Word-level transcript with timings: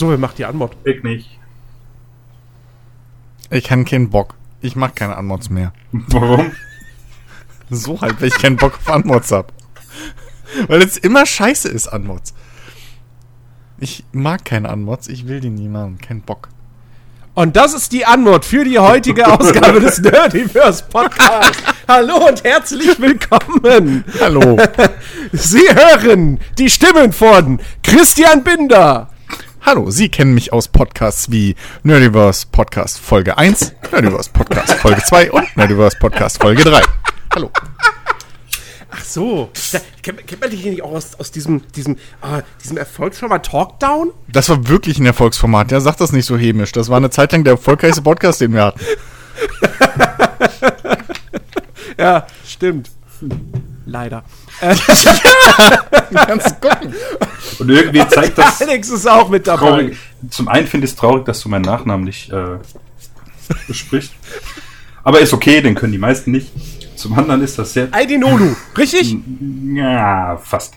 Achso, 0.00 0.08
wer 0.08 0.16
macht 0.16 0.38
die 0.38 0.46
Anmod? 0.46 0.74
Ich 0.84 1.02
nicht. 1.02 1.38
Ich 3.50 3.64
kann 3.64 3.84
keinen 3.84 4.08
Bock. 4.08 4.34
Ich 4.62 4.74
mach 4.74 4.94
keine 4.94 5.14
Anmods 5.14 5.50
mehr. 5.50 5.74
Warum? 5.92 6.52
So 7.72 8.00
halt, 8.00 8.18
weil 8.20 8.28
ich 8.28 8.38
keinen 8.38 8.56
Bock 8.56 8.78
auf 8.78 8.88
Anmods 8.88 9.30
hab. 9.30 9.52
Weil 10.68 10.80
es 10.82 10.96
immer 10.96 11.26
scheiße 11.26 11.68
ist, 11.68 11.86
Anmods. 11.86 12.32
Ich 13.78 14.04
mag 14.10 14.46
keine 14.46 14.70
Anmods, 14.70 15.06
ich 15.06 15.28
will 15.28 15.40
die 15.40 15.50
nie 15.50 15.68
machen. 15.68 15.98
Kein 15.98 16.22
Bock. 16.22 16.48
Und 17.34 17.54
das 17.54 17.74
ist 17.74 17.92
die 17.92 18.06
Antwort 18.06 18.46
für 18.46 18.64
die 18.64 18.78
heutige 18.78 19.28
Ausgabe 19.38 19.80
des 19.80 20.00
Nerdiverse 20.00 20.82
Podcasts. 20.88 21.62
Hallo 21.86 22.26
und 22.26 22.42
herzlich 22.42 22.98
willkommen. 22.98 24.02
Hallo. 24.18 24.56
Sie 25.32 25.68
hören 25.68 26.40
die 26.56 26.70
Stimmen 26.70 27.12
von 27.12 27.60
Christian 27.82 28.42
Binder, 28.42 29.10
Hallo, 29.62 29.90
Sie 29.90 30.08
kennen 30.08 30.34
mich 30.34 30.52
aus 30.52 30.68
Podcasts 30.68 31.30
wie 31.30 31.54
Nerdiverse 31.82 32.46
Podcast 32.50 32.98
Folge 32.98 33.36
1, 33.36 33.74
Nerdiverse 33.92 34.30
Podcast 34.30 34.72
Folge 34.74 35.02
2 35.02 35.30
und 35.32 35.56
Nerdiverse 35.56 35.96
Podcast 35.98 36.40
Folge 36.40 36.64
3. 36.64 36.80
Hallo. 37.34 37.50
Ach 38.90 39.04
so, 39.04 39.50
da, 39.72 39.78
kennt, 40.02 40.26
kennt 40.26 40.40
man 40.40 40.50
dich 40.50 40.64
nicht 40.64 40.82
auch 40.82 40.92
aus, 40.92 41.14
aus 41.20 41.30
diesem, 41.30 41.62
diesem, 41.72 41.96
ah, 42.22 42.42
diesem 42.62 42.76
Erfolgsformat 42.76 43.46
Talkdown? 43.46 44.12
Das 44.28 44.48
war 44.48 44.66
wirklich 44.68 44.98
ein 44.98 45.06
Erfolgsformat. 45.06 45.70
Ja, 45.70 45.80
sag 45.80 45.96
das 45.98 46.12
nicht 46.12 46.26
so 46.26 46.36
hämisch. 46.36 46.72
Das 46.72 46.88
war 46.88 46.96
eine 46.96 47.10
Zeit 47.10 47.32
lang 47.32 47.44
der 47.44 47.52
erfolgreichste 47.52 48.02
Podcast, 48.02 48.40
den 48.40 48.52
wir 48.54 48.64
hatten. 48.64 48.80
Ja, 51.98 52.26
stimmt. 52.46 52.90
Leider. 53.84 54.24
Kannst 56.14 56.60
gucken. 56.60 56.94
Und 57.58 57.68
irgendwie 57.68 58.06
zeigt 58.08 58.38
das 58.38 58.60
Alex 58.60 58.90
ist 58.90 59.08
auch 59.08 59.28
mit 59.28 59.46
dabei. 59.46 59.68
traurig. 59.68 59.96
Zum 60.28 60.48
einen 60.48 60.66
finde 60.66 60.84
ich 60.86 60.92
es 60.92 60.96
traurig, 60.96 61.24
dass 61.24 61.40
du 61.40 61.48
meinen 61.48 61.62
Nachnamen 61.62 62.04
nicht 62.04 62.30
äh, 62.30 62.58
besprichst. 63.66 64.12
Aber 65.02 65.20
ist 65.20 65.32
okay, 65.32 65.60
den 65.62 65.74
können 65.74 65.92
die 65.92 65.98
meisten 65.98 66.30
nicht. 66.30 66.52
Zum 66.96 67.18
anderen 67.18 67.42
ist 67.42 67.58
das 67.58 67.72
sehr. 67.72 67.88
Aidinolu, 67.92 68.54
richtig? 68.76 69.16
Ja, 69.74 70.36
fast. 70.36 70.74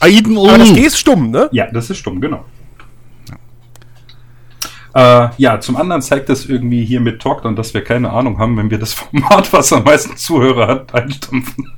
Aiden 0.00 0.38
Aber 0.38 0.58
das 0.58 0.68
Olu. 0.68 0.76
G 0.76 0.86
ist 0.86 0.98
stumm, 0.98 1.30
ne? 1.30 1.48
Ja, 1.52 1.66
das 1.70 1.90
ist 1.90 1.98
stumm, 1.98 2.20
genau. 2.20 2.44
Äh, 4.94 5.28
ja, 5.36 5.60
zum 5.60 5.76
anderen 5.76 6.02
zeigt 6.02 6.28
das 6.28 6.46
irgendwie 6.46 6.84
hier 6.84 7.00
mit 7.00 7.20
Talkdown, 7.20 7.56
dass 7.56 7.74
wir 7.74 7.84
keine 7.84 8.10
Ahnung 8.10 8.38
haben, 8.38 8.56
wenn 8.56 8.70
wir 8.70 8.78
das 8.78 8.94
Format, 8.94 9.52
was 9.52 9.72
am 9.72 9.84
meisten 9.84 10.16
Zuhörer 10.16 10.66
hat, 10.66 10.94
einstampfen. 10.94 11.72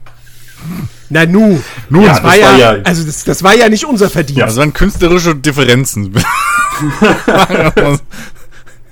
Na 1.11 1.27
nu. 1.27 1.61
Nun, 1.89 2.03
Ja, 2.05 2.15
Das 2.15 2.23
war 2.23 2.37
ja, 2.37 2.69
also 2.85 3.05
das, 3.05 3.25
das 3.25 3.43
war 3.43 3.55
ja 3.55 3.69
nicht 3.69 3.85
unser 3.85 4.09
Verdienst. 4.09 4.39
Ja. 4.39 4.47
das 4.47 4.57
waren 4.57 4.73
künstlerische 4.73 5.35
Differenzen. 5.37 6.13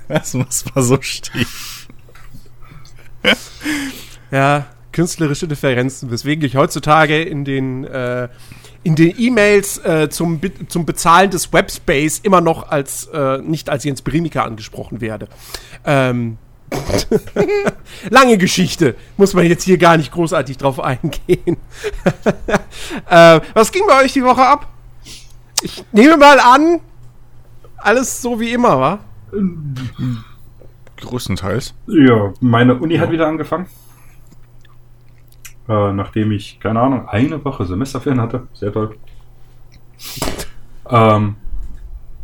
das 0.08 0.34
muss 0.34 0.64
mal 0.74 0.82
so 0.82 0.98
stehen. 1.00 1.46
Ja, 4.30 4.66
künstlerische 4.92 5.48
Differenzen, 5.48 6.10
weswegen 6.10 6.44
ich 6.44 6.56
heutzutage 6.56 7.22
in 7.22 7.44
den 7.44 7.84
äh, 7.84 8.28
in 8.84 8.94
den 8.94 9.14
E-Mails 9.18 9.78
äh, 9.78 10.08
zum, 10.08 10.38
Be- 10.38 10.66
zum 10.68 10.86
Bezahlen 10.86 11.30
des 11.30 11.52
Webspace 11.52 12.20
immer 12.20 12.40
noch 12.40 12.68
als 12.70 13.06
äh, 13.12 13.38
nicht 13.38 13.68
als 13.70 13.84
Jens 13.84 14.02
Bremiker 14.02 14.44
angesprochen 14.44 15.00
werde. 15.00 15.28
Ähm, 15.84 16.38
lange 18.10 18.38
Geschichte, 18.38 18.94
muss 19.16 19.34
man 19.34 19.46
jetzt 19.46 19.64
hier 19.64 19.78
gar 19.78 19.96
nicht 19.96 20.12
großartig 20.12 20.58
drauf 20.58 20.80
eingehen. 20.80 21.56
äh, 23.10 23.40
was 23.54 23.72
ging 23.72 23.82
bei 23.86 24.04
euch 24.04 24.12
die 24.12 24.24
Woche 24.24 24.46
ab? 24.46 24.68
Ich 25.62 25.84
nehme 25.92 26.16
mal 26.16 26.38
an, 26.38 26.80
alles 27.76 28.22
so 28.22 28.38
wie 28.38 28.52
immer, 28.52 28.80
wa? 28.80 28.98
Größtenteils. 31.00 31.74
Ja, 31.86 32.32
meine 32.40 32.74
Uni 32.74 32.96
hat 32.96 33.10
wieder 33.10 33.26
angefangen. 33.26 33.66
Äh, 35.68 35.92
nachdem 35.92 36.32
ich, 36.32 36.60
keine 36.60 36.80
Ahnung, 36.80 37.08
eine 37.08 37.44
Woche 37.44 37.66
Semesterferien 37.66 38.20
hatte. 38.20 38.46
Sehr 38.54 38.72
toll. 38.72 38.96
ähm, 40.90 41.36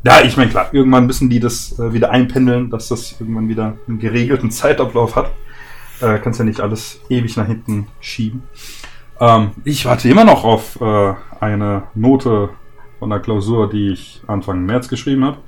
ja, 0.04 0.22
ich 0.22 0.36
meine, 0.36 0.50
klar, 0.50 0.68
irgendwann 0.72 1.06
müssen 1.06 1.30
die 1.30 1.40
das 1.40 1.78
äh, 1.78 1.92
wieder 1.92 2.10
einpendeln, 2.10 2.70
dass 2.70 2.88
das 2.88 3.16
irgendwann 3.18 3.48
wieder 3.48 3.78
einen 3.88 3.98
geregelten 3.98 4.50
Zeitablauf 4.50 5.16
hat. 5.16 5.30
Äh, 6.00 6.18
kannst 6.18 6.38
ja 6.38 6.44
nicht 6.44 6.60
alles 6.60 7.00
ewig 7.08 7.36
nach 7.36 7.46
hinten 7.46 7.86
schieben. 8.00 8.42
Ähm, 9.18 9.52
ich 9.64 9.84
warte 9.86 10.08
immer 10.08 10.24
noch 10.24 10.44
auf 10.44 10.80
äh, 10.80 11.14
eine 11.40 11.84
Note 11.94 12.50
von 12.98 13.10
der 13.10 13.20
Klausur, 13.20 13.70
die 13.70 13.90
ich 13.90 14.20
Anfang 14.26 14.66
März 14.66 14.88
geschrieben 14.88 15.24
habe. 15.24 15.38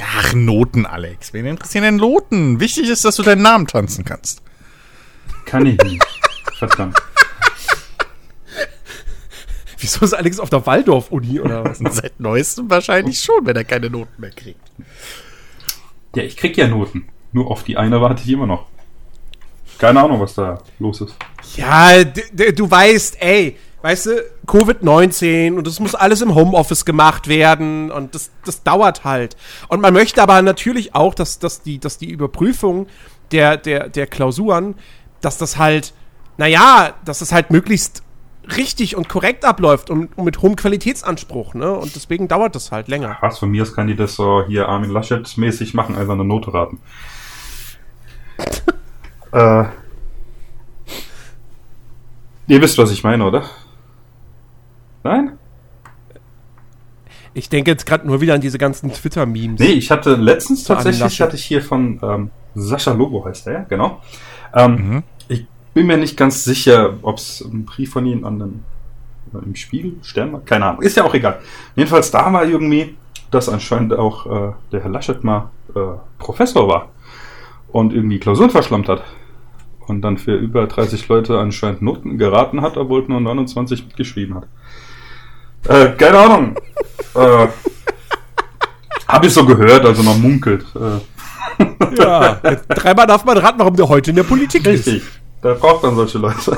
Ach, 0.00 0.32
Noten, 0.34 0.86
Alex. 0.86 1.32
Wen 1.32 1.46
interessieren 1.46 1.84
denn 1.84 1.96
Noten? 1.96 2.60
Wichtig 2.60 2.88
ist, 2.88 3.04
dass 3.04 3.16
du 3.16 3.22
deinen 3.22 3.42
Namen 3.42 3.66
tanzen 3.66 4.04
kannst. 4.04 4.42
Kann 5.44 5.66
ich 5.66 5.78
nicht. 5.82 6.04
Verdammt. 6.58 6.96
Wieso 9.82 10.04
ist 10.04 10.14
Alex 10.14 10.38
auf 10.38 10.48
der 10.48 10.64
Waldorf-Uni 10.64 11.40
oder 11.40 11.64
was? 11.64 11.78
Seit 11.90 12.20
neuestem 12.20 12.70
wahrscheinlich 12.70 13.20
schon, 13.20 13.44
wenn 13.44 13.56
er 13.56 13.64
keine 13.64 13.90
Noten 13.90 14.20
mehr 14.20 14.30
kriegt. 14.30 14.60
Ja, 16.14 16.22
ich 16.22 16.36
krieg 16.36 16.56
ja 16.56 16.68
Noten. 16.68 17.08
Nur 17.32 17.50
auf 17.50 17.64
die 17.64 17.76
eine 17.76 18.00
warte 18.00 18.22
ich 18.22 18.30
immer 18.30 18.46
noch. 18.46 18.66
Keine 19.78 20.00
Ahnung, 20.00 20.20
was 20.20 20.34
da 20.34 20.62
los 20.78 21.00
ist. 21.00 21.16
Ja, 21.56 22.04
du 22.04 22.70
weißt, 22.70 23.16
ey, 23.20 23.56
weißt 23.82 24.06
du, 24.06 24.24
Covid-19 24.46 25.56
und 25.56 25.66
das 25.66 25.80
muss 25.80 25.96
alles 25.96 26.20
im 26.20 26.36
Homeoffice 26.36 26.84
gemacht 26.84 27.26
werden 27.26 27.90
und 27.90 28.14
das, 28.14 28.30
das 28.44 28.62
dauert 28.62 29.02
halt. 29.02 29.36
Und 29.66 29.80
man 29.80 29.92
möchte 29.92 30.22
aber 30.22 30.40
natürlich 30.42 30.94
auch, 30.94 31.14
dass, 31.14 31.40
dass, 31.40 31.62
die, 31.62 31.80
dass 31.80 31.98
die 31.98 32.10
Überprüfung 32.10 32.86
der, 33.32 33.56
der, 33.56 33.88
der 33.88 34.06
Klausuren, 34.06 34.76
dass 35.20 35.38
das 35.38 35.56
halt, 35.56 35.94
naja, 36.36 36.94
dass 37.04 37.18
das 37.18 37.32
halt 37.32 37.50
möglichst 37.50 38.04
richtig 38.56 38.96
und 38.96 39.08
korrekt 39.08 39.44
abläuft 39.44 39.90
und, 39.90 40.16
und 40.16 40.24
mit 40.24 40.42
hohem 40.42 40.56
Qualitätsanspruch, 40.56 41.54
ne? 41.54 41.72
Und 41.72 41.94
deswegen 41.94 42.28
dauert 42.28 42.54
das 42.54 42.72
halt 42.72 42.88
länger. 42.88 43.16
Was, 43.20 43.38
von 43.38 43.50
mir 43.50 43.62
aus 43.62 43.74
kann 43.74 43.86
die 43.86 43.96
das 43.96 44.14
so 44.14 44.44
hier 44.46 44.68
Armin 44.68 44.90
Laschet 44.90 45.36
mäßig 45.36 45.74
machen, 45.74 45.96
einfach 45.96 46.14
eine 46.14 46.24
Note 46.24 46.52
raten. 46.52 46.80
äh. 49.32 49.64
Ihr 52.48 52.60
wisst, 52.60 52.76
was 52.78 52.90
ich 52.90 53.04
meine, 53.04 53.24
oder? 53.24 53.44
Nein? 55.04 55.38
Ich 57.34 57.48
denke 57.48 57.70
jetzt 57.70 57.86
gerade 57.86 58.06
nur 58.06 58.20
wieder 58.20 58.34
an 58.34 58.40
diese 58.40 58.58
ganzen 58.58 58.92
Twitter-Memes. 58.92 59.58
Nee, 59.58 59.72
ich 59.72 59.90
hatte 59.90 60.16
letztens 60.16 60.64
tatsächlich, 60.64 61.20
hatte 61.20 61.36
ich 61.36 61.44
hier 61.44 61.62
von 61.62 61.98
ähm, 62.02 62.30
Sascha 62.54 62.92
Lobo 62.92 63.24
heißt 63.24 63.46
er, 63.46 63.52
ja, 63.52 63.60
genau. 63.62 64.02
Ähm, 64.54 65.02
Ich 65.11 65.11
bin 65.74 65.86
mir 65.86 65.96
nicht 65.96 66.16
ganz 66.16 66.44
sicher, 66.44 66.94
ob 67.02 67.18
es 67.18 67.40
ein 67.40 67.64
Brief 67.64 67.92
von 67.92 68.06
ihm 68.06 68.24
an 68.24 68.38
den 68.38 68.64
im 69.32 69.54
Spiegel, 69.54 69.94
Stern, 70.02 70.32
war, 70.32 70.40
keine 70.40 70.66
Ahnung, 70.66 70.82
ist 70.82 70.96
ja 70.96 71.04
auch 71.04 71.14
egal. 71.14 71.38
Jedenfalls 71.74 72.10
da 72.10 72.30
war 72.32 72.44
irgendwie, 72.44 72.96
dass 73.30 73.48
anscheinend 73.48 73.94
auch 73.94 74.26
äh, 74.26 74.52
der 74.72 74.82
Herr 74.82 74.90
Laschet 74.90 75.24
mal 75.24 75.50
äh, 75.74 75.80
Professor 76.18 76.68
war 76.68 76.90
und 77.68 77.94
irgendwie 77.94 78.18
Klausuren 78.18 78.50
verschlammt 78.50 78.88
hat. 78.88 79.02
Und 79.86 80.02
dann 80.02 80.16
für 80.18 80.36
über 80.36 80.66
30 80.66 81.08
Leute 81.08 81.38
anscheinend 81.38 81.82
Noten 81.82 82.18
geraten 82.18 82.60
hat, 82.60 82.76
obwohl 82.76 83.04
nur 83.08 83.20
29 83.20 83.86
mitgeschrieben 83.86 84.36
hat. 84.36 84.46
Äh, 85.66 85.96
keine 85.96 86.18
Ahnung. 86.18 86.56
äh, 87.14 87.48
Habe 89.08 89.26
ich 89.26 89.32
so 89.32 89.44
gehört, 89.44 89.84
also 89.84 90.02
man 90.02 90.20
munkelt. 90.20 90.64
Äh, 90.76 91.00
Ja, 91.98 92.34
dreimal 92.68 93.06
darf 93.06 93.24
man 93.24 93.36
raten, 93.38 93.58
warum 93.58 93.76
der 93.76 93.88
heute 93.88 94.10
in 94.10 94.16
der 94.16 94.22
Politik 94.22 94.66
ist. 94.66 94.86
Richtig. 94.86 95.21
Da 95.42 95.54
braucht 95.54 95.82
man 95.82 95.96
solche 95.96 96.18
Leute. 96.18 96.56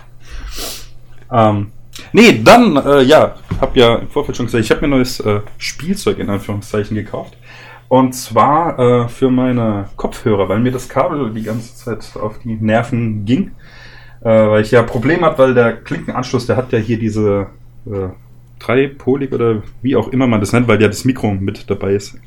ähm, 1.32 1.72
nee, 2.12 2.40
dann, 2.42 2.76
äh, 2.76 3.02
ja, 3.02 3.34
hab 3.60 3.76
ja 3.76 3.96
im 3.96 4.08
Vorfeld 4.08 4.36
schon 4.36 4.46
gesagt, 4.46 4.64
ich 4.64 4.70
habe 4.70 4.82
mir 4.82 4.88
neues 4.88 5.18
äh, 5.20 5.40
Spielzeug 5.58 6.18
in 6.18 6.30
Anführungszeichen 6.30 6.94
gekauft. 6.94 7.36
Und 7.88 8.14
zwar 8.14 8.78
äh, 8.78 9.08
für 9.08 9.30
meine 9.30 9.88
Kopfhörer, 9.96 10.48
weil 10.48 10.60
mir 10.60 10.72
das 10.72 10.88
Kabel 10.88 11.32
die 11.32 11.42
ganze 11.42 11.74
Zeit 11.74 12.16
auf 12.20 12.38
die 12.38 12.54
Nerven 12.54 13.24
ging. 13.24 13.52
Äh, 14.20 14.28
weil 14.28 14.62
ich 14.62 14.70
ja 14.70 14.82
Problem 14.82 15.24
habe, 15.24 15.38
weil 15.38 15.54
der 15.54 15.76
Klinkenanschluss, 15.76 16.46
der 16.46 16.56
hat 16.56 16.72
ja 16.72 16.78
hier 16.78 16.98
diese 16.98 17.48
äh, 17.86 18.08
dreipolig 18.58 19.32
oder 19.32 19.62
wie 19.82 19.96
auch 19.96 20.08
immer 20.08 20.26
man 20.26 20.40
das 20.40 20.52
nennt, 20.52 20.68
weil 20.68 20.80
ja 20.80 20.88
das 20.88 21.04
Mikro 21.04 21.32
mit 21.34 21.68
dabei 21.68 21.94
ist. 21.94 22.18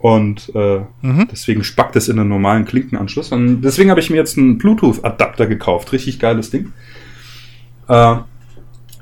Und 0.00 0.50
äh, 0.54 0.80
deswegen 1.30 1.62
spackt 1.62 1.94
es 1.94 2.08
in 2.08 2.16
den 2.16 2.28
normalen 2.28 2.64
Klinkenanschluss. 2.64 3.32
Und 3.32 3.60
deswegen 3.60 3.90
habe 3.90 4.00
ich 4.00 4.08
mir 4.08 4.16
jetzt 4.16 4.38
einen 4.38 4.56
Bluetooth-Adapter 4.56 5.46
gekauft. 5.46 5.92
Richtig 5.92 6.18
geiles 6.18 6.50
Ding. 6.50 6.72
Äh, 7.86 8.16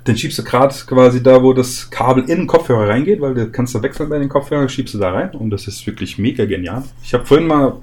den 0.09 0.17
schiebst 0.17 0.39
du 0.39 0.43
gerade 0.43 0.75
quasi 0.87 1.23
da, 1.23 1.43
wo 1.43 1.53
das 1.53 1.91
Kabel 1.91 2.25
in 2.25 2.39
den 2.39 2.47
Kopfhörer 2.49 2.89
reingeht, 2.89 3.21
weil 3.21 3.35
du 3.35 3.49
kannst 3.51 3.75
du 3.75 3.83
wechseln 3.83 4.09
bei 4.09 4.19
den 4.19 4.29
Kopfhörern, 4.29 4.69
schiebst 4.69 4.95
du 4.95 4.99
da 4.99 5.13
rein. 5.13 5.31
Und 5.31 5.51
das 5.51 5.69
ist 5.69 5.87
wirklich 5.87 6.19
mega 6.19 6.47
genial. 6.47 6.83
Ich 7.05 7.15
habe 7.15 7.25
vorhin 7.25 7.47
mal 7.47 7.77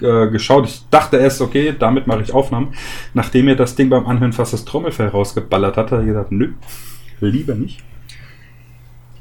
äh, 0.00 0.28
geschaut, 0.28 0.66
ich 0.66 0.82
dachte 0.90 1.16
erst, 1.16 1.40
okay, 1.40 1.74
damit 1.76 2.06
mache 2.06 2.22
ich 2.22 2.32
Aufnahmen. 2.32 2.74
Nachdem 3.14 3.46
mir 3.46 3.56
das 3.56 3.74
Ding 3.74 3.88
beim 3.88 4.06
Anhören 4.06 4.32
fast 4.32 4.52
das 4.52 4.64
Trommelfell 4.64 5.08
rausgeballert 5.08 5.76
hat, 5.76 5.90
habe 5.90 6.02
ich 6.02 6.08
gesagt, 6.08 6.30
nö, 6.30 6.52
lieber 7.20 7.54
nicht. 7.54 7.82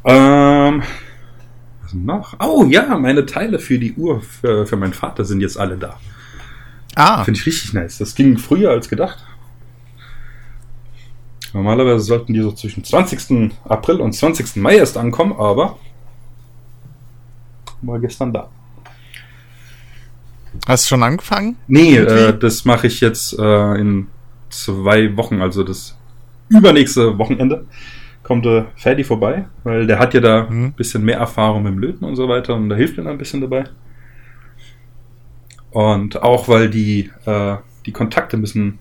Ähm, 0.05 0.83
Was 1.89 1.93
noch? 1.93 2.35
Oh 2.39 2.65
ja, 2.65 2.97
meine 2.97 3.25
Teile 3.25 3.59
für 3.59 3.79
die 3.79 3.93
Uhr 3.93 4.21
für, 4.21 4.67
für 4.67 4.77
meinen 4.77 4.93
Vater 4.93 5.25
sind 5.25 5.41
jetzt 5.41 5.57
alle 5.57 5.77
da. 5.77 5.99
Ah, 6.95 7.23
Finde 7.23 7.39
ich 7.39 7.45
richtig 7.45 7.73
nice. 7.73 7.97
Das 7.97 8.15
ging 8.15 8.37
früher 8.37 8.71
als 8.71 8.89
gedacht. 8.89 9.23
Normalerweise 11.53 12.03
sollten 12.03 12.33
die 12.33 12.41
so 12.41 12.51
zwischen 12.51 12.83
20. 12.83 13.51
April 13.63 14.01
und 14.01 14.13
20. 14.13 14.57
Mai 14.57 14.75
erst 14.77 14.97
ankommen, 14.97 15.33
aber 15.33 15.79
war 17.81 17.99
gestern 17.99 18.33
da. 18.33 18.49
hast 20.67 20.85
du 20.85 20.89
schon 20.89 21.03
angefangen? 21.03 21.55
Nee, 21.67 21.95
äh, 21.97 22.37
das 22.37 22.65
mache 22.65 22.87
ich 22.87 22.99
jetzt 22.99 23.37
äh, 23.39 23.75
in 23.75 24.07
zwei 24.49 25.15
Wochen, 25.17 25.41
also 25.41 25.63
das 25.63 25.97
übernächste 26.49 27.17
Wochenende 27.17 27.65
kommt 28.29 28.45
äh, 28.45 28.63
Ferdi 28.75 29.03
vorbei, 29.03 29.45
weil 29.63 29.87
der 29.87 29.97
hat 29.97 30.13
ja 30.13 30.19
da 30.21 30.45
ein 30.45 30.61
Mhm. 30.65 30.71
bisschen 30.73 31.03
mehr 31.03 31.17
Erfahrung 31.17 31.63
mit 31.63 31.73
dem 31.73 31.79
Löten 31.79 32.05
und 32.05 32.15
so 32.15 32.29
weiter 32.29 32.53
und 32.55 32.69
da 32.69 32.75
hilft 32.75 32.95
mir 32.97 33.09
ein 33.09 33.17
bisschen 33.17 33.41
dabei. 33.41 33.63
Und 35.71 36.21
auch 36.21 36.47
weil 36.47 36.69
die, 36.69 37.09
äh, 37.25 37.55
die 37.87 37.91
Kontakte 37.91 38.37
müssen 38.37 38.77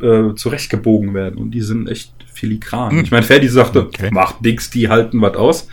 äh, 0.00 0.34
zurechtgebogen 0.34 1.14
werden 1.14 1.38
und 1.38 1.52
die 1.52 1.60
sind 1.60 1.88
echt 1.88 2.12
filigran. 2.32 2.90
Hm. 2.90 3.00
Ich 3.04 3.10
meine, 3.12 3.22
Ferdi 3.24 3.48
sagte, 3.48 3.86
Okay. 3.86 4.10
macht 4.12 4.42
nix, 4.42 4.70
die 4.70 4.88
halten 4.88 5.20
was 5.20 5.34
aus. 5.36 5.68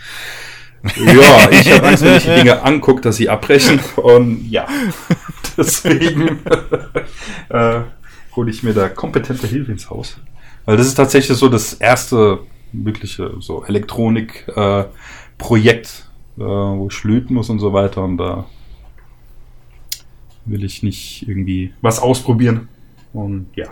Ja, 0.96 1.50
ich 1.50 1.72
habe 1.72 1.88
Angst, 1.88 2.04
wenn 2.04 2.16
ich 2.16 2.24
die 2.24 2.34
Dinge 2.36 2.62
angucke, 2.62 3.00
dass 3.02 3.16
sie 3.16 3.28
abbrechen. 3.28 3.80
Und 3.96 4.48
ja, 4.48 4.66
deswegen 5.56 6.38
äh, 7.48 7.80
hole 8.36 8.50
ich 8.50 8.62
mir 8.62 8.74
da 8.74 8.88
kompetente 8.88 9.48
Hilfe 9.48 9.72
ins 9.72 9.90
Haus. 9.90 10.18
Weil 10.64 10.76
das 10.76 10.86
ist 10.86 10.94
tatsächlich 10.94 11.36
so 11.36 11.48
das 11.48 11.72
erste 11.74 12.38
wirkliche 12.72 13.34
so 13.40 13.64
Elektronik-Projekt, 13.64 16.08
äh, 16.38 16.42
äh, 16.42 16.44
wo 16.44 16.88
ich 16.90 17.04
löten 17.04 17.34
muss 17.34 17.50
und 17.50 17.58
so 17.58 17.72
weiter. 17.72 18.04
Und 18.04 18.18
da 18.18 18.46
will 20.44 20.64
ich 20.64 20.82
nicht 20.82 21.26
irgendwie 21.28 21.72
was 21.80 21.98
ausprobieren. 22.00 22.68
Und 23.12 23.48
ja. 23.54 23.68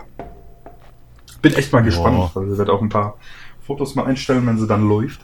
Bin 1.41 1.53
echt 1.53 1.71
mal 1.71 1.81
gespannt. 1.81 2.17
Ja. 2.17 2.31
Also 2.35 2.51
ich 2.53 2.57
werde 2.57 2.73
auch 2.73 2.81
ein 2.81 2.89
paar 2.89 3.17
Fotos 3.61 3.95
mal 3.95 4.05
einstellen, 4.05 4.45
wenn 4.47 4.57
sie 4.57 4.67
dann 4.67 4.87
läuft. 4.87 5.21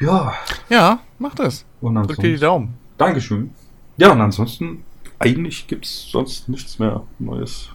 Ja, 0.00 0.32
Ja, 0.70 1.00
mach 1.18 1.34
das. 1.34 1.66
und 1.82 1.94
Drück 1.94 2.20
dir 2.20 2.34
die. 2.34 2.40
Daumen. 2.40 2.74
Dankeschön. 2.96 3.50
Ja, 3.98 4.12
und 4.12 4.20
ansonsten, 4.20 4.82
eigentlich 5.18 5.66
gibt's 5.66 6.08
sonst 6.10 6.48
nichts 6.48 6.78
mehr 6.78 7.02
Neues. 7.18 7.68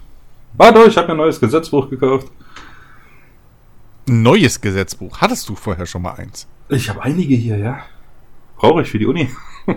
Doch, 0.58 0.88
ich 0.88 0.98
habe 0.98 1.08
mir 1.08 1.14
ein 1.14 1.18
neues 1.18 1.40
Gesetzbuch 1.40 1.88
gekauft. 1.90 2.32
Ein 4.07 4.22
neues 4.22 4.62
Gesetzbuch. 4.62 5.18
Hattest 5.19 5.50
du 5.50 5.56
vorher 5.56 5.86
schon 5.86 6.04
mal 6.04 6.13
eins? 6.13 6.48
Ich 6.69 6.90
habe 6.90 7.02
einige 7.02 7.36
hier, 7.36 7.57
ja. 7.57 7.80
Brauche 8.57 8.84
ich 8.84 8.90
für 8.90 9.00
die 9.00 9.07
Uni. 9.07 9.30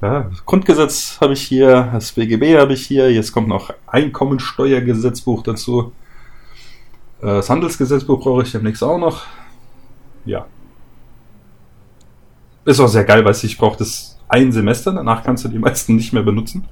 ja, 0.00 0.20
das 0.22 0.44
Grundgesetz 0.44 1.18
habe 1.20 1.32
ich 1.32 1.42
hier, 1.42 1.90
das 1.92 2.12
BGB 2.12 2.56
habe 2.58 2.74
ich 2.74 2.86
hier, 2.86 3.12
jetzt 3.12 3.32
kommt 3.32 3.48
noch 3.48 3.74
Einkommensteuergesetzbuch 3.86 5.42
dazu. 5.42 5.92
Äh, 7.20 7.26
Das 7.26 7.50
Handelsgesetzbuch 7.50 8.20
brauche 8.20 8.42
ich 8.42 8.52
demnächst 8.52 8.82
auch 8.84 8.98
noch. 8.98 9.24
Ja. 10.24 10.46
Ist 12.64 12.78
auch 12.78 12.88
sehr 12.88 13.04
geil, 13.04 13.24
weil 13.24 13.34
ich 13.34 13.58
brauche 13.58 13.78
das 13.78 14.18
ein 14.28 14.52
Semester, 14.52 14.92
danach 14.92 15.24
kannst 15.24 15.44
du 15.44 15.48
die 15.48 15.58
meisten 15.58 15.96
nicht 15.96 16.12
mehr 16.12 16.22
benutzen. 16.22 16.66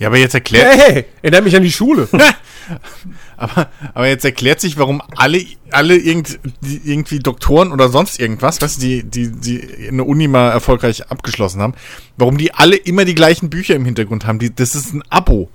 Ja, 0.00 0.08
aber 0.08 0.16
jetzt 0.16 0.34
erklärt, 0.34 0.78
Hey, 0.78 1.04
erinnert 1.20 1.44
mich 1.44 1.54
an 1.54 1.62
die 1.62 1.70
Schule. 1.70 2.08
aber, 3.36 3.68
aber 3.92 4.08
jetzt 4.08 4.24
erklärt 4.24 4.58
sich, 4.58 4.78
warum 4.78 5.02
alle, 5.14 5.44
alle 5.70 5.94
irgend, 5.94 6.40
die, 6.62 6.80
irgendwie 6.90 7.18
Doktoren 7.18 7.70
oder 7.70 7.90
sonst 7.90 8.18
irgendwas, 8.18 8.58
du, 8.58 8.66
die, 8.80 9.02
die, 9.02 9.30
die 9.30 9.88
eine 9.88 10.04
Uni 10.04 10.26
mal 10.26 10.52
erfolgreich 10.52 11.10
abgeschlossen 11.10 11.60
haben, 11.60 11.74
warum 12.16 12.38
die 12.38 12.54
alle 12.54 12.76
immer 12.76 13.04
die 13.04 13.14
gleichen 13.14 13.50
Bücher 13.50 13.74
im 13.74 13.84
Hintergrund 13.84 14.26
haben. 14.26 14.38
Die, 14.38 14.54
das 14.54 14.74
ist 14.74 14.94
ein 14.94 15.02
Abo. 15.10 15.50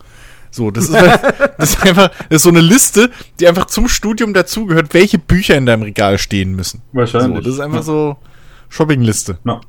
So, 0.52 0.70
das 0.70 0.90
ist, 0.90 0.94
das 1.58 1.72
ist 1.72 1.84
einfach, 1.84 2.10
das 2.30 2.38
ist 2.38 2.44
so 2.44 2.50
eine 2.50 2.62
Liste, 2.62 3.10
die 3.40 3.48
einfach 3.48 3.66
zum 3.66 3.88
Studium 3.88 4.36
dazugehört, 4.36 4.94
welche 4.94 5.18
Bücher 5.18 5.58
in 5.58 5.66
deinem 5.66 5.82
Regal 5.82 6.20
stehen 6.20 6.56
müssen. 6.56 6.84
Wahrscheinlich. 6.94 7.38
So, 7.38 7.50
das 7.50 7.54
ist 7.56 7.60
einfach 7.62 7.82
so 7.82 8.18
Shoppingliste. 8.70 9.40
Na. 9.44 9.60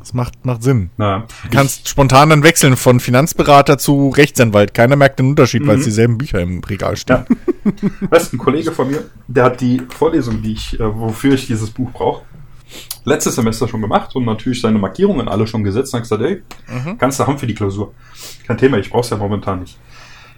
Das 0.00 0.14
macht, 0.14 0.44
macht 0.46 0.62
Sinn. 0.62 0.90
na, 0.96 1.26
Du 1.44 1.50
kannst 1.50 1.88
spontan 1.88 2.30
dann 2.30 2.42
wechseln 2.42 2.76
von 2.76 3.00
Finanzberater 3.00 3.76
zu 3.78 4.08
Rechtsanwalt. 4.08 4.72
Keiner 4.72 4.96
merkt 4.96 5.18
den 5.18 5.28
Unterschied, 5.28 5.66
weil 5.66 5.78
es 5.78 5.84
dieselben 5.84 6.16
Bücher 6.16 6.40
im 6.40 6.60
Regal 6.64 6.96
stehen. 6.96 7.24
Ja. 7.64 7.72
Weißt 8.10 8.32
du, 8.32 8.36
ein 8.36 8.38
Kollege 8.38 8.72
von 8.72 8.90
mir, 8.90 9.04
der 9.26 9.44
hat 9.44 9.60
die 9.60 9.82
Vorlesung, 9.90 10.40
die 10.42 10.52
ich, 10.52 10.80
äh, 10.80 10.96
wofür 10.98 11.34
ich 11.34 11.46
dieses 11.46 11.70
Buch 11.70 11.90
brauche, 11.92 12.22
letztes 13.04 13.34
Semester 13.34 13.68
schon 13.68 13.80
gemacht 13.82 14.14
und 14.16 14.24
natürlich 14.24 14.60
seine 14.60 14.78
Markierungen 14.78 15.28
alle 15.28 15.46
schon 15.46 15.64
gesetzt 15.64 15.92
und 15.94 16.00
gesagt, 16.00 16.22
ey, 16.22 16.42
kannst 16.98 17.20
du 17.20 17.26
haben 17.26 17.38
für 17.38 17.46
die 17.46 17.54
Klausur. 17.54 17.92
Kein 18.46 18.58
Thema, 18.58 18.78
ich 18.78 18.90
brauch's 18.90 19.10
ja 19.10 19.16
momentan 19.16 19.60
nicht. 19.60 19.78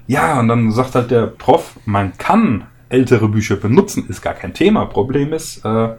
Ja, 0.06 0.41
und 0.41 0.49
dann 0.49 0.73
sagt 0.73 0.94
halt 0.97 1.11
der 1.11 1.27
Prof, 1.27 1.79
man 1.85 2.17
kann 2.19 2.65
ältere 2.88 3.29
Bücher 3.29 3.56
benutzen, 3.56 4.06
ist 4.09 4.23
gar 4.23 4.35
kein 4.35 4.55
Thema. 4.55 4.87
Problem 4.87 5.32
ist, 5.32 5.65
äh, 5.65 5.91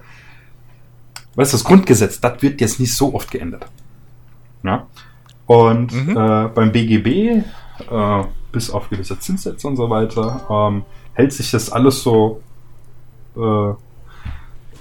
weißt 1.35 1.53
du, 1.53 1.57
das 1.57 1.63
Grundgesetz, 1.63 2.19
das 2.19 2.41
wird 2.41 2.61
jetzt 2.61 2.79
nicht 2.79 2.95
so 2.95 3.13
oft 3.13 3.31
geändert. 3.31 3.65
Ja. 4.63 4.87
Und 5.45 5.91
Mhm. 5.93 6.17
äh, 6.17 6.47
beim 6.53 6.71
BGB, 6.71 7.07
äh, 7.89 8.23
bis 8.51 8.69
auf 8.69 8.89
gewisse 8.89 9.17
Zinssätze 9.19 9.67
und 9.67 9.75
so 9.77 9.89
weiter, 9.89 10.41
ähm, 10.49 10.83
hält 11.13 11.33
sich 11.33 11.51
das 11.51 11.71
alles 11.71 12.03
so 12.03 12.41
äh, 13.37 13.39
äh, 13.39 13.73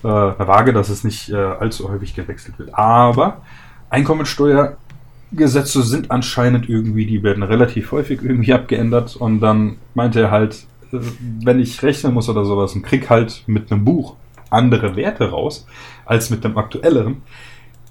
eine 0.03 0.35
Waage, 0.39 0.73
dass 0.73 0.89
es 0.89 1.05
nicht 1.05 1.29
äh, 1.31 1.37
allzu 1.37 1.89
häufig 1.89 2.15
gewechselt 2.15 2.59
wird. 2.59 2.75
Aber 2.75 3.43
Einkommensteuergesetze 3.91 5.83
sind 5.83 6.11
anscheinend 6.11 6.69
irgendwie, 6.69 7.07
die 7.07 7.23
werden 7.23 7.43
relativ 7.43 7.93
häufig 7.93 8.23
irgendwie 8.23 8.53
abgeändert 8.53 9.17
und 9.17 9.41
dann 9.41 9.77
meinte 9.95 10.21
er 10.21 10.31
halt, 10.31 10.67
äh, 10.93 10.99
wenn 11.45 11.61
ich 11.61 11.83
rechnen 11.83 12.15
muss 12.15 12.29
oder 12.29 12.45
sowas 12.45 12.75
und 12.75 12.83
krieg 12.83 13.09
halt 13.11 13.45
mit 13.47 13.71
einem 13.71 13.85
Buch 13.85 14.17
andere 14.51 14.97
Werte 14.97 15.31
raus 15.31 15.67
als 16.11 16.29
mit 16.29 16.43
dem 16.43 16.59
aktuelleren, 16.59 17.23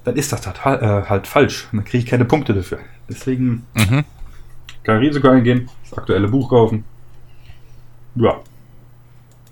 dann 0.04 0.16
ist 0.18 0.32
das 0.34 0.42
total, 0.42 0.84
äh, 0.84 1.10
halt 1.10 1.26
falsch. 1.26 1.68
Dann 1.72 1.86
kriege 1.86 2.04
ich 2.04 2.06
keine 2.06 2.26
Punkte 2.26 2.54
dafür. 2.54 2.80
Deswegen 3.10 3.66
Mhm. 3.74 4.04
kein 4.84 4.98
Risiko 4.98 5.30
eingehen, 5.30 5.70
das 5.84 5.98
aktuelle 5.98 6.28
Buch 6.28 6.50
kaufen. 6.50 6.84
Ja, 8.16 8.40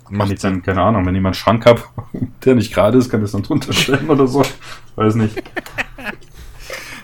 Macht 0.10 0.32
ich 0.32 0.40
dann, 0.40 0.62
keine 0.64 0.82
Ahnung, 0.82 1.06
wenn 1.06 1.16
jemand 1.16 1.36
einen 1.36 1.40
Schrank 1.42 1.66
hat, 1.66 1.84
der 2.46 2.56
nicht 2.56 2.74
gerade 2.74 2.98
ist, 2.98 3.10
kann 3.10 3.22
ich 3.22 3.26
es 3.26 3.32
dann 3.32 3.44
drunter 3.44 3.72
stellen 3.74 4.10
oder 4.10 4.28
so. 4.28 4.44
Weiß 4.96 5.16
nicht. 5.16 5.42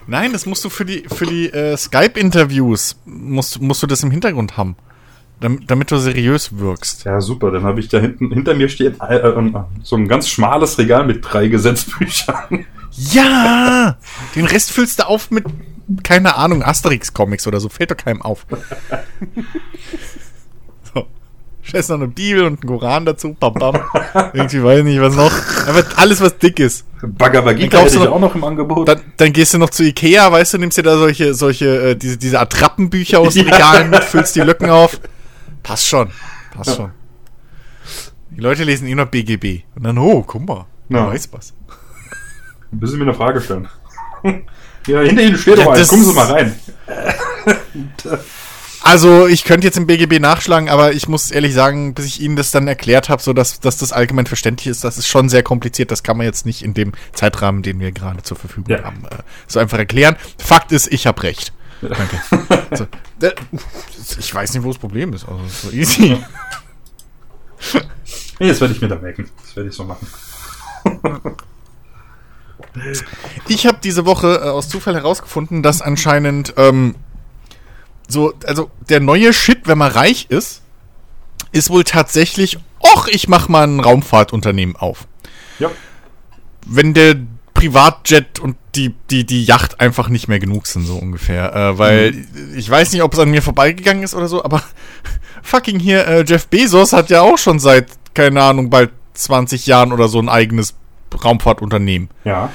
Nein, 0.06 0.34
das 0.34 0.46
musst 0.46 0.66
du 0.66 0.70
für 0.70 0.84
die, 0.86 1.06
für 1.08 1.26
die 1.26 1.50
äh, 1.50 1.78
Skype-Interviews, 1.78 2.98
musst, 3.06 3.62
musst 3.62 3.82
du 3.84 3.88
das 3.88 4.04
im 4.04 4.12
Hintergrund 4.12 4.58
haben. 4.58 4.76
Damit, 5.40 5.70
damit 5.70 5.92
du 5.92 5.98
seriös 5.98 6.58
wirkst. 6.58 7.04
Ja, 7.04 7.20
super. 7.20 7.52
Dann 7.52 7.64
habe 7.64 7.82
ich 7.82 7.90
da 7.90 8.00
hinten, 8.00 8.32
hinter 8.32 8.54
mir 8.56 8.70
steht 8.70 8.96
äh, 9.02 9.18
äh, 9.18 9.52
so 9.84 9.98
ein 9.98 10.08
ganz 10.08 10.30
schmales 10.30 10.78
Regal 10.78 11.06
mit 11.06 11.20
drei 11.22 11.50
Gesetzbüchern. 11.50 12.66
Ja! 12.92 13.98
Den 14.36 14.46
Rest 14.46 14.72
füllst 14.72 15.00
du 15.00 15.08
auf 15.08 15.32
mit, 15.32 15.44
keine 16.04 16.38
Ahnung, 16.38 16.64
Asterix-Comics 16.64 17.46
oder 17.48 17.60
so. 17.60 17.68
Fällt 17.68 17.92
doch 17.92 17.98
keinem 17.98 18.22
auf. 18.22 18.46
so. 20.94 21.06
Scheiß 21.62 21.90
noch 21.90 21.98
eine 21.98 22.08
Bibel 22.08 22.44
und 22.46 22.62
einen 22.62 22.68
Koran 22.70 23.06
dazu. 23.06 23.36
Bam, 23.40 23.54
bam. 23.54 23.80
Irgendwie 24.34 24.64
weiß 24.64 24.80
ich 24.80 24.86
nicht, 24.86 25.02
was 25.02 25.16
noch. 25.16 25.32
Einfach 25.68 25.98
alles, 25.98 26.22
was 26.22 26.38
dick 26.38 26.60
ist. 26.60 26.86
Bhagavad 27.02 27.58
Gita 27.58 27.70
Dann 27.70 27.80
kaufst 27.82 27.96
hätte 27.96 28.04
ich 28.06 28.10
noch- 28.10 28.16
auch 28.16 28.20
noch 28.22 28.36
im 28.36 28.44
Angebot. 28.44 28.88
Dann, 28.88 29.02
dann 29.18 29.34
gehst 29.34 29.54
du 29.54 29.58
noch 29.58 29.70
zu 29.72 29.84
Ikea, 29.84 30.32
weißt 30.32 30.54
du, 30.54 30.58
nimmst 30.60 30.78
dir 30.78 30.84
da 30.84 30.98
solche, 30.98 31.34
solche, 31.34 31.90
äh, 31.92 31.96
diese, 31.96 32.18
diese 32.18 32.40
Attrappenbücher 32.40 33.20
aus 33.20 33.34
den 33.34 33.48
Ja. 33.48 33.56
Regalen 33.56 33.90
mit, 33.90 34.04
füllst 34.04 34.36
die 34.36 34.42
Lücken 34.42 34.70
auf. 34.70 35.00
Passt 35.64 35.88
schon. 35.88 36.12
Passt 36.54 36.70
Ja. 36.72 36.76
schon. 36.76 36.92
Die 38.32 38.42
Leute 38.42 38.64
lesen 38.64 38.88
eh 38.88 38.96
noch 38.96 39.08
BGB. 39.08 39.64
Und 39.76 39.84
dann, 39.84 39.98
oh, 39.98 40.24
guck 40.24 40.46
mal. 40.48 40.66
Ja. 40.90 41.08
weiß 41.08 41.30
was. 41.32 41.54
Müssen 42.72 42.98
mir 43.00 43.06
eine 43.06 43.14
Frage 43.14 43.40
stellen. 43.42 43.68
ja, 44.88 45.02
hinter 45.02 45.22
Ihnen 45.24 45.38
steht 45.38 45.58
Ja, 45.58 45.66
doch 45.66 45.74
eins. 45.74 45.88
Kommen 45.88 46.04
Sie 46.04 46.14
mal 46.14 46.32
rein. 46.32 46.56
Also, 48.86 49.28
ich 49.28 49.46
könnte 49.46 49.66
jetzt 49.66 49.78
im 49.78 49.88
BGB 49.88 50.20
nachschlagen, 50.20 50.68
aber 50.68 50.92
ich 50.92 51.08
muss 51.08 51.32
ehrlich 51.32 51.54
sagen, 51.54 51.94
bis 51.94 52.06
ich 52.06 52.20
Ihnen 52.22 52.36
das 52.36 52.52
dann 52.52 52.68
erklärt 52.68 53.08
habe, 53.08 53.22
so 53.22 53.32
dass, 53.32 53.62
dass 53.62 53.78
das 53.78 53.94
allgemein 53.94 54.26
verständlich 54.26 54.68
ist, 54.68 54.84
das 54.84 54.98
ist 54.98 55.08
schon 55.08 55.30
sehr 55.30 55.42
kompliziert. 55.42 55.90
Das 55.90 56.04
kann 56.04 56.18
man 56.18 56.26
jetzt 56.26 56.46
nicht 56.46 56.64
in 56.64 56.74
dem 56.74 56.92
Zeitrahmen, 57.14 57.64
den 57.64 57.80
wir 57.80 57.94
gerade 57.94 58.24
zur 58.24 58.36
Verfügung 58.36 58.70
Ja. 58.70 58.84
haben, 58.84 59.06
äh, 59.06 59.20
so 59.48 59.60
einfach 59.62 59.78
erklären. 59.78 60.18
Fakt 60.38 60.74
ist, 60.74 60.92
ich 60.92 61.08
habe 61.08 61.24
recht. 61.24 61.54
Danke. 61.90 62.22
so, 62.76 62.88
ich 64.20 64.34
weiß 64.34 64.54
nicht, 64.54 64.64
wo 64.64 64.70
das 64.70 64.78
Problem 64.78 65.14
ist. 65.14 65.28
Also, 65.28 65.42
so 65.48 65.72
easy. 65.72 66.18
Nee, 68.40 68.48
das 68.48 68.60
werde 68.62 68.74
ich 68.74 68.82
mir 68.82 68.88
da 68.88 68.96
merken. 68.96 69.30
Das 69.42 69.56
werde 69.56 69.70
ich 69.70 69.76
so 69.76 69.84
machen. 69.84 70.08
Ich 73.48 73.68
habe 73.68 73.78
diese 73.84 74.06
Woche 74.06 74.36
äh, 74.36 74.50
aus 74.50 74.68
Zufall 74.68 74.96
herausgefunden, 74.96 75.62
dass 75.62 75.82
anscheinend 75.82 76.54
ähm, 76.58 76.96
so, 78.08 78.34
also 78.46 78.72
der 78.90 79.00
neue 79.00 79.34
Shit, 79.34 79.68
wenn 79.68 79.78
man 79.78 79.92
reich 79.92 80.28
ist, 80.30 80.62
ist 81.52 81.70
wohl 81.70 81.84
tatsächlich 81.84 82.58
ach, 82.84 83.08
ich 83.08 83.28
mach 83.28 83.48
mal 83.48 83.64
ein 83.64 83.80
Raumfahrtunternehmen 83.80 84.76
auf. 84.76 85.08
Ja. 85.60 85.72
Wenn 86.66 86.94
der 86.94 87.16
Privatjet 87.64 88.40
und 88.40 88.58
die, 88.76 88.94
die, 89.10 89.26
die 89.26 89.46
Yacht 89.46 89.80
einfach 89.80 90.10
nicht 90.10 90.28
mehr 90.28 90.40
genug 90.40 90.68
sind, 90.68 90.86
so 90.86 90.98
ungefähr. 90.98 91.56
Äh, 91.56 91.78
weil 91.78 92.26
ich 92.56 92.70
weiß 92.70 92.92
nicht, 92.92 93.04
ob 93.04 93.14
es 93.14 93.20
an 93.20 93.30
mir 93.30 93.42
vorbeigegangen 93.42 94.04
ist 94.04 94.16
oder 94.16 94.28
so, 94.28 94.44
aber 94.44 94.62
fucking 95.44 95.80
hier, 95.80 96.06
äh, 96.08 96.26
Jeff 96.28 96.48
Bezos 96.48 96.92
hat 96.92 97.10
ja 97.10 97.22
auch 97.22 97.38
schon 97.38 97.60
seit, 97.60 97.88
keine 98.14 98.44
Ahnung, 98.44 98.70
bald 98.70 98.92
20 99.14 99.66
Jahren 99.66 99.94
oder 99.94 100.08
so 100.08 100.20
ein 100.20 100.28
eigenes 100.28 100.76
Raumfahrtunternehmen. 101.24 102.10
Ja. 102.26 102.52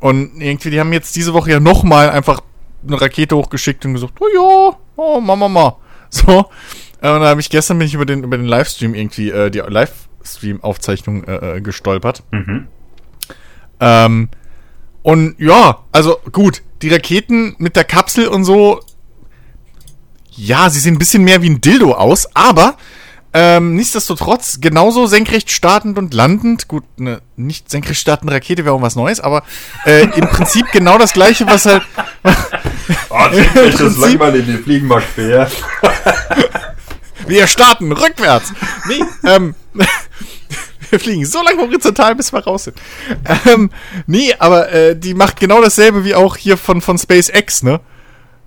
Und 0.00 0.40
irgendwie, 0.40 0.70
die 0.70 0.80
haben 0.80 0.92
jetzt 0.92 1.16
diese 1.16 1.34
Woche 1.34 1.50
ja 1.50 1.60
nochmal 1.60 2.10
einfach 2.10 2.40
eine 2.86 3.00
Rakete 3.00 3.36
hochgeschickt 3.36 3.84
und 3.84 3.94
gesagt, 3.94 4.14
oh 4.20 4.26
ja, 4.34 4.76
oh, 4.96 5.20
Mama, 5.20 5.48
Mama. 5.48 5.76
So. 6.10 6.46
Äh, 7.02 7.10
und 7.10 7.20
da 7.20 7.26
habe 7.26 7.40
ich 7.40 7.50
gestern 7.50 7.78
bin 7.78 7.88
ich 7.88 7.94
über 7.94 8.06
den, 8.06 8.22
über 8.22 8.36
den 8.36 8.46
Livestream 8.46 8.94
irgendwie, 8.94 9.30
äh, 9.30 9.50
die 9.50 9.58
Livestream-Aufzeichnung 9.58 11.24
äh, 11.24 11.56
äh, 11.56 11.60
gestolpert. 11.60 12.22
Mhm. 12.30 12.68
Ähm, 13.84 14.28
und 15.02 15.36
ja, 15.38 15.80
also 15.92 16.16
gut, 16.32 16.62
die 16.80 16.88
Raketen 16.88 17.54
mit 17.58 17.76
der 17.76 17.84
Kapsel 17.84 18.28
und 18.28 18.44
so, 18.44 18.80
ja, 20.30 20.70
sie 20.70 20.80
sehen 20.80 20.94
ein 20.94 20.98
bisschen 20.98 21.22
mehr 21.22 21.42
wie 21.42 21.50
ein 21.50 21.60
Dildo 21.60 21.92
aus, 21.92 22.26
aber 22.34 22.76
ähm, 23.34 23.74
nichtsdestotrotz 23.74 24.60
genauso 24.60 25.06
senkrecht 25.06 25.50
startend 25.50 25.98
und 25.98 26.14
landend. 26.14 26.68
Gut, 26.68 26.84
eine 26.98 27.20
nicht 27.36 27.70
senkrecht 27.70 28.00
startende 28.00 28.32
Rakete 28.32 28.64
wäre 28.64 28.74
auch 28.74 28.80
was 28.80 28.96
Neues, 28.96 29.20
aber 29.20 29.42
äh, 29.84 30.04
im 30.04 30.28
Prinzip 30.28 30.66
genau 30.72 30.96
das 30.98 31.12
gleiche, 31.12 31.46
was 31.46 31.66
halt. 31.66 31.82
Oh, 33.08 33.28
das 33.54 33.80
ist 33.80 33.96
langweilig, 33.96 34.46
wir 34.46 34.58
fliegen 34.58 34.88
mal 34.88 35.00
quer. 35.00 35.50
Wir 37.26 37.46
starten 37.46 37.92
rückwärts. 37.92 38.52
Nee, 38.88 39.02
ähm, 39.24 39.54
wir 40.94 41.00
fliegen 41.00 41.26
so 41.26 41.42
lange 41.42 41.60
horizontal, 41.60 42.14
bis 42.14 42.32
wir 42.32 42.40
raus 42.44 42.64
sind. 42.64 42.76
Ähm, 43.46 43.70
nee, 44.06 44.32
aber 44.38 44.72
äh, 44.72 44.96
die 44.96 45.14
macht 45.14 45.40
genau 45.40 45.60
dasselbe 45.60 46.04
wie 46.04 46.14
auch 46.14 46.36
hier 46.36 46.56
von, 46.56 46.80
von 46.80 46.98
SpaceX, 46.98 47.64
ne? 47.64 47.80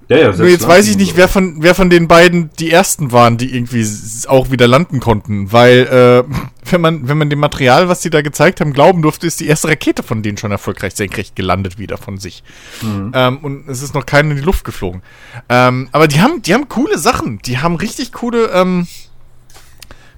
Ja, 0.09 0.17
ja, 0.17 0.31
Nur 0.33 0.47
jetzt 0.47 0.65
weiß 0.65 0.87
ich 0.87 0.95
nicht, 0.95 1.17
wer 1.17 1.27
von, 1.27 1.57
wer 1.59 1.75
von 1.75 1.89
den 1.89 2.07
beiden 2.07 2.49
die 2.59 2.71
ersten 2.71 3.11
waren, 3.11 3.37
die 3.37 3.53
irgendwie 3.53 3.85
auch 4.27 4.51
wieder 4.51 4.65
landen 4.65 5.01
konnten. 5.01 5.51
Weil, 5.51 6.25
äh, 6.29 6.33
wenn 6.71 6.79
man, 6.79 7.09
wenn 7.09 7.17
man 7.17 7.29
dem 7.29 7.39
Material, 7.39 7.89
was 7.89 7.99
die 7.99 8.09
da 8.09 8.21
gezeigt 8.21 8.61
haben, 8.61 8.71
glauben 8.71 9.01
durfte, 9.01 9.27
ist 9.27 9.41
die 9.41 9.47
erste 9.47 9.67
Rakete 9.67 10.03
von 10.03 10.23
denen 10.23 10.37
schon 10.37 10.51
erfolgreich 10.51 10.95
senkrecht 10.95 11.35
gelandet 11.35 11.77
wieder 11.77 11.97
von 11.97 12.17
sich. 12.17 12.43
Ähm, 13.13 13.37
und 13.39 13.67
es 13.67 13.81
ist 13.81 13.93
noch 13.93 14.05
keine 14.05 14.31
in 14.31 14.37
die 14.37 14.43
Luft 14.43 14.63
geflogen. 14.63 15.01
Ähm, 15.49 15.89
aber 15.91 16.07
die 16.07 16.21
haben, 16.21 16.41
die 16.41 16.53
haben 16.53 16.69
coole 16.69 16.97
Sachen. 16.97 17.39
Die 17.39 17.57
haben 17.57 17.75
richtig 17.75 18.13
coole, 18.13 18.49
ähm, 18.53 18.87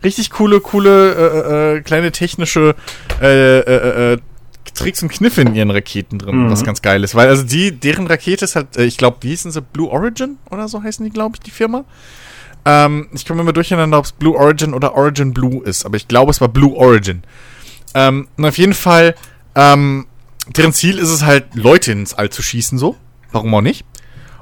richtig 0.04 0.30
coole, 0.32 0.60
coole, 0.62 1.14
äh, 1.16 1.78
äh, 1.78 1.82
kleine 1.82 2.12
technische, 2.12 2.76
äh, 3.22 3.60
äh, 3.60 4.14
äh, 4.14 4.18
Tricks 4.76 5.02
und 5.04 5.10
Kniffe 5.10 5.42
in 5.42 5.56
ihren 5.56 5.72
Raketen 5.72 6.20
drin, 6.20 6.46
Mhm. 6.46 6.52
was 6.52 6.64
ganz 6.64 6.82
geil 6.82 7.04
ist. 7.04 7.16
Weil 7.16 7.28
also 7.28 7.44
die, 7.44 7.72
deren 7.72 8.08
Rakete 8.08 8.46
ist 8.46 8.56
halt, 8.56 8.78
äh, 8.78 8.86
ich 8.86 8.98
glaube, 8.98 9.18
wie 9.22 9.30
hießen 9.30 9.52
sie? 9.52 9.62
Blue 9.62 9.90
Origin 9.90 10.38
oder 10.52 10.68
so 10.68 10.82
heißen 10.82 11.04
die, 11.04 11.12
glaube 11.12 11.36
ich, 11.36 11.42
die 11.42 11.52
Firma. 11.52 11.84
Ähm, 12.66 13.08
ich 13.14 13.26
komme 13.26 13.42
immer 13.42 13.54
durcheinander, 13.54 13.98
ob 13.98 14.06
es 14.06 14.12
Blue 14.12 14.36
Origin 14.38 14.74
oder 14.74 14.96
Origin 14.96 15.34
Blue 15.34 15.64
ist, 15.64 15.86
aber 15.86 15.98
ich 15.98 16.08
glaube, 16.08 16.32
es 16.32 16.40
war 16.40 16.50
Blue 16.50 16.76
Origin. 16.76 17.24
Ähm, 17.94 18.28
und 18.38 18.46
auf 18.46 18.58
jeden 18.58 18.74
Fall, 18.74 19.16
ähm, 19.56 20.06
deren 20.56 20.74
Ziel 20.74 20.98
ist 21.00 21.10
es 21.10 21.24
halt, 21.24 21.56
Leute 21.56 21.92
ins 21.92 22.14
All 22.14 22.30
zu 22.30 22.42
schießen, 22.44 22.78
so. 22.78 22.96
Warum 23.32 23.54
auch 23.56 23.62
nicht? 23.62 23.86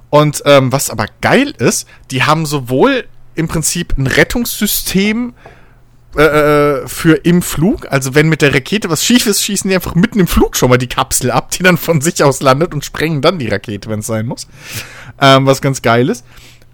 Und 0.09 0.41
ähm, 0.45 0.71
was 0.71 0.89
aber 0.89 1.05
geil 1.21 1.53
ist, 1.57 1.87
die 2.11 2.23
haben 2.23 2.45
sowohl 2.45 3.05
im 3.37 3.47
Prinzip 3.47 3.97
ein 3.97 4.07
Rettungssystem 4.07 5.33
äh, 6.15 6.21
äh, 6.21 6.87
für 6.87 7.13
im 7.13 7.41
Flug. 7.41 7.91
Also 7.91 8.15
wenn 8.15 8.27
mit 8.27 8.41
der 8.41 8.53
Rakete 8.53 8.89
was 8.89 9.05
schief 9.05 9.27
ist, 9.27 9.43
schießen 9.43 9.69
die 9.69 9.75
einfach 9.75 9.93
mitten 9.93 10.19
im 10.19 10.27
Flug 10.27 10.55
schon 10.57 10.69
mal 10.69 10.77
die 10.77 10.87
Kapsel 10.87 11.29
ab, 11.29 11.51
die 11.51 11.61
dann 11.61 11.77
von 11.77 12.01
sich 12.01 12.23
aus 12.23 12.41
landet 12.41 12.73
und 12.73 12.83
sprengen 12.83 13.21
dann 13.21 13.37
die 13.37 13.47
Rakete, 13.47 13.89
wenn 13.89 13.99
es 13.99 14.07
sein 14.07 14.25
muss. 14.25 14.47
Ähm, 15.21 15.45
was 15.45 15.61
ganz 15.61 15.81
geil 15.81 16.09
ist. 16.09 16.25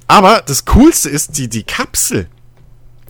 Aber 0.07 0.43
das 0.45 0.63
Coolste 0.65 1.09
ist, 1.09 1.37
die, 1.37 1.49
die 1.49 1.63
Kapsel, 1.63 2.27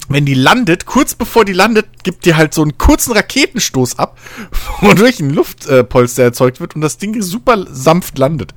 wenn 0.10 0.26
die 0.26 0.34
landet, 0.34 0.86
kurz 0.86 1.14
bevor 1.14 1.46
die 1.46 1.54
landet, 1.54 1.86
gibt 2.04 2.26
die 2.26 2.34
halt 2.34 2.54
so 2.54 2.64
einen 2.64 2.78
kurzen 2.78 3.14
Raketenstoß 3.14 4.00
ab, 4.00 4.18
wodurch 4.82 5.20
ein 5.20 5.30
Luftpolster 5.30 6.24
erzeugt 6.24 6.60
wird 6.60 6.76
und 6.76 6.82
das 6.82 6.98
Ding 6.98 7.22
super 7.22 7.66
sanft 7.70 8.18
landet. 8.18 8.56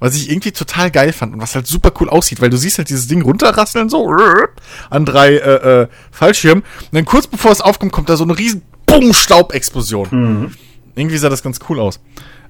Was 0.00 0.14
ich 0.14 0.30
irgendwie 0.30 0.52
total 0.52 0.90
geil 0.90 1.12
fand 1.12 1.34
und 1.34 1.40
was 1.40 1.54
halt 1.54 1.66
super 1.66 1.92
cool 2.00 2.08
aussieht, 2.08 2.40
weil 2.40 2.50
du 2.50 2.56
siehst 2.56 2.78
halt 2.78 2.88
dieses 2.88 3.08
Ding 3.08 3.22
runterrasseln 3.22 3.88
so 3.88 4.08
an 4.90 5.04
drei 5.04 5.34
äh, 5.34 5.82
äh, 5.82 5.88
Fallschirmen. 6.12 6.62
Und 6.62 6.94
dann 6.94 7.04
kurz 7.04 7.26
bevor 7.26 7.50
es 7.50 7.60
aufkommt, 7.60 7.92
kommt 7.92 8.08
da 8.08 8.16
so 8.16 8.24
eine 8.24 8.38
riesen 8.38 8.62
Bumm 8.86 9.12
Staubexplosion. 9.12 10.54
Irgendwie 10.94 11.18
sah 11.18 11.28
das 11.28 11.42
ganz 11.42 11.58
cool 11.68 11.80
aus. 11.80 12.00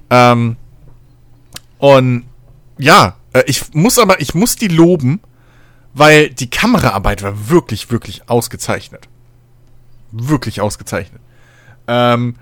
Ähm, 0.09 0.57
und 1.79 2.25
ja, 2.77 3.15
äh, 3.33 3.43
ich 3.45 3.73
muss 3.73 3.99
aber, 3.99 4.21
ich 4.21 4.33
muss 4.33 4.55
die 4.55 4.67
loben, 4.67 5.19
weil 5.93 6.29
die 6.29 6.49
Kameraarbeit 6.49 7.23
war 7.23 7.49
wirklich, 7.49 7.91
wirklich 7.91 8.29
ausgezeichnet. 8.29 9.07
Wirklich 10.11 10.61
ausgezeichnet. 10.61 11.21
Ähm, 11.87 12.35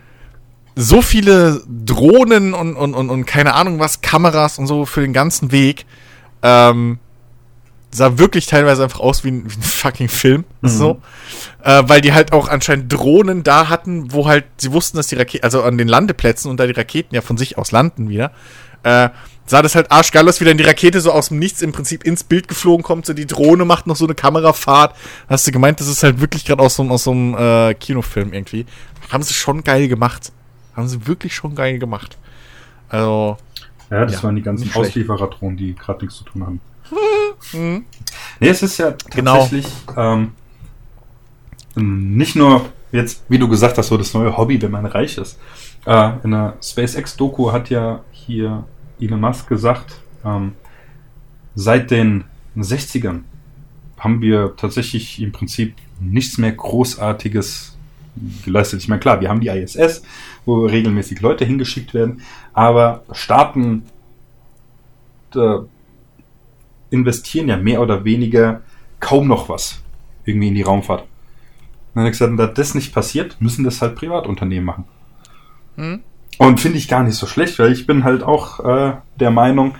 so 0.80 1.02
viele 1.02 1.64
Drohnen 1.68 2.54
und, 2.54 2.76
und, 2.76 2.94
und, 2.94 3.10
und 3.10 3.26
keine 3.26 3.56
Ahnung 3.56 3.80
was, 3.80 4.02
Kameras 4.02 4.60
und 4.60 4.68
so 4.68 4.86
für 4.86 5.02
den 5.02 5.12
ganzen 5.12 5.52
Weg. 5.52 5.86
Ähm, 6.44 7.00
sah 7.90 8.20
wirklich 8.20 8.46
teilweise 8.46 8.84
einfach 8.84 9.00
aus 9.00 9.24
wie 9.24 9.30
ein, 9.32 9.50
wie 9.50 9.56
ein 9.56 9.62
fucking 9.64 10.08
Film. 10.10 10.44
So. 10.62 11.02
Äh, 11.64 11.84
weil 11.88 12.02
die 12.02 12.14
halt 12.14 12.32
auch 12.32 12.48
anscheinend 12.48 12.94
Drohnen 12.94 13.42
da 13.44 13.70
hatten, 13.70 14.14
wo 14.14 14.28
halt, 14.28 14.46
sie 14.58 14.72
wussten, 14.72 14.98
dass 14.98 15.08
die 15.08 15.16
Raketen, 15.16 15.44
also 15.44 15.64
an 15.64 15.78
den 15.80 15.88
Landeplätzen 15.88 16.52
und 16.52 16.60
da 16.60 16.68
die 16.68 16.74
Raketen 16.74 17.16
ja 17.16 17.22
von 17.22 17.38
sich 17.38 17.58
aus 17.58 17.72
landen 17.72 18.10
wieder, 18.10 18.32
äh, 18.84 19.10
sah 19.48 19.62
das 19.62 19.74
halt 19.74 19.92
arschgeil 19.92 20.28
aus, 20.30 20.42
wie 20.42 20.46
dann 20.46 20.58
die 20.58 20.64
Rakete 20.64 21.02
so 21.02 21.12
aus 21.12 21.30
dem 21.30 21.40
Nichts 21.40 21.62
im 21.62 21.72
Prinzip 21.72 22.04
ins 22.04 22.24
Bild 22.24 22.48
geflogen 22.50 22.84
kommt, 22.84 23.06
so 23.08 23.14
die 23.14 23.26
Drohne 23.26 23.66
macht 23.66 23.88
noch 23.88 23.96
so 23.96 24.06
eine 24.06 24.14
Kamerafahrt. 24.14 24.94
Hast 25.28 25.48
du 25.48 25.52
gemeint, 25.52 25.80
das 25.80 25.88
ist 25.88 26.04
halt 26.04 26.20
wirklich 26.20 26.46
gerade 26.46 26.62
aus 26.62 26.76
so, 26.76 26.84
einem- 26.84 26.92
aus 26.92 27.06
so 27.06 27.12
einem 27.12 27.36
äh, 27.36 27.74
Kinofilm 27.74 28.34
irgendwie. 28.34 28.66
Haben 29.10 29.24
sie 29.24 29.34
schon 29.34 29.64
geil 29.64 29.88
gemacht. 29.88 30.34
Haben 30.78 30.88
sie 30.88 31.06
wirklich 31.08 31.36
schon 31.36 31.56
geil 31.56 31.80
gemacht. 31.80 32.18
Also, 32.88 33.38
Ja, 33.90 34.06
das 34.06 34.16
Ja, 34.16 34.24
waren 34.24 34.36
die 34.36 34.42
ganzen. 34.44 34.72
Ausliefererdrohnen, 34.74 35.58
die 35.58 35.76
gerade 35.76 36.06
nichts 36.06 36.20
zu 36.20 36.24
tun 36.24 36.46
haben. 36.46 36.62
Nee, 38.40 38.50
es 38.50 38.62
ist 38.64 38.78
ja 38.78 38.94
Genau. 39.14 39.40
tatsächlich 39.40 39.68
ähm, 39.98 40.32
nicht 41.76 42.36
nur 42.36 42.66
jetzt, 42.92 43.24
wie 43.30 43.38
du 43.38 43.48
gesagt 43.50 43.78
hast, 43.78 43.88
so 43.88 43.98
das 43.98 44.14
neue 44.14 44.36
Hobby, 44.38 44.62
wenn 44.62 44.72
man 44.72 44.86
reich 44.86 45.18
ist. 45.18 45.38
Äh, 45.86 46.12
in 46.24 46.32
der 46.32 46.58
SpaceX-Doku 46.64 47.52
hat 47.52 47.70
ja 47.70 48.02
hier 48.12 48.64
Elon 49.00 49.20
Musk 49.20 49.48
gesagt, 49.48 50.00
ähm, 50.26 50.54
seit 51.56 51.92
den 51.92 52.24
60ern 52.58 53.22
haben 54.00 54.22
wir 54.22 54.56
tatsächlich 54.56 55.22
im 55.22 55.32
Prinzip 55.32 55.76
nichts 56.00 56.38
mehr 56.38 56.52
Großartiges 56.52 57.77
geleistet. 58.44 58.82
Ich 58.82 58.88
meine, 58.88 59.00
klar, 59.00 59.22
wir 59.22 59.30
haben 59.30 59.42
die 59.42 59.48
ISS, 59.48 60.04
wo 60.46 60.66
regelmäßig 60.66 61.22
Leute 61.22 61.46
hingeschickt 61.46 61.94
werden, 61.94 62.22
aber 62.54 63.04
Staaten 63.12 63.84
äh, 65.36 65.58
investieren 66.90 67.48
ja 67.48 67.58
mehr 67.58 67.82
oder 67.82 68.04
weniger 68.06 68.62
kaum 69.00 69.28
noch 69.28 69.50
was 69.50 69.82
irgendwie 70.26 70.50
in 70.50 70.56
die 70.56 70.62
Raumfahrt. 70.62 71.02
Und 71.02 72.04
dann 72.04 72.12
gesagt, 72.12 72.38
da 72.38 72.48
das 72.48 72.76
nicht 72.76 72.94
passiert, 72.94 73.38
müssen 73.40 73.64
das 73.64 73.82
halt 73.82 73.96
Privatunternehmen 73.96 74.66
machen. 74.66 74.86
Hm. 75.76 76.04
Und 76.38 76.60
finde 76.60 76.78
ich 76.78 76.88
gar 76.88 77.04
nicht 77.04 77.16
so 77.16 77.26
schlecht, 77.26 77.58
weil 77.58 77.72
ich 77.72 77.88
bin 77.88 78.04
halt 78.04 78.22
auch 78.22 78.60
äh, 78.64 78.94
der 79.20 79.32
Meinung, 79.32 79.76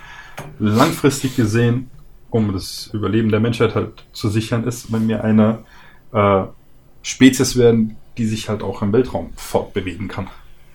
langfristig 0.58 1.36
gesehen, 1.36 1.90
um 2.30 2.52
das 2.52 2.90
Überleben 2.92 3.30
der 3.30 3.40
Menschheit 3.40 3.74
halt 3.74 4.04
zu 4.12 4.28
sichern, 4.28 4.64
ist, 4.64 4.92
wenn 4.92 5.08
wir 5.08 5.24
eine 5.24 5.60
äh, 6.12 6.42
Spezies 7.02 7.56
werden, 7.56 7.96
die 8.18 8.26
sich 8.26 8.48
halt 8.48 8.62
auch 8.62 8.82
im 8.82 8.92
Weltraum 8.92 9.32
fortbewegen 9.36 10.08
kann. 10.08 10.28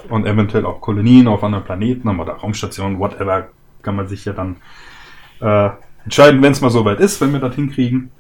Und 0.10 0.26
eventuell 0.26 0.66
auch 0.66 0.82
Kolonien 0.82 1.28
auf 1.28 1.44
anderen 1.44 1.64
Planeten 1.64 2.20
oder 2.20 2.34
Raumstationen, 2.34 3.00
whatever, 3.00 3.50
kann 3.82 3.96
man 3.96 4.08
sich 4.08 4.26
ja 4.26 4.34
dann 4.34 4.58
äh, 5.42 5.70
entscheiden, 6.04 6.42
wenn 6.42 6.52
es 6.52 6.62
mal 6.62 6.70
soweit 6.70 7.00
ist, 7.00 7.22
wenn 7.22 7.34
wir 7.34 7.40
das 7.40 7.56
hinkriegen. 7.56 8.12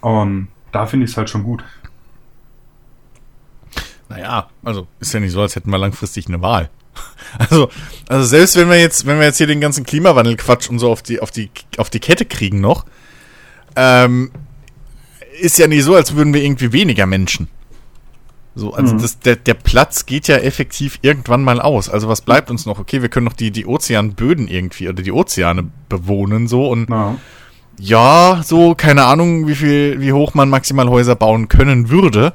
Und 0.00 0.48
da 0.72 0.86
finde 0.86 1.04
ich 1.04 1.12
es 1.12 1.16
halt 1.16 1.30
schon 1.30 1.42
gut. 1.42 1.64
Naja, 4.08 4.48
also 4.62 4.86
ist 5.00 5.12
ja 5.12 5.20
nicht 5.20 5.32
so, 5.32 5.40
als 5.40 5.56
hätten 5.56 5.70
wir 5.70 5.78
langfristig 5.78 6.28
eine 6.28 6.40
Wahl. 6.42 6.70
Also, 7.36 7.68
also 8.08 8.24
selbst 8.24 8.54
wenn 8.54 8.68
wir 8.68 8.78
jetzt, 8.78 9.06
wenn 9.06 9.18
wir 9.18 9.26
jetzt 9.26 9.38
hier 9.38 9.48
den 9.48 9.60
ganzen 9.60 9.84
Klimawandelquatsch 9.84 10.70
und 10.70 10.78
so 10.78 10.92
auf 10.92 11.02
die, 11.02 11.18
auf 11.18 11.32
die, 11.32 11.50
auf 11.78 11.90
die 11.90 11.98
Kette 11.98 12.26
kriegen 12.26 12.60
noch, 12.60 12.84
ähm, 13.74 14.30
ist 15.40 15.58
ja 15.58 15.66
nicht 15.66 15.82
so, 15.82 15.96
als 15.96 16.14
würden 16.14 16.32
wir 16.32 16.44
irgendwie 16.44 16.72
weniger 16.72 17.06
Menschen. 17.06 17.48
So, 18.56 18.72
also 18.72 18.94
Mhm. 18.94 19.02
das, 19.02 19.18
der, 19.18 19.36
der 19.36 19.54
Platz 19.54 20.06
geht 20.06 20.28
ja 20.28 20.36
effektiv 20.36 20.98
irgendwann 21.02 21.42
mal 21.42 21.60
aus. 21.60 21.88
Also 21.88 22.08
was 22.08 22.20
bleibt 22.20 22.50
uns 22.50 22.66
noch? 22.66 22.78
Okay, 22.78 23.02
wir 23.02 23.08
können 23.08 23.26
noch 23.26 23.32
die, 23.32 23.50
die 23.50 23.66
Ozeanböden 23.66 24.46
irgendwie 24.46 24.88
oder 24.88 25.02
die 25.02 25.10
Ozeane 25.12 25.70
bewohnen 25.88 26.46
so 26.46 26.68
und 26.68 26.88
Ja. 26.88 27.16
ja, 27.80 28.42
so, 28.44 28.74
keine 28.76 29.04
Ahnung, 29.04 29.48
wie 29.48 29.56
viel, 29.56 30.00
wie 30.00 30.12
hoch 30.12 30.34
man 30.34 30.48
maximal 30.50 30.88
Häuser 30.88 31.16
bauen 31.16 31.48
können 31.48 31.88
würde. 31.90 32.32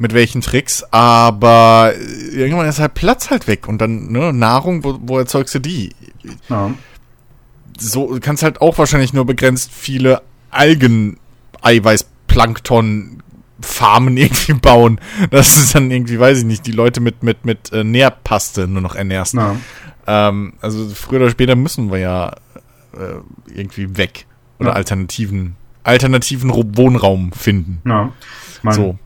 mit 0.00 0.14
welchen 0.14 0.42
Tricks, 0.42 0.84
aber 0.92 1.92
irgendwann 2.32 2.68
ist 2.68 2.78
halt 2.78 2.94
Platz 2.94 3.30
halt 3.30 3.48
weg 3.48 3.66
und 3.66 3.78
dann, 3.80 4.12
ne, 4.12 4.32
Nahrung, 4.32 4.84
wo, 4.84 4.96
wo 5.02 5.18
erzeugst 5.18 5.56
du 5.56 5.58
die? 5.58 5.92
Ja. 6.48 6.70
So, 7.80 8.14
du 8.14 8.20
kannst 8.20 8.44
halt 8.44 8.60
auch 8.60 8.78
wahrscheinlich 8.78 9.12
nur 9.12 9.24
begrenzt 9.26 9.72
viele 9.72 10.22
Algen, 10.52 11.18
Eiweiß, 11.62 12.06
Plankton, 12.28 13.24
Farmen 13.60 14.16
irgendwie 14.18 14.54
bauen. 14.54 15.00
Das 15.30 15.56
ist 15.58 15.74
dann 15.74 15.90
irgendwie, 15.90 16.18
weiß 16.18 16.38
ich 16.38 16.44
nicht, 16.44 16.66
die 16.66 16.72
Leute 16.72 17.00
mit, 17.00 17.22
mit, 17.22 17.44
mit 17.44 17.72
äh, 17.72 17.84
Nährpaste 17.84 18.66
nur 18.68 18.82
noch 18.82 18.94
ernährst. 18.94 19.34
Ja. 19.34 19.56
Ähm, 20.06 20.54
also 20.60 20.88
früher 20.88 21.20
oder 21.20 21.30
später 21.30 21.56
müssen 21.56 21.90
wir 21.90 21.98
ja 21.98 22.28
äh, 22.94 23.20
irgendwie 23.54 23.96
weg. 23.96 24.26
Oder 24.58 24.70
Ja. 24.70 24.74
alternativen, 24.74 25.56
alternativen 25.84 26.50
Wohnraum 26.76 27.32
finden. 27.32 27.80
ja. 27.84 28.12
Ich 28.52 28.62
mein, 28.64 28.74
So. 28.74 28.98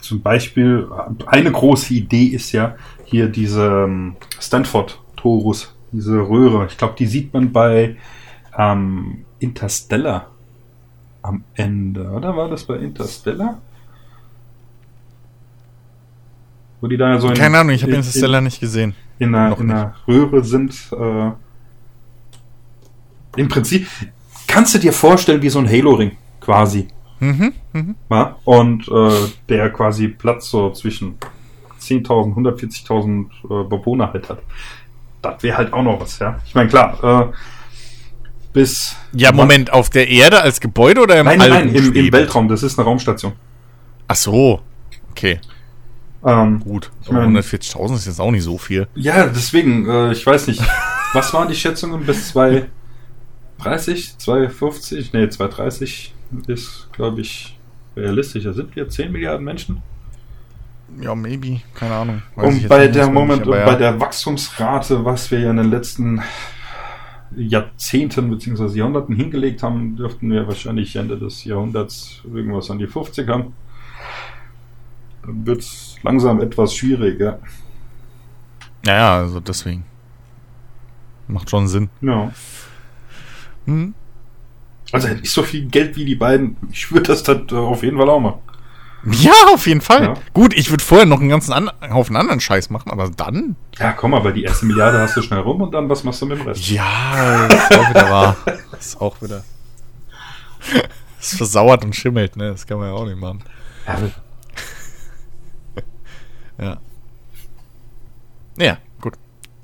Zum 0.00 0.22
Beispiel, 0.22 0.88
eine 1.26 1.50
große 1.50 1.92
Idee 1.94 2.26
ist 2.26 2.52
ja 2.52 2.76
hier 3.04 3.28
diese 3.28 3.84
ähm, 3.86 4.14
Stanford-Torus, 4.40 5.74
diese 5.90 6.18
Röhre. 6.20 6.66
Ich 6.70 6.78
glaube, 6.78 6.94
die 6.96 7.06
sieht 7.06 7.34
man 7.34 7.50
bei 7.50 7.96
ähm, 8.56 9.24
Interstellar 9.40 10.30
am 11.22 11.42
Ende, 11.54 12.08
oder? 12.10 12.36
War 12.36 12.48
das 12.48 12.64
bei 12.64 12.76
Interstellar? 12.76 13.60
Wo 16.80 16.86
die 16.88 16.96
da 16.96 17.18
so 17.20 17.28
in, 17.28 17.34
Keine 17.34 17.58
Ahnung, 17.58 17.74
ich 17.74 17.82
habe 17.82 17.92
in, 17.92 17.98
Interstellar 17.98 18.40
nicht 18.40 18.60
gesehen. 18.60 18.94
in, 19.18 19.34
einer, 19.34 19.58
in 19.58 19.70
einer 19.70 19.94
Röhre 20.06 20.44
sind. 20.44 20.74
Äh, 20.92 21.30
Im 23.40 23.48
Prinzip 23.48 23.88
kannst 24.46 24.74
du 24.74 24.78
dir 24.78 24.92
vorstellen 24.92 25.42
wie 25.42 25.48
so 25.48 25.58
ein 25.58 25.68
Halo-Ring, 25.68 26.12
quasi. 26.40 26.88
Mhm, 27.20 27.52
mhm. 27.72 27.94
Ja? 28.10 28.36
Und 28.44 28.88
äh, 28.88 29.28
der 29.48 29.70
quasi 29.70 30.08
Platz 30.08 30.50
so 30.50 30.70
zwischen 30.70 31.16
10.000, 31.80 32.34
140.000 32.34 33.26
äh, 33.44 33.68
Bewohner 33.68 34.12
halt 34.12 34.28
hat. 34.28 34.42
Das 35.22 35.42
wäre 35.42 35.56
halt 35.56 35.72
auch 35.72 35.82
noch 35.82 36.00
was, 36.00 36.18
ja. 36.18 36.38
Ich 36.46 36.54
meine, 36.54 36.68
klar, 36.68 37.30
äh, 37.30 37.32
bis. 38.52 38.96
Ja, 39.12 39.32
Moment, 39.32 39.72
auf 39.72 39.90
der 39.90 40.08
Erde 40.08 40.40
als 40.42 40.60
Gebäude 40.60 41.00
oder 41.00 41.18
im 41.18 41.26
Nein, 41.26 41.38
nein, 41.38 41.50
nein, 41.50 41.68
im, 41.74 41.92
im? 41.94 42.12
Weltraum, 42.12 42.48
das 42.48 42.62
ist 42.62 42.78
eine 42.78 42.86
Raumstation. 42.86 43.32
Ach 44.08 44.16
so. 44.16 44.60
Okay, 45.10 45.40
Ähm, 46.26 46.60
gut. 46.60 46.90
Ich 47.02 47.10
mein- 47.10 47.32
140.000 47.36 47.94
ist 47.96 48.06
jetzt 48.06 48.20
auch 48.20 48.30
nicht 48.32 48.42
so 48.42 48.58
viel. 48.58 48.88
ja, 48.96 49.26
deswegen, 49.28 49.88
äh, 49.88 50.12
ich 50.12 50.26
weiß 50.26 50.48
nicht, 50.48 50.60
was 51.12 51.32
waren 51.32 51.48
die 51.48 51.54
Schätzungen 51.54 52.04
bis 52.04 52.28
230, 53.58 54.18
250? 54.18 55.12
Nee, 55.12 55.28
230 55.28 56.12
ist, 56.48 56.88
glaube 56.92 57.20
ich, 57.20 57.56
realistischer. 57.96 58.52
Sind 58.52 58.74
wir 58.76 58.88
10 58.88 59.12
Milliarden 59.12 59.44
Menschen? 59.44 59.82
Ja, 61.00 61.14
maybe. 61.14 61.60
Keine 61.74 61.94
Ahnung. 61.94 62.22
Weiß 62.34 62.46
Und 62.54 62.68
bei 62.68 62.84
nicht 62.86 62.94
der 62.96 63.08
Moment, 63.10 63.42
aber 63.42 63.58
ja. 63.58 63.66
bei 63.66 63.74
der 63.76 64.00
Wachstumsrate, 64.00 65.04
was 65.04 65.30
wir 65.30 65.40
ja 65.40 65.50
in 65.50 65.56
den 65.58 65.70
letzten 65.70 66.22
Jahrzehnten 67.36 68.30
bzw. 68.30 68.78
Jahrhunderten 68.78 69.14
hingelegt 69.14 69.62
haben, 69.62 69.96
dürften 69.96 70.30
wir 70.30 70.46
wahrscheinlich 70.46 70.96
Ende 70.96 71.18
des 71.18 71.44
Jahrhunderts 71.44 72.22
irgendwas 72.32 72.70
an 72.70 72.78
die 72.78 72.86
50 72.86 73.28
haben. 73.28 73.52
Dann 75.26 75.46
wird 75.46 75.60
es 75.60 75.96
langsam 76.02 76.40
etwas 76.40 76.74
schwieriger. 76.74 77.40
Naja, 78.84 79.16
also 79.18 79.40
deswegen. 79.40 79.84
Macht 81.28 81.50
schon 81.50 81.66
Sinn. 81.66 81.90
Ja. 82.00 82.30
Hm? 83.66 83.94
Also 84.92 85.08
hätte 85.08 85.22
ich 85.22 85.32
so 85.32 85.42
viel 85.42 85.66
Geld 85.66 85.96
wie 85.96 86.04
die 86.04 86.14
beiden, 86.14 86.56
ich 86.70 86.92
würde 86.92 87.08
das 87.08 87.24
dann 87.24 87.48
äh, 87.50 87.54
auf 87.54 87.82
jeden 87.82 87.98
Fall 87.98 88.08
auch 88.08 88.20
machen. 88.20 88.38
Ja, 89.10 89.32
auf 89.52 89.66
jeden 89.66 89.80
Fall. 89.80 90.02
Ja. 90.02 90.14
Gut, 90.32 90.54
ich 90.54 90.70
würde 90.70 90.82
vorher 90.82 91.06
noch 91.06 91.20
einen 91.20 91.28
ganzen 91.28 91.52
an 91.52 91.70
Haufen 91.90 92.16
anderen 92.16 92.40
Scheiß 92.40 92.70
machen, 92.70 92.90
aber 92.90 93.10
dann? 93.10 93.56
Ja, 93.78 93.92
komm, 93.92 94.14
aber 94.14 94.32
die 94.32 94.44
erste 94.44 94.66
Milliarde 94.66 94.98
hast 95.00 95.16
du 95.16 95.22
schnell 95.22 95.40
rum 95.40 95.60
und 95.60 95.72
dann 95.72 95.88
was 95.88 96.02
machst 96.02 96.22
du 96.22 96.26
mit 96.26 96.38
dem 96.38 96.46
Rest? 96.46 96.68
Ja, 96.70 97.46
das 97.48 97.70
ist 97.70 97.78
auch 97.78 97.90
wieder 97.90 98.10
wahr. 98.10 98.36
Das 98.70 98.86
ist 98.86 99.00
auch 99.00 99.20
wieder. 99.20 99.44
Das 101.18 101.38
versauert 101.38 101.84
und 101.84 101.96
schimmelt, 101.96 102.36
ne? 102.36 102.50
Das 102.50 102.66
kann 102.66 102.78
man 102.78 102.88
ja 102.88 102.94
auch 102.94 103.06
nicht 103.06 103.18
machen. 103.18 103.42
Ja, 103.86 103.96
Ja. 106.58 106.78
Ja, 108.58 108.78
gut. 109.00 109.14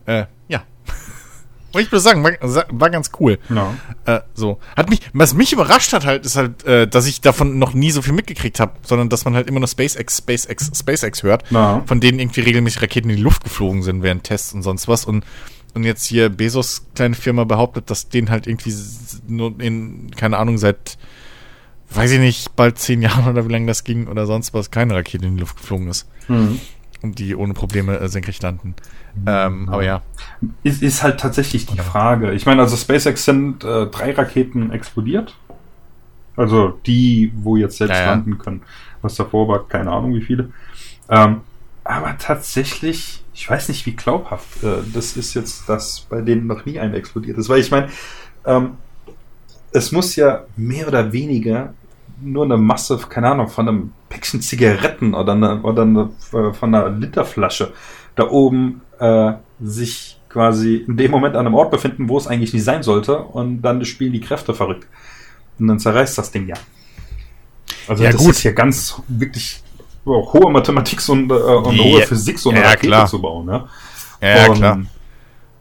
Äh, 0.07 0.27
ja. 0.49 0.63
Wollte 1.73 1.85
ich 1.85 1.91
bloß 1.91 2.03
sagen, 2.03 2.23
war, 2.23 2.33
war 2.71 2.91
ganz 2.91 3.11
cool. 3.19 3.39
ja. 3.49 3.75
Äh, 4.05 4.21
so. 4.35 4.59
Hat 4.77 4.91
mich, 4.91 5.01
was 5.15 5.33
mich 5.33 5.53
überrascht 5.53 5.93
hat 5.95 6.05
halt, 6.05 6.27
ist 6.27 6.37
halt, 6.37 6.65
äh, 6.65 6.87
dass 6.87 7.07
ich 7.07 7.23
davon 7.23 7.59
noch 7.59 7.73
nie 7.73 7.91
so 7.91 8.03
viel 8.03 8.13
mitgekriegt 8.13 8.61
habe, 8.61 8.75
sondern 8.83 9.09
dass 9.09 9.25
man 9.25 9.35
halt 9.35 9.49
immer 9.49 9.61
nur 9.61 9.69
SpaceX, 9.69 10.19
SpaceX, 10.19 10.71
SpaceX 10.79 11.23
hört, 11.23 11.45
Na. 11.51 11.83
von 11.87 12.01
denen 12.01 12.19
irgendwie 12.19 12.41
regelmäßig 12.43 12.83
Raketen 12.83 13.09
in 13.09 13.17
die 13.17 13.23
Luft 13.23 13.45
geflogen 13.45 13.83
sind 13.83 14.03
während 14.03 14.25
Tests 14.25 14.53
und 14.53 14.63
sonst 14.63 14.87
was. 14.89 15.07
Und, 15.07 15.25
und 15.73 15.85
jetzt 15.85 16.05
hier 16.05 16.29
Bezos 16.29 16.85
kleine 16.95 17.15
Firma 17.15 17.45
behauptet, 17.45 17.89
dass 17.89 18.11
denen 18.11 18.29
halt 18.29 18.47
irgendwie 18.47 18.75
nur 19.27 19.59
in, 19.59 20.11
keine 20.15 20.37
Ahnung, 20.37 20.59
seit, 20.59 20.99
weiß 21.89 22.11
ich 22.11 22.21
nicht, 22.21 22.55
bald 22.55 22.79
zehn 22.79 23.01
Jahren 23.03 23.29
oder 23.33 23.49
wie 23.49 23.53
lange 23.53 23.67
das 23.67 23.85
ging 23.85 24.09
oder 24.09 24.27
sonst 24.27 24.53
was, 24.53 24.71
keine 24.71 24.95
Rakete 24.95 25.25
in 25.25 25.37
die 25.37 25.41
Luft 25.41 25.57
geflogen 25.57 25.89
ist. 25.89 26.07
Mhm. 26.29 26.61
Und 27.03 27.19
die 27.19 27.35
ohne 27.35 27.53
Probleme 27.53 27.99
äh, 27.99 28.09
senkrecht 28.09 28.43
landen. 28.43 28.75
Ähm, 29.27 29.69
aber 29.69 29.83
ja. 29.83 30.03
Ist, 30.63 30.83
ist 30.83 31.03
halt 31.03 31.19
tatsächlich 31.19 31.67
die 31.67 31.79
Frage. 31.79 32.33
Ich 32.33 32.47
meine, 32.47 32.63
also 32.63 32.77
SpaceX 32.77 33.25
sind 33.25 33.65
äh, 33.65 33.87
drei 33.87 34.13
Raketen 34.13 34.71
explodiert. 34.71 35.37
Also 36.37 36.79
die, 36.87 37.33
wo 37.37 37.57
jetzt 37.57 37.79
selbst 37.79 37.95
Ja, 37.97 38.05
ja. 38.05 38.11
landen 38.11 38.39
können. 38.39 38.63
Was 39.03 39.17
davor 39.17 39.49
war, 39.49 39.67
keine 39.67 39.91
Ahnung 39.91 40.15
wie 40.15 40.23
viele. 40.23 40.53
Ähm, 41.09 41.41
aber 41.85 42.17
tatsächlich, 42.19 43.25
ich 43.35 43.51
weiß 43.51 43.69
nicht, 43.69 43.85
wie 43.87 43.97
glaubhaft 43.97 44.63
äh, 44.63 44.77
das 44.95 45.17
ist 45.17 45.35
jetzt, 45.35 45.69
dass 45.69 46.01
bei 46.03 46.21
denen 46.21 46.47
noch 46.47 46.65
nie 46.65 46.79
eine 46.79 46.97
explodiert 46.97 47.37
ist. 47.37 47.49
Weil 47.49 47.61
ich 47.61 47.71
meine, 47.71 47.89
ähm, 48.47 48.73
es 49.73 49.91
muss 49.91 50.15
ja 50.17 50.45
mehr 50.57 50.87
oder 50.87 51.13
weniger 51.13 51.75
nur 52.23 52.45
eine 52.45 52.57
Masse, 52.57 52.99
keine 53.09 53.31
Ahnung, 53.31 53.49
von 53.49 53.69
einem 53.69 53.93
Päckchen 54.09 54.41
Zigaretten 54.41 55.15
oder, 55.15 55.33
eine, 55.33 55.63
oder 55.63 55.83
eine, 55.83 56.11
äh, 56.33 56.53
von 56.53 56.75
einer 56.75 56.89
Literflasche 56.91 57.73
da 58.15 58.29
oben 58.29 58.83
äh, 59.01 59.33
sich 59.61 60.19
quasi 60.29 60.77
in 60.77 60.97
dem 60.97 61.11
Moment 61.11 61.35
an 61.37 61.47
einem 61.47 61.55
Ort 61.55 61.71
befinden, 61.71 62.09
wo 62.09 62.17
es 62.19 62.27
eigentlich 62.27 62.53
nicht 62.53 62.65
sein 62.65 62.83
sollte 62.83 63.19
und 63.19 63.63
dann 63.63 63.85
spielen 63.85 64.13
die 64.13 64.21
Kräfte 64.21 64.55
verrückt. 64.55 64.87
Und 65.59 65.69
dann 65.69 65.79
zerreißt 65.79 66.17
das 66.19 66.31
Ding 66.31 66.47
ja. 66.49 66.57
Also 67.89 68.03
Ja, 68.05 68.13
das 68.13 68.21
gut. 68.21 68.31
ist 68.33 68.43
ja 68.43 68.53
ganz 68.53 69.01
wirklich 69.09 69.63
äh, 70.07 70.11
hohe 70.11 70.51
Mathematik 70.51 71.07
und, 71.09 71.31
äh, 71.31 71.35
und 71.35 71.75
Ja, 71.77 71.85
hohe 71.85 72.03
Physik, 72.03 72.39
so 72.39 72.51
eine 72.51 72.61
ja, 72.61 72.67
Rakete 72.69 72.87
klar. 72.89 73.07
zu 73.07 73.21
bauen. 73.21 73.47
Ne? 73.47 73.65
Ja, 74.21 74.29
ja 74.29 74.47
Und- 74.49 74.57
klar. 74.57 74.79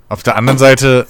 Auf 0.09 0.23
der 0.23 0.35
anderen 0.35 0.57
Seite, 0.59 1.07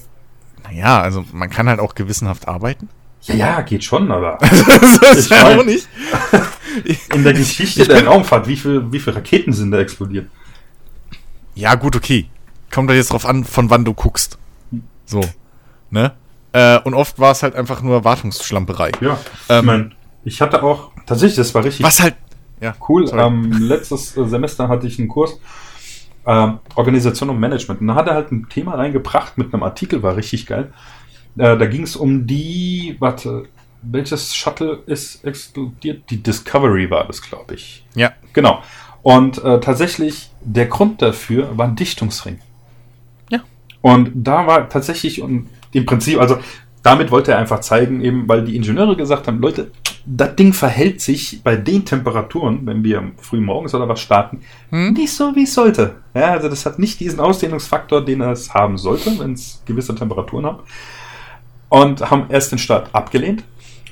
naja, 0.63 1.01
also 1.01 1.25
man 1.33 1.49
kann 1.49 1.67
halt 1.67 1.79
auch 1.79 1.95
gewissenhaft 1.95 2.47
arbeiten. 2.47 2.87
Ja, 3.23 3.35
ja, 3.35 3.61
geht 3.61 3.83
schon, 3.83 4.11
aber 4.11 4.37
das 4.41 5.17
ist 5.17 5.25
Ich 5.25 5.29
ja 5.29 5.59
auch 5.59 5.63
nicht. 5.63 5.87
in 7.13 7.23
der 7.23 7.33
Geschichte 7.33 7.81
Ich 7.81 7.87
der 7.87 8.05
Raumfahrt, 8.05 8.47
wie 8.47 8.55
viel, 8.55 8.91
wie 8.91 8.99
viele 8.99 9.15
Raketen 9.15 9.53
sind 9.53 9.71
da 9.71 9.79
explodiert? 9.79 10.27
Ja, 11.53 11.75
gut, 11.75 11.95
okay. 11.95 12.29
Kommt 12.73 12.89
da 12.89 12.93
jetzt 12.93 13.11
drauf 13.11 13.25
an, 13.25 13.43
von 13.43 13.69
wann 13.69 13.85
du 13.85 13.93
guckst. 13.93 14.37
So. 15.05 15.21
Ne? 15.89 16.13
Äh, 16.53 16.79
und 16.79 16.93
oft 16.93 17.19
war 17.19 17.31
es 17.31 17.43
halt 17.43 17.55
einfach 17.55 17.81
nur 17.81 18.03
Wartungsschlamperei. 18.03 18.91
Ja, 19.01 19.19
Ähm, 19.49 19.59
ich 19.59 19.65
meine, 19.65 19.89
ich 20.23 20.41
hatte 20.41 20.63
auch, 20.63 20.91
tatsächlich, 21.05 21.35
das 21.37 21.53
war 21.53 21.63
richtig 21.63 21.85
Was 21.85 22.01
halt. 22.01 22.15
Ja, 22.61 22.75
cool. 22.87 23.09
Ähm, 23.13 23.51
letztes 23.51 24.15
äh, 24.15 24.25
Semester 24.27 24.67
hatte 24.67 24.87
ich 24.87 24.99
einen 24.99 25.07
Kurs 25.07 25.39
ähm, 26.25 26.59
Organisation 26.75 27.29
und 27.29 27.39
Management. 27.39 27.81
Und 27.81 27.87
da 27.87 27.95
hat 27.95 28.07
er 28.07 28.13
halt 28.13 28.31
ein 28.31 28.47
Thema 28.49 28.75
reingebracht 28.75 29.37
mit 29.37 29.53
einem 29.53 29.63
Artikel, 29.63 30.03
war 30.03 30.15
richtig 30.15 30.45
geil. 30.45 30.71
Äh, 31.37 31.57
da 31.57 31.65
ging 31.65 31.83
es 31.83 31.95
um 31.95 32.27
die, 32.27 32.95
warte, 32.99 33.45
welches 33.81 34.35
Shuttle 34.35 34.79
ist 34.85 35.23
explodiert? 35.25 36.09
Die 36.09 36.21
Discovery 36.21 36.89
war 36.89 37.05
das, 37.07 37.21
glaube 37.21 37.55
ich. 37.55 37.85
Ja. 37.95 38.11
Genau. 38.33 38.61
Und 39.01 39.43
äh, 39.43 39.59
tatsächlich, 39.59 40.29
der 40.41 40.67
Grund 40.67 41.01
dafür 41.01 41.57
war 41.57 41.67
ein 41.67 41.75
Dichtungsring. 41.75 42.39
Ja. 43.29 43.39
Und 43.81 44.11
da 44.13 44.45
war 44.45 44.69
tatsächlich, 44.69 45.21
und 45.21 45.49
im 45.71 45.85
Prinzip, 45.85 46.19
also 46.19 46.37
damit 46.83 47.11
wollte 47.11 47.31
er 47.31 47.39
einfach 47.39 47.61
zeigen, 47.61 48.01
eben, 48.01 48.27
weil 48.27 48.43
die 48.43 48.55
Ingenieure 48.55 48.95
gesagt 48.95 49.27
haben, 49.27 49.39
Leute, 49.39 49.71
das 50.05 50.35
Ding 50.35 50.51
verhält 50.53 50.99
sich 50.99 51.41
bei 51.43 51.55
den 51.55 51.85
Temperaturen, 51.85 52.65
wenn 52.65 52.83
wir 52.83 53.11
früh 53.17 53.39
morgens 53.39 53.75
oder 53.75 53.87
was 53.87 54.01
starten, 54.01 54.41
Hm? 54.69 54.93
nicht 54.93 55.13
so, 55.13 55.35
wie 55.35 55.43
es 55.43 55.53
sollte. 55.53 55.95
Ja, 56.15 56.31
also 56.31 56.49
das 56.49 56.65
hat 56.65 56.79
nicht 56.79 56.99
diesen 56.99 57.19
Ausdehnungsfaktor, 57.19 58.03
den 58.03 58.21
es 58.21 58.53
haben 58.53 58.77
sollte, 58.77 59.17
wenn 59.19 59.33
es 59.33 59.61
gewisse 59.65 59.93
Temperaturen 59.93 60.45
hat. 60.45 60.59
Und 61.71 62.11
haben 62.11 62.25
erst 62.29 62.51
den 62.51 62.59
Start 62.59 62.93
abgelehnt. 62.93 63.43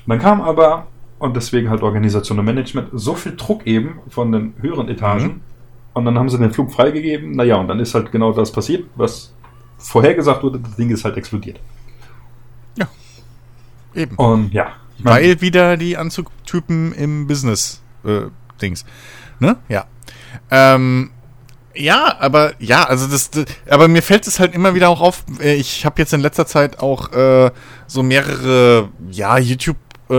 Dann 0.06 0.20
kam 0.20 0.40
aber, 0.40 0.86
und 1.18 1.34
deswegen 1.34 1.68
halt 1.68 1.82
Organisation 1.82 2.38
und 2.38 2.44
Management, 2.44 2.90
so 2.92 3.14
viel 3.14 3.34
Druck 3.36 3.66
eben 3.66 3.98
von 4.08 4.30
den 4.30 4.54
höheren 4.60 4.88
Etagen. 4.88 5.24
Mhm. 5.24 5.40
Und 5.94 6.04
dann 6.04 6.16
haben 6.16 6.28
sie 6.28 6.38
den 6.38 6.52
Flug 6.52 6.70
freigegeben. 6.70 7.32
Naja, 7.32 7.56
und 7.56 7.66
dann 7.66 7.80
ist 7.80 7.94
halt 7.94 8.12
genau 8.12 8.32
das 8.32 8.52
passiert, 8.52 8.84
was 8.94 9.34
vorhergesagt 9.78 10.44
wurde, 10.44 10.60
das 10.60 10.76
Ding 10.76 10.90
ist 10.90 11.04
halt 11.04 11.16
explodiert. 11.16 11.58
Eben. 13.94 14.16
Und 14.16 14.52
ja, 14.52 14.74
Weil 14.98 15.40
wieder 15.40 15.76
die 15.76 15.96
Anzugtypen 15.96 16.92
im 16.92 17.26
Business 17.26 17.82
äh. 18.04 18.26
Ne? 19.38 19.56
Ja. 19.70 19.86
Ähm, 20.50 21.10
ja, 21.74 22.16
aber 22.18 22.52
ja, 22.58 22.84
also 22.84 23.06
das, 23.06 23.30
das, 23.30 23.44
aber 23.68 23.88
mir 23.88 24.02
fällt 24.02 24.26
es 24.26 24.40
halt 24.40 24.54
immer 24.54 24.74
wieder 24.74 24.88
auch 24.88 25.00
auf. 25.00 25.24
äh, 25.40 25.54
Ich 25.54 25.84
habe 25.84 26.00
jetzt 26.00 26.12
in 26.12 26.20
letzter 26.20 26.46
Zeit 26.46 26.80
auch 26.80 27.12
äh, 27.12 27.50
so 27.86 28.02
mehrere, 28.02 28.88
ja, 29.10 29.38
YouTube 29.38 29.76
äh, 30.10 30.14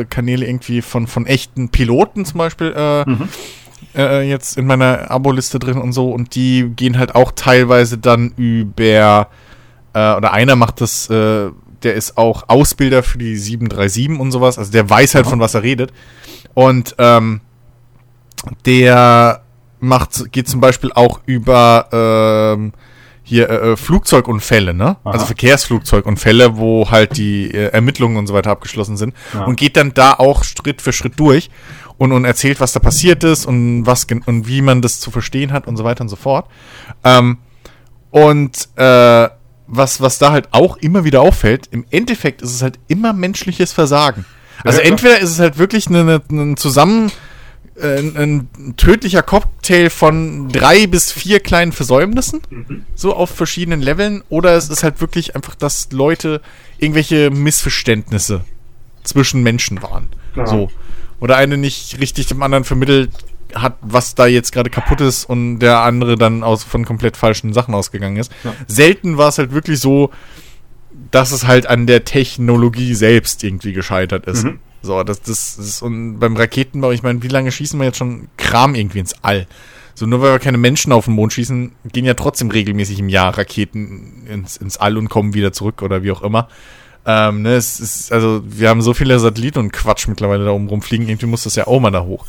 äh, 0.00 0.04
Kanäle 0.04 0.46
irgendwie 0.46 0.82
von 0.82 1.06
von 1.06 1.26
echten 1.26 1.68
Piloten 1.68 2.24
zum 2.24 2.38
Beispiel 2.38 2.72
äh, 2.76 3.04
äh, 3.96 4.22
jetzt 4.22 4.56
in 4.56 4.66
meiner 4.66 5.10
Abo-Liste 5.10 5.58
drin 5.58 5.78
und 5.78 5.92
so 5.92 6.10
und 6.12 6.34
die 6.36 6.70
gehen 6.76 6.96
halt 6.98 7.14
auch 7.16 7.32
teilweise 7.34 7.98
dann 7.98 8.32
über 8.36 9.28
äh, 9.94 10.14
oder 10.14 10.32
einer 10.32 10.54
macht 10.56 10.80
das, 10.80 11.10
äh, 11.10 11.50
der 11.82 11.94
ist 11.94 12.16
auch 12.16 12.44
Ausbilder 12.48 13.02
für 13.02 13.18
die 13.18 13.36
737 13.36 14.20
und 14.20 14.30
sowas, 14.30 14.56
also 14.58 14.70
der 14.70 14.88
weiß 14.88 15.16
halt 15.16 15.26
von 15.26 15.40
was 15.40 15.54
er 15.54 15.64
redet 15.64 15.92
und 16.54 16.94
ähm, 16.98 17.40
der 18.66 19.41
macht, 19.82 20.32
geht 20.32 20.48
zum 20.48 20.60
Beispiel 20.60 20.92
auch 20.92 21.20
über 21.26 21.88
ähm, 22.56 22.72
hier 23.24 23.48
äh, 23.50 23.72
äh, 23.72 23.76
Flugzeugunfälle, 23.76 24.74
ne? 24.74 24.96
Aha. 25.04 25.10
Also 25.12 25.26
Verkehrsflugzeugunfälle, 25.26 26.56
wo 26.56 26.90
halt 26.90 27.16
die 27.16 27.50
äh, 27.52 27.68
Ermittlungen 27.68 28.16
und 28.16 28.26
so 28.26 28.34
weiter 28.34 28.50
abgeschlossen 28.50 28.96
sind 28.96 29.14
Ja. 29.34 29.44
und 29.44 29.56
geht 29.56 29.76
dann 29.76 29.92
da 29.94 30.14
auch 30.14 30.44
Schritt 30.44 30.82
für 30.82 30.92
Schritt 30.92 31.18
durch 31.18 31.50
und, 31.98 32.12
und 32.12 32.24
erzählt, 32.24 32.60
was 32.60 32.72
da 32.72 32.80
passiert 32.80 33.22
ist 33.24 33.46
und 33.46 33.86
was 33.86 34.06
und 34.26 34.48
wie 34.48 34.62
man 34.62 34.82
das 34.82 35.00
zu 35.00 35.10
verstehen 35.10 35.52
hat 35.52 35.66
und 35.66 35.76
so 35.76 35.84
weiter 35.84 36.02
und 36.02 36.08
so 36.08 36.16
fort. 36.16 36.46
Ähm, 37.04 37.38
und 38.10 38.68
äh, 38.76 39.28
was, 39.66 40.00
was 40.00 40.18
da 40.18 40.32
halt 40.32 40.48
auch 40.52 40.76
immer 40.76 41.04
wieder 41.04 41.22
auffällt, 41.22 41.68
im 41.70 41.84
Endeffekt 41.90 42.42
ist 42.42 42.54
es 42.54 42.62
halt 42.62 42.78
immer 42.88 43.12
menschliches 43.12 43.72
Versagen. 43.72 44.24
Also 44.64 44.80
entweder 44.80 45.18
ist 45.18 45.30
es 45.30 45.38
halt 45.38 45.58
wirklich 45.58 45.88
eine, 45.88 46.00
eine, 46.00 46.42
ein 46.42 46.56
zusammen 46.56 47.10
ein, 47.80 48.16
ein 48.16 48.74
tödlicher 48.76 49.22
Cocktail 49.22 49.88
von 49.88 50.48
drei 50.48 50.86
bis 50.86 51.10
vier 51.10 51.40
kleinen 51.40 51.72
Versäumnissen, 51.72 52.40
so 52.94 53.14
auf 53.14 53.30
verschiedenen 53.30 53.80
Leveln, 53.80 54.22
oder 54.28 54.56
es 54.56 54.68
ist 54.68 54.82
halt 54.82 55.00
wirklich 55.00 55.34
einfach, 55.34 55.54
dass 55.54 55.90
Leute 55.92 56.40
irgendwelche 56.78 57.30
Missverständnisse 57.30 58.44
zwischen 59.02 59.42
Menschen 59.42 59.82
waren. 59.82 60.08
Klar. 60.34 60.46
So. 60.46 60.70
Oder 61.20 61.36
eine 61.36 61.56
nicht 61.56 61.98
richtig 62.00 62.26
dem 62.26 62.42
anderen 62.42 62.64
vermittelt 62.64 63.10
hat, 63.54 63.76
was 63.80 64.14
da 64.14 64.26
jetzt 64.26 64.52
gerade 64.52 64.70
kaputt 64.70 65.00
ist 65.00 65.24
und 65.24 65.58
der 65.58 65.80
andere 65.80 66.16
dann 66.16 66.42
aus 66.42 66.64
von 66.64 66.84
komplett 66.84 67.16
falschen 67.16 67.52
Sachen 67.52 67.74
ausgegangen 67.74 68.16
ist. 68.16 68.32
Ja. 68.44 68.54
Selten 68.66 69.18
war 69.18 69.28
es 69.28 69.38
halt 69.38 69.52
wirklich 69.52 69.78
so, 69.78 70.10
dass 71.10 71.32
es 71.32 71.46
halt 71.46 71.66
an 71.66 71.86
der 71.86 72.04
Technologie 72.04 72.94
selbst 72.94 73.44
irgendwie 73.44 73.72
gescheitert 73.72 74.26
ist. 74.26 74.44
Mhm. 74.44 74.58
So, 74.82 75.02
das, 75.04 75.22
das 75.22 75.56
ist, 75.58 75.82
und 75.82 76.18
beim 76.18 76.36
Raketenbau, 76.36 76.90
ich 76.90 77.02
meine, 77.02 77.22
wie 77.22 77.28
lange 77.28 77.52
schießen 77.52 77.78
wir 77.78 77.86
jetzt 77.86 77.98
schon 77.98 78.28
Kram 78.36 78.74
irgendwie 78.74 78.98
ins 78.98 79.14
All? 79.22 79.46
So, 79.94 80.06
nur 80.06 80.20
weil 80.22 80.32
wir 80.32 80.38
keine 80.38 80.58
Menschen 80.58 80.92
auf 80.92 81.04
den 81.04 81.14
Mond 81.14 81.32
schießen, 81.32 81.72
gehen 81.92 82.04
ja 82.04 82.14
trotzdem 82.14 82.50
regelmäßig 82.50 82.98
im 82.98 83.08
Jahr 83.08 83.36
Raketen 83.36 84.26
ins, 84.26 84.56
ins 84.56 84.78
All 84.78 84.96
und 84.96 85.08
kommen 85.08 85.34
wieder 85.34 85.52
zurück 85.52 85.82
oder 85.82 86.02
wie 86.02 86.10
auch 86.10 86.22
immer. 86.22 86.48
Ähm, 87.04 87.42
ne, 87.42 87.54
es 87.54 87.80
ist, 87.80 88.12
also, 88.12 88.42
wir 88.44 88.68
haben 88.68 88.80
so 88.80 88.94
viele 88.94 89.18
Satelliten 89.18 89.58
und 89.58 89.72
Quatsch 89.72 90.06
mittlerweile 90.06 90.44
da 90.44 90.52
oben 90.52 90.68
rumfliegen, 90.68 91.08
irgendwie 91.08 91.26
muss 91.26 91.42
das 91.42 91.56
ja 91.56 91.66
auch 91.66 91.80
mal 91.80 91.90
da 91.90 92.02
hoch. 92.02 92.26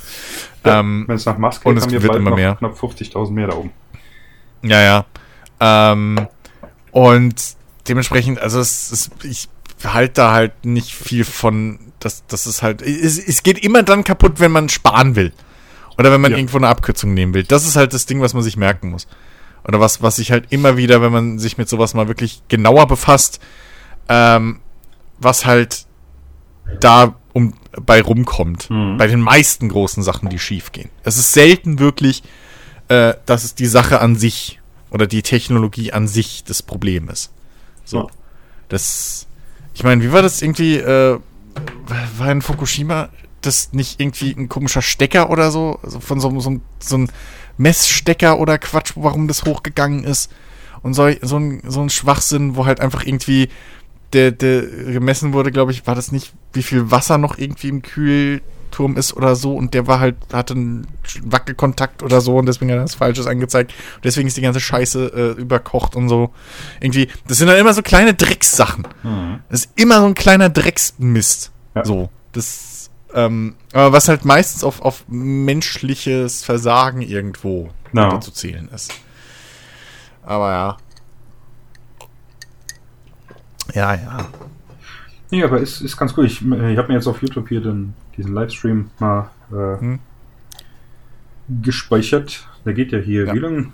Ähm, 0.63 1.05
Wenn 1.07 1.15
es 1.15 1.25
nach 1.25 1.37
Musk 1.37 1.65
und 1.65 1.75
geht, 1.75 1.77
es 1.77 1.83
haben 1.83 1.91
wir 1.91 2.01
wird 2.01 2.11
bald 2.11 2.21
immer 2.21 2.31
noch 2.31 2.37
mehr. 2.37 2.55
knapp 2.55 2.77
50.000 2.77 3.31
mehr 3.31 3.47
da 3.47 3.55
oben. 3.55 3.71
Ja, 4.63 4.81
ja. 4.81 5.05
Ähm, 5.59 6.27
und 6.91 7.35
dementsprechend, 7.87 8.39
also 8.39 8.59
es, 8.59 8.91
es, 8.91 9.11
ich 9.23 9.47
halte 9.83 10.13
da 10.13 10.31
halt 10.31 10.65
nicht 10.65 10.93
viel 10.93 11.23
von, 11.23 11.79
dass 12.05 12.25
das 12.27 12.45
ist 12.47 12.61
halt, 12.61 12.81
es, 12.81 13.17
es 13.17 13.43
geht 13.43 13.59
immer 13.59 13.83
dann 13.83 14.03
kaputt, 14.03 14.39
wenn 14.39 14.51
man 14.51 14.69
sparen 14.69 15.15
will. 15.15 15.31
Oder 15.97 16.11
wenn 16.11 16.21
man 16.21 16.31
Ja. 16.31 16.37
irgendwo 16.37 16.57
eine 16.57 16.67
Abkürzung 16.69 17.13
nehmen 17.13 17.33
will. 17.33 17.43
Das 17.43 17.67
ist 17.67 17.75
halt 17.75 17.93
das 17.93 18.05
Ding, 18.07 18.19
was 18.21 18.33
man 18.33 18.41
sich 18.43 18.57
merken 18.57 18.89
muss. 18.89 19.07
Oder 19.67 19.79
was, 19.79 20.01
was 20.01 20.15
sich 20.17 20.31
halt 20.31 20.47
immer 20.51 20.75
wieder, 20.75 21.01
wenn 21.01 21.11
man 21.11 21.39
sich 21.39 21.57
mit 21.57 21.69
sowas 21.69 21.93
mal 21.93 22.07
wirklich 22.07 22.41
genauer 22.47 22.87
befasst, 22.87 23.39
ähm, 24.09 24.59
was 25.19 25.45
halt 25.45 25.85
da 26.79 27.15
um, 27.33 27.53
bei 27.81 28.01
rumkommt. 28.01 28.69
Mhm. 28.69 28.97
Bei 28.97 29.07
den 29.07 29.21
meisten 29.21 29.69
großen 29.69 30.01
Sachen, 30.03 30.29
die 30.29 30.39
schief 30.39 30.71
gehen. 30.71 30.89
Es 31.03 31.17
ist 31.17 31.33
selten 31.33 31.79
wirklich, 31.79 32.23
äh, 32.89 33.13
dass 33.25 33.43
es 33.43 33.55
die 33.55 33.65
Sache 33.67 34.01
an 34.01 34.15
sich 34.15 34.59
oder 34.89 35.07
die 35.07 35.21
Technologie 35.21 35.93
an 35.93 36.07
sich 36.07 36.43
das 36.43 36.61
Problem 36.61 37.07
ist. 37.09 37.31
So. 37.85 37.97
Ja. 37.99 38.07
Das, 38.69 39.27
ich 39.73 39.83
meine, 39.83 40.03
wie 40.03 40.11
war 40.11 40.21
das 40.21 40.41
irgendwie, 40.41 40.77
äh, 40.77 41.19
war 42.17 42.31
in 42.31 42.41
Fukushima 42.41 43.09
das 43.41 43.73
nicht 43.73 43.99
irgendwie 43.99 44.31
ein 44.31 44.49
komischer 44.49 44.81
Stecker 44.81 45.29
oder 45.29 45.51
so? 45.51 45.79
Also 45.83 45.99
von 45.99 46.19
so, 46.19 46.39
so, 46.39 46.59
so 46.79 46.97
ein 46.97 47.11
Messstecker 47.57 48.39
oder 48.39 48.57
Quatsch, 48.57 48.93
warum 48.95 49.27
das 49.27 49.43
hochgegangen 49.43 50.03
ist? 50.03 50.31
Und 50.81 50.93
so, 50.93 51.09
so, 51.21 51.37
ein, 51.37 51.61
so 51.65 51.81
ein 51.81 51.89
Schwachsinn, 51.89 52.55
wo 52.55 52.65
halt 52.65 52.79
einfach 52.79 53.05
irgendwie 53.05 53.49
der, 54.13 54.31
der 54.31 54.61
gemessen 54.61 55.33
wurde, 55.33 55.51
glaube 55.51 55.71
ich, 55.71 55.87
war 55.87 55.95
das 55.95 56.11
nicht, 56.11 56.33
wie 56.53 56.63
viel 56.63 56.91
Wasser 56.91 57.17
noch 57.17 57.37
irgendwie 57.37 57.69
im 57.69 57.81
Kühlturm 58.73 58.97
ist 58.97 59.15
oder 59.15 59.35
so 59.35 59.55
und 59.55 59.73
der 59.73 59.87
war 59.87 59.99
halt, 59.99 60.15
hatte 60.33 60.53
einen 60.55 60.87
Wackelkontakt 61.23 62.03
oder 62.03 62.21
so 62.21 62.37
und 62.37 62.45
deswegen 62.47 62.71
hat 62.71 62.77
er 62.77 62.83
das 62.83 62.95
Falsches 62.95 63.27
angezeigt. 63.27 63.71
Und 63.95 64.05
deswegen 64.05 64.27
ist 64.27 64.35
die 64.37 64.41
ganze 64.41 64.59
Scheiße 64.59 65.35
äh, 65.37 65.39
überkocht 65.41 65.95
und 65.95 66.09
so. 66.09 66.31
Irgendwie, 66.79 67.07
das 67.27 67.37
sind 67.37 67.47
dann 67.47 67.57
immer 67.57 67.73
so 67.73 67.81
kleine 67.81 68.13
Dreckssachen. 68.13 68.87
Das 69.49 69.61
ist 69.65 69.71
immer 69.75 69.99
so 69.99 70.05
ein 70.07 70.15
kleiner 70.15 70.49
Drecksmist. 70.49 71.51
Ja. 71.75 71.85
So. 71.85 72.09
Das, 72.31 72.89
ähm, 73.13 73.55
aber 73.73 73.93
was 73.93 74.07
halt 74.07 74.25
meistens 74.25 74.63
auf, 74.63 74.81
auf 74.81 75.03
menschliches 75.07 76.43
Versagen 76.43 77.01
irgendwo 77.01 77.69
Ja. 77.93 78.19
zu 78.19 78.31
zählen 78.31 78.69
ist. 78.73 78.91
Aber 80.23 80.51
ja. 80.51 80.77
Ja, 83.73 83.93
ja. 83.95 84.27
Nee, 85.31 85.43
aber 85.43 85.59
ist, 85.59 85.81
ist 85.81 85.97
ganz 85.97 86.13
gut. 86.13 86.25
Ich, 86.25 86.41
ich 86.41 86.77
habe 86.77 86.87
mir 86.87 86.93
jetzt 86.95 87.07
auf 87.07 87.21
YouTube 87.21 87.49
hier 87.49 87.61
den, 87.61 87.93
diesen 88.17 88.33
Livestream 88.33 88.89
mal 88.99 89.29
äh, 89.51 89.79
Hm. 89.79 89.99
gespeichert. 91.61 92.47
Der 92.65 92.73
geht 92.73 92.91
ja 92.91 92.99
hier 92.99 93.25
Ja. 93.27 93.33
wie 93.33 93.39
lang? 93.39 93.73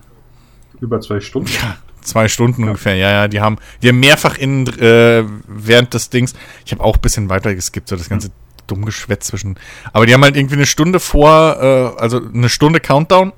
Über 0.81 1.01
zwei 1.01 1.19
Stunden. 1.19 1.49
Ja, 1.61 1.77
zwei 2.01 2.27
Stunden 2.27 2.63
ungefähr, 2.63 2.95
ja, 2.95 3.11
ja. 3.11 3.27
Die 3.27 3.41
haben, 3.41 3.57
die 3.81 3.89
haben 3.89 3.99
mehrfach 3.99 4.37
in, 4.37 4.65
äh, 4.67 5.23
während 5.47 5.93
des 5.93 6.09
Dings, 6.09 6.33
ich 6.65 6.71
habe 6.71 6.83
auch 6.83 6.95
ein 6.95 7.01
bisschen 7.01 7.29
weiter 7.29 7.53
geskippt, 7.53 7.89
so 7.89 7.95
das 7.95 8.09
ganze 8.09 8.31
dumm 8.67 8.85
Geschwätz 8.85 9.27
zwischen. 9.27 9.55
Aber 9.93 10.05
die 10.05 10.13
haben 10.13 10.23
halt 10.23 10.37
irgendwie 10.37 10.55
eine 10.55 10.65
Stunde 10.65 10.99
vor, 10.99 11.57
äh, 11.61 11.99
also 12.01 12.21
eine 12.23 12.49
Stunde 12.49 12.79
Countdown 12.79 13.33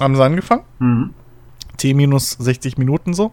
haben 0.00 0.16
sie 0.16 0.24
angefangen. 0.24 0.62
Mhm. 0.78 1.14
T 1.76 1.94
minus 1.94 2.30
60 2.30 2.78
Minuten 2.78 3.12
so. 3.14 3.32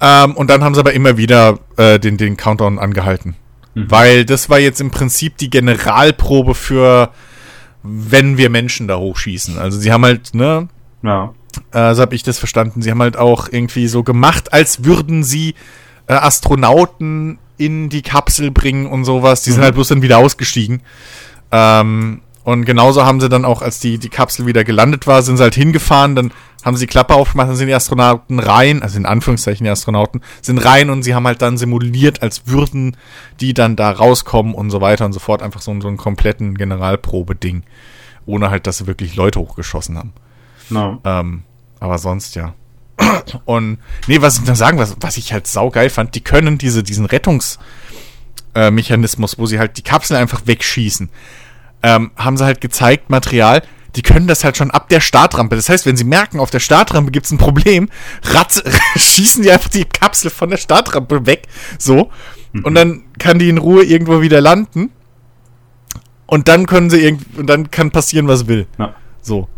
Ähm, 0.00 0.32
und 0.34 0.50
dann 0.50 0.62
haben 0.64 0.74
sie 0.74 0.80
aber 0.80 0.92
immer 0.92 1.16
wieder 1.16 1.58
äh, 1.76 1.98
den, 1.98 2.16
den 2.16 2.36
Countdown 2.36 2.78
angehalten. 2.78 3.36
Mhm. 3.74 3.90
Weil 3.90 4.24
das 4.24 4.48
war 4.50 4.58
jetzt 4.58 4.80
im 4.80 4.90
Prinzip 4.90 5.36
die 5.36 5.50
Generalprobe 5.50 6.54
für, 6.54 7.10
wenn 7.82 8.38
wir 8.38 8.50
Menschen 8.50 8.88
da 8.88 8.96
hochschießen. 8.98 9.58
Also 9.58 9.78
sie 9.78 9.92
haben 9.92 10.04
halt, 10.04 10.34
ne, 10.34 10.68
Ja. 11.02 11.34
äh, 11.72 11.94
so 11.94 12.02
habe 12.02 12.14
ich 12.14 12.22
das 12.22 12.38
verstanden. 12.38 12.82
Sie 12.82 12.90
haben 12.90 13.02
halt 13.02 13.16
auch 13.16 13.48
irgendwie 13.50 13.88
so 13.88 14.02
gemacht, 14.02 14.52
als 14.52 14.84
würden 14.84 15.22
sie 15.24 15.54
äh, 16.06 16.14
Astronauten 16.14 17.38
in 17.56 17.88
die 17.88 18.02
Kapsel 18.02 18.50
bringen 18.50 18.86
und 18.86 19.04
sowas. 19.04 19.42
Die 19.42 19.50
sind 19.50 19.60
Mhm. 19.60 19.64
halt 19.64 19.74
bloß 19.74 19.88
dann 19.88 20.02
wieder 20.02 20.18
ausgestiegen. 20.18 20.82
Ähm, 21.52 22.20
und 22.42 22.64
genauso 22.66 23.04
haben 23.06 23.20
sie 23.20 23.28
dann 23.28 23.44
auch, 23.44 23.62
als 23.62 23.78
die, 23.80 23.98
die 23.98 24.08
Kapsel 24.10 24.46
wieder 24.46 24.64
gelandet 24.64 25.06
war, 25.06 25.22
sind 25.22 25.36
sie 25.38 25.42
halt 25.42 25.54
hingefahren, 25.54 26.14
dann 26.14 26.32
haben 26.64 26.76
sie 26.76 26.86
die 26.86 26.90
Klappe 26.90 27.14
aufgemacht, 27.14 27.48
dann 27.48 27.56
sind 27.56 27.68
die 27.68 27.74
Astronauten 27.74 28.40
rein, 28.40 28.82
also 28.82 28.96
in 28.96 29.06
Anführungszeichen 29.06 29.64
die 29.64 29.70
Astronauten, 29.70 30.22
sind 30.40 30.58
rein 30.58 30.90
und 30.90 31.02
sie 31.02 31.14
haben 31.14 31.26
halt 31.26 31.42
dann 31.42 31.58
simuliert, 31.58 32.22
als 32.22 32.46
würden 32.46 32.96
die 33.40 33.52
dann 33.54 33.74
da 33.76 33.90
rauskommen 33.90 34.54
und 34.54 34.70
so 34.70 34.80
weiter 34.80 35.04
und 35.04 35.12
so 35.12 35.20
fort. 35.20 35.42
Einfach 35.42 35.60
so, 35.60 35.78
so 35.80 35.88
einen 35.88 35.98
kompletten 35.98 36.56
Generalprobe-Ding. 36.56 37.64
Ohne 38.26 38.50
halt, 38.50 38.66
dass 38.66 38.78
sie 38.78 38.86
wirklich 38.86 39.16
Leute 39.16 39.38
hochgeschossen 39.38 39.98
haben. 39.98 40.14
No. 40.70 40.98
Ähm, 41.04 41.42
aber 41.78 41.98
sonst 41.98 42.34
ja. 42.34 42.54
Und 43.44 43.78
nee, 44.06 44.22
was 44.22 44.38
ich 44.38 44.46
noch 44.46 44.56
sagen, 44.56 44.78
was, 44.78 44.96
was 45.00 45.18
ich 45.18 45.32
halt 45.32 45.46
saugeil 45.46 45.90
fand, 45.90 46.14
die 46.14 46.22
können 46.22 46.58
diese, 46.58 46.82
diesen 46.82 47.06
Rettungsmechanismus, 47.06 49.34
äh, 49.34 49.38
wo 49.38 49.46
sie 49.46 49.58
halt 49.58 49.76
die 49.76 49.82
Kapsel 49.82 50.16
einfach 50.16 50.42
wegschießen, 50.46 51.10
ähm, 51.82 52.12
haben 52.16 52.36
sie 52.36 52.44
halt 52.44 52.60
gezeigt, 52.60 53.10
Material, 53.10 53.62
die 53.96 54.02
können 54.02 54.26
das 54.26 54.44
halt 54.44 54.56
schon 54.56 54.70
ab 54.70 54.88
der 54.88 55.00
Startrampe. 55.00 55.56
Das 55.56 55.68
heißt, 55.68 55.86
wenn 55.86 55.96
sie 55.96 56.04
merken, 56.04 56.40
auf 56.40 56.50
der 56.50 56.60
Startrampe 56.60 57.10
gibt's 57.10 57.30
ein 57.30 57.38
Problem, 57.38 57.88
ratz, 58.22 58.62
schießen 58.96 59.42
die 59.42 59.50
einfach 59.50 59.70
die 59.70 59.84
Kapsel 59.84 60.30
von 60.30 60.50
der 60.50 60.56
Startrampe 60.56 61.26
weg, 61.26 61.48
so. 61.78 62.10
Und 62.62 62.76
dann 62.76 63.02
kann 63.18 63.40
die 63.40 63.48
in 63.48 63.58
Ruhe 63.58 63.82
irgendwo 63.82 64.20
wieder 64.20 64.40
landen. 64.40 64.90
Und 66.26 66.48
dann 66.48 66.66
können 66.66 66.88
sie 66.88 67.00
irgendwie, 67.00 67.38
und 67.38 67.48
dann 67.48 67.70
kann 67.70 67.90
passieren, 67.90 68.28
was 68.28 68.46
will. 68.46 68.66
Ja. 68.78 68.94
So. 69.20 69.48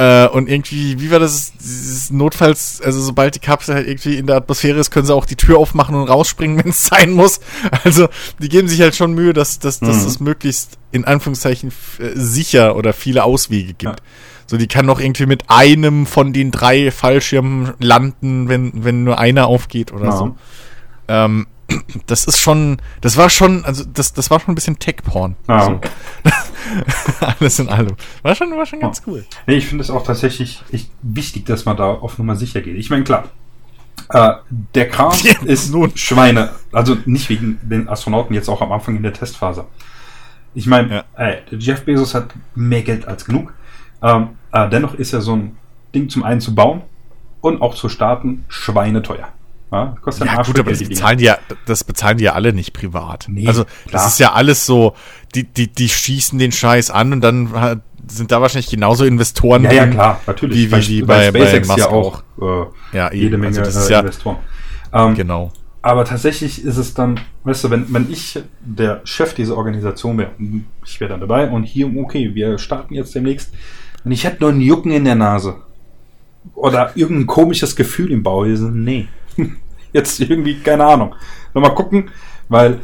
Äh, 0.00 0.28
und 0.28 0.48
irgendwie, 0.48 0.98
wie 0.98 1.10
war 1.10 1.18
das, 1.18 1.52
dieses 1.60 2.10
Notfalls, 2.10 2.80
also 2.82 3.02
sobald 3.02 3.34
die 3.34 3.38
Kapsel 3.38 3.74
halt 3.74 3.86
irgendwie 3.86 4.16
in 4.16 4.26
der 4.26 4.36
Atmosphäre 4.36 4.78
ist, 4.78 4.90
können 4.90 5.04
sie 5.04 5.14
auch 5.14 5.26
die 5.26 5.36
Tür 5.36 5.58
aufmachen 5.58 5.94
und 5.94 6.08
rausspringen, 6.08 6.56
wenn 6.64 6.70
es 6.70 6.86
sein 6.86 7.10
muss. 7.12 7.40
Also 7.84 8.08
die 8.38 8.48
geben 8.48 8.66
sich 8.66 8.80
halt 8.80 8.96
schon 8.96 9.12
Mühe, 9.12 9.34
dass, 9.34 9.58
dass, 9.58 9.78
dass 9.80 9.98
Mhm. 9.98 10.04
das 10.04 10.20
möglichst 10.20 10.78
in 10.90 11.04
Anführungszeichen 11.04 11.70
äh, 11.98 12.12
sicher 12.14 12.76
oder 12.76 12.94
viele 12.94 13.24
Auswege 13.24 13.74
gibt. 13.74 13.82
Ja. 14.00 14.06
So, 14.46 14.56
die 14.56 14.68
kann 14.68 14.86
noch 14.86 15.00
irgendwie 15.00 15.26
mit 15.26 15.44
einem 15.48 16.06
von 16.06 16.32
den 16.32 16.50
drei 16.50 16.90
Fallschirmen 16.90 17.74
landen, 17.78 18.48
wenn, 18.48 18.84
wenn 18.84 19.04
nur 19.04 19.18
einer 19.18 19.48
aufgeht 19.48 19.92
oder 19.92 20.06
Ja. 20.06 20.16
so. 20.16 20.36
Ähm, 21.08 21.46
das 22.06 22.24
ist 22.24 22.38
schon, 22.38 22.80
das 23.02 23.16
war 23.18 23.28
schon, 23.28 23.64
also 23.66 23.84
das, 23.84 24.14
das 24.14 24.30
war 24.30 24.40
schon 24.40 24.52
ein 24.52 24.54
bisschen 24.54 24.78
Tech-Porn. 24.78 25.36
Ja. 25.46 25.64
So. 25.66 25.80
Alles 27.20 27.58
in 27.58 27.68
allem. 27.68 27.96
War 28.22 28.34
schon, 28.34 28.50
war 28.56 28.66
schon 28.66 28.80
ganz 28.80 29.02
cool. 29.06 29.24
Nee, 29.46 29.54
ich 29.56 29.66
finde 29.66 29.82
es 29.82 29.90
auch 29.90 30.04
tatsächlich 30.04 30.62
wichtig, 31.02 31.46
dass 31.46 31.64
man 31.64 31.76
da 31.76 31.84
auf 31.90 32.18
Nummer 32.18 32.36
sicher 32.36 32.60
geht. 32.60 32.76
Ich 32.76 32.90
meine, 32.90 33.04
klar, 33.04 33.24
äh, 34.10 34.32
der 34.74 34.88
Kram 34.88 35.12
Ja, 35.22 35.34
ist 35.44 35.72
nun. 35.72 35.92
Schweine. 35.96 36.50
Also 36.72 36.96
nicht 37.04 37.28
wegen 37.28 37.58
den 37.62 37.88
Astronauten 37.88 38.34
jetzt 38.34 38.48
auch 38.48 38.60
am 38.60 38.72
Anfang 38.72 38.96
in 38.96 39.02
der 39.02 39.12
Testphase. 39.12 39.66
Ich 40.54 40.66
meine, 40.66 41.04
Ja. 41.18 41.34
Jeff 41.52 41.84
Bezos 41.84 42.14
hat 42.14 42.34
mehr 42.54 42.82
Geld 42.82 43.06
als 43.06 43.24
genug. 43.24 43.52
Ähm, 44.02 44.30
äh, 44.52 44.68
dennoch 44.68 44.94
ist 44.94 45.12
ja 45.12 45.20
so 45.20 45.34
ein 45.36 45.56
Ding 45.94 46.08
zum 46.08 46.24
einen 46.24 46.40
zu 46.40 46.54
bauen 46.54 46.82
und 47.40 47.62
auch 47.62 47.74
zu 47.74 47.88
starten 47.88 48.44
schweineteuer. 48.48 49.28
Ja, 49.72 49.94
kostet 50.02 50.26
Ja, 50.26 50.42
gut, 50.42 50.58
aber 50.58 50.70
das 50.70 50.82
bezahlen 50.82 51.18
die 51.18 51.24
ja, 51.24 51.38
das 51.66 51.84
bezahlen 51.84 52.18
die 52.18 52.24
ja 52.24 52.32
alle 52.32 52.52
nicht 52.52 52.72
privat. 52.72 53.26
Nee, 53.28 53.46
also, 53.46 53.64
klar. 53.64 53.74
das 53.92 54.06
ist 54.08 54.18
ja 54.18 54.32
alles 54.32 54.66
so, 54.66 54.94
die, 55.34 55.44
die, 55.44 55.68
die 55.68 55.88
schießen 55.88 56.38
den 56.38 56.50
Scheiß 56.52 56.90
an 56.90 57.12
und 57.12 57.20
dann 57.20 57.80
sind 58.08 58.32
da 58.32 58.40
wahrscheinlich 58.40 58.70
genauso 58.70 59.04
Investoren. 59.04 59.62
Ja, 59.64 59.72
ja, 59.72 59.86
klar, 59.86 60.20
natürlich. 60.26 60.56
Wie- 60.58 60.66
wie- 60.66 60.70
Bei- 60.70 60.88
wie 60.88 61.02
bei, 61.02 61.30
bei- 61.30 61.40
SpaceX 61.46 61.68
bei 61.68 61.74
ja 61.76 61.88
auch 61.88 62.22
äh, 62.40 62.96
Ja, 62.96 63.08
eben. 63.12 63.22
jede 63.22 63.38
Menge 63.38 63.58
Also 63.58 63.60
das 63.62 63.76
ist 63.76 63.88
äh, 63.88 63.92
ja- 63.92 64.00
Investoren. 64.00 64.36
Ähm, 64.92 65.14
Genau. 65.14 65.52
Aber 65.82 66.04
tatsächlich 66.04 66.62
ist 66.62 66.76
es 66.76 66.92
dann, 66.92 67.20
weißt 67.44 67.64
du, 67.64 67.70
wenn, 67.70 67.86
wenn 67.94 68.10
ich 68.10 68.38
der 68.60 69.00
Chef 69.04 69.32
dieser 69.34 69.56
Organisation 69.56 70.18
wäre, 70.18 70.30
ich 70.84 71.00
wäre 71.00 71.08
dann 71.10 71.20
dabei 71.20 71.48
und 71.48 71.62
hier, 71.64 71.90
okay, 71.96 72.34
wir 72.34 72.58
starten 72.58 72.92
jetzt 72.94 73.14
demnächst 73.14 73.50
und 74.04 74.12
ich 74.12 74.24
hätte 74.24 74.40
nur 74.40 74.50
einen 74.50 74.60
Jucken 74.60 74.90
in 74.92 75.04
der 75.06 75.14
Nase 75.14 75.54
oder 76.54 76.90
irgendein 76.96 77.26
komisches 77.26 77.76
Gefühl 77.76 78.10
im 78.12 78.22
Bauch, 78.22 78.44
nee, 78.44 79.08
jetzt 79.92 80.20
irgendwie, 80.20 80.58
keine 80.60 80.84
Ahnung. 80.84 81.14
Nochmal 81.54 81.74
gucken, 81.74 82.10
weil 82.48 82.78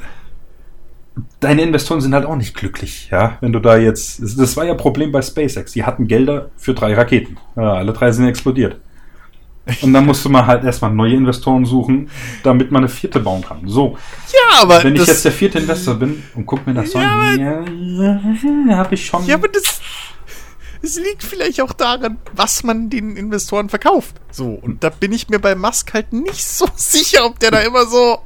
deine 1.40 1.62
Investoren 1.62 2.00
sind 2.00 2.14
halt 2.14 2.26
auch 2.26 2.36
nicht 2.36 2.54
glücklich, 2.54 3.08
ja, 3.10 3.38
wenn 3.40 3.52
du 3.52 3.58
da 3.60 3.76
jetzt, 3.76 4.20
das 4.38 4.56
war 4.56 4.64
ja 4.64 4.74
Problem 4.74 5.12
bei 5.12 5.22
SpaceX, 5.22 5.72
die 5.72 5.84
hatten 5.84 6.06
Gelder 6.06 6.50
für 6.56 6.74
drei 6.74 6.94
Raketen, 6.94 7.38
ja, 7.56 7.74
alle 7.74 7.92
drei 7.92 8.10
sind 8.12 8.26
explodiert. 8.26 8.76
Und 9.82 9.92
dann 9.92 10.06
musste 10.06 10.28
man 10.28 10.46
halt 10.46 10.62
erstmal 10.62 10.92
neue 10.92 11.14
Investoren 11.14 11.64
suchen, 11.64 12.08
damit 12.44 12.70
man 12.70 12.82
eine 12.82 12.88
vierte 12.88 13.18
bauen 13.18 13.42
kann. 13.42 13.62
So, 13.66 13.98
Ja, 14.32 14.62
aber 14.62 14.84
wenn 14.84 14.94
ich 14.94 15.04
jetzt 15.06 15.24
der 15.24 15.32
vierte 15.32 15.58
Investor 15.58 15.94
bin 15.96 16.22
und 16.36 16.46
guck 16.46 16.64
mir 16.66 16.74
das 16.74 16.92
Ja, 16.92 17.00
an, 17.00 17.40
ja, 17.40 17.64
ja, 18.68 18.76
habe 18.76 18.94
ich 18.94 19.04
schon. 19.04 19.26
ja, 19.26 19.34
aber 19.34 19.48
das, 19.48 19.80
es 20.82 20.96
liegt 20.96 21.22
vielleicht 21.22 21.60
auch 21.60 21.72
daran, 21.72 22.18
was 22.34 22.62
man 22.62 22.90
den 22.90 23.16
Investoren 23.16 23.68
verkauft. 23.68 24.16
So, 24.30 24.50
und 24.50 24.84
da 24.84 24.90
bin 24.90 25.12
ich 25.12 25.28
mir 25.28 25.38
bei 25.38 25.54
Musk 25.54 25.94
halt 25.94 26.12
nicht 26.12 26.44
so 26.46 26.68
sicher, 26.76 27.24
ob 27.24 27.38
der 27.38 27.50
da 27.50 27.60
immer 27.60 27.86
so 27.86 28.18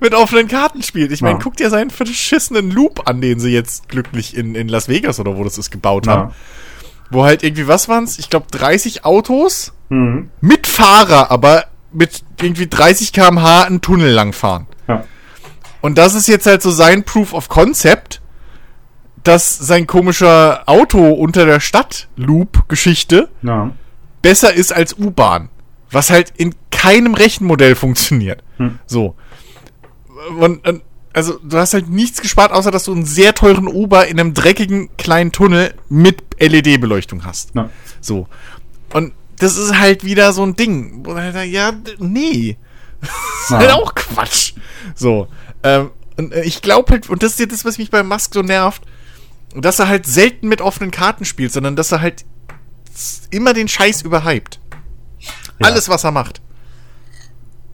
mit 0.00 0.14
offenen 0.14 0.48
Karten 0.48 0.82
spielt. 0.82 1.12
Ich 1.12 1.22
meine, 1.22 1.34
Ja. 1.38 1.40
guck 1.42 1.56
dir 1.56 1.70
seinen 1.70 1.90
verschissenen 1.90 2.70
Loop 2.70 3.08
an, 3.08 3.20
den 3.20 3.38
sie 3.40 3.50
jetzt 3.50 3.88
glücklich 3.88 4.36
in, 4.36 4.54
in 4.54 4.68
Las 4.68 4.88
Vegas 4.88 5.20
oder 5.20 5.36
wo 5.36 5.44
das 5.44 5.58
ist 5.58 5.70
gebaut 5.70 6.06
haben. 6.08 6.30
ja. 6.30 6.34
Wo 7.10 7.24
halt 7.24 7.42
irgendwie, 7.42 7.68
was 7.68 7.88
waren's? 7.90 8.18
Ich 8.18 8.30
glaube 8.30 8.46
30 8.50 9.04
Autos 9.04 9.72
Mhm. 9.90 10.30
mit 10.40 10.66
Fahrer, 10.66 11.30
aber 11.30 11.66
mit 11.92 12.22
irgendwie 12.40 12.66
30 12.66 13.12
km/h 13.12 13.64
einen 13.64 13.82
Tunnel 13.82 14.10
langfahren. 14.10 14.66
ja. 14.88 15.04
Und 15.82 15.98
das 15.98 16.14
ist 16.14 16.28
jetzt 16.28 16.46
halt 16.46 16.62
so 16.62 16.70
sein 16.70 17.02
Proof 17.04 17.34
of 17.34 17.48
Concept, 17.50 18.21
dass 19.24 19.56
sein 19.56 19.86
komischer 19.86 20.62
Auto 20.66 21.10
unter 21.12 21.46
der 21.46 21.60
Stadt-Loop-Geschichte 21.60 23.28
ja. 23.42 23.70
besser 24.22 24.52
ist 24.54 24.72
als 24.72 24.98
U-Bahn. 24.98 25.48
Was 25.90 26.10
halt 26.10 26.32
in 26.36 26.54
keinem 26.70 27.14
Rechenmodell 27.14 27.74
funktioniert. 27.74 28.42
Hm. 28.56 28.78
So. 28.86 29.14
Und, 30.38 30.82
also, 31.12 31.38
du 31.42 31.58
hast 31.58 31.74
halt 31.74 31.90
nichts 31.90 32.22
gespart, 32.22 32.52
außer 32.52 32.70
dass 32.70 32.84
du 32.84 32.92
einen 32.92 33.04
sehr 33.04 33.34
teuren 33.34 33.66
Uber 33.68 34.06
in 34.08 34.18
einem 34.18 34.32
dreckigen 34.34 34.88
kleinen 34.96 35.32
Tunnel 35.32 35.74
mit 35.88 36.22
LED-Beleuchtung 36.40 37.24
hast. 37.24 37.54
ja. 37.54 37.68
So. 38.00 38.26
Und 38.92 39.12
das 39.38 39.56
ist 39.56 39.78
halt 39.78 40.04
wieder 40.04 40.32
so 40.32 40.42
ein 40.44 40.56
Ding. 40.56 41.04
Halt, 41.06 41.50
ja, 41.50 41.72
nee. 41.98 42.56
Das 43.00 43.10
ist 43.44 43.50
Ja. 43.50 43.58
halt 43.58 43.70
auch 43.72 43.94
Quatsch. 43.94 44.54
So. 44.94 45.26
Ähm, 45.64 45.90
und 46.16 46.32
äh, 46.32 46.42
ich 46.44 46.62
glaube 46.62 46.92
halt, 46.92 47.10
und 47.10 47.22
das 47.22 47.32
ist 47.32 47.40
ja 47.40 47.46
das, 47.46 47.64
was 47.64 47.78
mich 47.78 47.90
bei 47.90 48.02
Musk 48.04 48.32
so 48.34 48.42
nervt, 48.42 48.82
dass 49.54 49.78
er 49.78 49.88
halt 49.88 50.06
selten 50.06 50.48
mit 50.48 50.60
offenen 50.60 50.90
Karten 50.90 51.24
spielt, 51.24 51.52
sondern 51.52 51.76
dass 51.76 51.92
er 51.92 52.00
halt 52.00 52.24
immer 53.30 53.52
den 53.54 53.68
Scheiß 53.68 54.02
überhypt. 54.02 54.60
Ja. 55.60 55.68
Alles, 55.68 55.88
was 55.88 56.04
er 56.04 56.10
macht. 56.10 56.40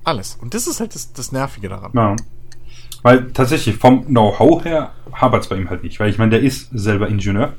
Alles. 0.04 0.38
Und 0.40 0.54
das 0.54 0.66
ist 0.66 0.80
halt 0.80 0.94
das, 0.94 1.12
das 1.12 1.32
Nervige 1.32 1.68
daran. 1.68 1.92
Ja. 1.94 2.16
Weil 3.02 3.30
tatsächlich 3.32 3.76
vom 3.76 4.06
Know-how 4.06 4.64
her 4.64 4.92
hapert 5.12 5.42
es 5.44 5.48
bei 5.48 5.56
ihm 5.56 5.70
halt 5.70 5.82
nicht. 5.82 6.00
Weil 6.00 6.10
ich 6.10 6.18
meine, 6.18 6.32
der 6.32 6.40
ist 6.40 6.68
selber 6.72 7.08
Ingenieur. 7.08 7.54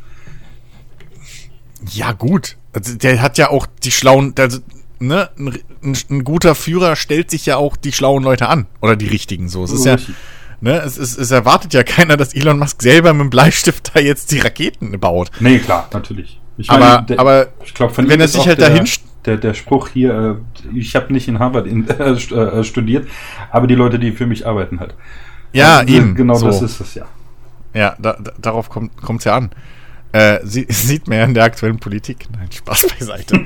Ja, 1.92 2.12
gut. 2.12 2.58
Also, 2.74 2.96
der 2.96 3.22
hat 3.22 3.38
ja 3.38 3.50
auch 3.50 3.66
die 3.84 3.92
schlauen, 3.92 4.34
also, 4.38 4.60
ne, 5.00 5.30
ein, 5.38 5.60
ein, 5.82 5.98
ein 6.10 6.24
guter 6.24 6.56
Führer 6.56 6.96
stellt 6.96 7.32
sich 7.32 7.46
ja 7.46 7.58
auch 7.58 7.78
die 7.78 7.94
schlauen 7.94 8.24
Leute 8.24 8.50
an. 8.50 8.68
Oder 8.82 8.96
die 8.96 9.08
richtigen, 9.08 9.48
so. 9.48 9.64
Es 9.64 9.72
ist 9.72 9.86
ja, 9.86 9.96
Richtig. 9.96 10.16
Ne, 10.62 10.78
es, 10.82 10.98
ist, 10.98 11.17
es 11.17 11.32
erwartet 11.32 11.74
ja 11.74 11.84
keiner, 11.84 12.17
dass 12.17 12.34
Elon 12.34 12.60
Musk 12.60 12.82
selber 12.82 13.13
mit 13.13 13.22
dem 13.22 13.30
Bleistift 13.30 13.91
da 13.93 14.00
jetzt 14.00 14.32
die 14.32 14.39
Raketen 14.39 15.00
baut. 15.00 15.32
Nee, 15.39 15.60
klar, 15.60 15.89
natürlich. 15.93 16.39
Ich 16.58 16.69
Aber- 16.69 17.04
der- 17.04 17.19
aber 17.19 17.48
ich 17.63 17.74
glaube, 17.74 17.93
von 17.93 18.10
wenn 18.10 18.19
er 18.19 18.28
sich 18.28 18.45
halt 18.48 18.62
dahin 18.62 18.88
der, 19.26 19.38
der 19.38 19.54
Spruch 19.54 19.89
hier, 19.89 20.39
äh, 20.74 20.78
ich 20.78 20.95
habe 20.95 21.12
nicht 21.13 21.28
in 21.28 21.39
Harvard 21.39 21.67
in, 21.67 21.88
äh, 21.89 22.12
äh, 22.13 22.63
studiert, 22.63 23.08
aber 23.52 23.67
die 23.67 23.76
Leute, 23.76 24.00
die 24.00 24.12
für 24.12 24.26
mich 24.26 24.45
arbeiten 24.48 24.80
halt. 24.80 24.95
Ja, 25.54 25.80
Also, 25.80 25.93
eben. 25.93 26.15
Genau 26.15 26.36
so. 26.36 26.48
das 26.48 26.62
ist 26.62 26.80
es 26.80 26.95
ja. 26.95 27.06
Ja, 27.74 27.95
da, 28.00 28.13
da, 28.13 28.32
darauf 28.39 28.69
kommt 28.69 28.91
es 29.19 29.24
ja 29.26 29.36
an. 29.38 29.52
Äh, 30.12 30.39
sie, 30.43 30.65
sieht 30.69 31.08
man 31.08 31.17
ja 31.19 31.24
in 31.26 31.34
der 31.34 31.43
aktuellen 31.43 31.80
Politik. 31.80 32.26
Nein, 32.36 32.50
Spaß 32.52 32.88
beiseite. 32.98 33.45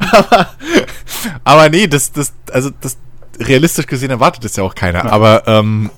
Aber, 0.00 0.48
aber 1.44 1.68
nee, 1.68 1.86
das, 1.86 2.12
das, 2.12 2.32
also 2.52 2.70
das 2.80 2.96
realistisch 3.40 3.86
gesehen 3.86 4.10
erwartet 4.10 4.44
es 4.44 4.56
ja 4.56 4.64
auch 4.64 4.74
keiner. 4.74 5.04
Ja. 5.04 5.10
Aber, 5.10 5.46
ähm, 5.46 5.90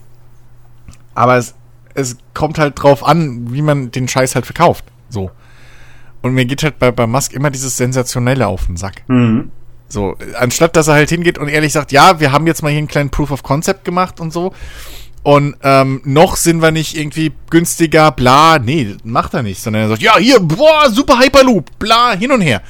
aber 1.15 1.37
es, 1.37 1.55
es 1.95 2.17
kommt 2.35 2.59
halt 2.59 2.83
drauf 2.83 3.05
an, 3.05 3.53
wie 3.53 3.63
man 3.63 3.91
den 3.91 4.09
Scheiß 4.09 4.35
halt 4.35 4.47
verkauft. 4.47 4.85
So. 5.09 5.31
Und 6.23 6.35
mir 6.35 6.45
geht 6.45 6.63
halt 6.63 6.79
bei, 6.79 6.91
bei 6.93 7.07
Musk 7.07 7.33
immer 7.33 7.51
dieses 7.51 7.77
Sensationelle 7.77 8.47
auf 8.47 8.67
den 8.67 8.77
Sack. 8.77 9.03
Mhm. 9.09 9.51
So, 9.89 10.17
anstatt 10.39 10.75
dass 10.77 10.89
er 10.89 10.95
halt 10.95 11.11
hingeht 11.11 11.37
und 11.37 11.49
ehrlich 11.49 11.73
sagt, 11.73 11.93
ja, 11.93 12.19
wir 12.19 12.33
haben 12.33 12.47
jetzt 12.47 12.63
mal 12.63 12.71
hier 12.71 12.79
einen 12.79 12.89
kleinen 12.89 13.11
Proof 13.11 13.31
of 13.31 13.43
Concept 13.43 13.85
gemacht 13.85 14.21
und 14.21 14.33
so. 14.33 14.55
Und 15.23 15.57
ähm, 15.63 16.01
noch 16.05 16.37
sind 16.37 16.63
wir 16.63 16.71
nicht 16.71 16.97
irgendwie 16.97 17.33
günstiger, 17.51 18.11
bla. 18.11 18.59
Nee, 18.59 18.97
macht 19.05 19.35
er 19.35 19.43
nicht, 19.43 19.63
sondern 19.63 19.83
er 19.83 19.89
sagt, 19.89 20.03
ja, 20.03 20.17
hier, 20.17 20.41
boah, 20.41 20.91
super 20.91 21.19
Hyperloop, 21.19 21.79
bla, 21.79 22.13
hin 22.17 22.33
und 22.33 22.41
her. 22.41 22.63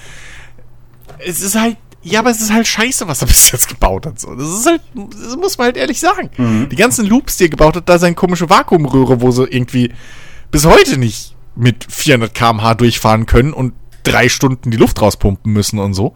Es 1.19 1.41
ist 1.41 1.55
halt, 1.55 1.77
ja, 2.03 2.19
aber 2.19 2.31
es 2.31 2.41
ist 2.41 2.53
halt 2.53 2.67
scheiße, 2.67 3.07
was 3.07 3.23
er 3.23 3.27
bis 3.29 3.51
jetzt 3.51 3.69
gebaut 3.69 4.07
hat. 4.07 4.21
So. 4.21 4.35
Das 4.35 4.49
ist 4.49 4.67
halt, 4.67 4.83
das 4.95 5.37
muss 5.37 5.59
man 5.59 5.67
halt 5.67 5.77
ehrlich 5.77 6.01
sagen. 6.01 6.31
Mhm. 6.37 6.69
Die 6.69 6.77
ganzen 6.77 7.07
Loops, 7.07 7.37
die 7.37 7.45
er 7.45 7.51
gebaut 7.51 7.77
hat, 7.77 7.89
da 7.89 7.99
seine 7.99 8.15
komische 8.15 8.51
Vakuumröhre, 8.51 9.21
wo 9.21 9.31
sie 9.31 9.45
irgendwie 9.45 9.93
bis 10.51 10.67
heute 10.67 10.99
nicht 10.99 11.35
mit 11.55 11.87
400 11.89 12.35
km/h 12.35 12.75
durchfahren 12.75 13.27
können 13.27 13.53
und 13.53 13.75
drei 14.05 14.29
Stunden 14.29 14.71
die 14.71 14.77
Luft 14.77 15.01
rauspumpen 15.01 15.53
müssen 15.53 15.79
und 15.79 15.95
so. 15.95 16.15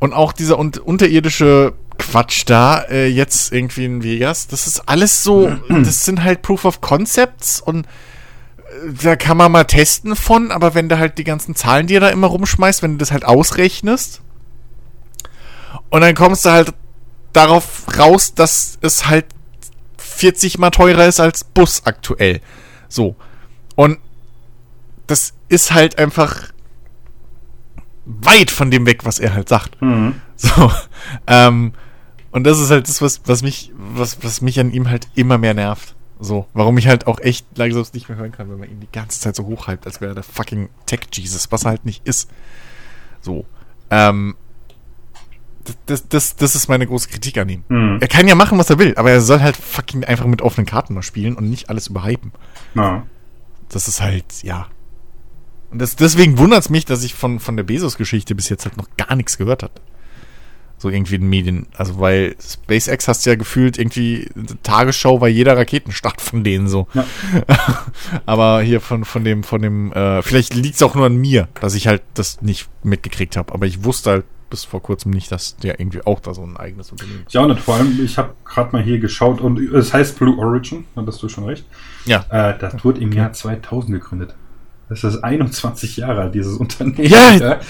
Und 0.00 0.12
auch 0.12 0.32
dieser 0.32 0.58
un 0.58 0.72
unterirdische 0.84 1.74
Quatsch 1.98 2.44
da, 2.46 2.82
äh, 2.82 3.08
jetzt 3.08 3.52
irgendwie 3.52 3.84
in 3.84 4.02
Vegas, 4.04 4.46
das 4.46 4.66
ist 4.66 4.88
alles 4.88 5.24
so, 5.24 5.50
das 5.68 6.04
sind 6.04 6.22
halt 6.22 6.42
Proof 6.42 6.64
of 6.64 6.80
Concepts 6.80 7.60
und 7.60 7.86
äh, 7.86 8.92
da 9.02 9.16
kann 9.16 9.36
man 9.36 9.50
mal 9.50 9.64
testen 9.64 10.14
von, 10.14 10.52
aber 10.52 10.74
wenn 10.74 10.88
du 10.88 10.98
halt 10.98 11.18
die 11.18 11.24
ganzen 11.24 11.56
Zahlen, 11.56 11.88
die 11.88 11.94
er 11.94 12.00
da 12.00 12.08
immer 12.10 12.28
rumschmeißt, 12.28 12.82
wenn 12.82 12.92
du 12.92 12.98
das 12.98 13.10
halt 13.10 13.24
ausrechnest 13.24 14.22
und 15.90 16.00
dann 16.00 16.14
kommst 16.14 16.44
du 16.44 16.50
halt 16.50 16.74
darauf 17.32 17.86
raus, 17.98 18.34
dass 18.34 18.78
es 18.80 19.06
halt 19.06 19.26
40 19.98 20.58
mal 20.58 20.70
teurer 20.70 21.06
ist 21.06 21.20
als 21.20 21.44
Bus 21.44 21.82
aktuell. 21.84 22.40
So. 22.88 23.16
Und 23.76 23.98
das 25.06 25.34
ist 25.48 25.72
halt 25.72 25.98
einfach 25.98 26.52
weit 28.04 28.50
von 28.50 28.70
dem 28.70 28.86
weg, 28.86 29.04
was 29.04 29.18
er 29.18 29.34
halt 29.34 29.48
sagt. 29.48 29.80
Mhm. 29.80 30.20
So. 30.36 30.72
Ähm, 31.26 31.72
und 32.32 32.44
das 32.44 32.58
ist 32.58 32.70
halt 32.70 32.88
das, 32.88 33.00
was, 33.00 33.22
was 33.24 33.42
mich, 33.42 33.72
was, 33.74 34.22
was 34.22 34.42
mich 34.42 34.60
an 34.60 34.72
ihm 34.72 34.90
halt 34.90 35.08
immer 35.14 35.38
mehr 35.38 35.54
nervt. 35.54 35.94
So, 36.20 36.46
warum 36.52 36.76
ich 36.76 36.88
halt 36.88 37.06
auch 37.06 37.20
echt 37.20 37.46
langsam 37.56 37.84
nicht 37.92 38.08
mehr 38.08 38.18
hören 38.18 38.32
kann, 38.32 38.50
wenn 38.50 38.58
man 38.58 38.68
ihn 38.68 38.80
die 38.80 38.92
ganze 38.92 39.20
Zeit 39.20 39.36
so 39.36 39.46
hochhypt, 39.46 39.86
als 39.86 40.00
wäre 40.00 40.12
er 40.12 40.14
der 40.14 40.24
fucking 40.24 40.68
Tech-Jesus, 40.86 41.50
was 41.52 41.64
er 41.64 41.70
halt 41.70 41.84
nicht 41.84 42.06
ist. 42.06 42.28
So. 43.20 43.46
Ähm, 43.90 44.36
das, 45.86 46.08
das, 46.08 46.36
das 46.36 46.54
ist 46.54 46.68
meine 46.68 46.86
große 46.86 47.08
Kritik 47.08 47.38
an 47.38 47.48
ihm. 47.48 47.64
Hm. 47.68 47.98
Er 48.00 48.08
kann 48.08 48.28
ja 48.28 48.34
machen, 48.34 48.58
was 48.58 48.70
er 48.70 48.78
will, 48.78 48.94
aber 48.96 49.10
er 49.10 49.20
soll 49.20 49.40
halt 49.40 49.56
fucking 49.56 50.04
einfach 50.04 50.26
mit 50.26 50.42
offenen 50.42 50.66
Karten 50.66 50.94
mal 50.94 51.02
spielen 51.02 51.36
und 51.36 51.48
nicht 51.48 51.70
alles 51.70 51.88
überhypen. 51.88 52.32
Ja. 52.74 53.06
Das 53.68 53.88
ist 53.88 54.00
halt, 54.00 54.42
ja. 54.42 54.68
Und 55.70 55.80
das, 55.80 55.96
deswegen 55.96 56.38
wundert 56.38 56.60
es 56.60 56.70
mich, 56.70 56.84
dass 56.84 57.04
ich 57.04 57.14
von, 57.14 57.40
von 57.40 57.56
der 57.56 57.64
Bezos-Geschichte 57.64 58.34
bis 58.34 58.48
jetzt 58.48 58.64
halt 58.64 58.76
noch 58.76 58.88
gar 58.96 59.14
nichts 59.16 59.36
gehört 59.36 59.62
habe. 59.62 59.74
So 60.78 60.88
irgendwie 60.88 61.16
in 61.16 61.22
den 61.22 61.30
Medien. 61.30 61.66
Also, 61.76 61.98
weil 61.98 62.36
SpaceX 62.40 63.08
hast 63.08 63.26
du 63.26 63.30
ja 63.30 63.36
gefühlt 63.36 63.78
irgendwie 63.78 64.30
Tagesschau 64.62 65.18
bei 65.18 65.28
jeder 65.28 65.56
Raketenstart 65.56 66.20
von 66.20 66.44
denen 66.44 66.68
so. 66.68 66.86
Ja. 66.94 67.04
aber 68.26 68.62
hier 68.62 68.80
von, 68.80 69.04
von 69.04 69.24
dem, 69.24 69.42
von 69.42 69.60
dem, 69.60 69.92
äh, 69.92 70.22
vielleicht 70.22 70.54
liegt 70.54 70.76
es 70.76 70.82
auch 70.82 70.94
nur 70.94 71.06
an 71.06 71.16
mir, 71.16 71.48
dass 71.60 71.74
ich 71.74 71.88
halt 71.88 72.02
das 72.14 72.42
nicht 72.42 72.68
mitgekriegt 72.84 73.36
habe. 73.36 73.52
Aber 73.52 73.66
ich 73.66 73.82
wusste 73.84 74.10
halt 74.10 74.24
bis 74.50 74.64
vor 74.64 74.82
kurzem 74.82 75.10
nicht, 75.12 75.30
dass 75.32 75.56
der 75.56 75.78
irgendwie 75.80 76.00
auch 76.06 76.20
da 76.20 76.34
so 76.34 76.42
ein 76.42 76.56
eigenes 76.56 76.90
Unternehmen 76.92 77.24
ist. 77.26 77.36
Auch 77.36 77.46
nicht. 77.46 77.60
Vor 77.60 77.74
allem, 77.76 77.98
ich 78.04 78.16
habe 78.18 78.34
gerade 78.44 78.72
mal 78.72 78.82
hier 78.82 78.98
geschaut 78.98 79.40
und 79.40 79.58
es 79.58 79.92
heißt 79.92 80.18
Blue 80.18 80.36
Origin, 80.38 80.84
da 80.94 81.04
hast 81.06 81.22
du 81.22 81.28
schon 81.28 81.44
recht. 81.44 81.64
Ja. 82.04 82.24
Äh, 82.30 82.58
das 82.58 82.84
wurde 82.84 83.00
im 83.00 83.12
Jahr 83.12 83.32
2000 83.32 83.92
gegründet. 84.00 84.34
Das 84.88 85.04
ist 85.04 85.22
21 85.22 85.98
Jahre 85.98 86.22
alt, 86.22 86.34
dieses 86.34 86.56
Unternehmen. 86.56 87.04
Ja. 87.04 87.60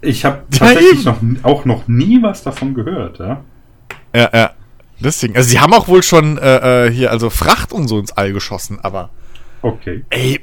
Ich 0.00 0.24
habe 0.24 0.42
Ja, 0.52 0.58
tatsächlich 0.58 1.06
eben. 1.06 1.38
noch, 1.42 1.50
auch 1.50 1.64
noch 1.64 1.88
nie 1.88 2.22
was 2.22 2.42
davon 2.42 2.74
gehört. 2.74 3.18
Ja? 3.18 3.42
Ja, 4.14 4.30
ja. 4.32 4.50
Deswegen. 5.00 5.36
Also, 5.36 5.48
sie 5.48 5.60
haben 5.60 5.72
auch 5.72 5.88
wohl 5.88 6.02
schon 6.02 6.38
äh, 6.38 6.86
äh, 6.86 6.90
hier 6.92 7.10
also 7.10 7.30
Fracht 7.30 7.72
und 7.72 7.88
so 7.88 7.98
ins 7.98 8.12
All 8.12 8.32
geschossen, 8.32 8.78
aber 8.82 9.10
Okay. 9.62 10.04
ey, 10.10 10.40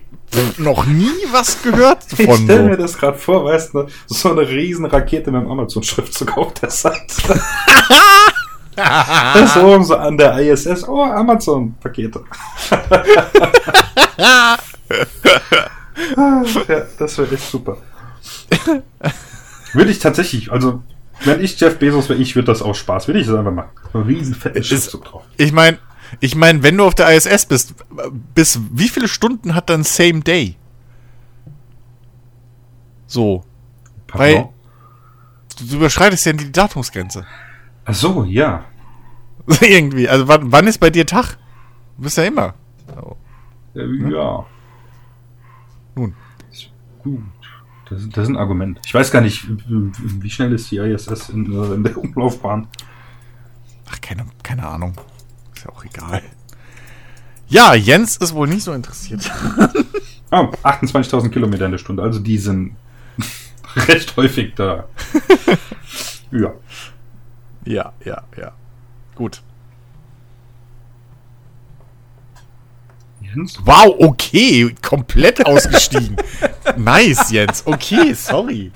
noch 0.57 0.85
nie 0.85 1.11
was 1.31 1.61
gehört 1.61 1.99
Ich 2.17 2.25
von 2.25 2.43
stelle 2.43 2.69
mir 2.69 2.77
das 2.77 2.97
gerade 2.97 3.17
vor, 3.17 3.45
weißt 3.45 3.73
du, 3.73 3.87
so 4.07 4.31
eine 4.31 4.47
riesen 4.47 4.85
Rakete 4.85 5.31
mit 5.31 5.41
dem 5.41 5.51
Amazon-Schriftzug 5.51 6.37
auf 6.37 6.53
der 6.53 6.69
Seite. 6.69 7.39
oben 9.63 9.83
so 9.83 9.95
an 9.95 10.17
der 10.17 10.37
ISS. 10.39 10.87
Oh, 10.87 11.01
Amazon-Pakete. 11.03 12.21
Ah, 16.17 16.43
ja, 16.67 16.81
das 16.99 17.17
wäre 17.17 17.33
echt 17.33 17.49
super. 17.49 17.77
Würde 19.73 19.91
ich 19.91 19.99
tatsächlich, 19.99 20.51
also, 20.51 20.81
wenn 21.23 21.41
ich 21.43 21.59
Jeff 21.59 21.79
Bezos 21.79 22.09
wäre, 22.09 22.19
ich 22.19 22.35
würde 22.35 22.47
das 22.47 22.61
aus 22.61 22.77
Spaß, 22.77 23.07
würde 23.07 23.19
ich 23.19 23.27
das 23.27 23.35
einfach 23.35 23.53
machen. 23.53 23.69
Einen 23.93 24.03
riesen 24.03 24.35
fetten 24.35 24.63
Schriftzug 24.63 25.05
drauf. 25.05 25.23
Ich 25.37 25.51
meine, 25.53 25.77
ich 26.19 26.35
meine, 26.35 26.63
wenn 26.63 26.77
du 26.77 26.85
auf 26.85 26.95
der 26.95 27.09
ISS 27.15 27.45
bist, 27.45 27.75
bis 28.33 28.59
wie 28.71 28.89
viele 28.89 29.07
Stunden 29.07 29.55
hat 29.55 29.69
dann 29.69 29.83
Same 29.83 30.21
Day? 30.21 30.55
So. 33.07 33.43
Weil 34.11 34.35
Pardon? 34.35 34.53
du, 35.59 35.65
du 35.65 35.75
überschreitest 35.77 36.25
ja 36.25 36.33
die 36.33 36.51
Datumsgrenze. 36.51 37.25
Ach 37.85 37.93
so, 37.93 38.23
ja. 38.23 38.65
Irgendwie. 39.61 40.09
Also 40.09 40.27
wann, 40.27 40.51
wann 40.51 40.67
ist 40.67 40.79
bei 40.79 40.89
dir 40.89 41.05
Tag? 41.05 41.37
Du 41.97 42.03
bist 42.03 42.17
ja 42.17 42.23
immer. 42.23 42.53
Äh, 43.75 43.85
Ja. 44.09 44.45
Nun. 45.95 46.13
Gut. 47.03 47.21
Das, 47.89 48.09
das 48.09 48.23
ist 48.23 48.29
ein 48.29 48.37
Argument. 48.37 48.79
Ich 48.85 48.93
weiß 48.93 49.11
gar 49.11 49.21
nicht, 49.21 49.47
wie 49.47 49.91
wie 50.23 50.29
schnell 50.29 50.51
ist 50.53 50.71
die 50.71 50.77
ISS 50.77 51.29
in, 51.29 51.45
äh, 51.53 51.73
in 51.75 51.83
der 51.83 51.97
Umlaufbahn? 51.97 52.67
Ach, 53.91 54.01
keine, 54.01 54.25
keine 54.41 54.65
Ahnung. 54.67 54.93
Ja 55.65 55.71
auch 55.71 55.83
egal. 55.83 56.21
Ja, 57.47 57.73
Jens 57.73 58.17
ist 58.17 58.33
wohl 58.33 58.47
nicht 58.47 58.63
so 58.63 58.73
interessiert. 58.73 59.29
Ah, 60.31 60.49
28.000 60.63 61.29
Kilometer 61.29 61.65
in 61.65 61.71
der 61.71 61.77
Stunde, 61.77 62.01
also 62.01 62.19
die 62.19 62.39
sind 62.39 62.75
recht 63.75 64.17
häufig 64.17 64.55
da. 64.55 64.85
ja. 66.31 66.51
ja, 67.63 67.93
ja, 68.03 68.23
ja. 68.35 68.51
Gut. 69.13 69.43
Jens? 73.21 73.59
Wow, 73.63 73.95
okay. 73.99 74.75
Komplett 74.81 75.45
ausgestiegen. 75.45 76.17
nice, 76.75 77.29
Jens. 77.29 77.61
Okay, 77.65 78.13
sorry. 78.13 78.71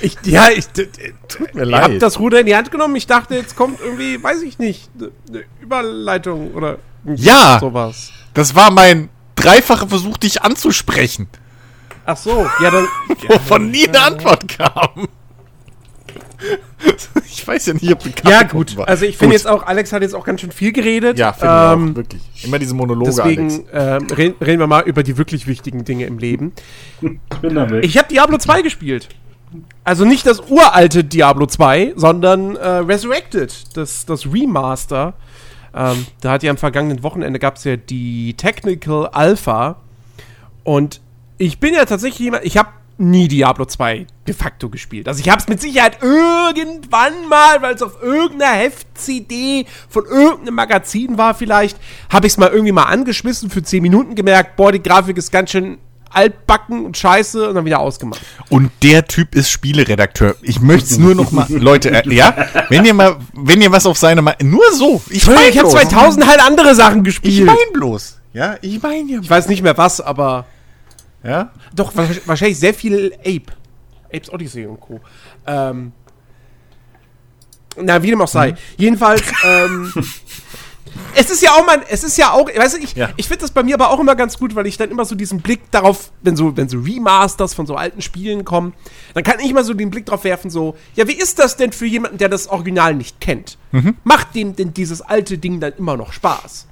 Ich, 0.00 0.16
ja, 0.24 0.48
ich, 0.54 0.66
Tut 0.68 1.54
mir 1.54 1.62
ich 1.62 1.68
leid. 1.68 1.82
hab 1.84 1.98
das 1.98 2.18
Ruder 2.18 2.40
in 2.40 2.46
die 2.46 2.56
Hand 2.56 2.70
genommen. 2.70 2.96
Ich 2.96 3.06
dachte, 3.06 3.34
jetzt 3.34 3.56
kommt 3.56 3.80
irgendwie, 3.80 4.22
weiß 4.22 4.42
ich 4.42 4.58
nicht, 4.58 4.88
eine 5.28 5.44
Überleitung 5.60 6.54
oder 6.54 6.78
Ja. 7.14 7.58
sowas. 7.60 8.10
Das 8.34 8.54
war 8.54 8.70
mein 8.70 9.08
dreifacher 9.34 9.88
Versuch, 9.88 10.16
dich 10.18 10.42
anzusprechen, 10.42 11.28
Ach 12.04 12.16
so, 12.16 12.46
ja 12.62 12.70
dann. 12.70 12.86
wovon 13.28 13.70
nie 13.70 13.88
eine 13.88 14.00
Antwort 14.00 14.46
kam. 14.48 15.08
Ich 17.24 17.46
weiß 17.46 17.66
ja 17.66 17.74
nicht, 17.74 17.90
ob 17.92 18.02
du 18.02 18.10
Ja 18.28 18.42
gut, 18.42 18.76
war. 18.76 18.88
also 18.88 19.04
ich 19.06 19.16
finde 19.16 19.34
jetzt 19.34 19.46
auch, 19.46 19.64
Alex 19.66 19.92
hat 19.92 20.02
jetzt 20.02 20.14
auch 20.14 20.24
ganz 20.24 20.40
schön 20.40 20.52
viel 20.52 20.72
geredet. 20.72 21.18
Ja, 21.18 21.32
finde 21.32 21.46
ich 21.54 21.72
ähm, 21.72 21.90
auch, 21.92 21.96
wirklich. 21.96 22.22
Immer 22.44 22.58
diese 22.58 22.74
Monologe, 22.74 23.22
Alex. 23.22 23.62
Deswegen 23.62 23.68
ähm, 23.72 24.06
reden, 24.14 24.34
reden 24.44 24.60
wir 24.60 24.66
mal 24.66 24.82
über 24.84 25.02
die 25.02 25.16
wirklich 25.16 25.46
wichtigen 25.46 25.84
Dinge 25.84 26.06
im 26.06 26.18
Leben. 26.18 26.52
Ich 27.00 27.38
bin 27.38 27.54
da 27.54 27.68
weg. 27.70 27.84
Ich 27.84 27.96
habe 27.98 28.08
Diablo 28.08 28.36
2 28.38 28.62
gespielt. 28.62 29.08
Also 29.84 30.04
nicht 30.04 30.26
das 30.26 30.40
uralte 30.50 31.04
Diablo 31.04 31.46
2, 31.46 31.94
sondern 31.96 32.56
äh, 32.56 32.66
Resurrected, 32.66 33.76
das, 33.76 34.04
das 34.04 34.26
Remaster. 34.26 35.14
Ähm, 35.74 36.06
da 36.20 36.32
hat 36.32 36.42
ja 36.42 36.50
am 36.50 36.56
vergangenen 36.56 37.02
Wochenende 37.02 37.38
gab 37.38 37.56
es 37.56 37.64
ja 37.64 37.76
die 37.76 38.34
Technical 38.34 39.08
Alpha. 39.08 39.76
Und 40.64 41.00
ich 41.38 41.60
bin 41.60 41.74
ja 41.74 41.84
tatsächlich 41.84 42.20
jemand, 42.20 42.44
ich 42.44 42.56
habe 42.56 42.70
nie 42.98 43.28
Diablo 43.28 43.66
2 43.66 44.06
de 44.26 44.34
facto 44.34 44.70
gespielt. 44.70 45.06
Also 45.06 45.20
ich 45.20 45.28
habe 45.28 45.40
es 45.40 45.48
mit 45.48 45.60
Sicherheit 45.60 45.98
irgendwann 46.02 47.28
mal, 47.28 47.60
weil 47.60 47.74
es 47.74 47.82
auf 47.82 48.02
irgendeiner 48.02 48.54
Heft-CD 48.54 49.66
von 49.88 50.06
irgendeinem 50.06 50.54
Magazin 50.54 51.18
war 51.18 51.34
vielleicht, 51.34 51.78
habe 52.10 52.26
ich 52.26 52.32
es 52.32 52.38
mal 52.38 52.50
irgendwie 52.50 52.72
mal 52.72 52.84
angeschmissen 52.84 53.50
für 53.50 53.62
10 53.62 53.82
Minuten 53.82 54.14
gemerkt, 54.14 54.56
boah, 54.56 54.72
die 54.72 54.82
Grafik 54.82 55.18
ist 55.18 55.30
ganz 55.30 55.50
schön 55.50 55.78
altbacken 56.10 56.84
und 56.86 56.96
scheiße 56.96 57.48
und 57.48 57.54
dann 57.54 57.64
wieder 57.64 57.80
ausgemacht. 57.80 58.20
Und 58.48 58.70
der 58.82 59.06
Typ 59.06 59.34
ist 59.34 59.50
Spieleredakteur. 59.50 60.36
Ich 60.42 60.60
möchte 60.60 60.90
es 60.90 60.98
nur 60.98 61.14
noch 61.14 61.32
mal, 61.32 61.46
Leute, 61.50 61.90
äh, 61.90 62.14
ja, 62.14 62.34
wenn 62.68 62.84
ihr 62.84 62.94
mal, 62.94 63.16
wenn 63.34 63.60
ihr 63.60 63.70
was 63.72 63.86
auf 63.86 63.98
seine, 63.98 64.22
Ma 64.22 64.34
nur 64.42 64.64
so. 64.72 65.02
Ich 65.10 65.26
mein 65.26 65.36
Ich 65.50 65.58
habe 65.58 65.68
bloß. 65.68 65.72
2000 65.72 66.26
halt 66.26 66.40
andere 66.40 66.74
Sachen 66.74 66.98
Ich 67.00 67.04
gespielt. 67.04 67.46
mein 67.46 67.56
bloß. 67.72 68.18
Ja, 68.32 68.56
ich 68.60 68.80
mein 68.82 69.08
ja. 69.08 69.20
Ich 69.20 69.28
weiß 69.30 69.48
nicht 69.48 69.62
mehr 69.62 69.76
was, 69.78 70.00
aber 70.00 70.46
Ja. 71.24 71.50
doch 71.74 71.96
wa- 71.96 72.06
wahrscheinlich 72.26 72.58
sehr 72.58 72.74
viel 72.74 73.12
Ape. 73.20 73.52
Apes 74.12 74.32
Odyssey 74.32 74.66
und 74.66 74.78
Co. 74.80 75.00
Ähm, 75.46 75.92
na, 77.78 78.02
wie 78.02 78.10
dem 78.10 78.22
auch 78.22 78.28
sei. 78.28 78.54
Jedenfalls, 78.78 79.22
ähm, 79.44 79.92
es 81.14 81.30
ist 81.30 81.42
ja 81.42 81.50
auch 81.52 81.66
mal, 81.66 81.82
es 81.88 82.04
ist 82.04 82.16
ja 82.18 82.30
auch, 82.32 82.48
weißt 82.48 82.76
du, 82.76 82.82
ich, 82.82 82.94
Ja. 82.94 83.10
ich 83.16 83.28
finde 83.28 83.42
das 83.42 83.50
bei 83.50 83.62
mir 83.62 83.74
aber 83.74 83.90
auch 83.90 84.00
immer 84.00 84.14
ganz 84.16 84.38
gut, 84.38 84.54
weil 84.54 84.66
ich 84.66 84.76
dann 84.76 84.90
immer 84.90 85.04
so 85.04 85.14
diesen 85.14 85.40
Blick 85.40 85.70
darauf, 85.70 86.10
wenn 86.22 86.36
so, 86.36 86.56
wenn 86.56 86.68
so 86.68 86.78
Remasters 86.78 87.54
von 87.54 87.66
so 87.66 87.74
alten 87.76 88.02
Spielen 88.02 88.44
kommen, 88.44 88.74
dann 89.14 89.24
kann 89.24 89.40
ich 89.40 89.52
mal 89.52 89.64
so 89.64 89.74
den 89.74 89.90
Blick 89.90 90.06
drauf 90.06 90.24
werfen, 90.24 90.50
so, 90.50 90.76
ja, 90.94 91.06
wie 91.08 91.14
ist 91.14 91.38
das 91.38 91.56
denn 91.56 91.72
für 91.72 91.86
jemanden, 91.86 92.18
der 92.18 92.28
das 92.28 92.48
Original 92.48 92.94
nicht 92.94 93.20
kennt? 93.20 93.58
Macht 94.04 94.34
dem 94.34 94.56
denn 94.56 94.72
dieses 94.72 95.02
alte 95.02 95.36
Ding 95.38 95.60
dann 95.60 95.74
immer 95.76 95.96
noch 95.96 96.12
Spaß? 96.12 96.66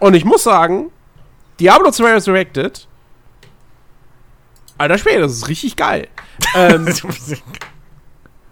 Und 0.00 0.14
ich 0.14 0.24
muss 0.26 0.42
sagen, 0.42 0.90
Diablo 1.58 1.90
2 1.90 2.12
Resurrected, 2.14 2.86
alter 4.78 4.98
Schwede, 4.98 5.20
das 5.20 5.32
ist 5.32 5.48
richtig 5.48 5.76
geil. 5.76 6.08
ähm, 6.54 6.86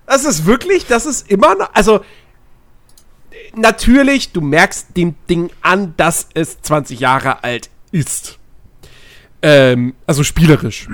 das 0.06 0.24
ist 0.24 0.46
wirklich, 0.46 0.86
das 0.86 1.06
ist 1.06 1.30
immer 1.30 1.54
noch, 1.54 1.70
also 1.74 2.00
natürlich, 3.56 4.32
du 4.32 4.40
merkst 4.40 4.96
dem 4.96 5.14
Ding 5.28 5.50
an, 5.62 5.94
dass 5.96 6.28
es 6.34 6.60
20 6.62 7.00
Jahre 7.00 7.42
alt 7.44 7.70
ist. 7.92 8.38
Ähm, 9.42 9.94
also 10.06 10.22
spielerisch. 10.24 10.88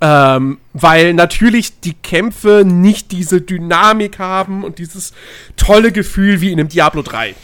ähm, 0.00 0.58
weil 0.72 1.14
natürlich 1.14 1.80
die 1.80 1.94
Kämpfe 1.94 2.64
nicht 2.66 3.12
diese 3.12 3.40
Dynamik 3.40 4.18
haben 4.18 4.64
und 4.64 4.78
dieses 4.78 5.12
tolle 5.56 5.92
Gefühl 5.92 6.40
wie 6.40 6.50
in 6.52 6.58
einem 6.58 6.68
Diablo 6.68 7.02
3. 7.02 7.34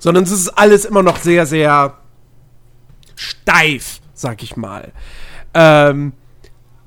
Sondern 0.00 0.24
es 0.24 0.30
ist 0.32 0.48
alles 0.50 0.84
immer 0.84 1.02
noch 1.02 1.16
sehr, 1.18 1.46
sehr 1.46 1.98
steif, 3.16 4.00
sag 4.14 4.42
ich 4.42 4.56
mal. 4.56 4.92
Ähm, 5.54 6.12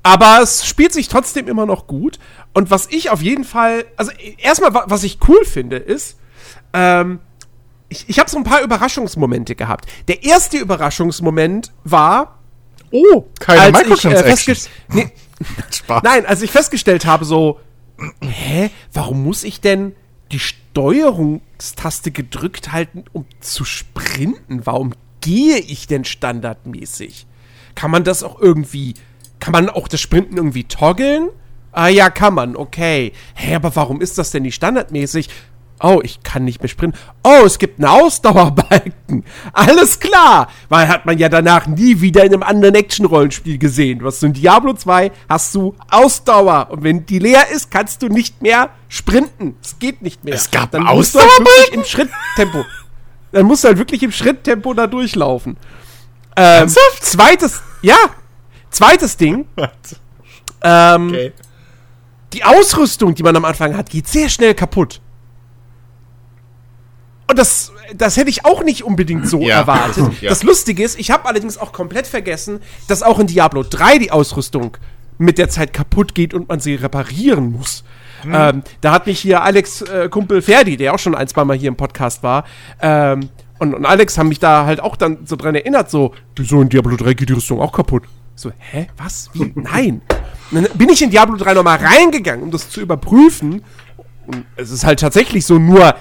aber 0.02 0.40
es 0.42 0.66
spielt 0.66 0.92
sich 0.92 1.08
trotzdem 1.08 1.46
immer 1.48 1.66
noch 1.66 1.86
gut. 1.86 2.18
Und 2.54 2.70
was 2.70 2.88
ich 2.90 3.10
auf 3.10 3.22
jeden 3.22 3.44
Fall, 3.44 3.84
also 3.96 4.10
erstmal, 4.38 4.74
wa- 4.74 4.84
was 4.88 5.04
ich 5.04 5.18
cool 5.28 5.44
finde, 5.44 5.76
ist, 5.76 6.18
ähm, 6.72 7.20
ich, 7.88 8.08
ich 8.08 8.18
habe 8.18 8.30
so 8.30 8.38
ein 8.38 8.44
paar 8.44 8.62
Überraschungsmomente 8.62 9.54
gehabt. 9.54 9.86
Der 10.08 10.24
erste 10.24 10.58
Überraschungsmoment 10.58 11.72
war, 11.84 12.38
Oh, 12.94 13.24
keine 13.40 13.68
äh, 13.68 13.72
Microtransactions. 13.72 14.66
festgest- 14.66 14.68
nee, 14.94 15.10
Spaß. 15.70 16.02
Nein, 16.02 16.26
als 16.26 16.42
ich 16.42 16.50
festgestellt 16.50 17.06
habe, 17.06 17.24
so, 17.24 17.58
hä, 18.22 18.70
warum 18.92 19.24
muss 19.24 19.44
ich 19.44 19.60
denn 19.62 19.94
die 20.30 20.38
Steuerung 20.38 21.40
X-Taste 21.54 22.10
gedrückt 22.10 22.72
halten, 22.72 23.04
um 23.12 23.24
zu 23.40 23.64
sprinten? 23.64 24.66
Warum 24.66 24.92
gehe 25.22 25.58
ich 25.58 25.86
denn 25.86 26.04
standardmäßig? 26.04 27.26
Kann 27.74 27.90
man 27.90 28.04
das 28.04 28.22
auch 28.22 28.38
irgendwie, 28.40 28.94
kann 29.40 29.52
man 29.52 29.70
auch 29.70 29.88
das 29.88 30.00
Sprinten 30.00 30.36
irgendwie 30.36 30.64
toggeln? 30.64 31.28
Ah 31.72 31.88
ja, 31.88 32.10
kann 32.10 32.34
man, 32.34 32.56
okay. 32.56 33.12
Hä, 33.34 33.54
aber 33.54 33.74
warum 33.74 34.02
ist 34.02 34.18
das 34.18 34.30
denn 34.32 34.42
nicht 34.42 34.54
standardmäßig? 34.56 35.30
Oh, 35.82 36.00
ich 36.02 36.22
kann 36.22 36.44
nicht 36.44 36.60
mehr 36.62 36.68
sprinten. 36.68 36.96
Oh, 37.24 37.42
es 37.44 37.58
gibt 37.58 37.78
einen 37.80 37.88
Ausdauerbalken. 37.88 39.24
Alles 39.52 39.98
klar. 39.98 40.48
Weil 40.68 40.86
hat 40.88 41.06
man 41.06 41.18
ja 41.18 41.28
danach 41.28 41.66
nie 41.66 42.00
wieder 42.00 42.24
in 42.24 42.32
einem 42.32 42.42
anderen 42.44 42.76
Action-Rollenspiel 42.76 43.58
gesehen. 43.58 43.98
Du 43.98 44.06
hast 44.06 44.22
du 44.22 44.26
in 44.26 44.32
Diablo 44.32 44.74
2 44.74 45.10
hast 45.28 45.54
du 45.56 45.74
Ausdauer. 45.90 46.68
Und 46.70 46.84
wenn 46.84 47.04
die 47.04 47.18
leer 47.18 47.50
ist, 47.50 47.70
kannst 47.70 48.00
du 48.02 48.06
nicht 48.08 48.40
mehr 48.42 48.70
sprinten. 48.88 49.56
Es 49.62 49.78
geht 49.80 50.02
nicht 50.02 50.22
mehr. 50.24 50.34
Es 50.34 50.50
gab 50.50 50.70
Dann 50.70 50.82
du 50.84 50.88
halt 50.88 51.10
wirklich 51.40 51.72
im 51.72 51.84
Schritttempo. 51.84 52.64
Dann 53.32 53.46
musst 53.46 53.64
du 53.64 53.68
halt 53.68 53.78
wirklich 53.78 54.02
im 54.02 54.12
Schritttempo 54.12 54.74
da 54.74 54.86
durchlaufen. 54.86 55.56
Ähm, 56.36 56.68
zweites, 57.00 57.60
ja, 57.82 57.96
zweites 58.70 59.16
Ding. 59.16 59.46
Ähm, 60.64 61.08
Okay. 61.08 61.32
die 62.32 62.44
Ausrüstung, 62.44 63.16
die 63.16 63.24
man 63.24 63.34
am 63.34 63.44
Anfang 63.44 63.76
hat, 63.76 63.90
geht 63.90 64.06
sehr 64.06 64.28
schnell 64.28 64.54
kaputt. 64.54 65.00
Und 67.32 67.38
das, 67.38 67.72
das 67.96 68.18
hätte 68.18 68.28
ich 68.28 68.44
auch 68.44 68.62
nicht 68.62 68.84
unbedingt 68.84 69.26
so 69.26 69.40
Ja. 69.42 69.60
erwartet. 69.60 70.04
Ja. 70.20 70.28
Das 70.28 70.42
Lustige 70.42 70.82
ist, 70.84 70.98
ich 71.00 71.10
habe 71.10 71.24
allerdings 71.26 71.56
auch 71.56 71.72
komplett 71.72 72.06
vergessen, 72.06 72.60
dass 72.88 73.02
auch 73.02 73.18
in 73.18 73.26
Diablo 73.26 73.62
3 73.62 73.96
die 73.96 74.10
Ausrüstung 74.10 74.76
mit 75.16 75.38
der 75.38 75.48
Zeit 75.48 75.72
kaputt 75.72 76.14
geht 76.14 76.34
und 76.34 76.50
man 76.50 76.60
sie 76.60 76.74
reparieren 76.74 77.52
muss. 77.52 77.84
Ähm, 78.30 78.62
da 78.82 78.92
hat 78.92 79.06
mich 79.06 79.18
hier 79.18 79.42
Alex 79.42 79.80
äh, 79.80 80.10
Kumpel 80.10 80.42
Ferdi, 80.42 80.76
der 80.76 80.92
auch 80.92 80.98
schon 80.98 81.14
ein, 81.14 81.26
zwei 81.26 81.42
Mal 81.44 81.56
hier 81.56 81.68
im 81.68 81.76
Podcast 81.76 82.22
war, 82.22 82.44
ähm, 82.82 83.30
und, 83.58 83.74
und 83.74 83.86
Alex 83.86 84.18
haben 84.18 84.28
mich 84.28 84.38
da 84.40 84.66
halt 84.66 84.80
auch 84.80 84.96
dann 84.96 85.24
so 85.24 85.36
dran 85.36 85.54
erinnert, 85.54 85.90
so, 85.90 86.12
wieso 86.36 86.60
in 86.60 86.68
Diablo 86.68 86.96
3 86.96 87.14
geht 87.14 87.30
die 87.30 87.32
Rüstung 87.32 87.60
auch 87.60 87.72
kaputt? 87.72 88.02
So, 88.34 88.52
hä, 88.58 88.88
was? 88.98 89.30
Wie? 89.32 89.52
Nein. 89.54 90.02
Dann 90.50 90.66
bin 90.74 90.88
ich 90.90 91.00
in 91.00 91.10
Diablo 91.10 91.36
3 91.36 91.54
nochmal 91.54 91.78
reingegangen, 91.78 92.42
um 92.42 92.50
das 92.50 92.68
zu 92.68 92.80
überprüfen. 92.82 93.64
Und 94.26 94.44
es 94.56 94.70
ist 94.70 94.84
halt 94.84 95.00
tatsächlich 95.00 95.46
so, 95.46 95.58
nur 95.58 95.94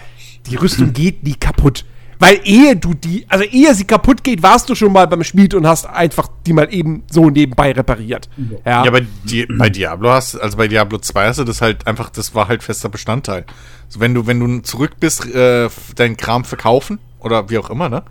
die 0.47 0.55
Rüstung 0.55 0.93
geht 0.93 1.23
nie 1.23 1.35
kaputt. 1.35 1.85
Weil 2.19 2.39
ehe 2.43 2.75
du 2.75 2.93
die, 2.93 3.25
also 3.29 3.43
ehe 3.43 3.73
sie 3.73 3.85
kaputt 3.85 4.23
geht, 4.23 4.43
warst 4.43 4.69
du 4.69 4.75
schon 4.75 4.91
mal 4.93 5.07
beim 5.07 5.23
Schmied 5.23 5.55
und 5.55 5.65
hast 5.65 5.87
einfach 5.87 6.27
die 6.45 6.53
mal 6.53 6.71
eben 6.71 7.01
so 7.09 7.31
nebenbei 7.31 7.71
repariert. 7.71 8.29
Ja, 8.63 8.85
Ja, 8.85 8.91
bei, 8.91 9.07
Di 9.23 9.47
bei 9.47 9.71
Diablo 9.71 10.11
hast, 10.11 10.35
also 10.35 10.55
bei 10.55 10.67
Diablo 10.67 10.99
2 10.99 11.27
hast 11.27 11.39
du 11.39 11.45
das 11.45 11.61
halt 11.61 11.87
einfach, 11.87 12.11
das 12.11 12.35
war 12.35 12.47
halt 12.47 12.61
fester 12.61 12.89
Bestandteil. 12.89 13.45
So, 13.89 13.99
wenn 14.01 14.13
du, 14.13 14.27
wenn 14.27 14.39
du 14.39 14.59
zurück 14.59 14.97
bist, 14.99 15.25
äh, 15.33 15.67
deinen 15.95 16.15
Kram 16.15 16.45
verkaufen 16.45 16.99
oder 17.19 17.49
wie 17.49 17.57
auch 17.57 17.71
immer, 17.71 17.89
ne? 17.89 18.03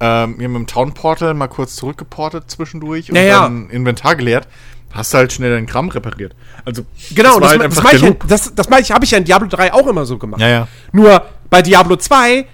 Ähm, 0.00 0.34
wir 0.38 0.48
haben 0.48 0.56
im 0.56 0.66
Town 0.66 0.92
Portal 0.92 1.32
mal 1.34 1.46
kurz 1.46 1.76
zurückgeportet 1.76 2.50
zwischendurch 2.50 3.10
und 3.10 3.16
Ja, 3.16 3.22
ja. 3.22 3.42
dann 3.44 3.70
Inventar 3.70 4.16
geleert, 4.16 4.48
hast 4.96 5.12
du 5.12 5.18
halt 5.18 5.32
schnell 5.32 5.52
deinen 5.52 5.66
Kram 5.66 5.88
repariert. 5.88 6.34
Also, 6.64 6.84
genau, 7.14 7.38
das, 7.40 7.52
das, 7.52 7.84
halt 7.84 8.02
das, 8.02 8.02
ich 8.02 8.18
das, 8.28 8.54
das 8.54 8.80
ich, 8.80 8.90
habe 8.92 9.04
ich 9.04 9.10
ja 9.10 9.18
in 9.18 9.24
Diablo 9.24 9.48
3 9.48 9.72
auch 9.72 9.86
immer 9.86 10.06
so 10.06 10.18
gemacht. 10.18 10.40
Ja, 10.40 10.48
ja. 10.48 10.68
Nur 10.92 11.22
bei 11.50 11.62
Diablo 11.62 11.96
2 11.96 12.46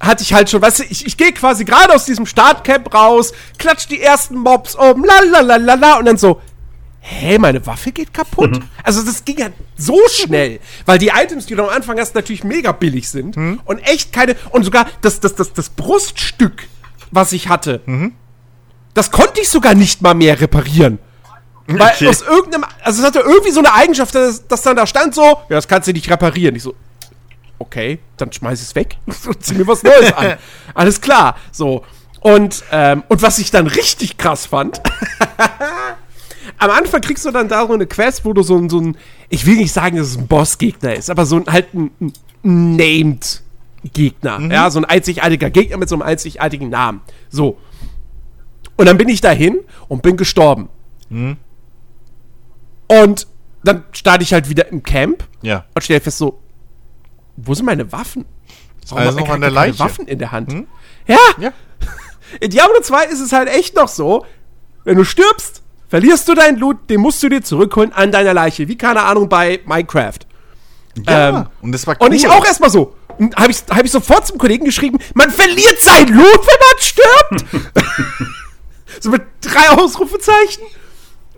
hatte 0.00 0.22
ich 0.22 0.32
halt 0.32 0.48
schon, 0.48 0.62
weißt 0.62 0.80
du, 0.80 0.84
ich, 0.84 1.06
ich 1.06 1.16
gehe 1.16 1.32
quasi 1.32 1.64
gerade 1.64 1.94
aus 1.94 2.04
diesem 2.04 2.26
Startcamp 2.26 2.92
raus, 2.94 3.32
klatsch 3.58 3.88
die 3.88 4.00
ersten 4.00 4.36
Mobs 4.36 4.74
um, 4.74 5.04
lalalala, 5.04 5.98
und 5.98 6.04
dann 6.04 6.16
so, 6.16 6.40
hä, 7.00 7.38
meine 7.38 7.64
Waffe 7.66 7.90
geht 7.90 8.14
kaputt? 8.14 8.60
also 8.84 9.02
das 9.02 9.24
ging 9.24 9.38
ja 9.38 9.48
so 9.76 9.98
schnell, 10.10 10.60
weil 10.86 10.98
die 10.98 11.08
Items, 11.08 11.46
die 11.46 11.54
du 11.54 11.64
am 11.64 11.70
Anfang 11.70 11.98
hast, 11.98 12.14
natürlich 12.14 12.44
mega 12.44 12.72
billig 12.72 13.08
sind 13.08 13.36
und 13.36 13.78
echt 13.78 14.12
keine, 14.12 14.36
und 14.50 14.64
sogar 14.64 14.86
das, 15.00 15.20
das, 15.20 15.34
das, 15.34 15.52
das 15.52 15.70
Bruststück, 15.70 16.68
was 17.10 17.32
ich 17.32 17.48
hatte, 17.48 17.80
das 18.94 19.10
konnte 19.10 19.40
ich 19.40 19.48
sogar 19.48 19.74
nicht 19.74 20.02
mal 20.02 20.14
mehr 20.14 20.40
reparieren. 20.40 20.98
Weil 21.68 21.92
Okay. 21.94 22.08
aus 22.08 22.22
irgendeinem, 22.22 22.64
also 22.82 23.00
es 23.02 23.06
hatte 23.06 23.20
irgendwie 23.20 23.50
so 23.50 23.58
eine 23.60 23.72
Eigenschaft, 23.74 24.14
dass, 24.14 24.46
dass 24.48 24.62
dann 24.62 24.76
da 24.76 24.86
stand 24.86 25.14
so, 25.14 25.22
ja, 25.22 25.36
das 25.50 25.68
kannst 25.68 25.86
du 25.86 25.92
nicht 25.92 26.10
reparieren. 26.10 26.56
Ich 26.56 26.62
so, 26.62 26.74
okay, 27.58 27.98
dann 28.16 28.32
schmeiß 28.32 28.62
es 28.62 28.74
weg 28.74 28.96
und 29.26 29.44
zieh 29.44 29.54
mir 29.54 29.66
was 29.66 29.82
Neues 29.82 30.12
an. 30.14 30.38
Alles 30.74 31.00
klar, 31.00 31.36
so. 31.52 31.84
Und, 32.20 32.64
ähm, 32.72 33.04
und 33.08 33.20
was 33.22 33.38
ich 33.38 33.50
dann 33.50 33.66
richtig 33.66 34.16
krass 34.16 34.46
fand, 34.46 34.80
am 36.58 36.70
Anfang 36.70 37.00
kriegst 37.02 37.24
du 37.26 37.30
dann 37.30 37.48
da 37.48 37.66
so 37.66 37.74
eine 37.74 37.86
Quest, 37.86 38.24
wo 38.24 38.32
du 38.32 38.42
so 38.42 38.56
ein, 38.56 38.68
so 38.70 38.80
ein 38.80 38.96
ich 39.28 39.44
will 39.46 39.56
nicht 39.56 39.72
sagen, 39.72 39.96
dass 39.98 40.08
es 40.08 40.16
ein 40.16 40.26
Bossgegner 40.26 40.94
ist, 40.94 41.10
aber 41.10 41.26
so 41.26 41.36
ein 41.36 41.44
halt 41.52 41.74
ein, 41.74 41.90
ein 42.00 42.76
Named 42.76 43.42
Gegner, 43.92 44.40
ja, 44.50 44.70
so 44.70 44.80
ein 44.80 44.84
einzigartiger 44.86 45.50
Gegner 45.50 45.76
mit 45.76 45.88
so 45.88 45.94
einem 45.94 46.02
einzigartigen 46.02 46.70
Namen. 46.70 47.02
So. 47.30 47.58
Und 48.76 48.86
dann 48.86 48.96
bin 48.98 49.08
ich 49.08 49.20
dahin 49.20 49.58
und 49.88 50.02
bin 50.02 50.16
gestorben. 50.16 50.68
Und 52.88 53.26
dann 53.64 53.84
starte 53.92 54.22
ich 54.22 54.32
halt 54.32 54.48
wieder 54.48 54.68
im 54.68 54.82
Camp 54.82 55.24
Ja. 55.42 55.64
und 55.74 55.82
stelle 55.82 56.00
fest 56.00 56.18
so, 56.18 56.40
wo 57.36 57.54
sind 57.54 57.66
meine 57.66 57.90
Waffen? 57.92 58.24
Warum 58.88 59.04
hat 59.04 59.16
noch 59.16 59.28
an 59.28 59.40
der 59.40 59.50
Leiche. 59.50 59.78
Waffen 59.78 60.06
in 60.06 60.18
der 60.18 60.32
Hand. 60.32 60.52
Ja, 61.06 61.18
Ja. 61.38 61.52
in 62.40 62.50
Diablo 62.50 62.80
2 62.80 63.04
ist 63.06 63.20
es 63.20 63.32
halt 63.32 63.48
echt 63.48 63.74
noch 63.76 63.88
so, 63.88 64.24
wenn 64.84 64.96
du 64.96 65.04
stirbst, 65.04 65.62
verlierst 65.88 66.28
du 66.28 66.34
deinen 66.34 66.58
Loot, 66.58 66.88
den 66.88 67.00
musst 67.00 67.22
du 67.22 67.28
dir 67.28 67.42
zurückholen 67.42 67.92
an 67.92 68.10
deiner 68.12 68.32
Leiche. 68.34 68.68
Wie, 68.68 68.76
keine 68.78 69.02
Ahnung, 69.02 69.28
bei 69.28 69.60
Minecraft. 69.66 70.18
Ja. 71.06 71.28
Ähm, 71.28 71.46
und 71.60 71.72
das 71.72 71.86
war 71.86 71.96
cool. 72.00 72.08
Und 72.08 72.14
ich 72.14 72.28
auch 72.28 72.44
erstmal 72.44 72.70
so. 72.70 72.94
Und 73.18 73.36
habe 73.36 73.50
ich, 73.50 73.58
hab 73.68 73.84
ich 73.84 73.90
sofort 73.90 74.26
zum 74.26 74.38
Kollegen 74.38 74.64
geschrieben, 74.64 74.98
man 75.14 75.30
verliert 75.30 75.78
sein 75.80 76.08
Loot, 76.08 76.40
wenn 76.46 77.36
man 77.42 77.44
stirbt. 77.44 77.82
so 79.00 79.10
mit 79.10 79.22
drei 79.40 79.70
Ausrufezeichen. 79.70 80.62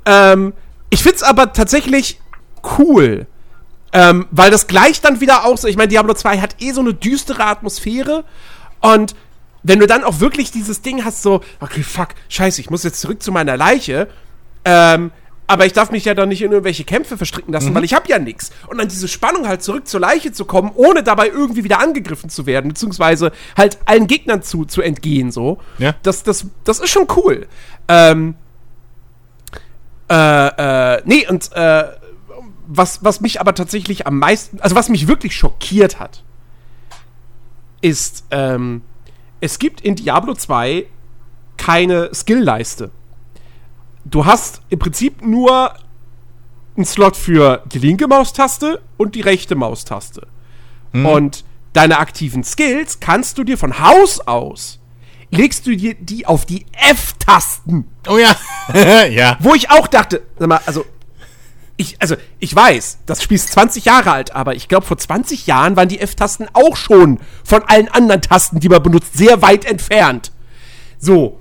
Ähm, 0.07 0.53
ich 0.91 1.03
find's 1.03 1.23
aber 1.23 1.53
tatsächlich 1.53 2.21
cool. 2.79 3.27
Ähm, 3.93 4.27
weil 4.31 4.51
das 4.51 4.69
gleicht 4.69 5.05
dann 5.05 5.21
wieder 5.21 5.45
auch 5.45 5.59
so, 5.59 5.67
ich 5.67 5.77
meine, 5.77 5.89
Diablo 5.89 6.15
2 6.15 6.39
hat 6.39 6.57
eh 6.61 6.73
so 6.73 6.81
eine 6.81 6.95
düstere 6.95 7.45
Atmosphäre. 7.45 8.25
Und 8.81 9.17
wenn 9.63 9.81
du 9.81 9.87
dann 9.87 10.05
auch 10.05 10.21
wirklich 10.21 10.53
dieses 10.53 10.83
Ding 10.83 11.05
hast, 11.05 11.23
so, 11.23 11.41
okay, 11.59 11.83
fuck, 11.83 12.09
scheiße, 12.29 12.61
ich 12.61 12.71
muss 12.71 12.85
jetzt 12.85 13.01
zurück 13.01 13.23
zu 13.23 13.33
meiner 13.33 13.57
Leiche. 13.57 14.09
Ähm, 14.65 15.11
aber 15.51 15.67
ich 15.67 15.73
darf 15.73 15.91
mich 15.91 16.05
ja 16.05 16.15
dann 16.15 16.29
nicht 16.29 16.43
in 16.43 16.53
irgendwelche 16.53 16.85
Kämpfe 16.85 17.17
verstricken 17.17 17.53
lassen, 17.53 17.75
weil 17.75 17.83
ich 17.83 17.93
habe 17.93 18.09
ja 18.09 18.21
nichts. 18.21 18.53
Und 18.69 18.79
dann 18.79 18.87
diese 18.87 19.09
Spannung 19.09 19.49
halt 19.49 19.65
zurück 19.65 19.89
zur 19.89 19.99
Leiche 19.99 20.31
zu 20.31 20.45
kommen, 20.45 20.71
ohne 20.77 21.03
dabei 21.03 21.27
irgendwie 21.27 21.65
wieder 21.65 21.81
angegriffen 21.81 22.31
zu 22.31 22.47
werden, 22.47 22.69
beziehungsweise 22.69 23.33
halt 23.57 23.79
allen 23.85 24.07
Gegnern 24.07 24.45
zu, 24.45 24.65
zu 24.65 24.81
entgehen, 24.81 25.33
so. 25.33 25.59
Ja. 25.79 25.97
Das, 26.05 26.23
das, 26.23 26.47
das 26.63 26.79
ist 26.79 26.91
schon 26.91 27.09
cool. 27.17 27.49
Ähm, 27.89 28.37
äh, 30.11 30.95
äh, 30.97 31.03
nee, 31.05 31.27
und 31.29 31.53
äh, 31.53 31.85
was, 32.67 33.05
was 33.05 33.21
mich 33.21 33.41
aber 33.41 33.55
tatsächlich 33.55 34.07
am 34.07 34.19
meisten, 34.19 34.61
also 34.61 34.75
was 34.77 34.89
mich 34.89 35.09
wirklich 35.09 35.37
schockiert 35.37 36.01
hat, 36.01 36.25
ist, 37.81 38.25
ähm, 38.31 38.83
es 39.41 39.59
gibt 39.59 39.81
in 39.81 39.97
Diablo 39.97 40.35
2 40.35 40.87
keine 41.57 42.11
Skillleiste. 42.15 42.91
Du 44.05 44.27
hast 44.27 44.63
im 44.69 44.79
Prinzip 44.79 45.23
nur 45.23 45.75
einen 46.77 46.87
Slot 46.87 47.17
für 47.17 47.63
die 47.67 47.79
linke 47.79 48.07
Maustaste 48.07 48.81
und 48.97 49.15
die 49.15 49.21
rechte 49.21 49.55
Maustaste. 49.55 50.27
Und 50.93 51.45
deine 51.73 51.99
aktiven 51.99 52.43
Skills 52.43 52.99
kannst 53.01 53.39
du 53.39 53.45
dir 53.45 53.57
von 53.57 53.79
Haus 53.79 54.21
aus, 54.21 54.80
legst 55.31 55.67
du 55.67 55.77
dir 55.77 55.95
die 55.95 56.27
auf 56.27 56.47
die 56.47 56.67
F-Tasten 56.73 57.87
Oh 58.09 58.19
ja. 58.19 58.37
ja. 59.07 59.37
wo 59.41 59.55
ich 59.55 59.71
auch 59.71 59.87
dachte, 59.87 60.23
sag 60.39 60.49
mal, 60.49 60.61
also 60.67 60.85
ich, 61.77 61.97
also 61.99 62.17
ich 62.39 62.55
weiß, 62.55 62.99
das 63.07 63.23
Spiel 63.23 63.37
ist 63.37 63.53
20 63.53 63.87
Jahre 63.87 64.13
alt, 64.13 64.35
aber 64.35 64.55
ich 64.55 64.69
glaube, 64.69 64.85
vor 64.85 64.99
20 64.99 65.47
Jahren 65.47 65.77
waren 65.77 65.89
die 65.89 65.99
F-Tasten 66.01 66.47
auch 66.53 66.77
schon 66.77 67.21
von 67.43 67.63
allen 67.63 67.89
anderen 67.89 68.21
Tasten, 68.21 68.61
die 68.61 68.69
man 68.69 68.83
benutzt, 68.83 69.17
sehr 69.17 69.41
weit 69.41 69.65
entfernt. 69.65 70.31
So. 70.99 71.39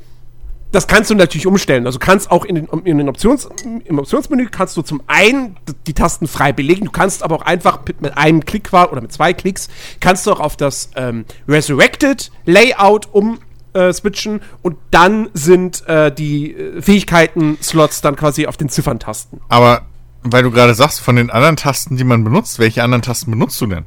Das 0.72 0.88
kannst 0.88 1.10
du 1.10 1.16
natürlich 1.16 1.48
umstellen. 1.48 1.88
Also 1.88 1.98
kannst 1.98 2.30
auch 2.30 2.46
in 2.46 2.54
den, 2.54 2.66
in 2.86 3.00
den 3.00 3.10
Options, 3.10 3.50
im 3.86 3.98
Optionsmenü 3.98 4.50
kannst 4.52 4.78
du 4.78 4.84
zum 4.84 5.02
einen 5.08 5.58
die 5.88 5.96
Tasten 5.96 6.28
frei 6.28 6.54
belegen. 6.54 6.86
Du 6.86 6.92
kannst 6.92 7.24
aber 7.24 7.38
auch 7.38 7.42
einfach 7.42 7.80
mit, 7.88 8.02
mit 8.02 8.16
einem 8.16 8.46
Klick 8.46 8.72
oder 8.72 9.02
mit 9.02 9.12
zwei 9.12 9.34
Klicks 9.34 9.68
kannst 10.00 10.28
du 10.28 10.32
auch 10.32 10.40
auf 10.40 10.58
das 10.58 10.92
ähm, 10.96 11.26
Resurrected 11.48 12.32
Layout 12.46 13.10
um 13.12 13.40
äh, 13.74 13.92
switchen 13.94 14.42
und 14.62 14.78
dann 14.92 15.30
sind 15.34 15.88
äh, 15.88 16.12
die 16.12 16.54
äh, 16.54 16.82
Fähigkeiten-Slots 16.82 18.02
dann 18.02 18.16
quasi 18.16 18.48
auf 18.48 18.58
den 18.58 18.70
Zifferntasten. 18.70 19.42
Aber 19.50 19.84
weil 20.24 20.44
du 20.44 20.52
gerade 20.52 20.76
sagst, 20.76 21.00
von 21.00 21.16
den 21.16 21.30
anderen 21.30 21.56
Tasten, 21.56 21.96
die 21.98 22.04
man 22.04 22.24
benutzt, 22.24 22.60
welche 22.60 22.84
anderen 22.84 23.02
Tasten 23.02 23.32
benutzt 23.32 23.60
du 23.62 23.68
denn? 23.68 23.86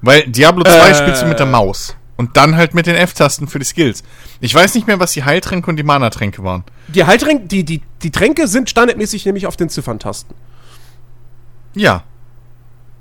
Weil 0.00 0.24
Diablo 0.26 0.64
2 0.64 0.70
Äh. 0.90 0.94
spielst 0.94 1.22
du 1.22 1.26
mit 1.26 1.38
der 1.38 1.46
Maus. 1.46 1.96
Und 2.16 2.36
dann 2.36 2.56
halt 2.56 2.74
mit 2.74 2.86
den 2.86 2.94
F-Tasten 2.94 3.48
für 3.48 3.58
die 3.58 3.64
Skills. 3.64 4.02
Ich 4.40 4.54
weiß 4.54 4.74
nicht 4.74 4.86
mehr, 4.86 5.00
was 5.00 5.12
die 5.12 5.24
Heiltränke 5.24 5.68
und 5.70 5.76
die 5.76 5.82
Mana-Tränke 5.82 6.44
waren. 6.44 6.62
Die 6.88 7.04
Heiltränke, 7.04 7.46
die, 7.46 7.64
die, 7.64 7.82
die 8.02 8.10
Tränke 8.10 8.46
sind 8.48 8.68
standardmäßig 8.70 9.24
nämlich 9.26 9.46
auf 9.46 9.56
den 9.56 9.68
Zifferntasten. 9.68 10.34
Ja. 11.74 12.04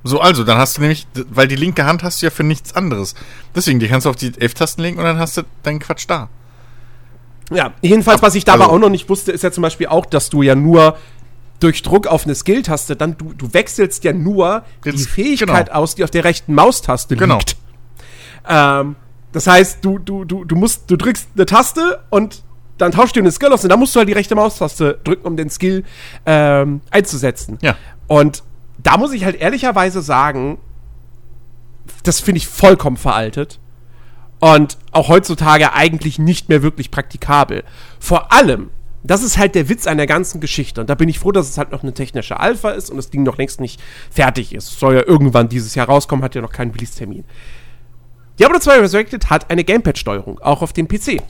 So, 0.03 0.19
also, 0.19 0.43
dann 0.43 0.57
hast 0.57 0.77
du 0.77 0.81
nämlich, 0.81 1.05
weil 1.29 1.47
die 1.47 1.55
linke 1.55 1.85
Hand 1.85 2.01
hast 2.03 2.21
du 2.21 2.25
ja 2.25 2.29
für 2.31 2.43
nichts 2.43 2.75
anderes. 2.75 3.13
Deswegen, 3.55 3.79
die 3.79 3.87
kannst 3.87 4.05
du 4.05 4.09
auf 4.09 4.15
die 4.15 4.31
F-Tasten 4.39 4.81
legen 4.81 4.97
und 4.97 5.03
dann 5.03 5.19
hast 5.19 5.37
du 5.37 5.43
deinen 5.63 5.79
Quatsch 5.79 6.05
da. 6.07 6.29
Ja, 7.51 7.73
jedenfalls, 7.81 8.21
was 8.21 8.33
ich 8.35 8.45
da 8.45 8.53
Also- 8.53 8.63
aber 8.65 8.73
auch 8.73 8.79
noch 8.79 8.89
nicht 8.89 9.09
wusste, 9.09 9.31
ist 9.31 9.43
ja 9.43 9.51
zum 9.51 9.61
Beispiel 9.61 9.87
auch, 9.87 10.05
dass 10.05 10.29
du 10.29 10.41
ja 10.41 10.55
nur 10.55 10.97
durch 11.59 11.83
Druck 11.83 12.07
auf 12.07 12.23
eine 12.25 12.33
Skill-Taste, 12.33 12.95
dann 12.95 13.17
du, 13.17 13.33
du 13.33 13.53
wechselst 13.53 14.03
ja 14.03 14.13
nur 14.13 14.63
die 14.83 14.89
Jetzt- 14.89 15.07
Fähigkeit 15.09 15.67
genau. 15.67 15.79
aus, 15.79 15.93
die 15.95 16.03
auf 16.03 16.09
der 16.09 16.23
rechten 16.23 16.55
Maustaste 16.55 17.15
Genau. 17.15 17.37
liegt. 17.37 17.55
Ähm, 18.47 18.95
das 19.33 19.45
heißt, 19.47 19.79
du, 19.85 19.99
du, 19.99 20.25
du, 20.25 20.43
du 20.45 20.55
musst, 20.55 20.89
du 20.89 20.95
drückst 20.97 21.27
eine 21.35 21.45
Taste 21.45 22.03
und 22.09 22.41
dann 22.79 22.91
tauscht 22.91 23.15
du 23.15 23.19
eine 23.19 23.31
Skill 23.31 23.53
aus 23.53 23.63
und 23.63 23.69
dann 23.69 23.77
musst 23.79 23.93
du 23.95 23.99
halt 23.99 24.09
die 24.09 24.13
rechte 24.13 24.33
Maustaste 24.33 24.99
drücken, 25.03 25.27
um 25.27 25.37
den 25.37 25.51
Skill 25.51 25.83
ähm, 26.25 26.81
einzusetzen. 26.89 27.59
Ja. 27.61 27.75
Und 28.07 28.41
da 28.83 28.97
muss 28.97 29.13
ich 29.13 29.25
halt 29.25 29.39
ehrlicherweise 29.39 30.01
sagen, 30.01 30.57
das 32.03 32.19
finde 32.19 32.37
ich 32.37 32.47
vollkommen 32.47 32.97
veraltet. 32.97 33.59
Und 34.39 34.77
auch 34.91 35.07
heutzutage 35.07 35.73
eigentlich 35.73 36.17
nicht 36.17 36.49
mehr 36.49 36.63
wirklich 36.63 36.89
praktikabel. 36.89 37.63
Vor 37.99 38.33
allem, 38.33 38.71
das 39.03 39.21
ist 39.21 39.37
halt 39.37 39.53
der 39.53 39.69
Witz 39.69 39.85
an 39.85 39.97
der 39.97 40.07
ganzen 40.07 40.41
Geschichte. 40.41 40.81
Und 40.81 40.89
da 40.89 40.95
bin 40.95 41.09
ich 41.09 41.19
froh, 41.19 41.31
dass 41.31 41.47
es 41.47 41.57
halt 41.57 41.71
noch 41.71 41.83
eine 41.83 41.93
technische 41.93 42.39
Alpha 42.39 42.71
ist 42.71 42.89
und 42.89 42.97
das 42.97 43.11
Ding 43.11 43.21
noch 43.23 43.37
längst 43.37 43.59
nicht 43.59 43.79
fertig 44.09 44.53
ist. 44.53 44.79
Soll 44.79 44.95
ja 44.95 45.03
irgendwann 45.05 45.47
dieses 45.47 45.75
Jahr 45.75 45.87
rauskommen, 45.87 46.23
hat 46.23 46.33
ja 46.33 46.41
noch 46.41 46.51
keinen 46.51 46.71
Release-Termin. 46.71 47.23
Diablo 48.39 48.57
2 48.57 48.79
Resurrected 48.79 49.29
hat 49.29 49.51
eine 49.51 49.63
Gamepad-Steuerung, 49.63 50.39
auch 50.39 50.63
auf 50.63 50.73
dem 50.73 50.87
PC. 50.87 51.21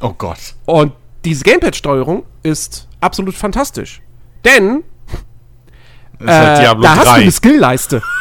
Oh 0.00 0.14
Gott. 0.16 0.54
Und 0.66 0.92
diese 1.24 1.44
Gamepad-Steuerung 1.44 2.24
ist 2.42 2.88
absolut 3.00 3.36
fantastisch. 3.36 4.02
Denn 4.44 4.82
ist 6.18 6.28
halt 6.28 6.60
äh, 6.60 6.80
da 6.80 6.96
hast 6.96 7.06
du 7.06 7.10
3. 7.10 7.12
eine 7.12 7.32
Skill-Leiste. 7.32 8.02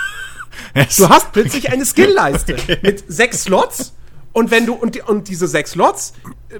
Du 0.98 1.10
hast 1.10 1.32
plötzlich 1.34 1.72
eine 1.72 1.86
Skill-Leiste 1.86 2.56
mit 2.82 3.04
sechs 3.12 3.44
Slots. 3.44 3.94
Und 4.34 4.50
wenn 4.50 4.66
du, 4.66 4.74
und, 4.74 5.08
und 5.08 5.28
diese 5.28 5.48
sechs 5.48 5.72
Slots 5.72 6.14
äh, 6.50 6.60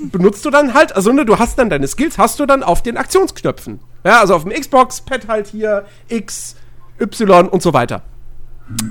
benutzt 0.00 0.44
du 0.44 0.50
dann 0.50 0.74
halt, 0.74 0.94
also 0.96 1.12
ne, 1.12 1.24
du 1.24 1.38
hast 1.38 1.56
dann 1.58 1.70
deine 1.70 1.86
Skills, 1.86 2.18
hast 2.18 2.40
du 2.40 2.46
dann 2.46 2.62
auf 2.64 2.82
den 2.82 2.96
Aktionsknöpfen. 2.96 3.78
Ja, 4.04 4.20
also 4.20 4.34
auf 4.34 4.42
dem 4.44 4.52
Xbox-Pad 4.52 5.28
halt 5.28 5.46
hier 5.48 5.84
X, 6.08 6.56
Y 7.00 7.48
und 7.48 7.62
so 7.62 7.72
weiter. 7.72 8.02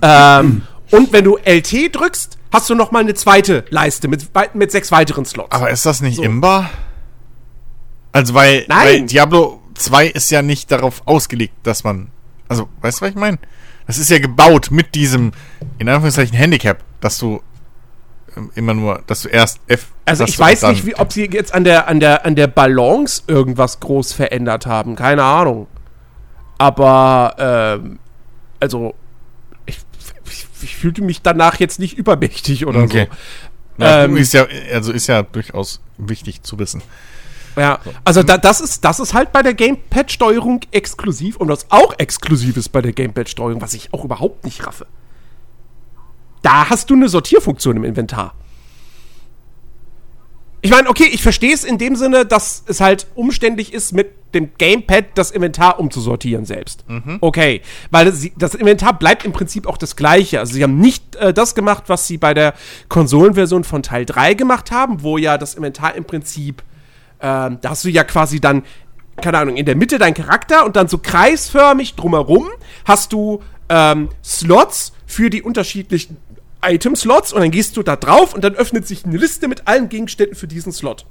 Ähm, 0.02 0.62
und 0.92 1.12
wenn 1.12 1.26
du 1.26 1.38
LT 1.44 1.94
drückst, 1.96 2.38
hast 2.54 2.70
du 2.70 2.76
noch 2.76 2.92
mal 2.92 3.00
eine 3.00 3.14
zweite 3.16 3.66
Leiste 3.70 4.08
mit, 4.08 4.30
mit 4.54 4.72
sechs 4.72 4.92
weiteren 4.92 5.26
Slots. 5.26 5.52
Aber 5.54 5.70
ist 5.70 5.86
das 5.86 6.02
nicht 6.02 6.18
So. 6.18 6.24
imbar? 6.24 6.70
Also, 8.14 8.34
weil, 8.34 8.66
Nein. 8.70 8.86
weil 8.86 9.02
Diablo 9.04 9.60
2 9.76 10.08
ist 10.08 10.30
ja 10.32 10.42
nicht 10.42 10.72
darauf 10.72 11.02
ausgelegt, 11.06 11.54
dass 11.64 11.84
man. 11.84 12.10
Also, 12.48 12.70
weißt 12.82 13.00
du, 13.00 13.06
was 13.06 13.10
ich 13.12 13.16
meine? 13.16 13.40
Das 13.88 13.98
ist 13.98 14.10
ja 14.10 14.20
gebaut 14.20 14.70
mit 14.72 14.96
diesem, 14.96 15.32
in 15.78 15.90
Anführungszeichen, 15.90 16.36
Handicap, 16.38 16.84
dass 17.02 17.18
du 17.18 17.42
ähm, 18.38 18.52
immer 18.56 18.74
nur, 18.74 19.04
dass 19.08 19.24
du 19.24 19.30
erst 19.30 19.60
F. 19.68 19.88
Also 20.06 20.24
ich 20.26 20.38
weiß 20.38 20.64
nicht, 20.64 20.86
wie, 20.86 20.96
ob 20.96 21.12
sie 21.12 21.26
jetzt 21.26 21.54
an 21.54 21.64
der, 21.64 21.88
an, 21.88 22.00
der, 22.00 22.26
an 22.26 22.36
der 22.36 22.48
Balance 22.48 23.24
irgendwas 23.28 23.80
groß 23.80 24.14
verändert 24.14 24.66
haben. 24.66 24.96
Keine 24.96 25.24
Ahnung. 25.24 25.68
Aber, 26.58 27.36
ähm, 27.38 28.00
also, 28.60 28.94
ich, 29.66 29.80
ich, 30.26 30.48
ich 30.62 30.76
fühlte 30.76 31.02
mich 31.02 31.22
danach 31.22 31.60
jetzt 31.60 31.80
nicht 31.80 31.98
übermächtig 31.98 32.66
oder 32.66 32.84
Okay. 32.84 33.08
so. 33.10 33.18
Ja, 33.84 34.04
ähm, 34.04 34.18
ist 34.18 34.34
ja, 34.34 34.46
also 34.72 34.92
ist 34.92 35.08
ja 35.08 35.24
durchaus 35.24 35.82
wichtig 35.98 36.44
zu 36.44 36.60
wissen. 36.60 36.82
Ja, 37.56 37.80
also 38.04 38.24
da, 38.24 38.38
das, 38.38 38.62
ist, 38.62 38.84
das 38.84 39.00
ist 39.00 39.14
halt 39.14 39.32
bei 39.32 39.42
der 39.42 39.54
Gamepad-Steuerung 39.54 40.62
exklusiv 40.72 41.38
und 41.38 41.50
was 41.50 41.68
auch 41.70 41.94
exklusiv 42.00 42.58
ist 42.58 42.70
bei 42.70 42.82
der 42.82 42.94
Gamepad-Steuerung, 42.94 43.62
was 43.62 43.74
ich 43.74 43.94
auch 43.94 44.04
überhaupt 44.04 44.46
nicht 44.46 44.66
raffe. 44.66 44.88
Da 46.42 46.70
hast 46.70 46.90
du 46.90 46.96
eine 46.96 47.10
Sortierfunktion 47.10 47.78
im 47.78 47.84
Inventar. 47.84 48.34
Ich 50.62 50.72
meine, 50.72 50.90
okay, 50.90 51.10
ich 51.12 51.22
verstehe 51.22 51.54
es 51.54 51.66
in 51.66 51.78
dem 51.78 51.98
Sinne, 51.98 52.26
dass 52.26 52.64
es 52.68 52.80
halt 52.80 53.08
umständlich 53.16 53.74
ist, 53.74 53.92
mit 53.92 54.34
dem 54.34 54.52
Gamepad 54.58 55.06
das 55.16 55.30
Inventar 55.30 55.78
umzusortieren 55.78 56.46
selbst. 56.46 56.86
Okay, 57.20 57.62
weil 57.92 58.06
das, 58.06 58.26
das 58.38 58.56
Inventar 58.56 58.98
bleibt 58.98 59.26
im 59.26 59.34
Prinzip 59.34 59.68
auch 59.68 59.78
das 59.78 59.98
gleiche. 59.98 60.40
Also 60.40 60.54
sie 60.54 60.64
haben 60.64 60.80
nicht 60.80 61.18
äh, 61.18 61.34
das 61.34 61.54
gemacht, 61.54 61.84
was 61.88 62.08
sie 62.08 62.18
bei 62.18 62.34
der 62.34 62.54
Konsolenversion 62.88 63.66
von 63.66 63.84
Teil 63.84 64.06
3 64.06 64.36
gemacht 64.36 64.72
haben, 64.72 65.04
wo 65.04 65.18
ja 65.18 65.38
das 65.38 65.56
Inventar 65.56 65.96
im 65.96 66.06
Prinzip 66.06 66.64
ähm, 67.24 67.58
da 67.62 67.70
hast 67.70 67.86
du 67.86 67.90
ja 67.90 68.04
quasi 68.04 68.40
dann, 68.40 68.64
keine 69.22 69.40
Ahnung, 69.40 69.56
in 69.56 69.66
der 69.66 69.76
Mitte 69.76 69.98
dein 69.98 70.14
Charakter 70.14 70.66
und 70.66 70.76
dann 70.76 70.88
so 70.88 70.98
kreisförmig 70.98 71.96
drumherum 71.96 72.50
hast 72.86 73.14
du 73.14 73.42
ähm, 73.70 74.10
Slots 74.24 74.94
für 75.08 75.30
die 75.30 75.42
unterschiedlichen 75.42 76.18
Item-Slots 76.62 77.34
und 77.34 77.42
dann 77.42 77.52
gehst 77.52 77.78
du 77.78 77.84
da 77.84 77.96
drauf 77.96 78.34
und 78.34 78.44
dann 78.44 78.56
öffnet 78.56 78.88
sich 78.88 79.06
eine 79.06 79.18
Liste 79.18 79.48
mit 79.48 79.68
allen 79.68 79.90
Gegenständen 79.90 80.36
für 80.36 80.48
diesen 80.48 80.72
Slot. 80.72 81.06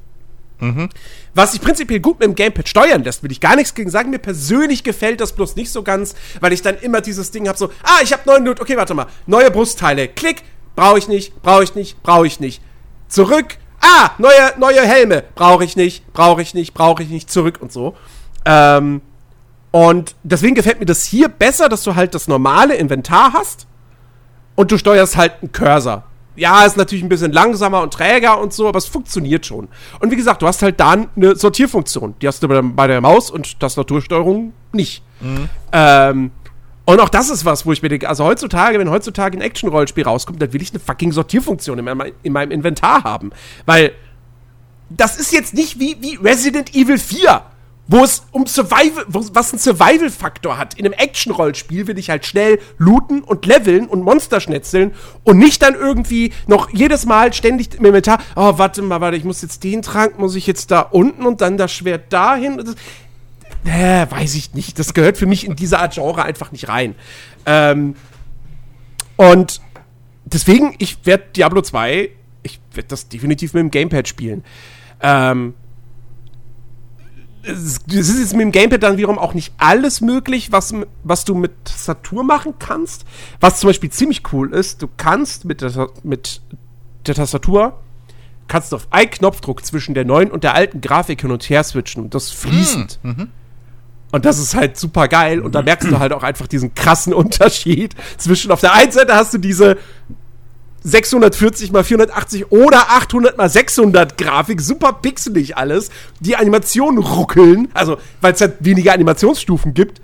Was 1.35 1.53
sich 1.53 1.61
prinzipiell 1.61 2.01
gut 2.01 2.21
mit 2.21 2.29
dem 2.29 2.35
Gamepad 2.35 2.69
steuern 2.69 3.03
lässt, 3.03 3.23
will 3.23 3.33
ich 3.33 3.41
gar 3.41 3.57
nichts 3.57 3.75
gegen 3.75 3.91
sagen. 3.91 4.11
Mir 4.11 4.19
persönlich 4.19 4.85
gefällt 4.85 5.21
das 5.21 5.35
bloß 5.35 5.57
nicht 5.57 5.73
so 5.73 5.83
ganz, 5.83 6.15
weil 6.41 6.53
ich 6.53 6.63
dann 6.63 6.79
immer 6.79 7.01
dieses 7.01 7.31
Ding 7.31 7.49
habe, 7.49 7.59
so, 7.59 7.71
ah, 7.83 8.01
ich 8.03 8.13
habe 8.13 8.23
neuen 8.27 8.45
Loot, 8.45 8.61
okay, 8.61 8.77
warte 8.77 8.95
mal, 8.95 9.07
neue 9.27 9.51
Brustteile, 9.51 10.09
klick, 10.09 10.43
brauche 10.77 10.99
ich 10.99 11.09
nicht, 11.09 11.43
brauche 11.43 11.65
ich 11.65 11.75
nicht, 11.75 12.03
brauche 12.03 12.27
ich 12.27 12.39
nicht. 12.39 12.63
Zurück, 13.09 13.59
ah, 13.83 14.11
neue, 14.19 14.53
neue 14.59 14.81
Helme, 14.83 15.25
brauche 15.35 15.65
ich 15.65 15.77
nicht, 15.77 16.13
brauche 16.13 16.41
ich 16.41 16.55
nicht, 16.55 16.73
brauche 16.73 17.03
ich 17.03 17.11
nicht, 17.11 17.31
zurück 17.31 17.59
und 17.61 17.73
so. 17.73 17.95
Ähm, 18.45 19.03
und 19.71 20.15
deswegen 20.23 20.55
gefällt 20.55 20.81
mir 20.81 20.87
das 20.87 21.05
hier 21.05 21.29
besser, 21.29 21.69
dass 21.69 21.83
du 21.83 21.95
halt 21.95 22.15
das 22.15 22.29
normale 22.29 22.75
Inventar 22.75 23.33
hast 23.33 23.67
und 24.55 24.71
du 24.71 24.79
steuerst 24.79 25.17
halt 25.17 25.35
einen 25.41 25.53
Cursor. 25.53 26.05
Ja, 26.35 26.65
ist 26.65 26.79
natürlich 26.79 27.05
ein 27.05 27.11
bisschen 27.11 27.33
langsamer 27.33 27.83
und 27.83 27.93
träger 27.93 28.41
und 28.41 28.55
so, 28.55 28.67
aber 28.67 28.79
es 28.79 28.87
funktioniert 28.87 29.45
schon. 29.45 29.69
Und 30.01 30.11
wie 30.11 30.17
gesagt, 30.17 30.41
du 30.41 30.47
hast 30.47 30.63
halt 30.63 30.81
da 30.81 30.93
eine 30.93 31.37
Sortierfunktion. 31.37 32.15
Die 32.23 32.29
hast 32.29 32.43
du 32.43 32.49
bei 32.49 32.87
der, 32.87 33.01
Maus- 33.03 33.31
und 33.31 33.61
Tastatursteuerung 33.61 34.55
nicht. 34.73 35.03
Ähm, 35.73 36.31
und 36.85 37.01
auch 37.01 37.09
das 37.09 37.31
ist 37.31 37.45
was, 37.45 37.65
wo 37.65 37.73
ich 37.73 37.83
mir 37.83 37.89
denke, 37.89 38.09
also 38.09 38.25
heutzutage, 38.25 38.79
wenn 38.79 38.91
heutzutage 38.91 39.39
ein 39.39 39.41
Action-Rollenspiel 39.41 40.05
rauskommt, 40.05 40.43
dann 40.43 40.53
will 40.53 40.63
ich 40.63 40.71
eine 40.71 40.81
fucking 40.81 41.13
Sortierfunktion 41.13 41.79
in 41.79 41.85
meinem, 41.85 42.13
in 42.23 42.33
meinem 42.33 42.51
Inventar 42.51 43.05
haben. 43.05 43.31
Weil 43.67 43.93
das 44.91 45.17
ist 45.17 45.33
jetzt 45.33 45.55
nicht 45.55 45.79
wie, 45.79 45.97
wie 46.01 46.17
Resident 46.17 46.75
Evil 46.75 46.99
4, 46.99 47.43
wo 47.89 48.05
es 48.05 48.25
um 48.31 48.47
Survival, 48.47 49.05
was 49.09 49.53
einen 49.53 49.59
Survival-Faktor 49.59 50.57
hat. 50.57 50.75
In 50.75 50.87
einem 50.87 50.95
Action-Rollenspiel 50.95 51.87
will 51.87 51.99
ich 51.99 52.11
halt 52.11 52.25
schnell 52.27 52.59
looten 52.79 53.23
und 53.23 53.45
leveln 53.45 53.87
und 53.87 54.03
Monster 54.03 54.41
schnetzeln 54.41 54.95
und 55.25 55.39
nicht 55.39 55.63
dann 55.63 55.75
irgendwie 55.75 56.33
noch 56.47 56.71
jedes 56.71 57.07
Mal 57.07 57.33
ständig 57.33 57.75
im 57.75 57.85
Inventar, 57.85 58.19
oh, 58.37 58.55
warte 58.57 58.83
mal, 58.83 59.01
warte, 59.01 59.17
ich 59.17 59.25
muss 59.25 59.43
jetzt 59.43 59.65
den 59.65 59.83
Trank, 59.83 60.19
muss 60.19 60.37
ich 60.37 60.47
jetzt 60.47 60.71
da 60.71 60.81
unten 60.81 61.27
und 61.27 61.41
dann 61.41 61.57
das 61.57 61.73
Schwert 61.73 62.13
dahin. 62.13 62.63
Äh, 63.65 64.11
weiß 64.11 64.35
ich 64.35 64.55
nicht. 64.55 64.79
Das 64.79 64.95
gehört 64.95 65.17
für 65.17 65.27
mich 65.27 65.47
in 65.47 65.57
diese 65.57 65.79
Art 65.79 65.95
Genre 65.95 66.25
einfach 66.25 66.53
nicht 66.53 66.69
rein. 66.69 66.95
Ähm, 67.47 67.95
und 69.17 69.61
deswegen, 70.25 70.75
ich 70.79 71.05
werde 71.05 71.25
Diablo 71.37 71.63
2, 71.63 72.11
ich 72.43 72.61
werde 72.73 72.89
das 72.89 73.09
definitiv 73.09 73.55
mit 73.55 73.61
dem 73.61 73.71
Gamepad 73.71 74.09
spielen. 74.09 74.45
Ähm, 75.01 75.55
es 77.45 77.79
ist 77.87 78.21
jetzt 78.21 78.33
mit 78.33 78.43
dem 78.43 78.53
Gamepad 78.53 78.83
dann 78.83 78.97
wiederum 78.97 79.19
auch 79.19 79.35
nicht 79.35 79.53
alles 79.59 80.01
möglich, 80.01 80.53
was, 80.53 80.75
was 81.03 81.25
du 81.25 81.35
mit 81.35 81.53
Tastatur 81.65 82.23
machen 82.23 82.55
kannst. 82.59 83.05
Was 83.41 83.61
zum 83.61 83.69
Beispiel 83.69 83.91
ziemlich 83.91 84.23
cool 84.33 84.53
ist, 84.53 84.83
du 84.83 84.89
kannst 84.97 85.45
mit 85.45 85.61
der, 85.61 85.89
mit 86.05 86.41
der 87.07 87.15
Tastatur 87.17 87.79
kannst 88.49 88.73
du 88.73 88.77
auf 88.77 88.87
einen 88.91 89.11
Knopfdruck 89.11 89.65
zwischen 89.65 89.95
der 89.95 90.05
neuen 90.05 90.31
und 90.31 90.45
der 90.45 90.55
alten 90.55 90.81
Grafik 90.81 91.23
hin 91.23 91.31
und 91.31 91.43
her 91.49 91.65
switchen 91.65 92.03
und 92.05 92.15
das 92.15 92.31
fließend. 92.31 92.99
Und 94.13 94.25
das 94.25 94.39
ist 94.39 94.55
halt 94.55 94.77
super 94.77 95.09
geil. 95.09 95.41
Und 95.41 95.55
da 95.55 95.63
merkst 95.63 95.91
du 95.91 95.99
halt 95.99 96.13
auch 96.13 96.23
einfach 96.23 96.47
diesen 96.47 96.75
krassen 96.75 97.13
Unterschied 97.23 97.97
zwischen 98.19 98.53
auf 98.53 98.61
der 98.61 98.75
einen 98.75 98.93
Seite 98.93 99.17
hast 99.17 99.35
du 99.35 99.39
diese 99.39 99.79
640 100.85 101.73
mal 101.73 101.83
480 101.83 102.53
oder 102.53 102.91
800 102.91 103.39
mal 103.39 103.49
600 103.49 104.19
Grafik, 104.19 104.61
super 104.61 104.93
pixelig 104.93 105.57
alles. 105.57 105.91
Die 106.21 106.37
Animationen 106.37 107.03
ruckeln, 107.03 107.69
also 107.73 107.99
weil 108.21 108.35
es 108.35 108.41
halt 108.41 108.57
weniger 108.61 108.93
Animationsstufen 108.93 109.75
gibt. 109.75 110.01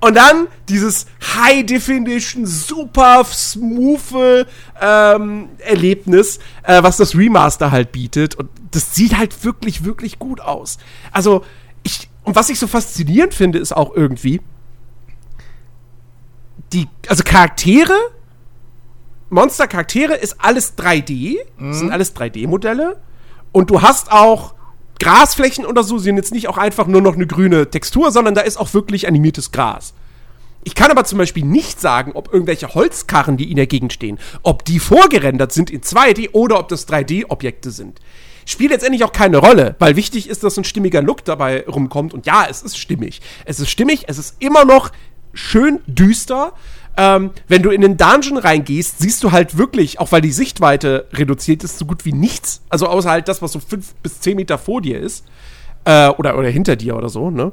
Und 0.00 0.16
dann 0.16 0.46
dieses 0.68 1.06
High 1.36 1.66
Definition, 1.66 2.46
super 2.46 3.22
smooth 3.24 4.46
ähm, 4.80 5.48
Erlebnis, 5.58 6.38
äh, 6.62 6.82
was 6.82 6.96
das 6.96 7.14
Remaster 7.14 7.70
halt 7.70 7.92
bietet. 7.92 8.34
Und 8.34 8.48
das 8.70 8.94
sieht 8.94 9.18
halt 9.18 9.44
wirklich, 9.44 9.84
wirklich 9.84 10.18
gut 10.18 10.40
aus. 10.40 10.78
Also, 11.12 11.44
und 12.24 12.36
was 12.36 12.50
ich 12.50 12.58
so 12.58 12.66
faszinierend 12.66 13.34
finde, 13.34 13.58
ist 13.58 13.72
auch 13.76 13.94
irgendwie, 13.94 14.40
die, 16.72 16.88
also 17.08 17.22
Charaktere, 17.24 17.94
Monster-Charaktere 19.30 20.14
ist 20.14 20.36
alles 20.38 20.76
3D, 20.76 21.36
sind 21.72 21.90
alles 21.92 22.14
3D-Modelle. 22.16 23.00
Und 23.52 23.70
du 23.70 23.82
hast 23.82 24.12
auch 24.12 24.54
Grasflächen 24.98 25.64
oder 25.64 25.82
so, 25.82 25.98
sind 25.98 26.16
jetzt 26.16 26.32
nicht 26.32 26.48
auch 26.48 26.58
einfach 26.58 26.86
nur 26.86 27.00
noch 27.00 27.14
eine 27.14 27.26
grüne 27.26 27.70
Textur, 27.70 28.12
sondern 28.12 28.34
da 28.34 28.42
ist 28.42 28.58
auch 28.58 28.74
wirklich 28.74 29.08
animiertes 29.08 29.50
Gras. 29.50 29.94
Ich 30.62 30.74
kann 30.74 30.90
aber 30.90 31.04
zum 31.04 31.18
Beispiel 31.18 31.44
nicht 31.44 31.80
sagen, 31.80 32.12
ob 32.14 32.32
irgendwelche 32.32 32.74
Holzkarren, 32.74 33.38
die 33.38 33.50
in 33.50 33.56
der 33.56 33.66
Gegend 33.66 33.94
stehen, 33.94 34.18
ob 34.42 34.64
die 34.64 34.78
vorgerendert 34.78 35.52
sind 35.52 35.70
in 35.70 35.80
2D 35.80 36.32
oder 36.32 36.58
ob 36.58 36.68
das 36.68 36.86
3D-Objekte 36.86 37.70
sind. 37.70 37.98
Spielt 38.46 38.70
letztendlich 38.70 39.04
auch 39.04 39.12
keine 39.12 39.38
Rolle, 39.38 39.76
weil 39.78 39.96
wichtig 39.96 40.28
ist, 40.28 40.42
dass 40.42 40.56
ein 40.56 40.64
stimmiger 40.64 41.02
Look 41.02 41.24
dabei 41.24 41.64
rumkommt. 41.66 42.14
Und 42.14 42.26
ja, 42.26 42.46
es 42.48 42.62
ist 42.62 42.78
stimmig. 42.78 43.20
Es 43.44 43.60
ist 43.60 43.70
stimmig, 43.70 44.04
es 44.06 44.18
ist 44.18 44.36
immer 44.38 44.64
noch 44.64 44.90
schön 45.32 45.80
düster. 45.86 46.52
Ähm, 46.96 47.30
wenn 47.48 47.62
du 47.62 47.70
in 47.70 47.80
den 47.80 47.96
Dungeon 47.96 48.36
reingehst, 48.36 48.98
siehst 48.98 49.22
du 49.22 49.32
halt 49.32 49.56
wirklich, 49.56 50.00
auch 50.00 50.10
weil 50.12 50.20
die 50.20 50.32
Sichtweite 50.32 51.06
reduziert 51.12 51.62
ist, 51.64 51.78
so 51.78 51.86
gut 51.86 52.04
wie 52.04 52.12
nichts. 52.12 52.62
Also 52.68 52.86
außer 52.88 53.10
halt 53.10 53.28
das, 53.28 53.42
was 53.42 53.52
so 53.52 53.60
fünf 53.60 53.94
bis 54.02 54.20
zehn 54.20 54.36
Meter 54.36 54.58
vor 54.58 54.82
dir 54.82 54.98
ist. 54.98 55.24
Äh, 55.84 56.08
oder, 56.08 56.36
oder 56.36 56.48
hinter 56.48 56.76
dir 56.76 56.96
oder 56.96 57.08
so, 57.08 57.30
ne? 57.30 57.52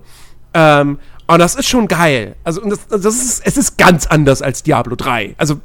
Ähm, 0.54 1.00
und 1.28 1.40
das 1.40 1.56
ist 1.56 1.68
schon 1.68 1.88
geil. 1.88 2.36
Also, 2.44 2.62
das, 2.62 2.88
das 2.88 3.06
ist, 3.06 3.46
es 3.46 3.58
ist 3.58 3.78
ganz 3.78 4.08
anders 4.08 4.42
als 4.42 4.64
Diablo 4.64 4.96
3. 4.96 5.36
Also, 5.38 5.60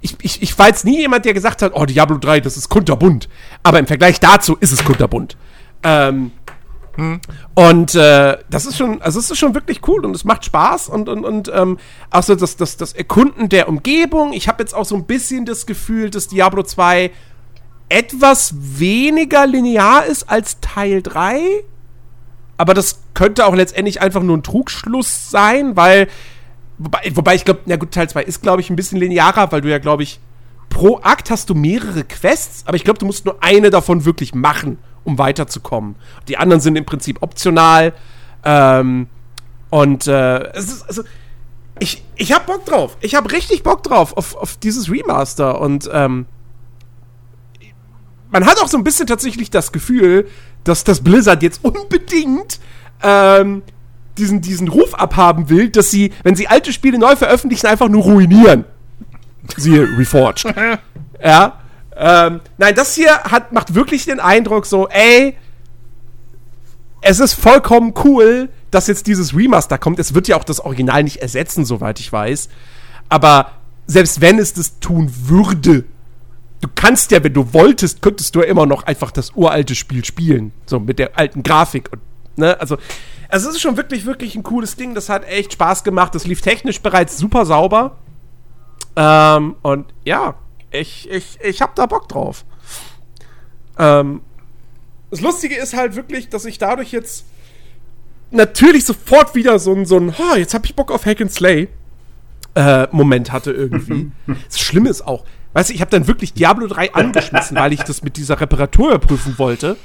ich, 0.00 0.16
ich, 0.22 0.42
ich 0.42 0.58
war 0.58 0.68
jetzt 0.68 0.84
nie 0.84 0.98
jemand, 0.98 1.24
der 1.24 1.34
gesagt 1.34 1.62
hat, 1.62 1.72
oh, 1.74 1.84
Diablo 1.84 2.18
3, 2.18 2.40
das 2.40 2.56
ist 2.56 2.68
kunterbunt. 2.68 3.28
Aber 3.62 3.78
im 3.78 3.86
Vergleich 3.86 4.20
dazu 4.20 4.56
ist 4.56 4.72
es 4.72 4.84
kunterbunt. 4.84 5.36
Ähm, 5.82 6.32
hm. 6.94 7.20
Und 7.54 7.94
äh, 7.94 8.38
das 8.50 8.66
ist 8.66 8.76
schon, 8.76 9.00
also 9.02 9.18
es 9.18 9.30
ist 9.30 9.38
schon 9.38 9.54
wirklich 9.54 9.86
cool 9.88 10.04
und 10.04 10.14
es 10.14 10.24
macht 10.24 10.44
Spaß 10.44 10.88
und, 10.88 11.08
und, 11.08 11.24
und 11.24 11.50
ähm, 11.54 11.78
auch 12.10 12.22
so 12.22 12.34
das, 12.34 12.56
das, 12.56 12.76
das 12.76 12.92
Erkunden 12.92 13.48
der 13.48 13.68
Umgebung. 13.68 14.32
Ich 14.32 14.48
habe 14.48 14.62
jetzt 14.62 14.74
auch 14.74 14.84
so 14.84 14.96
ein 14.96 15.04
bisschen 15.04 15.44
das 15.44 15.66
Gefühl, 15.66 16.10
dass 16.10 16.28
Diablo 16.28 16.62
2 16.62 17.10
etwas 17.88 18.54
weniger 18.58 19.46
linear 19.46 20.04
ist 20.06 20.28
als 20.28 20.60
Teil 20.60 21.02
3 21.02 21.64
aber 22.58 22.74
das 22.74 23.00
könnte 23.14 23.46
auch 23.46 23.54
letztendlich 23.54 24.02
einfach 24.02 24.22
nur 24.22 24.36
ein 24.36 24.42
Trugschluss 24.42 25.30
sein, 25.30 25.76
weil, 25.76 26.08
wobei, 26.78 27.10
wobei 27.14 27.34
ich 27.34 27.44
glaube, 27.44 27.60
na 27.66 27.76
gut, 27.76 27.92
Teil 27.92 28.08
2 28.08 28.22
ist, 28.22 28.42
glaube 28.42 28.60
ich, 28.60 28.70
ein 28.70 28.76
bisschen 28.76 28.98
linearer, 28.98 29.50
weil 29.52 29.60
du 29.60 29.68
ja, 29.68 29.78
glaube 29.78 30.02
ich, 30.02 30.20
pro 30.68 30.98
Akt 31.02 31.30
hast 31.30 31.50
du 31.50 31.54
mehrere 31.54 32.04
Quests, 32.04 32.62
aber 32.66 32.76
ich 32.76 32.84
glaube, 32.84 32.98
du 32.98 33.06
musst 33.06 33.24
nur 33.24 33.42
eine 33.42 33.70
davon 33.70 34.04
wirklich 34.04 34.34
machen, 34.34 34.78
um 35.04 35.18
weiterzukommen. 35.18 35.96
Die 36.28 36.36
anderen 36.36 36.60
sind 36.60 36.76
im 36.76 36.84
Prinzip 36.84 37.22
optional. 37.22 37.94
Ähm, 38.44 39.08
und 39.70 40.06
äh, 40.06 40.52
es 40.52 40.68
ist, 40.68 40.82
also, 40.82 41.02
ich, 41.78 42.02
ich 42.16 42.32
hab 42.32 42.46
Bock 42.46 42.64
drauf. 42.64 42.96
Ich 43.00 43.14
hab 43.14 43.30
richtig 43.32 43.62
Bock 43.62 43.82
drauf 43.82 44.16
auf, 44.16 44.36
auf 44.36 44.56
dieses 44.56 44.90
Remaster. 44.90 45.60
Und 45.60 45.88
ähm, 45.92 46.26
man 48.30 48.46
hat 48.46 48.58
auch 48.60 48.68
so 48.68 48.76
ein 48.76 48.84
bisschen 48.84 49.06
tatsächlich 49.06 49.50
das 49.50 49.72
Gefühl, 49.72 50.28
dass 50.64 50.84
das 50.84 51.02
Blizzard 51.02 51.42
jetzt 51.42 51.64
unbedingt 51.64 52.60
ähm, 53.02 53.62
diesen, 54.18 54.40
diesen 54.40 54.68
Ruf 54.68 54.94
abhaben 54.94 55.48
will, 55.48 55.70
dass 55.70 55.90
sie, 55.90 56.12
wenn 56.22 56.34
sie 56.34 56.48
alte 56.48 56.72
Spiele 56.72 56.98
neu 56.98 57.16
veröffentlichen, 57.16 57.66
einfach 57.66 57.88
nur 57.88 58.02
ruinieren. 58.02 58.64
Siehe 59.56 59.82
Reforged. 59.98 60.44
ja. 61.24 61.60
Ähm, 61.96 62.40
nein, 62.58 62.74
das 62.74 62.94
hier 62.94 63.10
hat, 63.24 63.52
macht 63.52 63.74
wirklich 63.74 64.04
den 64.04 64.20
Eindruck 64.20 64.66
so, 64.66 64.88
ey, 64.88 65.36
es 67.00 67.20
ist 67.20 67.34
vollkommen 67.34 67.94
cool, 68.04 68.50
dass 68.70 68.86
jetzt 68.86 69.06
dieses 69.06 69.34
Remaster 69.34 69.78
kommt. 69.78 69.98
Es 69.98 70.14
wird 70.14 70.28
ja 70.28 70.36
auch 70.36 70.44
das 70.44 70.60
Original 70.60 71.02
nicht 71.02 71.16
ersetzen, 71.16 71.64
soweit 71.64 72.00
ich 72.00 72.12
weiß. 72.12 72.48
Aber 73.08 73.52
selbst 73.86 74.20
wenn 74.20 74.38
es 74.38 74.52
das 74.52 74.78
tun 74.80 75.10
würde, 75.24 75.84
du 76.60 76.68
kannst 76.74 77.10
ja, 77.10 77.22
wenn 77.22 77.32
du 77.32 77.52
wolltest, 77.52 78.02
könntest 78.02 78.34
du 78.34 78.40
ja 78.40 78.46
immer 78.46 78.66
noch 78.66 78.84
einfach 78.84 79.10
das 79.10 79.32
uralte 79.34 79.74
Spiel 79.74 80.04
spielen. 80.04 80.52
So 80.66 80.80
mit 80.80 80.98
der 80.98 81.16
alten 81.18 81.42
Grafik. 81.42 81.90
Und, 81.92 82.02
ne? 82.36 82.60
Also, 82.60 82.76
also 83.28 83.48
es 83.48 83.56
ist 83.56 83.60
schon 83.60 83.76
wirklich, 83.76 84.06
wirklich 84.06 84.34
ein 84.34 84.42
cooles 84.42 84.76
Ding. 84.76 84.94
Das 84.94 85.08
hat 85.08 85.26
echt 85.26 85.52
Spaß 85.52 85.84
gemacht. 85.84 86.14
Das 86.14 86.26
lief 86.26 86.40
technisch 86.40 86.80
bereits 86.80 87.18
super 87.18 87.44
sauber. 87.46 87.96
Ähm, 88.96 89.56
und 89.62 89.86
ja, 90.04 90.34
ich, 90.70 91.08
ich, 91.10 91.38
ich 91.42 91.62
hab 91.62 91.74
da 91.74 91.86
Bock 91.86 92.08
drauf. 92.08 92.44
Ähm, 93.78 94.22
das 95.10 95.20
Lustige 95.20 95.56
ist 95.56 95.74
halt 95.74 95.96
wirklich, 95.96 96.28
dass 96.28 96.44
ich 96.44 96.58
dadurch 96.58 96.92
jetzt 96.92 97.24
natürlich 98.30 98.84
sofort 98.84 99.34
wieder 99.34 99.58
so 99.58 99.74
ein, 99.74 99.86
so 99.86 99.96
ein 99.96 100.14
oh, 100.18 100.36
jetzt 100.36 100.54
hab 100.54 100.64
ich 100.64 100.74
Bock 100.74 100.90
auf 100.90 101.06
Hack 101.06 101.20
and 101.20 101.32
Slay 101.32 101.68
äh, 102.54 102.88
Moment 102.90 103.32
hatte 103.32 103.52
irgendwie. 103.52 104.10
das 104.48 104.58
Schlimme 104.58 104.90
ist 104.90 105.06
auch, 105.06 105.24
Weißt 105.52 105.70
du, 105.70 105.74
ich 105.74 105.80
habe 105.80 105.90
dann 105.90 106.06
wirklich 106.06 106.34
Diablo 106.34 106.66
3 106.66 106.94
angeschmissen, 106.94 107.56
weil 107.56 107.72
ich 107.72 107.82
das 107.82 108.02
mit 108.02 108.16
dieser 108.16 108.40
Reparatur 108.40 108.90
überprüfen 108.90 109.38
wollte. 109.38 109.76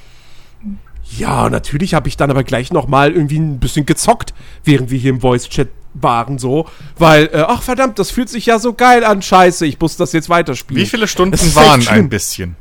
Ja, 1.10 1.50
natürlich 1.50 1.94
habe 1.94 2.08
ich 2.08 2.18
dann 2.18 2.32
aber 2.32 2.44
gleich 2.44 2.72
noch 2.72 2.88
mal 2.88 3.12
irgendwie 3.12 3.40
ein 3.40 3.60
bisschen 3.60 3.86
gezockt, 3.86 4.34
während 4.64 4.90
wir 4.90 4.98
hier 4.98 5.12
im 5.12 5.22
Voice-Chat 5.22 5.70
waren, 5.94 6.40
so. 6.40 6.68
Weil, 6.98 7.26
äh, 7.34 7.44
ach 7.48 7.62
verdammt, 7.62 8.00
das 8.00 8.10
fühlt 8.10 8.30
sich 8.30 8.46
ja 8.46 8.58
so 8.58 8.74
geil 8.74 9.04
an, 9.04 9.22
scheiße, 9.22 9.66
ich 9.66 9.80
muss 9.80 9.98
das 9.98 10.12
jetzt 10.14 10.30
weiterspielen. 10.30 10.82
Wie 10.82 10.90
viele 10.90 11.08
Stunden 11.08 11.38
waren 11.56 11.88
ein 11.88 12.10
bisschen? 12.10 12.56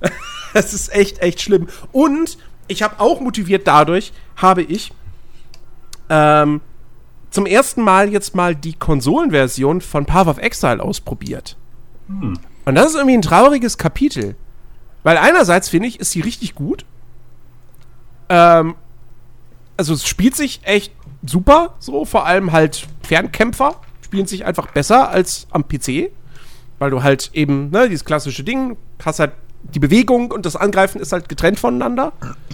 Es 0.52 0.72
ist 0.72 0.90
echt, 0.94 1.18
echt 1.18 1.42
schlimm. 1.42 1.68
Und 1.92 2.38
ich 2.66 2.82
habe 2.82 2.98
auch 2.98 3.20
motiviert 3.20 3.66
dadurch, 3.66 4.14
habe 4.36 4.62
ich 4.62 4.90
ähm, 6.08 6.62
zum 7.30 7.44
ersten 7.44 7.82
Mal 7.82 8.10
jetzt 8.10 8.34
mal 8.34 8.54
die 8.54 8.72
Konsolenversion 8.72 9.82
von 9.82 10.06
Path 10.06 10.28
of 10.28 10.38
Exile 10.38 10.82
ausprobiert. 10.82 11.56
Hm. 12.08 12.38
Und 12.64 12.74
das 12.74 12.88
ist 12.88 12.94
irgendwie 12.94 13.18
ein 13.18 13.22
trauriges 13.22 13.76
Kapitel. 13.76 14.34
Weil 15.02 15.18
einerseits 15.18 15.68
finde 15.68 15.88
ich, 15.88 16.00
ist 16.00 16.12
sie 16.12 16.20
richtig 16.20 16.54
gut. 16.54 16.86
Ähm, 18.28 18.74
also 19.76 19.94
es 19.94 20.06
spielt 20.06 20.34
sich 20.34 20.60
echt 20.64 20.92
super, 21.24 21.74
so 21.78 22.04
vor 22.04 22.26
allem 22.26 22.52
halt 22.52 22.86
Fernkämpfer 23.02 23.80
spielen 24.02 24.26
sich 24.26 24.44
einfach 24.44 24.68
besser 24.68 25.08
als 25.10 25.46
am 25.50 25.66
PC, 25.66 26.10
weil 26.78 26.90
du 26.90 27.02
halt 27.02 27.30
eben, 27.34 27.70
ne, 27.70 27.88
dieses 27.88 28.04
klassische 28.04 28.44
Ding, 28.44 28.76
hast 29.04 29.18
halt 29.18 29.32
die 29.62 29.80
Bewegung 29.80 30.30
und 30.30 30.46
das 30.46 30.54
Angreifen 30.54 31.00
ist 31.00 31.12
halt 31.12 31.28
getrennt 31.28 31.58
voneinander, 31.58 32.12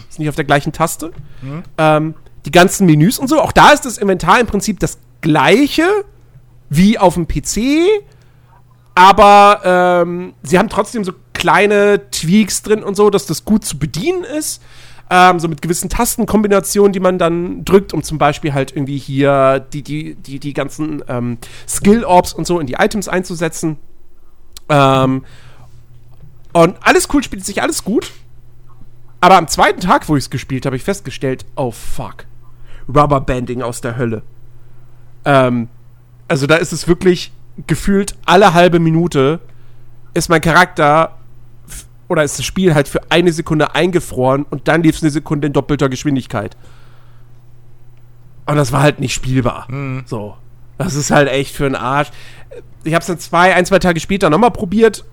ist 0.09 0.19
nicht 0.19 0.31
auf 0.31 0.35
der 0.35 0.47
gleichen 0.47 0.73
Taste. 0.73 1.13
Mhm. 1.43 1.63
Ähm, 1.77 2.15
die 2.47 2.51
ganzen 2.51 2.87
Menüs 2.87 3.19
und 3.19 3.29
so, 3.29 3.41
auch 3.41 3.53
da 3.53 3.71
ist 3.71 3.85
das 3.85 3.99
Inventar 3.99 4.41
im 4.41 4.47
Prinzip 4.47 4.81
das 4.81 4.99
gleiche 5.21 5.87
wie 6.71 6.99
auf 6.99 7.15
dem 7.15 7.29
PC, 7.29 7.87
aber 8.95 9.61
ähm, 10.05 10.35
sie 10.43 10.59
haben 10.59 10.69
trotzdem 10.69 11.05
so 11.05 11.13
kleine 11.35 12.11
Tweaks 12.11 12.63
drin 12.63 12.83
und 12.83 12.97
so, 12.97 13.11
dass 13.11 13.27
das 13.27 13.45
gut 13.45 13.65
zu 13.65 13.79
bedienen 13.79 14.25
ist. 14.25 14.63
Ähm, 15.11 15.41
so 15.41 15.49
mit 15.49 15.61
gewissen 15.61 15.91
Tastenkombinationen, 15.91 16.93
die 16.93 17.01
man 17.01 17.19
dann 17.19 17.65
drückt, 17.65 17.93
um 17.93 18.03
zum 18.03 18.19
Beispiel 18.19 18.55
halt 18.55 18.75
irgendwie 18.75 18.99
hier 18.99 19.61
die, 19.73 19.83
die, 19.83 20.15
die, 20.15 20.39
die 20.39 20.55
ganzen 20.55 21.03
ähm, 21.09 21.39
Skill-Orbs 21.69 22.33
und 22.33 22.47
so 22.47 22.61
in 22.61 22.67
die 22.67 22.75
Items 22.75 23.09
einzusetzen. 23.09 23.77
Ähm, 24.69 25.25
und 26.53 26.77
alles 26.81 27.09
cool, 27.13 27.23
spielt 27.23 27.45
sich 27.45 27.63
alles 27.63 27.85
gut. 27.85 28.11
Aber 29.21 29.37
am 29.37 29.49
zweiten 29.49 29.81
Tag, 29.81 30.09
wo 30.09 30.17
ich 30.17 30.25
es 30.25 30.31
gespielt 30.31 30.67
habe, 30.67 30.77
ich 30.77 30.83
festgestellt, 30.83 31.45
oh 31.57 31.71
fuck. 31.71 32.27
Rubberbanding 32.89 33.63
aus 33.63 33.81
der 33.81 33.97
Hölle. 33.97 34.23
Ähm, 35.25 35.69
also 36.29 36.47
da 36.47 36.57
ist 36.57 36.73
es 36.73 36.89
wirklich 36.89 37.33
gefühlt 37.67 38.17
alle 38.25 38.55
halbe 38.55 38.81
Minute 38.81 39.41
ist 40.15 40.29
mein 40.29 40.41
Charakter 40.41 41.19
oder 42.13 42.23
ist 42.23 42.39
das 42.39 42.45
Spiel 42.45 42.75
halt 42.75 42.89
für 42.89 43.01
eine 43.11 43.33
Sekunde 43.33 43.75
eingefroren 43.75 44.45
und 44.51 44.69
dann 44.69 44.83
lief 44.83 44.97
es 44.97 45.03
eine 45.03 45.11
Sekunde 45.11 45.47
in 45.47 45.55
doppelter 45.55 45.89
Geschwindigkeit. 45.89 46.59
Und 48.45 48.57
das 48.57 48.71
war 48.71 48.83
halt 48.83 49.01
nicht 49.01 49.15
spielbar. 49.15 49.67
Mhm. 49.71 50.03
So. 50.05 50.37
Das 50.77 50.95
ist 50.95 51.11
halt 51.11 51.29
echt 51.29 51.55
für 51.55 51.65
einen 51.65 51.75
Arsch. 51.75 52.11
Ich 52.85 52.93
habe 52.93 53.01
es 53.01 53.07
dann 53.07 53.19
zwei, 53.19 53.55
ein, 53.55 53.65
zwei 53.65 53.79
Tage 53.79 53.99
später 53.99 54.29
nochmal 54.29 54.51
probiert. 54.51 55.07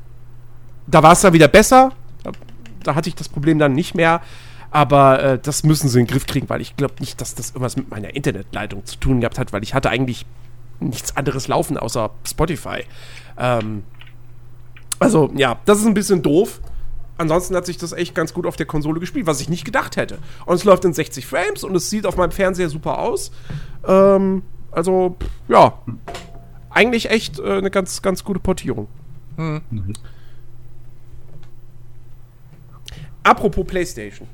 Da 0.87 1.01
war 1.01 1.13
es 1.13 1.21
dann 1.21 1.31
wieder 1.31 1.47
besser. 1.47 1.93
Da, 2.23 2.31
da, 2.83 2.95
hatte 2.95 3.07
ich 3.07 3.15
das 3.15 3.29
Problem 3.29 3.59
dann 3.59 3.73
nicht 3.73 3.95
mehr. 3.95 4.21
Aber 4.71 5.23
äh, 5.23 5.39
das 5.39 5.63
müssen 5.63 5.87
sie 5.87 5.99
in 6.01 6.05
den 6.05 6.11
Griff 6.11 6.25
kriegen, 6.25 6.49
weil 6.49 6.59
ich 6.59 6.75
glaube 6.75 6.95
nicht, 6.99 7.21
dass 7.21 7.33
das 7.33 7.51
irgendwas 7.51 7.77
mit 7.77 7.89
meiner 7.89 8.13
Internetleitung 8.13 8.85
zu 8.85 8.97
tun 8.97 9.21
gehabt 9.21 9.39
hat, 9.39 9.53
weil 9.53 9.63
ich 9.63 9.73
hatte 9.73 9.89
eigentlich 9.89 10.25
nichts 10.81 11.15
anderes 11.15 11.47
laufen 11.47 11.77
außer 11.77 12.09
Spotify. 12.27 12.83
Ähm, 13.37 13.83
also, 14.99 15.31
ja, 15.35 15.59
das 15.65 15.79
ist 15.79 15.85
ein 15.85 15.93
bisschen 15.93 16.21
doof. 16.21 16.59
Ansonsten 17.19 17.53
hat 17.53 17.65
sich 17.65 17.77
das 17.77 17.91
echt 17.91 18.15
ganz 18.15 18.33
gut 18.33 18.45
auf 18.45 18.55
der 18.55 18.65
Konsole 18.65 19.01
gespielt, 19.01 19.27
was 19.27 19.41
ich 19.41 19.49
nicht 19.49 19.65
gedacht 19.65 19.97
hätte. 19.97 20.19
Und 20.45 20.55
es 20.55 20.63
läuft 20.63 20.85
in 20.85 20.93
60 20.93 21.25
Frames 21.25 21.65
und 21.65 21.75
es 21.75 21.89
sieht 21.89 22.05
auf 22.05 22.15
meinem 22.15 22.31
Fernseher 22.31 22.69
super 22.69 22.97
aus. 22.97 23.31
Ähm, 23.85 24.41
also, 24.71 25.17
ja, 25.49 25.79
eigentlich 26.69 27.09
echt 27.09 27.37
äh, 27.39 27.57
eine 27.57 27.71
ganz, 27.71 28.01
ganz 28.01 28.23
gute 28.23 28.39
Portierung. 28.39 28.87
Hm. 29.35 29.61
Mhm. 29.69 29.93
Apropos 33.23 33.67
PlayStation. 33.67 34.25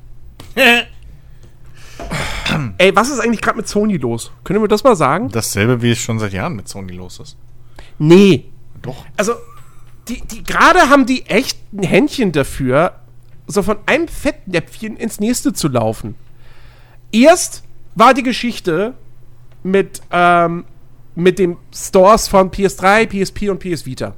Ey, 2.77 2.95
was 2.95 3.09
ist 3.09 3.19
eigentlich 3.19 3.41
gerade 3.41 3.57
mit 3.57 3.67
Sony 3.67 3.97
los? 3.97 4.31
Können 4.43 4.61
wir 4.61 4.67
das 4.67 4.83
mal 4.83 4.95
sagen? 4.95 5.29
Dasselbe, 5.29 5.81
wie 5.81 5.89
es 5.89 5.97
schon 5.97 6.19
seit 6.19 6.33
Jahren 6.33 6.55
mit 6.55 6.67
Sony 6.67 6.93
los 6.93 7.19
ist. 7.19 7.35
Nee. 7.97 8.45
Doch. 8.83 9.05
Also, 9.17 9.33
die, 10.07 10.21
die 10.21 10.43
gerade 10.43 10.89
haben 10.89 11.05
die 11.05 11.25
echt 11.25 11.57
ein 11.73 11.83
Händchen 11.83 12.31
dafür, 12.31 12.99
so 13.47 13.63
von 13.63 13.77
einem 13.85 14.07
Fettnäpfchen 14.07 14.97
ins 14.97 15.19
nächste 15.19 15.53
zu 15.53 15.67
laufen. 15.67 16.15
Erst 17.11 17.63
war 17.95 18.13
die 18.13 18.23
Geschichte 18.23 18.93
mit 19.63 20.01
ähm, 20.11 20.65
mit 21.15 21.39
den 21.39 21.57
Stores 21.73 22.27
von 22.27 22.51
PS3, 22.51 23.07
PSP 23.07 23.49
und 23.49 23.59
PS 23.59 23.85
Vita. 23.85 24.13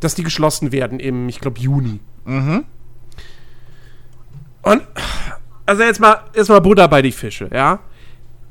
Dass 0.00 0.14
die 0.14 0.22
geschlossen 0.22 0.72
werden 0.72 1.00
im, 1.00 1.28
ich 1.28 1.40
glaube, 1.40 1.60
Juni. 1.60 2.00
Mhm. 2.24 2.64
Und, 4.62 4.82
also 5.66 5.82
jetzt 5.82 6.00
mal, 6.00 6.22
jetzt 6.34 6.48
mal 6.48 6.60
Butter 6.60 6.88
bei 6.88 7.02
die 7.02 7.12
Fische, 7.12 7.50
ja. 7.52 7.80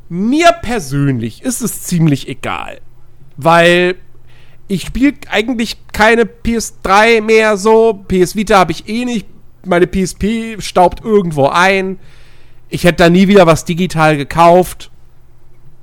Mir 0.09 0.51
persönlich 0.61 1.41
ist 1.41 1.61
es 1.61 1.83
ziemlich 1.83 2.27
egal. 2.27 2.79
Weil 3.37 3.95
ich 4.67 4.83
spiele 4.83 5.13
eigentlich 5.29 5.77
keine 5.93 6.23
PS3 6.23 7.21
mehr 7.21 7.57
so. 7.57 7.93
PS 8.07 8.35
Vita 8.35 8.57
habe 8.57 8.71
ich 8.71 8.87
eh 8.87 9.05
nicht. 9.05 9.27
Meine 9.65 9.87
PSP 9.87 10.61
staubt 10.61 11.03
irgendwo 11.03 11.47
ein. 11.47 11.99
Ich 12.69 12.83
hätte 12.83 13.03
da 13.03 13.09
nie 13.09 13.27
wieder 13.27 13.47
was 13.47 13.65
digital 13.65 14.17
gekauft. 14.17 14.91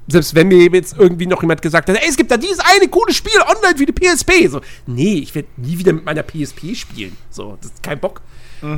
Selbst 0.07 0.35
wenn 0.35 0.49
mir 0.49 0.69
jetzt 0.69 0.97
irgendwie 0.99 1.27
noch 1.27 1.41
jemand 1.41 1.63
gesagt 1.63 1.89
hat, 1.89 1.97
ey, 1.97 2.09
es 2.09 2.17
gibt 2.17 2.31
da 2.31 2.37
dieses 2.37 2.61
eine 2.61 2.89
coole 2.89 3.15
Spiel 3.15 3.41
online 3.41 3.79
wie 3.79 3.87
die 3.87 3.93
PSP. 3.93 4.49
So, 4.49 4.61
nee, 4.87 5.15
ich 5.15 5.35
werde 5.35 5.49
nie 5.57 5.79
wieder 5.79 5.95
mit 5.95 6.05
meiner 6.05 6.23
PSP 6.23 6.75
spielen. 6.75 7.17
So, 7.31 7.57
das 7.61 7.71
ist 7.73 7.83
kein 7.83 7.99
Bock. 7.99 8.21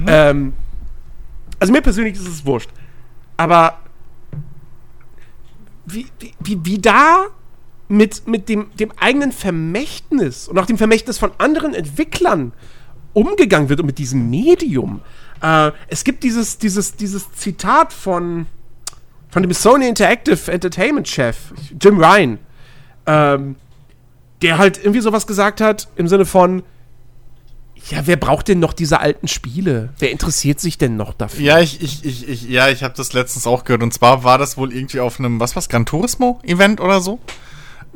Ähm, 0.06 0.52
also 1.58 1.72
mir 1.72 1.82
persönlich 1.82 2.14
ist 2.14 2.28
es 2.28 2.46
wurscht. 2.46 2.70
Aber 3.36 3.78
wie, 5.86 6.06
wie, 6.20 6.34
wie, 6.40 6.64
wie 6.64 6.78
da 6.78 7.26
mit, 7.88 8.26
mit 8.26 8.48
dem, 8.48 8.66
dem 8.78 8.92
eigenen 8.98 9.32
Vermächtnis 9.32 10.48
und 10.48 10.58
auch 10.58 10.66
dem 10.66 10.78
Vermächtnis 10.78 11.18
von 11.18 11.30
anderen 11.38 11.74
Entwicklern 11.74 12.52
umgegangen 13.12 13.68
wird 13.68 13.80
und 13.80 13.86
mit 13.86 13.98
diesem 13.98 14.28
Medium. 14.28 15.00
Äh, 15.40 15.72
es 15.88 16.04
gibt 16.04 16.22
dieses, 16.22 16.58
dieses, 16.58 16.96
dieses 16.96 17.32
Zitat 17.32 17.92
von, 17.92 18.46
von 19.28 19.42
dem 19.42 19.52
Sony 19.52 19.88
Interactive 19.88 20.50
Entertainment 20.50 21.08
Chef, 21.08 21.36
Jim 21.80 21.98
Ryan, 21.98 22.38
ähm, 23.06 23.56
der 24.42 24.58
halt 24.58 24.78
irgendwie 24.78 25.00
sowas 25.00 25.26
gesagt 25.26 25.60
hat 25.60 25.88
im 25.96 26.08
Sinne 26.08 26.26
von, 26.26 26.62
ja, 27.90 28.06
wer 28.06 28.16
braucht 28.16 28.48
denn 28.48 28.58
noch 28.58 28.72
diese 28.72 29.00
alten 29.00 29.28
Spiele? 29.28 29.90
Wer 29.98 30.10
interessiert 30.10 30.58
sich 30.58 30.76
denn 30.76 30.96
noch 30.96 31.14
dafür? 31.14 31.44
Ja, 31.44 31.60
ich, 31.60 31.80
ich, 31.80 32.04
ich, 32.04 32.28
ich 32.28 32.42
ja, 32.48 32.68
ich 32.68 32.82
habe 32.82 32.94
das 32.96 33.12
letztens 33.12 33.46
auch 33.46 33.64
gehört. 33.64 33.82
Und 33.82 33.94
zwar 33.94 34.24
war 34.24 34.38
das 34.38 34.56
wohl 34.56 34.72
irgendwie 34.72 34.98
auf 34.98 35.20
einem, 35.20 35.38
was 35.38 35.54
was, 35.54 35.68
Gran 35.68 35.86
Turismo-Event 35.86 36.80
oder 36.80 37.00
so? 37.00 37.20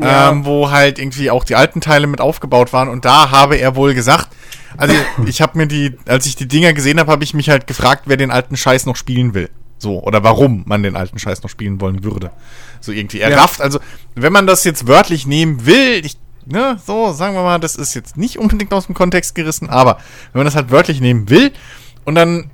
Ja. 0.02 0.30
Ähm, 0.30 0.44
wo 0.44 0.70
halt 0.70 0.98
irgendwie 0.98 1.30
auch 1.30 1.44
die 1.44 1.54
alten 1.56 1.80
Teile 1.80 2.06
mit 2.06 2.20
aufgebaut 2.20 2.72
waren. 2.72 2.88
Und 2.88 3.04
da 3.04 3.30
habe 3.30 3.56
er 3.56 3.76
wohl 3.76 3.94
gesagt, 3.94 4.28
also 4.76 4.94
ich 5.26 5.40
habe 5.42 5.58
mir 5.58 5.66
die, 5.66 5.96
als 6.06 6.26
ich 6.26 6.36
die 6.36 6.48
Dinger 6.48 6.72
gesehen 6.72 6.98
habe, 7.00 7.10
habe 7.12 7.24
ich 7.24 7.34
mich 7.34 7.50
halt 7.50 7.66
gefragt, 7.66 8.04
wer 8.06 8.16
den 8.16 8.30
alten 8.30 8.56
Scheiß 8.56 8.86
noch 8.86 8.96
spielen 8.96 9.34
will. 9.34 9.50
So, 9.78 10.02
oder 10.02 10.22
warum 10.22 10.64
man 10.66 10.82
den 10.82 10.94
alten 10.94 11.18
Scheiß 11.18 11.42
noch 11.42 11.48
spielen 11.50 11.80
wollen 11.80 12.04
würde. 12.04 12.30
So 12.80 12.92
irgendwie. 12.92 13.20
Er 13.20 13.30
Ja. 13.30 13.40
rafft, 13.40 13.60
also, 13.62 13.80
wenn 14.14 14.32
man 14.32 14.46
das 14.46 14.64
jetzt 14.64 14.86
wörtlich 14.86 15.26
nehmen 15.26 15.64
will, 15.64 16.04
ich, 16.04 16.18
ne, 16.44 16.78
so, 16.86 17.12
sagen 17.12 17.34
wir 17.34 17.42
mal, 17.42 17.58
das 17.58 17.76
ist 17.76 17.94
jetzt 17.94 18.16
nicht 18.18 18.38
unbedingt 18.38 18.72
aus 18.74 18.86
dem 18.86 18.94
Kontext 18.94 19.34
gerissen, 19.34 19.70
aber 19.70 19.98
wenn 20.32 20.40
man 20.40 20.44
das 20.44 20.54
halt 20.54 20.70
wörtlich 20.70 21.00
nehmen 21.00 21.30
will 21.30 21.52
und 22.04 22.14
dann 22.14 22.50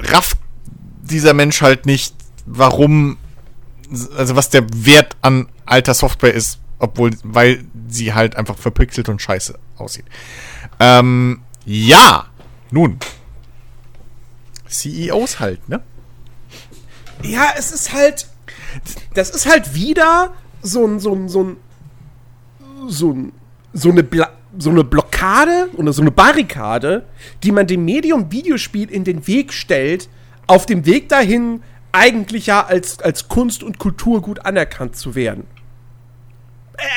rafft 0.00 0.36
dieser 1.02 1.32
Mensch 1.32 1.62
halt 1.62 1.86
nicht, 1.86 2.14
warum, 2.44 3.18
also 4.16 4.34
was 4.34 4.50
der 4.50 4.64
Wert 4.74 5.16
an 5.22 5.46
alter 5.66 5.94
Software 5.94 6.34
ist, 6.34 6.58
obwohl, 6.78 7.10
weil 7.22 7.64
sie 7.88 8.14
halt 8.14 8.36
einfach 8.36 8.56
verpixelt 8.56 9.08
und 9.08 9.20
scheiße 9.20 9.58
aussieht. 9.76 10.06
Ähm, 10.80 11.42
ja, 11.64 12.26
nun. 12.70 12.98
CEOs 14.68 15.40
halt, 15.40 15.68
ne? 15.68 15.80
Ja, 17.22 17.54
es 17.56 17.72
ist 17.72 17.92
halt. 17.92 18.28
Das 19.14 19.30
ist 19.30 19.48
halt 19.48 19.74
wieder 19.74 20.34
so 20.62 20.84
ein, 20.86 20.98
so 20.98 21.14
ein, 21.14 21.28
so 21.28 21.44
ein, 21.44 21.56
so 22.88 23.12
ein, 23.12 23.32
so 23.72 23.90
eine, 23.90 24.02
Bla 24.02 24.30
so 24.58 24.70
eine 24.70 24.84
Blockade 24.84 25.70
oder 25.74 25.92
so 25.92 26.02
eine 26.02 26.10
Barrikade, 26.10 27.06
die 27.42 27.52
man 27.52 27.66
dem 27.66 27.84
Medium 27.84 28.30
Videospiel 28.30 28.90
in 28.90 29.04
den 29.04 29.26
Weg 29.26 29.52
stellt, 29.52 30.08
auf 30.46 30.66
dem 30.66 30.86
Weg 30.86 31.08
dahin, 31.08 31.62
eigentlich 31.92 32.46
ja 32.46 32.64
als, 32.64 33.00
als 33.00 33.28
Kunst 33.28 33.62
und 33.62 33.78
Kulturgut 33.78 34.44
anerkannt 34.44 34.96
zu 34.96 35.14
werden. 35.14 35.46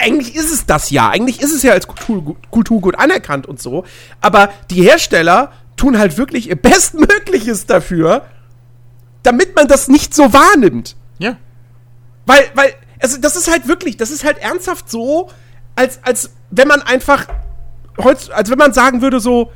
Eigentlich 0.01 0.35
ist 0.35 0.51
es 0.51 0.65
das 0.65 0.89
ja. 0.89 1.09
Eigentlich 1.09 1.41
ist 1.41 1.53
es 1.53 1.63
ja 1.63 1.73
als 1.73 1.87
Kulturgut, 1.87 2.49
Kulturgut 2.49 2.97
anerkannt 2.97 3.45
und 3.45 3.61
so. 3.61 3.85
Aber 4.21 4.49
die 4.69 4.81
Hersteller 4.81 5.51
tun 5.75 5.97
halt 5.97 6.17
wirklich 6.17 6.49
ihr 6.49 6.55
Bestmögliches 6.55 7.65
dafür, 7.67 8.25
damit 9.23 9.55
man 9.55 9.67
das 9.67 9.87
nicht 9.87 10.15
so 10.15 10.33
wahrnimmt. 10.33 10.95
Ja. 11.19 11.37
Weil, 12.25 12.45
weil, 12.55 12.73
also 13.01 13.17
das 13.19 13.35
ist 13.35 13.49
halt 13.49 13.67
wirklich, 13.67 13.97
das 13.97 14.09
ist 14.09 14.23
halt 14.23 14.39
ernsthaft 14.39 14.89
so, 14.89 15.29
als, 15.75 15.99
als 16.03 16.31
wenn 16.49 16.67
man 16.67 16.81
einfach, 16.81 17.27
als 17.97 18.49
wenn 18.49 18.57
man 18.57 18.73
sagen 18.73 19.01
würde 19.01 19.19
so, 19.19 19.51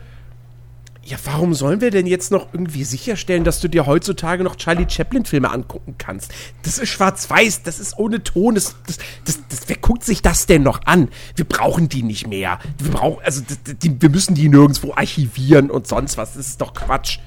ja, 1.03 1.17
warum 1.25 1.55
sollen 1.55 1.81
wir 1.81 1.89
denn 1.89 2.05
jetzt 2.05 2.31
noch 2.31 2.53
irgendwie 2.53 2.83
sicherstellen, 2.83 3.43
dass 3.43 3.59
du 3.59 3.67
dir 3.67 3.87
heutzutage 3.87 4.43
noch 4.43 4.55
Charlie 4.55 4.87
Chaplin-Filme 4.87 5.49
angucken 5.49 5.95
kannst? 5.97 6.31
Das 6.61 6.77
ist 6.77 6.89
schwarz-weiß, 6.89 7.63
das 7.63 7.79
ist 7.79 7.97
ohne 7.97 8.23
Ton, 8.23 8.53
das, 8.53 8.75
das, 8.85 8.97
das, 9.25 9.39
das, 9.49 9.59
wer 9.67 9.77
guckt 9.77 10.03
sich 10.03 10.21
das 10.21 10.45
denn 10.45 10.61
noch 10.61 10.81
an? 10.85 11.09
Wir 11.35 11.45
brauchen 11.45 11.89
die 11.89 12.03
nicht 12.03 12.27
mehr. 12.27 12.59
Wir 12.77 12.91
brauchen, 12.91 13.23
also, 13.23 13.41
die, 13.81 13.99
wir 13.99 14.09
müssen 14.09 14.35
die 14.35 14.47
nirgendwo 14.47 14.93
archivieren 14.93 15.71
und 15.71 15.87
sonst 15.87 16.17
was. 16.17 16.33
Das 16.33 16.47
ist 16.47 16.61
doch 16.61 16.73
Quatsch. 16.75 17.17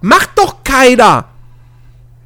Macht 0.00 0.30
doch 0.36 0.62
keiner! 0.62 1.37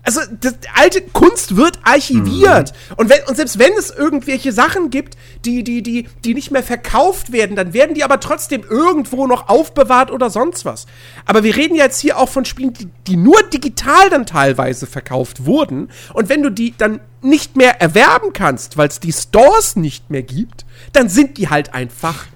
Also, 0.05 0.21
das, 0.41 0.55
alte 0.75 1.01
Kunst 1.01 1.57
wird 1.57 1.79
archiviert. 1.85 2.73
Und, 2.97 3.09
wenn, 3.09 3.21
und 3.29 3.37
selbst 3.37 3.61
wenn 3.61 3.73
es 3.79 3.91
irgendwelche 3.91 4.53
Sachen 4.53 4.91
gibt, 4.91 5.17
die, 5.45 5.63
die, 5.63 5.83
die, 5.83 6.09
die 6.25 6.35
nicht 6.35 6.51
mehr 6.51 6.65
verkauft 6.65 7.33
werden, 7.33 7.55
dann 7.55 7.73
werden 7.73 7.95
die 7.95 8.03
aber 8.03 8.19
trotzdem 8.19 8.65
irgendwo 8.69 9.29
noch 9.29 9.49
aufbewahrt 9.49 10.11
oder 10.11 10.29
sonst 10.29 10.65
was. 10.65 10.87
Aber 11.25 11.45
wir 11.45 11.55
reden 11.55 11.77
jetzt 11.77 12.01
hier 12.01 12.19
auch 12.19 12.29
von 12.29 12.45
Spielen, 12.45 12.73
die, 12.73 12.89
die 13.07 13.17
nur 13.17 13.41
digital 13.53 14.11
dann 14.11 14.27
teilweise 14.27 14.87
verkauft 14.87 15.47
wurden. 15.47 15.89
Und 16.15 16.29
wenn 16.29 16.43
du 16.43 16.51
die 16.51 16.75
dann 16.77 16.99
nicht 17.23 17.57
mehr 17.57 17.81
erwerben 17.81 18.33
kannst, 18.33 18.77
weil 18.77 18.89
es 18.89 18.99
die 18.99 19.13
Stores 19.13 19.77
nicht 19.77 20.11
mehr 20.11 20.25
gibt, 20.25 20.67
dann 20.93 21.09
sind 21.09 21.39
die 21.39 21.49
halt 21.49 21.75
einfach, 21.75 22.27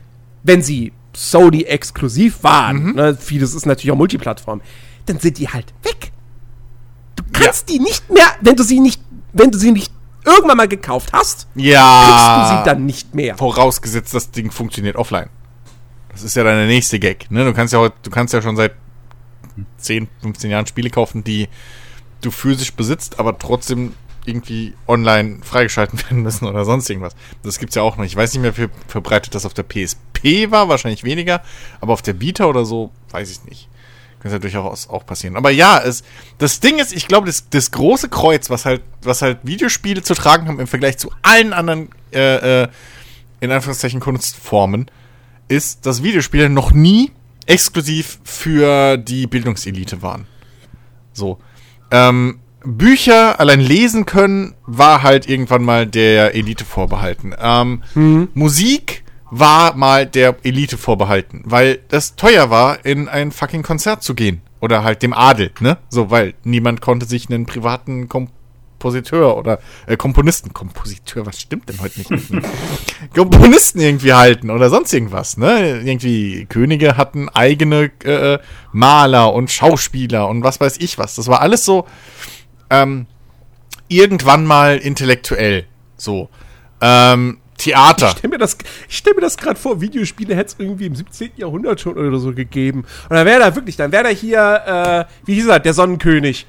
wenn 0.45 0.63
sie 0.63 0.93
Sony 1.17 1.63
exklusiv 1.63 2.45
waren, 2.45 2.95
ne, 2.95 3.17
vieles 3.19 3.55
ist 3.55 3.67
natürlich 3.67 3.91
auch 3.91 3.97
Multiplattform, 3.97 4.61
dann 5.07 5.19
sind 5.19 5.39
die 5.39 5.49
halt 5.49 5.73
weg 5.83 6.13
kannst 7.45 7.69
die 7.69 7.79
nicht 7.79 8.09
mehr, 8.11 8.27
wenn 8.41 8.57
du 8.57 8.63
sie 8.63 8.81
nicht, 8.81 9.01
wenn 9.33 9.51
du 9.51 9.59
sie 9.59 9.73
nicht 9.73 9.93
irgendwann 10.25 10.57
mal 10.57 10.69
gekauft 10.69 11.13
hast, 11.13 11.47
kriegst 11.55 11.67
Ja. 11.69 12.49
du 12.51 12.57
sie 12.59 12.65
dann 12.65 12.85
nicht 12.87 13.15
mehr. 13.15 13.37
Vorausgesetzt, 13.37 14.13
das 14.15 14.31
Ding 14.31 14.51
funktioniert 14.51 14.97
offline. 14.97 15.29
Das 16.11 16.23
ist 16.23 16.35
ja 16.35 16.45
deine 16.45 16.67
nächste 16.67 16.99
Gag. 16.99 17.31
Ne? 17.31 17.45
Du 17.45 17.53
kannst 17.53 17.73
ja 17.73 17.79
heute, 17.79 17.95
du 18.03 18.11
kannst 18.11 18.33
ja 18.35 18.43
schon 18.43 18.57
seit 18.57 18.73
10, 19.79 20.09
15 20.23 20.51
Jahren 20.51 20.67
Spiele 20.67 20.91
kaufen, 20.91 21.23
die 21.25 21.49
du 22.23 22.31
physisch 22.31 22.73
besitzt, 22.73 23.19
aber 23.19 23.39
trotzdem 23.39 23.93
irgendwie 24.25 24.75
online 24.89 25.39
freigeschalten 25.43 25.99
werden 26.05 26.23
müssen 26.23 26.47
oder 26.47 26.65
sonst 26.65 26.91
irgendwas. 26.91 27.15
Das 27.43 27.59
gibt's 27.59 27.75
ja 27.77 27.83
auch 27.83 27.97
noch. 27.97 28.05
Ich 28.05 28.17
weiß 28.17 28.33
nicht 28.33 28.43
mehr, 28.43 28.57
wie 28.57 28.69
verbreitet 28.89 29.35
das 29.35 29.47
auf 29.47 29.55
der 29.55 29.63
PSP 29.63 30.51
war, 30.51 30.69
wahrscheinlich 30.69 31.05
weniger, 31.05 31.43
aber 31.81 31.93
auf 31.93 32.03
der 32.03 32.21
Vita 32.21 32.47
oder 32.47 32.65
so, 32.65 32.91
weiß 33.11 33.31
ich 33.31 33.45
nicht. 33.45 33.69
Könnte 34.21 34.37
ja 34.37 34.39
durchaus 34.39 34.89
auch 34.89 35.05
passieren. 35.07 35.37
Aber 35.37 35.51
ja, 35.51 35.79
es, 35.79 36.03
das 36.39 36.61
Ding 36.61 36.79
ist, 36.79 36.93
ich 36.93 37.07
glaube, 37.07 37.27
das, 37.27 37.49
das 37.51 37.71
große 37.71 38.09
Kreuz, 38.09 38.51
was 38.51 38.65
halt, 38.65 38.83
was 39.03 39.23
halt 39.23 39.39
Videospiele 39.43 40.03
zu 40.03 40.15
tragen 40.15 40.49
haben 40.49 40.59
im 40.59 40.67
Vergleich 40.67 40.99
zu 40.99 41.11
allen 41.23 41.53
anderen, 41.53 41.91
äh, 42.13 42.63
äh, 42.63 42.69
in 43.41 43.51
Anführungszeichen 43.51 44.01
Kunstformen, 44.01 44.91
ist, 45.49 45.87
dass 45.87 46.03
Videospiele 46.03 46.49
noch 46.49 46.73
nie 46.73 47.13
exklusiv 47.47 48.19
für 48.25 48.97
die 48.97 49.27
Bildungselite 49.27 50.03
waren. 50.03 50.27
So. 51.13 51.39
Ähm, 51.91 52.41
Bücher 52.65 53.39
allein 53.39 53.61
lesen 53.61 54.07
können, 54.07 54.55
war 54.67 55.03
halt 55.03 55.29
irgendwann 55.29 55.63
mal 55.63 55.87
der 55.87 56.35
Elite 56.35 56.65
vorbehalten. 56.65 57.33
Ähm, 57.39 57.83
Musik 58.35 59.05
war 59.31 59.75
mal 59.77 60.07
der 60.07 60.37
Elite 60.43 60.79
vorbehalten, 60.79 61.43
weil 61.45 61.81
das 61.89 62.17
teuer 62.17 62.51
war, 62.51 62.85
in 62.85 63.09
ein 63.09 63.33
fucking 63.33 63.63
Konzert 63.63 64.03
zu 64.03 64.15
gehen. 64.15 64.43
Oder 64.61 64.83
halt 64.85 65.03
dem 65.03 65.13
Adel, 65.13 65.51
ne? 65.61 65.77
So, 65.91 66.11
weil 66.11 66.35
niemand 66.43 66.81
konnte 66.81 67.07
sich 67.07 67.29
einen 67.29 67.45
privaten 67.45 68.09
Kompositeur 68.09 69.37
oder 69.37 69.59
äh, 69.87 69.97
Komponisten, 69.97 70.55
Kompositeur, 70.55 71.27
was 71.27 71.41
stimmt 71.41 71.69
denn 71.69 71.81
heute 71.81 72.01
nicht? 72.01 72.11
Komponisten 73.15 73.81
irgendwie 73.81 74.15
halten 74.15 74.51
oder 74.51 74.71
sonst 74.71 74.95
irgendwas, 74.95 75.37
ne? 75.37 75.83
Irgendwie 75.85 76.47
Könige 76.47 76.97
hatten 76.97 77.29
eigene 77.29 77.91
äh, 78.05 78.39
Maler 78.73 79.35
und 79.35 79.51
Schauspieler 79.51 80.27
und 80.29 80.43
was 80.43 80.59
weiß 80.59 80.79
ich 80.79 80.99
was. 80.99 81.17
Das 81.17 81.29
war 81.29 81.43
alles 81.43 81.65
so 81.65 81.87
ähm, 82.71 83.07
irgendwann 83.89 84.47
mal 84.47 84.79
intellektuell. 84.79 85.67
So. 85.97 86.31
Ähm, 86.81 87.39
Theater. 87.67 88.07
Ich 88.09 88.19
stell 88.19 88.31
mir 88.31 88.39
das, 88.39 88.57
ich 88.89 88.97
stell 88.97 89.15
mir 89.15 89.21
das 89.21 89.37
gerade 89.37 89.59
vor, 89.59 89.81
Videospiele 89.81 90.35
hätte 90.35 90.49
es 90.49 90.57
irgendwie 90.59 90.87
im 90.87 90.95
17. 90.95 91.33
Jahrhundert 91.37 91.81
schon 91.81 91.97
oder 91.97 92.19
so 92.19 92.33
gegeben. 92.33 92.85
Und 93.09 93.17
dann 93.17 93.27
wäre 93.27 93.41
da 93.41 93.55
wirklich, 93.55 93.77
dann 93.77 93.93
wäre 93.93 94.05
da 94.05 94.09
hier, 94.11 95.07
äh, 95.07 95.27
wie 95.27 95.35
hieß 95.35 95.47
er, 95.47 95.61
der 95.61 95.75
Sonnenkönig. 95.75 96.47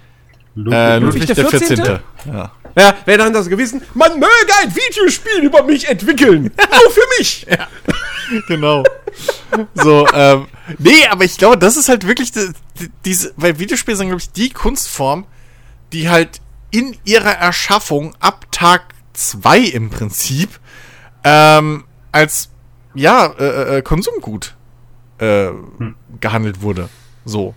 Äh, 0.56 0.98
Ludwig 0.98 1.02
Ludwig 1.02 1.26
der 1.28 1.36
der 1.36 1.50
14. 1.50 1.78
14.? 1.78 2.00
Ja. 2.32 2.52
Ja, 2.78 2.96
wer 3.06 3.18
dann 3.18 3.34
das 3.34 3.50
Gewissen, 3.50 3.82
man 3.96 4.14
möge 4.14 4.28
ein 4.62 4.76
Videospiel 4.76 5.44
über 5.44 5.64
mich 5.64 5.90
entwickeln. 5.90 6.44
Nur 6.72 6.92
für 6.92 7.02
mich. 7.18 7.48
Ja. 7.50 7.68
genau. 8.48 8.84
So, 9.74 10.08
ähm, 10.14 10.48
nee, 10.78 11.08
aber 11.10 11.24
ich 11.24 11.38
glaube, 11.38 11.58
das 11.58 11.76
ist 11.76 11.90
halt 11.90 12.06
wirklich 12.06 12.32
die, 12.32 12.52
die, 12.80 12.92
diese, 13.04 13.34
weil 13.36 13.58
Videospiele 13.58 13.98
sind, 13.98 14.08
glaube 14.08 14.22
ich, 14.22 14.32
die 14.32 14.52
Kunstform, 14.52 15.26
die 15.92 16.08
halt 16.08 16.40
in 16.70 16.96
ihrer 17.04 17.32
Erschaffung 17.32 18.14
ab 18.20 18.46
Tag 18.52 18.94
2 19.14 19.60
im 19.60 19.90
Prinzip 19.90 20.60
ähm, 21.28 21.84
als 22.12 22.50
ja, 22.96 23.28
äh, 23.38 23.78
äh, 23.78 23.82
Konsumgut 23.82 24.56
äh, 25.20 25.48
hm. 25.48 25.96
gehandelt 26.22 26.62
wurde. 26.62 26.90
So. 27.26 27.54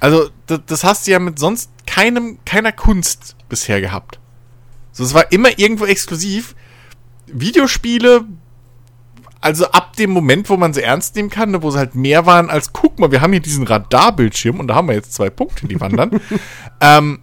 Also, 0.00 0.30
das, 0.46 0.60
das 0.66 0.84
hast 0.84 1.06
du 1.06 1.10
ja 1.10 1.18
mit 1.18 1.38
sonst 1.38 1.70
keinem, 1.86 2.38
keiner 2.44 2.72
Kunst 2.72 3.36
bisher 3.48 3.80
gehabt. 3.80 4.20
So, 4.92 5.02
es 5.02 5.12
war 5.12 5.32
immer 5.32 5.58
irgendwo 5.58 5.86
exklusiv. 5.86 6.54
Videospiele, 7.26 8.24
also 9.40 9.66
ab 9.70 9.96
dem 9.96 10.10
Moment, 10.10 10.48
wo 10.48 10.56
man 10.56 10.72
sie 10.72 10.82
ernst 10.82 11.16
nehmen 11.16 11.30
kann, 11.30 11.50
ne, 11.50 11.62
wo 11.62 11.70
sie 11.70 11.78
halt 11.78 11.94
mehr 11.94 12.26
waren 12.26 12.48
als, 12.48 12.72
guck 12.72 12.98
mal, 12.98 13.10
wir 13.10 13.20
haben 13.20 13.32
hier 13.32 13.42
diesen 13.42 13.66
Radarbildschirm 13.66 14.60
und 14.60 14.68
da 14.68 14.76
haben 14.76 14.88
wir 14.88 14.94
jetzt 14.94 15.12
zwei 15.12 15.30
Punkte, 15.30 15.66
die 15.66 15.80
wandern. 15.80 16.20
ähm, 16.80 17.20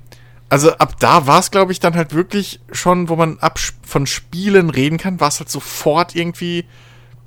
also 0.56 0.72
ab 0.78 1.01
da 1.01 1.28
war 1.28 1.41
es, 1.41 1.51
glaube 1.51 1.74
ich, 1.74 1.82
dann 1.82 1.95
halt 1.95 2.14
wirklich 2.14 2.62
schon, 2.72 3.10
wo 3.10 3.18
man 3.18 3.39
ab 3.39 3.60
von 3.84 4.08
Spielen 4.08 4.70
reden 4.70 4.97
kann, 4.97 5.20
war 5.20 5.28
es 5.28 5.39
halt 5.39 5.49
sofort 5.49 6.16
irgendwie 6.16 6.64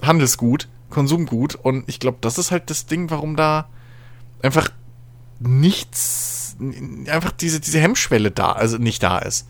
Handelsgut, 0.03 0.67
Konsumgut. 0.89 1.55
Und 1.55 1.87
ich 1.91 2.01
glaube, 2.01 2.17
das 2.23 2.39
ist 2.39 2.51
halt 2.51 2.71
das 2.71 2.87
Ding, 2.87 3.11
warum 3.11 3.37
da 3.37 3.69
einfach 4.41 4.71
nichts, 5.41 6.57
einfach 7.09 7.33
diese, 7.33 7.61
diese 7.61 7.79
Hemmschwelle 7.79 8.31
da, 8.31 8.53
also 8.53 8.79
nicht 8.79 9.03
da 9.03 9.19
ist. 9.19 9.47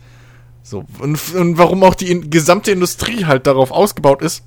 So, 0.61 0.83
und, 0.99 1.33
und 1.33 1.57
warum 1.57 1.81
auch 1.83 1.95
die 1.95 2.11
in, 2.11 2.29
gesamte 2.29 2.71
Industrie 2.71 3.23
halt 3.23 3.47
darauf 3.47 3.71
ausgebaut 3.71 4.21
ist, 4.21 4.43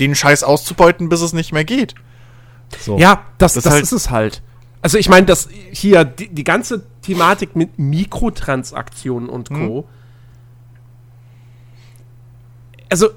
den 0.00 0.14
Scheiß 0.14 0.42
auszubeuten, 0.42 1.10
bis 1.10 1.20
es 1.20 1.34
nicht 1.34 1.52
mehr 1.52 1.66
geht. 1.66 1.94
So. 2.80 2.96
Ja, 2.96 3.26
das, 3.36 3.52
das, 3.52 3.64
das 3.64 3.72
halt 3.74 3.82
ist 3.82 3.92
es 3.92 4.08
halt. 4.08 4.40
Also 4.82 4.98
ich 4.98 5.08
meine, 5.08 5.26
dass 5.26 5.48
hier 5.72 6.04
die, 6.04 6.28
die, 6.28 6.44
ganze 6.44 6.84
Thematik 7.02 7.56
mit 7.56 7.78
Mikrotransaktionen 7.78 9.28
und 9.28 9.48
Co. 9.48 9.78
Hm. 9.78 9.84
Also, 12.88 13.08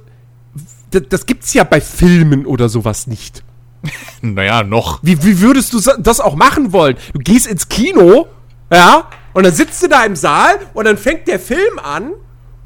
das, 0.89 1.03
das 1.10 1.26
gibt's 1.26 1.53
ja 1.53 1.64
bei 1.64 1.80
Filmen 1.80 2.45
oder 2.45 2.70
sowas 2.70 3.05
nicht. 3.07 3.43
naja, 4.22 4.64
noch. 4.64 4.99
Wie, 5.03 5.24
wie 5.24 5.41
würdest 5.41 5.74
du 5.74 5.80
das 5.99 6.20
auch 6.20 6.36
machen 6.36 6.74
wollen? 6.74 6.97
Du 7.14 7.20
gehst 7.20 7.45
ins 7.45 7.70
Kino, 7.70 8.28
ja, 8.72 9.10
und 9.34 9.45
dann 9.45 9.53
sitzt 9.53 9.82
du 9.84 9.88
da 9.88 10.03
im 10.05 10.16
Saal 10.16 10.55
und 10.74 10.86
dann 10.86 10.97
fängt 10.97 11.28
der 11.28 11.39
Film 11.39 11.80
an 11.82 12.12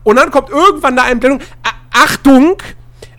und 0.03 0.15
dann 0.15 0.31
kommt 0.31 0.49
irgendwann 0.49 0.95
da 0.95 1.03
eine 1.03 1.19
Blendung. 1.19 1.41
Achtung, 1.91 2.57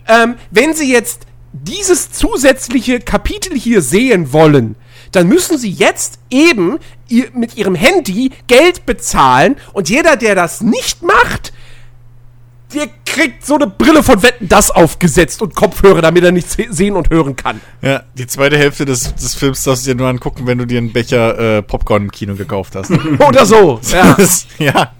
ähm, 0.07 0.35
wenn 0.51 0.73
Sie 0.73 0.91
jetzt 0.91 1.25
dieses 1.53 2.11
zusätzliche 2.11 2.99
Kapitel 2.99 3.57
hier 3.57 3.81
sehen 3.81 4.33
wollen, 4.33 4.75
dann 5.15 5.27
müssen 5.27 5.57
Sie 5.57 5.71
jetzt 5.71 6.19
eben 6.29 6.79
ihr, 7.07 7.27
mit 7.33 7.55
Ihrem 7.57 7.75
Handy 7.75 8.31
Geld 8.47 8.85
bezahlen 8.85 9.55
und 9.73 9.89
jeder, 9.89 10.15
der 10.15 10.35
das 10.35 10.61
nicht 10.61 11.01
macht, 11.01 11.53
der 12.73 12.87
kriegt 13.05 13.45
so 13.45 13.55
eine 13.55 13.67
Brille 13.67 14.03
von 14.03 14.21
Wetten 14.21 14.49
das 14.49 14.69
aufgesetzt 14.71 15.41
und 15.41 15.55
Kopfhörer, 15.55 16.01
damit 16.01 16.23
er 16.23 16.31
nichts 16.31 16.57
sehen 16.69 16.95
und 16.95 17.09
hören 17.09 17.35
kann. 17.35 17.61
Ja, 17.81 18.03
die 18.15 18.27
zweite 18.27 18.57
Hälfte 18.57 18.85
des, 18.85 19.15
des 19.15 19.35
Films 19.35 19.63
darfst 19.63 19.85
du 19.85 19.91
dir 19.91 19.97
nur 19.97 20.07
angucken, 20.07 20.45
wenn 20.45 20.57
du 20.57 20.65
dir 20.65 20.79
einen 20.79 20.91
Becher 20.91 21.57
äh, 21.57 21.61
Popcorn 21.61 22.03
im 22.03 22.11
Kino 22.11 22.35
gekauft 22.35 22.75
hast. 22.75 22.91
Oder 23.27 23.45
so. 23.45 23.79
Ja. 23.91 24.17
ja. 24.59 24.91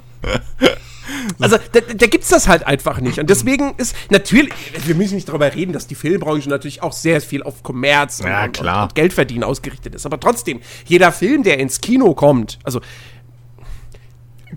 Also 1.39 1.57
da, 1.71 1.81
da 1.81 2.07
gibt's 2.07 2.29
das 2.29 2.47
halt 2.47 2.65
einfach 2.65 2.99
nicht. 2.99 3.19
Und 3.19 3.29
deswegen 3.29 3.73
ist 3.77 3.95
natürlich, 4.09 4.51
wir 4.85 4.95
müssen 4.95 5.15
nicht 5.15 5.29
darüber 5.29 5.53
reden, 5.53 5.73
dass 5.73 5.87
die 5.87 5.95
Filmbranche 5.95 6.49
natürlich 6.49 6.81
auch 6.81 6.93
sehr 6.93 7.21
viel 7.21 7.43
auf 7.43 7.63
Kommerz 7.63 8.19
ja, 8.19 8.45
und, 8.45 8.59
und, 8.59 8.67
und 8.67 8.95
Geldverdienen 8.95 9.43
ausgerichtet 9.43 9.95
ist. 9.95 10.05
Aber 10.05 10.19
trotzdem, 10.19 10.61
jeder 10.85 11.11
Film, 11.11 11.43
der 11.43 11.59
ins 11.59 11.81
Kino 11.81 12.13
kommt, 12.13 12.59
also 12.63 12.81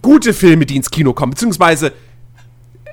gute 0.03 0.33
Filme, 0.33 0.67
die 0.67 0.77
ins 0.77 0.91
Kino 0.91 1.13
kommen, 1.13 1.31
beziehungsweise 1.31 1.93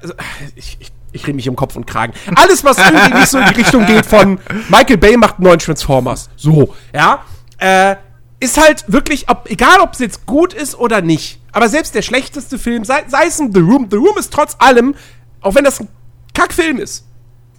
also, 0.01 0.13
ich, 0.55 0.77
ich, 0.79 0.91
ich 1.11 1.27
rede 1.27 1.35
mich 1.35 1.47
im 1.47 1.55
Kopf 1.55 1.75
und 1.75 1.87
Kragen. 1.87 2.13
Alles, 2.35 2.63
was 2.63 2.77
irgendwie 2.77 3.13
nicht 3.13 3.27
so 3.27 3.39
in 3.39 3.45
die 3.45 3.55
Richtung 3.55 3.85
geht 3.85 4.05
von 4.05 4.39
Michael 4.69 4.97
Bay 4.97 5.17
macht 5.17 5.35
einen 5.35 5.45
neuen 5.45 5.59
Transformers. 5.59 6.29
So, 6.35 6.75
ja. 6.93 7.23
Äh, 7.57 7.95
ist 8.39 8.59
halt 8.61 8.83
wirklich, 8.87 9.29
ob, 9.29 9.49
egal 9.49 9.79
ob 9.79 9.93
es 9.93 9.99
jetzt 9.99 10.25
gut 10.25 10.53
ist 10.53 10.75
oder 10.75 11.01
nicht. 11.01 11.39
Aber 11.55 11.69
selbst 11.69 11.95
der 11.95 12.01
schlechteste 12.01 12.59
Film, 12.59 12.83
sei, 12.83 13.05
sei 13.07 13.27
es 13.27 13.39
ein 13.39 13.53
The 13.53 13.61
Room, 13.61 13.87
The 13.89 13.95
Room 13.95 14.17
ist 14.17 14.33
trotz 14.33 14.57
allem, 14.59 14.93
auch 15.39 15.55
wenn 15.55 15.63
das 15.63 15.79
ein 15.79 15.87
Kackfilm 16.33 16.79
ist, 16.79 17.05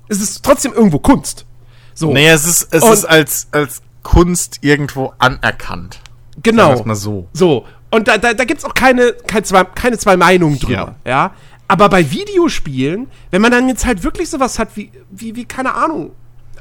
ist 0.09 0.21
es 0.21 0.43
trotzdem 0.43 0.75
irgendwo 0.75 0.99
Kunst. 0.99 1.47
So. 1.95 2.13
Naja, 2.13 2.35
es 2.35 2.45
ist, 2.45 2.75
es 2.75 2.85
ist 2.85 3.07
als, 3.07 3.49
als 3.53 3.81
Kunst 4.03 4.59
irgendwo 4.61 5.15
anerkannt. 5.17 6.01
Genau. 6.43 6.85
Mal 6.85 6.95
so. 6.95 7.27
So. 7.33 7.65
Und 7.91 8.07
da, 8.07 8.19
da, 8.19 8.35
da 8.35 8.45
gibt 8.45 8.59
es 8.59 8.67
auch 8.67 8.75
keine, 8.75 9.15
keine, 9.27 9.45
zwei, 9.45 9.65
keine 9.65 9.97
zwei 9.97 10.19
Meinungen 10.19 10.59
drüber. 10.59 10.97
Ja. 11.07 11.11
ja. 11.11 11.35
Aber 11.67 11.89
bei 11.89 12.11
Videospielen, 12.11 13.07
wenn 13.31 13.41
man 13.41 13.51
dann 13.51 13.67
jetzt 13.67 13.87
halt 13.87 14.03
wirklich 14.03 14.29
sowas 14.29 14.59
hat 14.59 14.77
wie, 14.77 14.93
wie, 15.11 15.37
wie 15.37 15.47
keine 15.47 15.75
Ahnung, 15.75 16.11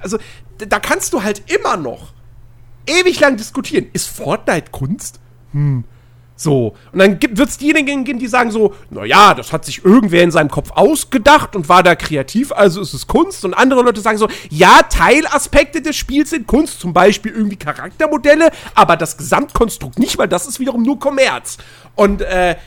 also 0.02 0.18
da 0.58 0.80
kannst 0.80 1.12
du 1.12 1.22
halt 1.22 1.52
immer 1.52 1.76
noch 1.76 2.14
ewig 2.88 3.20
lang 3.20 3.36
diskutieren. 3.36 3.88
Ist 3.92 4.08
Fortnite 4.08 4.72
Kunst? 4.72 5.20
Hm. 5.52 5.84
So. 6.38 6.76
Und 6.92 7.00
dann 7.00 7.20
wird 7.22 7.50
es 7.50 7.58
diejenigen 7.58 8.04
geben, 8.04 8.20
die 8.20 8.28
sagen 8.28 8.52
so, 8.52 8.74
naja, 8.90 9.34
das 9.34 9.54
hat 9.54 9.64
sich 9.64 9.86
irgendwer 9.86 10.22
in 10.24 10.32
seinem 10.32 10.50
Kopf 10.50 10.72
ausgedacht 10.72 11.56
und 11.56 11.70
war 11.70 11.82
da 11.82 11.96
kreativ, 11.96 12.52
also 12.52 12.82
ist 12.82 12.94
es 12.94 13.08
Kunst. 13.08 13.46
Und 13.46 13.54
andere 13.54 13.84
Leute 13.84 14.02
sagen 14.02 14.18
so, 14.18 14.28
ja, 14.50 14.82
Teilaspekte 14.84 15.82
des 15.82 15.96
Spiels 15.96 16.32
sind 16.32 16.46
Kunst, 16.46 16.82
zum 16.82 16.92
Beispiel 16.92 17.32
irgendwie 17.32 17.56
Charaktermodelle, 17.56 18.50
aber 18.74 18.98
das 18.98 19.18
Gesamtkonstrukt 19.18 19.98
nicht, 19.98 20.18
weil 20.18 20.28
das 20.28 20.46
ist 20.46 20.60
wiederum 20.60 20.84
nur 20.84 21.00
Kommerz. 21.00 21.58
Und, 21.96 22.22
äh, 22.22 22.58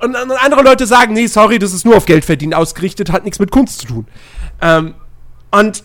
und, 0.00 0.14
und 0.14 0.30
andere 0.30 0.62
Leute 0.62 0.86
sagen, 0.86 1.14
nee, 1.14 1.26
sorry, 1.26 1.58
das 1.58 1.72
ist 1.72 1.84
nur 1.84 1.96
auf 1.96 2.06
Geld 2.06 2.24
verdienen 2.24 2.54
ausgerichtet, 2.54 3.10
hat 3.10 3.24
nichts 3.24 3.40
mit 3.40 3.50
Kunst 3.50 3.80
zu 3.80 3.86
tun. 3.86 4.06
Ähm, 4.60 4.94
und 5.50 5.82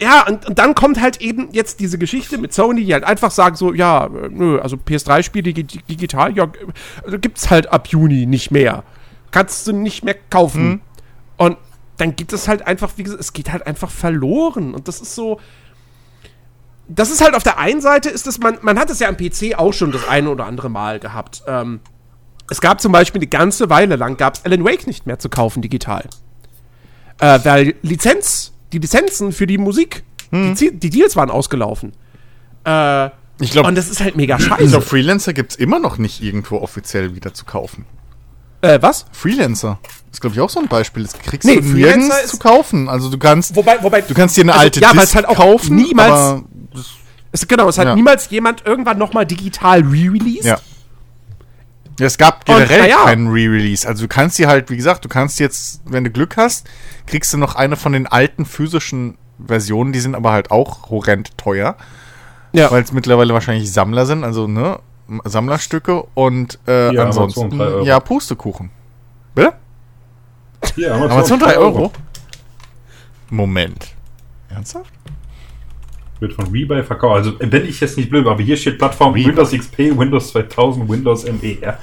ja, 0.00 0.26
und, 0.26 0.48
und, 0.48 0.58
dann 0.58 0.74
kommt 0.74 1.00
halt 1.00 1.20
eben 1.20 1.48
jetzt 1.52 1.80
diese 1.80 1.98
Geschichte 1.98 2.38
mit 2.38 2.54
Sony, 2.54 2.84
die 2.84 2.92
halt 2.92 3.04
einfach 3.04 3.30
sagen 3.30 3.56
so, 3.56 3.74
ja, 3.74 4.08
nö, 4.08 4.58
also 4.58 4.76
PS3-Spiele 4.76 5.52
digital, 5.52 6.34
ja, 6.36 6.50
also 7.04 7.18
gibt's 7.18 7.50
halt 7.50 7.70
ab 7.70 7.88
Juni 7.88 8.26
nicht 8.26 8.50
mehr. 8.50 8.82
Kannst 9.30 9.66
du 9.66 9.72
nicht 9.72 10.02
mehr 10.04 10.16
kaufen. 10.30 10.68
Mhm. 10.68 10.80
Und 11.36 11.56
dann 11.98 12.16
gibt 12.16 12.32
es 12.32 12.48
halt 12.48 12.66
einfach, 12.66 12.92
wie 12.96 13.02
gesagt, 13.02 13.20
es 13.20 13.32
geht 13.32 13.52
halt 13.52 13.66
einfach 13.66 13.90
verloren. 13.90 14.74
Und 14.74 14.88
das 14.88 15.00
ist 15.00 15.14
so. 15.14 15.38
Das 16.88 17.10
ist 17.10 17.22
halt 17.22 17.34
auf 17.34 17.44
der 17.44 17.58
einen 17.58 17.80
Seite, 17.80 18.08
ist 18.08 18.26
das, 18.26 18.38
man, 18.38 18.58
man 18.62 18.76
hat 18.76 18.90
es 18.90 18.98
ja 18.98 19.08
am 19.08 19.16
PC 19.16 19.56
auch 19.56 19.72
schon 19.72 19.92
das 19.92 20.08
eine 20.08 20.28
oder 20.28 20.46
andere 20.46 20.68
Mal 20.70 20.98
gehabt. 20.98 21.44
Ähm, 21.46 21.80
es 22.50 22.60
gab 22.60 22.80
zum 22.80 22.90
Beispiel 22.90 23.20
eine 23.20 23.28
ganze 23.28 23.70
Weile 23.70 23.94
lang, 23.94 24.16
gab 24.16 24.34
es 24.34 24.44
Alan 24.44 24.64
Wake 24.64 24.88
nicht 24.88 25.06
mehr 25.06 25.20
zu 25.20 25.28
kaufen 25.28 25.62
digital. 25.62 26.08
Äh, 27.20 27.38
weil 27.44 27.74
Lizenz 27.82 28.52
die 28.72 28.78
Lizenzen 28.78 29.32
für 29.32 29.46
die 29.46 29.58
Musik, 29.58 30.02
hm. 30.30 30.54
die, 30.54 30.72
die, 30.78 30.90
Deals 30.90 31.16
waren 31.16 31.30
ausgelaufen. 31.30 31.92
Äh, 32.64 33.06
ich 33.40 33.52
glaube, 33.52 33.68
und 33.68 33.74
das 33.74 33.88
ist 33.88 34.00
halt 34.00 34.16
mega 34.16 34.38
scheiße. 34.38 34.62
Ich 34.62 34.70
glaube, 34.70 34.84
Freelancer 34.84 35.32
gibt 35.32 35.52
es 35.52 35.56
immer 35.56 35.78
noch 35.78 35.98
nicht 35.98 36.22
irgendwo 36.22 36.58
offiziell 36.58 37.14
wieder 37.14 37.32
zu 37.32 37.44
kaufen. 37.44 37.86
Äh, 38.62 38.78
was? 38.82 39.06
Freelancer. 39.12 39.78
Das 39.82 39.94
ist, 40.12 40.20
glaube 40.20 40.34
ich, 40.34 40.40
auch 40.40 40.50
so 40.50 40.60
ein 40.60 40.68
Beispiel. 40.68 41.04
Das 41.04 41.14
kriegst 41.14 41.46
nee, 41.46 41.56
du 41.56 41.62
nirgends 41.62 42.26
zu 42.28 42.38
kaufen. 42.38 42.88
Also 42.88 43.08
du 43.08 43.16
kannst, 43.16 43.56
wobei, 43.56 43.82
wobei, 43.82 44.02
du 44.02 44.12
kannst 44.12 44.36
dir 44.36 44.42
eine 44.42 44.52
also, 44.52 44.64
alte 44.64 44.80
ja, 44.80 44.92
Disc 44.92 45.14
halt 45.14 45.26
auch 45.26 45.36
kaufen, 45.36 45.76
niemals, 45.76 46.42
es, 47.32 47.46
genau, 47.46 47.68
es 47.68 47.78
hat 47.78 47.86
ja. 47.86 47.94
niemals 47.94 48.28
jemand 48.30 48.66
irgendwann 48.66 48.98
nochmal 48.98 49.24
digital 49.24 49.80
re-released. 49.80 50.44
Ja. 50.44 50.58
Ja, 52.00 52.06
es 52.06 52.16
gab 52.16 52.46
generell 52.46 52.80
und, 52.80 52.88
ja. 52.88 53.04
keinen 53.04 53.28
Re-Release. 53.28 53.86
Also 53.86 54.04
du 54.04 54.08
kannst 54.08 54.38
die 54.38 54.46
halt, 54.46 54.70
wie 54.70 54.76
gesagt, 54.76 55.04
du 55.04 55.08
kannst 55.08 55.38
jetzt, 55.38 55.82
wenn 55.84 56.02
du 56.02 56.10
Glück 56.10 56.38
hast, 56.38 56.66
kriegst 57.06 57.30
du 57.34 57.36
noch 57.36 57.56
eine 57.56 57.76
von 57.76 57.92
den 57.92 58.06
alten 58.06 58.46
physischen 58.46 59.18
Versionen, 59.44 59.92
die 59.92 60.00
sind 60.00 60.14
aber 60.14 60.32
halt 60.32 60.50
auch 60.50 60.88
horrend 60.88 61.36
teuer. 61.36 61.76
Ja. 62.52 62.70
Weil 62.70 62.82
es 62.82 62.92
mittlerweile 62.92 63.34
wahrscheinlich 63.34 63.70
Sammler 63.70 64.06
sind, 64.06 64.24
also 64.24 64.46
ne, 64.48 64.80
Sammlerstücke 65.24 66.04
und 66.14 66.58
äh, 66.66 66.94
ja, 66.94 67.04
ansonsten 67.04 67.52
Amazon, 67.52 67.84
ja 67.84 68.00
Pustekuchen. 68.00 68.70
Bitte? 69.34 69.52
Ja, 70.76 70.94
Amazon, 70.94 71.10
Amazon 71.12 71.38
3 71.38 71.58
Euro. 71.58 71.66
Euro. 71.66 71.92
Moment. 73.28 73.94
Ernsthaft? 74.48 74.90
Wird 76.20 76.34
von 76.34 76.46
Rebuy 76.46 76.82
verkauft. 76.84 77.16
Also, 77.16 77.32
wenn 77.40 77.64
ich 77.64 77.80
jetzt 77.80 77.96
nicht 77.96 78.10
blöd 78.10 78.26
aber 78.26 78.42
hier 78.42 78.56
steht 78.56 78.78
Plattform 78.78 79.14
Rebuy. 79.14 79.28
Windows 79.28 79.50
XP, 79.50 79.78
Windows 79.98 80.30
2000, 80.32 80.88
Windows 80.88 81.24
ME. 81.24 81.78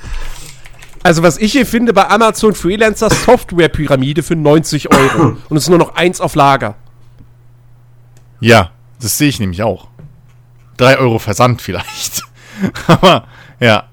Also, 1.03 1.23
was 1.23 1.37
ich 1.37 1.51
hier 1.51 1.65
finde 1.65 1.93
bei 1.93 2.07
Amazon 2.09 2.53
Freelancer 2.53 3.09
Software-Pyramide 3.09 4.23
für 4.23 4.35
90 4.35 4.93
Euro. 4.93 5.37
Und 5.49 5.57
es 5.57 5.63
ist 5.63 5.69
nur 5.69 5.79
noch 5.79 5.95
eins 5.95 6.21
auf 6.21 6.35
Lager. 6.35 6.75
Ja, 8.39 8.71
das 9.01 9.17
sehe 9.17 9.29
ich 9.29 9.39
nämlich 9.39 9.63
auch. 9.63 9.87
3 10.77 10.99
Euro 10.99 11.19
Versand 11.19 11.61
vielleicht. 11.61 12.23
aber, 12.87 13.27
ja. 13.59 13.85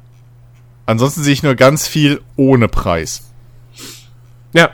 Ansonsten 0.87 1.23
sehe 1.23 1.33
ich 1.33 1.43
nur 1.43 1.55
ganz 1.55 1.87
viel 1.87 2.21
ohne 2.37 2.69
Preis. 2.69 3.31
Ja. 4.53 4.71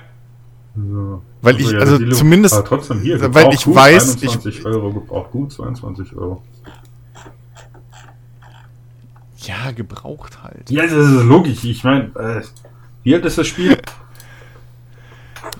Ja. 0.77 1.21
Weil 1.43 1.59
ich- 1.61 1.69
der 1.71 1.81
also 1.81 1.97
Dilo- 1.97 2.15
zumindest- 2.15 2.55
aber 2.55 2.65
trotzdem 2.67 3.01
hier, 3.01 3.21
weil 3.21 3.29
gebraucht 3.31 3.55
ich 3.55 3.65
gut, 3.65 3.75
weiß, 3.77 4.15
ich- 4.17 4.23
21 4.23 4.67
Euro, 4.67 4.93
gebraucht 4.93 5.31
gut, 5.31 5.53
22 5.53 6.15
Euro. 6.17 6.43
Ja, 9.39 9.71
gebraucht 9.73 10.43
halt. 10.43 10.71
Ja, 10.71 10.83
das 10.83 10.93
ist 10.93 11.23
logisch. 11.25 11.65
Ich 11.65 11.83
meine, 11.83 12.05
äh, 12.17 12.43
wie 13.03 13.15
alt 13.15 13.25
ist 13.25 13.39
das 13.39 13.47
Spiel? 13.47 13.81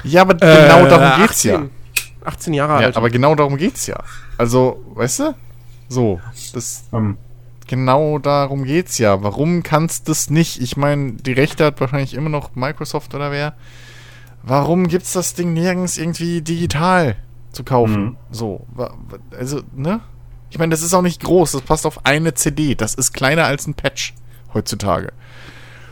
Ja, 0.05 0.23
aber 0.23 0.35
genau 0.35 0.87
darum 0.87 1.19
Äh, 1.19 1.27
geht's 1.27 1.43
ja. 1.45 1.63
18 2.25 2.53
Jahre 2.53 2.81
Ja, 2.81 2.87
alt. 2.89 2.97
aber 2.97 3.09
genau 3.09 3.35
darum 3.35 3.57
geht's 3.57 3.87
ja. 3.87 3.99
Also, 4.37 4.85
weißt 4.95 5.21
du? 5.21 5.35
So, 5.89 6.21
das 6.53 6.85
Ähm, 6.93 7.17
genau 7.67 8.19
darum 8.19 8.65
geht's 8.65 8.99
ja. 8.99 9.23
Warum 9.23 9.63
kannst 9.63 10.07
du 10.07 10.11
das 10.13 10.29
nicht? 10.29 10.61
Ich 10.61 10.77
meine, 10.77 11.13
die 11.13 11.33
Rechte 11.33 11.65
hat 11.65 11.81
wahrscheinlich 11.81 12.13
immer 12.15 12.29
noch 12.29 12.55
Microsoft 12.55 13.15
oder 13.15 13.31
wer. 13.33 13.55
Warum 14.43 14.89
gibt's 14.89 15.13
das 15.13 15.35
Ding 15.35 15.53
nirgends 15.53 15.99
irgendwie 15.99 16.41
digital 16.43 17.17
zu 17.53 17.65
kaufen? 17.65 18.03
Mhm. 18.03 18.17
So, 18.31 18.67
also, 19.37 19.63
ne? 19.75 20.01
Ich 20.51 20.59
meine, 20.59 20.71
das 20.71 20.83
ist 20.83 20.95
auch 20.95 21.03
nicht 21.03 21.23
groß, 21.23 21.53
das 21.53 21.63
passt 21.63 21.87
auf 21.87 22.05
eine 22.05 22.35
CD. 22.35 22.75
Das 22.75 22.95
ist 22.95 23.13
kleiner 23.13 23.45
als 23.45 23.67
ein 23.67 23.75
Patch 23.75 24.15
heutzutage. 24.53 25.13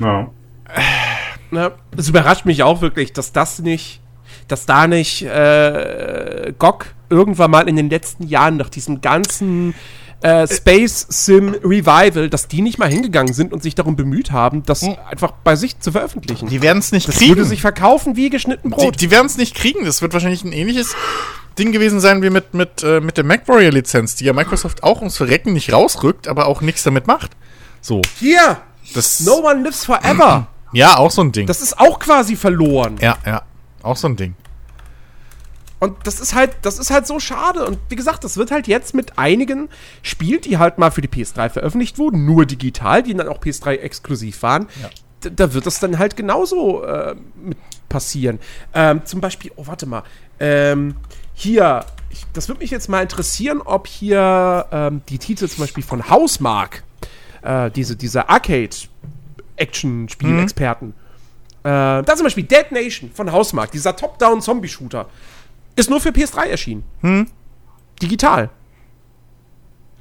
ja. 0.00 0.30
Na, 1.50 1.72
es 1.96 2.08
überrascht 2.08 2.44
mich 2.44 2.62
auch 2.62 2.82
wirklich, 2.82 3.14
dass 3.14 3.32
das 3.32 3.60
nicht, 3.60 4.02
dass 4.48 4.66
da 4.66 4.86
nicht 4.86 5.22
äh, 5.22 6.52
GOG 6.58 6.86
irgendwann 7.08 7.50
mal 7.50 7.68
in 7.68 7.76
den 7.76 7.88
letzten 7.88 8.26
Jahren 8.26 8.58
nach 8.58 8.68
diesem 8.68 9.00
ganzen 9.00 9.74
äh, 10.20 10.46
Space 10.48 11.06
Sim 11.08 11.54
Revival, 11.62 12.28
dass 12.28 12.48
die 12.48 12.60
nicht 12.60 12.78
mal 12.78 12.88
hingegangen 12.88 13.32
sind 13.34 13.52
und 13.52 13.62
sich 13.62 13.74
darum 13.74 13.94
bemüht 13.96 14.32
haben, 14.32 14.64
das 14.64 14.82
Hm. 14.82 14.96
einfach 15.08 15.32
bei 15.44 15.54
sich 15.56 15.78
zu 15.78 15.92
veröffentlichen. 15.92 16.48
Die 16.48 16.60
werden 16.62 16.78
es 16.78 16.90
nicht 16.92 17.06
das 17.08 17.16
kriegen. 17.18 17.30
würde 17.36 17.44
sich 17.44 17.60
verkaufen 17.60 18.16
wie 18.16 18.28
geschnitten 18.30 18.70
Die, 18.70 18.74
Brot. 18.74 19.00
die 19.00 19.10
werden 19.10 19.26
es 19.26 19.36
nicht 19.36 19.54
kriegen. 19.54 19.84
Das 19.84 20.02
wird 20.02 20.12
wahrscheinlich 20.12 20.42
ein 20.44 20.52
ähnliches 20.52 20.94
Ding 21.58 21.70
gewesen 21.72 22.00
sein 22.00 22.22
wie 22.22 22.30
mit, 22.30 22.54
mit, 22.54 22.82
äh, 22.82 23.00
mit 23.00 23.16
der 23.16 23.24
MacWarrior-Lizenz, 23.24 24.16
die 24.16 24.24
ja 24.24 24.32
Microsoft 24.32 24.82
auch 24.82 24.98
ums 24.98 25.16
Verrecken 25.16 25.52
nicht 25.52 25.72
rausrückt, 25.72 26.26
aber 26.28 26.46
auch 26.46 26.60
nichts 26.60 26.82
damit 26.82 27.06
macht. 27.06 27.32
So. 27.80 28.02
Hier! 28.18 28.58
Das, 28.94 29.20
No 29.20 29.34
one 29.44 29.62
lives 29.62 29.84
forever! 29.84 30.48
ja, 30.72 30.96
auch 30.96 31.10
so 31.10 31.22
ein 31.22 31.30
Ding. 31.32 31.46
Das 31.46 31.60
ist 31.60 31.78
auch 31.78 31.98
quasi 31.98 32.36
verloren. 32.36 32.96
ja, 33.00 33.16
ja. 33.24 33.42
Auch 33.82 33.96
so 33.96 34.08
ein 34.08 34.16
Ding. 34.16 34.34
Und 35.80 36.06
das 36.06 36.20
ist 36.20 36.34
halt, 36.34 36.56
das 36.62 36.78
ist 36.78 36.90
halt 36.90 37.06
so 37.06 37.20
schade. 37.20 37.64
Und 37.64 37.78
wie 37.88 37.96
gesagt, 37.96 38.24
das 38.24 38.36
wird 38.36 38.50
halt 38.50 38.66
jetzt 38.66 38.94
mit 38.94 39.18
einigen 39.18 39.68
Spielen, 40.02 40.40
die 40.40 40.58
halt 40.58 40.78
mal 40.78 40.90
für 40.90 41.02
die 41.02 41.08
PS3 41.08 41.50
veröffentlicht 41.50 41.98
wurden, 41.98 42.24
nur 42.24 42.46
digital, 42.46 43.02
die 43.02 43.14
dann 43.14 43.28
auch 43.28 43.40
PS3 43.40 43.78
exklusiv 43.78 44.42
waren. 44.42 44.68
Da, 45.20 45.30
da 45.30 45.54
wird 45.54 45.66
das 45.66 45.80
dann 45.80 45.98
halt 45.98 46.16
genauso 46.16 46.84
äh, 46.84 47.14
mit 47.36 47.58
passieren. 47.88 48.38
Ähm, 48.74 49.02
zum 49.04 49.20
Beispiel, 49.20 49.50
oh, 49.56 49.66
warte 49.66 49.86
mal. 49.86 50.04
Ähm, 50.40 50.94
hier, 51.34 51.84
ich, 52.10 52.24
das 52.32 52.48
würde 52.48 52.60
mich 52.60 52.70
jetzt 52.70 52.88
mal 52.88 53.02
interessieren, 53.02 53.60
ob 53.62 53.86
hier 53.86 54.66
ähm, 54.70 55.02
die 55.08 55.18
Titel 55.18 55.48
zum 55.48 55.64
Beispiel 55.64 55.82
von 55.82 56.08
Hausmark, 56.08 56.84
äh, 57.42 57.70
diese, 57.70 57.96
diese 57.96 58.28
Arcade-Action-Spiel-Experten, 58.28 60.94
äh, 61.62 62.02
da 62.02 62.14
zum 62.14 62.24
Beispiel 62.24 62.44
Dead 62.44 62.70
Nation 62.70 63.10
von 63.12 63.32
Hausmark, 63.32 63.72
dieser 63.72 63.96
Top-Down-Zombie-Shooter, 63.96 65.06
ist 65.78 65.88
nur 65.90 66.00
für 66.00 66.10
PS3 66.10 66.46
erschienen. 66.46 66.84
Digital. 68.02 68.50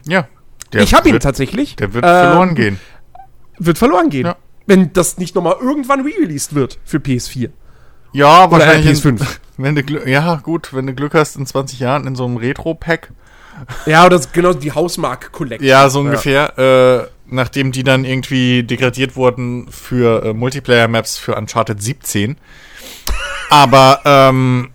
Ja. 0.05 0.28
Ich 0.73 0.93
habe 0.93 1.09
ihn 1.09 1.19
tatsächlich. 1.19 1.75
Der 1.78 1.93
wird 1.93 2.03
Ähm, 2.05 2.11
verloren 2.11 2.55
gehen. 2.55 2.80
Wird 3.59 3.78
verloren 3.78 4.09
gehen. 4.09 4.25
Ja. 4.25 4.36
Wenn 4.65 4.91
das 4.93 5.17
nicht 5.17 5.34
nochmal 5.36 5.55
irgendwann 5.61 6.01
re-released 6.01 6.53
wird 6.55 6.80
für 6.84 6.97
PS4. 6.97 7.49
Ja, 8.11 8.51
wahrscheinlich. 8.51 8.99
PS5. 8.99 9.07
In, 9.07 9.19
wenn 9.57 9.75
du, 9.75 9.82
Gl- 9.82 10.07
ja, 10.07 10.36
gut, 10.36 10.73
wenn 10.73 10.88
du 10.88 10.93
Glück 10.93 11.13
hast, 11.13 11.36
in 11.38 11.45
20 11.45 11.80
Jahren 11.80 12.05
in 12.07 12.15
so 12.15 12.25
einem 12.25 12.38
Retro-Pack. 12.38 13.11
Ja, 13.86 14.05
oder 14.05 14.19
genau 14.34 14.53
die 14.53 14.71
Hausmark 14.71 15.32
Collection. 15.32 15.67
Ja, 15.67 15.89
so 15.89 16.01
ungefähr. 16.01 16.57
Äh, 16.59 17.07
nachdem 17.30 17.71
die 17.71 17.84
dann 17.84 18.05
irgendwie 18.05 18.63
degradiert 18.63 19.15
wurden 19.15 19.67
für 19.71 20.23
äh, 20.25 20.34
Multiplayer-Maps 20.34 21.17
für 21.17 21.36
Uncharted 21.36 21.82
17. 21.82 22.38
Aber, 23.49 24.01
ähm, 24.05 24.69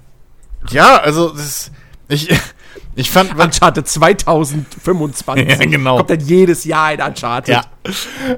ja, 0.71 0.97
also, 0.97 1.31
das, 1.31 1.71
ich, 2.09 2.29
ich 2.95 3.11
fand, 3.11 3.39
Uncharted 3.39 3.89
2025. 3.89 5.49
Ja, 5.49 5.57
genau. 5.57 5.97
Kommt 5.99 6.11
dann 6.11 6.21
jedes 6.21 6.65
Jahr 6.65 6.87
ein 6.87 7.01
Uncharted. 7.01 7.65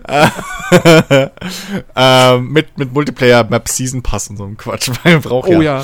Ja. 0.07 0.33
ähm, 2.37 2.49
mit, 2.49 2.79
mit 2.79 2.93
Multiplayer-Map 2.93 3.69
Season 3.69 4.03
Pass 4.03 4.29
und 4.29 4.37
so 4.37 4.45
ein 4.45 4.57
Quatsch, 4.57 4.91
weil 5.03 5.15
man 5.15 5.23
braucht 5.23 5.49
Oh 5.49 5.61
ja. 5.61 5.83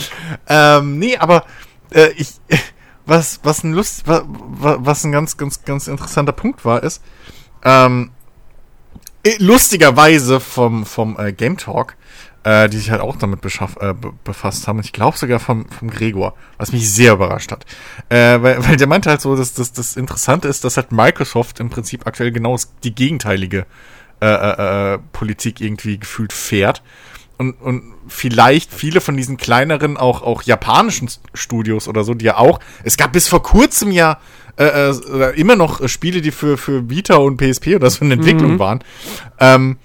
Ähm, 0.48 0.98
nee, 0.98 1.16
aber 1.16 1.44
äh, 1.90 2.10
ich, 2.16 2.28
was, 3.06 3.40
was 3.42 3.64
ein 3.64 3.72
Lust, 3.72 4.06
was, 4.06 4.22
was 4.26 5.04
ein 5.04 5.12
ganz, 5.12 5.36
ganz, 5.36 5.64
ganz 5.64 5.88
interessanter 5.88 6.32
Punkt 6.32 6.64
war, 6.64 6.82
ist, 6.82 7.02
ähm, 7.64 8.12
äh, 9.22 9.34
lustigerweise 9.38 10.40
vom, 10.40 10.86
vom 10.86 11.18
äh, 11.18 11.32
Game 11.32 11.58
Talk, 11.58 11.96
äh, 12.44 12.68
die 12.68 12.78
sich 12.78 12.90
halt 12.90 13.00
auch 13.00 13.16
damit 13.16 13.40
beschaff, 13.40 13.76
äh, 13.80 13.94
be 13.94 14.12
befasst 14.24 14.66
haben, 14.66 14.80
ich 14.80 14.92
glaube 14.92 15.16
sogar 15.16 15.40
vom, 15.40 15.68
vom 15.68 15.90
Gregor, 15.90 16.34
was 16.56 16.72
mich 16.72 16.90
sehr 16.90 17.12
überrascht 17.12 17.52
hat. 17.52 17.66
Äh, 18.08 18.42
weil, 18.42 18.66
weil 18.66 18.76
der 18.76 18.86
meinte 18.86 19.10
halt 19.10 19.20
so, 19.20 19.36
dass, 19.36 19.54
dass 19.54 19.72
das 19.72 19.96
Interessante 19.96 20.48
ist, 20.48 20.64
dass 20.64 20.76
halt 20.76 20.92
Microsoft 20.92 21.60
im 21.60 21.70
Prinzip 21.70 22.06
aktuell 22.06 22.32
genau 22.32 22.56
die 22.82 22.94
gegenteilige 22.94 23.66
äh, 24.20 24.26
äh, 24.26 24.94
äh, 24.94 24.98
Politik 25.12 25.60
irgendwie 25.60 25.98
gefühlt 25.98 26.32
fährt. 26.32 26.82
Und, 27.38 27.54
und 27.54 27.82
vielleicht 28.06 28.70
viele 28.74 29.00
von 29.00 29.16
diesen 29.16 29.38
kleineren, 29.38 29.96
auch, 29.96 30.20
auch 30.20 30.42
japanischen 30.42 31.08
Studios 31.32 31.88
oder 31.88 32.04
so, 32.04 32.12
die 32.12 32.26
ja 32.26 32.36
auch, 32.36 32.60
es 32.84 32.98
gab 32.98 33.14
bis 33.14 33.28
vor 33.28 33.42
kurzem 33.42 33.92
ja 33.92 34.18
äh, 34.58 34.90
äh, 34.90 35.40
immer 35.40 35.56
noch 35.56 35.80
äh, 35.80 35.88
Spiele, 35.88 36.20
die 36.20 36.32
für, 36.32 36.58
für 36.58 36.90
Vita 36.90 37.16
und 37.16 37.38
PSP 37.38 37.76
oder 37.76 37.88
so 37.88 38.04
in 38.04 38.10
Entwicklung 38.10 38.58
waren. 38.58 38.84
Ähm, 39.38 39.78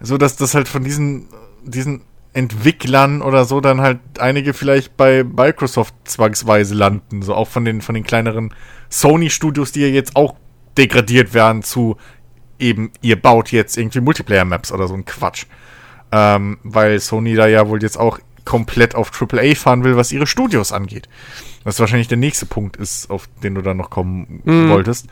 so 0.00 0.18
dass 0.18 0.36
das 0.36 0.54
halt 0.54 0.68
von 0.68 0.84
diesen, 0.84 1.26
diesen 1.64 2.02
Entwicklern 2.32 3.22
oder 3.22 3.44
so 3.44 3.60
dann 3.60 3.80
halt 3.80 3.98
einige 4.18 4.54
vielleicht 4.54 4.96
bei 4.96 5.24
Microsoft 5.24 5.94
zwangsweise 6.04 6.74
landen. 6.74 7.22
So 7.22 7.34
auch 7.34 7.48
von 7.48 7.64
den, 7.64 7.80
von 7.80 7.94
den 7.94 8.04
kleineren 8.04 8.54
Sony-Studios, 8.88 9.72
die 9.72 9.80
ja 9.80 9.88
jetzt 9.88 10.16
auch 10.16 10.34
degradiert 10.78 11.34
werden 11.34 11.62
zu 11.62 11.96
eben, 12.58 12.92
ihr 13.00 13.20
baut 13.20 13.50
jetzt 13.50 13.76
irgendwie 13.76 14.00
Multiplayer-Maps 14.00 14.70
oder 14.70 14.86
so 14.86 14.94
ein 14.94 15.04
Quatsch. 15.04 15.46
Ähm, 16.12 16.58
weil 16.62 17.00
Sony 17.00 17.34
da 17.34 17.46
ja 17.46 17.68
wohl 17.68 17.82
jetzt 17.82 17.96
auch 17.96 18.18
komplett 18.44 18.94
auf 18.94 19.10
AAA 19.12 19.54
fahren 19.54 19.84
will, 19.84 19.96
was 19.96 20.12
ihre 20.12 20.26
Studios 20.26 20.72
angeht. 20.72 21.08
Was 21.64 21.78
wahrscheinlich 21.78 22.08
der 22.08 22.16
nächste 22.18 22.46
Punkt 22.46 22.76
ist, 22.76 23.10
auf 23.10 23.28
den 23.42 23.54
du 23.54 23.62
dann 23.62 23.76
noch 23.76 23.90
kommen 23.90 24.42
wolltest. 24.44 25.06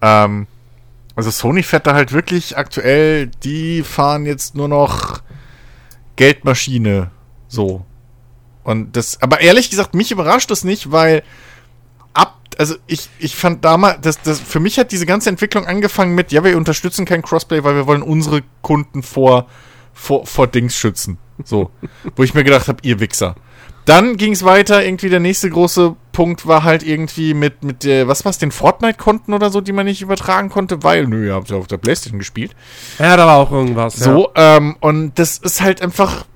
Ähm, 0.00 0.46
also 1.14 1.30
Sony 1.30 1.62
fährt 1.62 1.86
da 1.86 1.94
halt 1.94 2.12
wirklich 2.12 2.56
aktuell, 2.56 3.26
die 3.42 3.82
fahren 3.82 4.24
jetzt 4.24 4.54
nur 4.54 4.68
noch 4.68 5.17
Geldmaschine 6.18 7.12
so. 7.48 7.86
Und 8.62 8.96
das, 8.96 9.22
aber 9.22 9.40
ehrlich 9.40 9.70
gesagt, 9.70 9.94
mich 9.94 10.12
überrascht 10.12 10.50
das 10.50 10.62
nicht, 10.62 10.92
weil 10.92 11.22
ab, 12.12 12.38
also 12.58 12.74
ich, 12.86 13.08
ich 13.18 13.34
fand 13.34 13.64
damals, 13.64 14.00
das, 14.02 14.20
das, 14.20 14.40
für 14.40 14.60
mich 14.60 14.78
hat 14.78 14.92
diese 14.92 15.06
ganze 15.06 15.30
Entwicklung 15.30 15.66
angefangen 15.66 16.14
mit, 16.14 16.32
ja, 16.32 16.44
wir 16.44 16.56
unterstützen 16.56 17.06
kein 17.06 17.22
Crossplay, 17.22 17.64
weil 17.64 17.76
wir 17.76 17.86
wollen 17.86 18.02
unsere 18.02 18.42
Kunden 18.60 19.02
vor, 19.02 19.46
vor, 19.94 20.26
vor 20.26 20.46
Dings 20.46 20.76
schützen. 20.76 21.16
So. 21.44 21.70
Wo 22.16 22.22
ich 22.24 22.34
mir 22.34 22.44
gedacht 22.44 22.68
habe, 22.68 22.80
ihr 22.82 23.00
Wichser. 23.00 23.36
Dann 23.88 24.18
ging 24.18 24.32
es 24.32 24.44
weiter, 24.44 24.84
irgendwie 24.84 25.08
der 25.08 25.18
nächste 25.18 25.48
große 25.48 25.96
Punkt 26.12 26.46
war 26.46 26.62
halt 26.62 26.82
irgendwie 26.82 27.32
mit, 27.32 27.64
mit 27.64 27.84
der, 27.84 28.06
was 28.06 28.22
war's, 28.26 28.36
den 28.36 28.50
Fortnite-Konten 28.50 29.32
oder 29.32 29.48
so, 29.48 29.62
die 29.62 29.72
man 29.72 29.86
nicht 29.86 30.02
übertragen 30.02 30.50
konnte, 30.50 30.82
weil, 30.82 31.06
nö, 31.06 31.28
ihr 31.28 31.34
habt 31.34 31.48
ja 31.48 31.56
auf 31.56 31.68
der 31.68 31.78
Playstation 31.78 32.18
gespielt. 32.18 32.54
Ja, 32.98 33.16
da 33.16 33.26
war 33.26 33.38
auch 33.38 33.50
irgendwas. 33.50 33.96
So, 33.96 34.30
ähm, 34.34 34.76
und 34.80 35.18
das 35.18 35.38
ist 35.38 35.62
halt 35.62 35.80
einfach, 35.80 36.26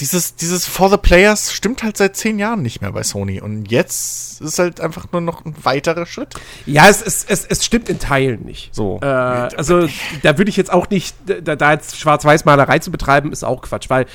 dieses, 0.00 0.36
dieses 0.36 0.64
For 0.64 0.88
the 0.88 0.96
Players 0.96 1.52
stimmt 1.52 1.82
halt 1.82 1.98
seit 1.98 2.16
zehn 2.16 2.38
Jahren 2.38 2.62
nicht 2.62 2.80
mehr 2.80 2.92
bei 2.92 3.02
Sony. 3.02 3.42
Und 3.42 3.70
jetzt 3.70 4.40
ist 4.40 4.58
halt 4.58 4.80
einfach 4.80 5.12
nur 5.12 5.20
noch 5.20 5.44
ein 5.44 5.54
weiterer 5.62 6.06
Schritt. 6.06 6.32
Ja, 6.64 6.84
ja 6.84 6.88
es, 6.88 7.02
es, 7.02 7.26
es, 7.28 7.44
es 7.44 7.62
stimmt 7.62 7.90
in 7.90 7.98
Teilen 7.98 8.46
nicht. 8.46 8.74
So. 8.74 9.00
Äh, 9.02 9.04
also, 9.04 9.86
da 10.22 10.38
würde 10.38 10.48
ich 10.48 10.56
jetzt 10.56 10.72
auch 10.72 10.88
nicht, 10.88 11.14
da, 11.26 11.56
da 11.56 11.72
jetzt 11.72 11.98
Schwarz-Weiß-Malerei 11.98 12.78
zu 12.78 12.90
betreiben, 12.90 13.32
ist 13.32 13.44
auch 13.44 13.60
Quatsch, 13.60 13.90
weil 13.90 14.06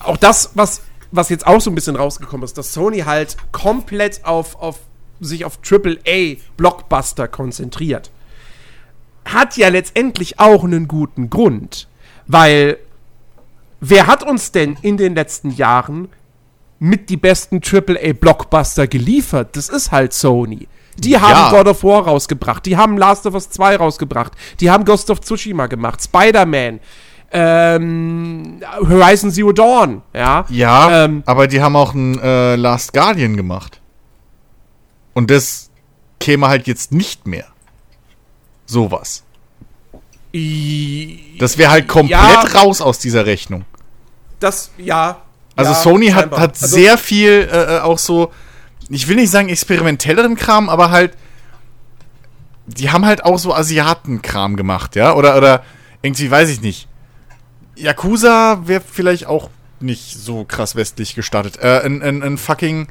auch 0.00 0.16
das, 0.16 0.50
was, 0.54 0.82
was 1.12 1.28
jetzt 1.28 1.46
auch 1.46 1.60
so 1.60 1.70
ein 1.70 1.74
bisschen 1.74 1.96
rausgekommen 1.96 2.44
ist, 2.44 2.58
dass 2.58 2.72
Sony 2.72 3.00
halt 3.00 3.36
komplett 3.52 4.24
auf, 4.24 4.56
auf 4.56 4.78
sich 5.20 5.44
auf 5.44 5.58
AAA-Blockbuster 5.62 7.28
konzentriert, 7.28 8.10
hat 9.24 9.56
ja 9.56 9.68
letztendlich 9.68 10.40
auch 10.40 10.64
einen 10.64 10.88
guten 10.88 11.30
Grund. 11.30 11.86
Weil, 12.26 12.78
wer 13.80 14.06
hat 14.06 14.24
uns 14.24 14.52
denn 14.52 14.76
in 14.82 14.96
den 14.96 15.14
letzten 15.14 15.50
Jahren 15.50 16.08
mit 16.78 17.08
die 17.10 17.16
besten 17.16 17.60
AAA-Blockbuster 17.62 18.88
geliefert? 18.88 19.56
Das 19.56 19.68
ist 19.68 19.92
halt 19.92 20.12
Sony. 20.12 20.66
Die 20.96 21.18
haben 21.18 21.56
God 21.56 21.68
of 21.68 21.84
War 21.84 22.04
rausgebracht, 22.04 22.66
die 22.66 22.76
haben 22.76 22.98
Last 22.98 23.26
of 23.26 23.34
Us 23.34 23.48
2 23.48 23.76
rausgebracht, 23.76 24.32
die 24.60 24.70
haben 24.70 24.84
Ghost 24.84 25.08
of 25.08 25.20
Tsushima 25.20 25.66
gemacht, 25.66 26.02
Spider-Man, 26.02 26.80
ähm, 27.32 28.60
Horizon 28.80 29.30
Zero 29.30 29.52
Dawn, 29.52 30.02
ja. 30.14 30.44
Ja, 30.48 31.04
ähm, 31.04 31.22
aber 31.26 31.46
die 31.46 31.62
haben 31.62 31.76
auch 31.76 31.94
ein 31.94 32.18
äh, 32.20 32.56
Last 32.56 32.92
Guardian 32.92 33.36
gemacht. 33.36 33.80
Und 35.14 35.30
das 35.30 35.70
käme 36.20 36.48
halt 36.48 36.66
jetzt 36.66 36.92
nicht 36.92 37.26
mehr. 37.26 37.46
Sowas. 38.66 39.24
Das 40.32 41.58
wäre 41.58 41.70
halt 41.70 41.88
komplett 41.88 42.10
ja, 42.10 42.44
raus 42.54 42.80
aus 42.80 42.98
dieser 42.98 43.26
Rechnung. 43.26 43.64
Das, 44.40 44.70
ja. 44.78 45.22
Also 45.56 45.72
ja, 45.72 45.78
Sony 45.78 46.08
hat, 46.08 46.30
hat 46.32 46.62
also, 46.62 46.66
sehr 46.66 46.96
viel 46.96 47.48
äh, 47.52 47.76
äh, 47.76 47.80
auch 47.80 47.98
so, 47.98 48.32
ich 48.88 49.08
will 49.08 49.16
nicht 49.16 49.30
sagen 49.30 49.50
experimentelleren 49.50 50.36
Kram, 50.36 50.70
aber 50.70 50.90
halt, 50.90 51.16
die 52.66 52.90
haben 52.90 53.04
halt 53.04 53.24
auch 53.24 53.38
so 53.38 53.54
Asiatenkram 53.54 54.56
gemacht, 54.56 54.96
ja? 54.96 55.14
Oder, 55.14 55.36
oder 55.36 55.62
irgendwie, 56.00 56.30
weiß 56.30 56.48
ich 56.48 56.62
nicht. 56.62 56.88
Yakuza 57.76 58.62
wäre 58.66 58.82
vielleicht 58.86 59.26
auch 59.26 59.50
nicht 59.80 60.16
so 60.18 60.44
krass 60.44 60.76
westlich 60.76 61.14
gestartet. 61.14 61.58
Äh, 61.58 61.80
ein, 61.84 62.02
ein, 62.02 62.22
ein 62.22 62.38
fucking, 62.38 62.88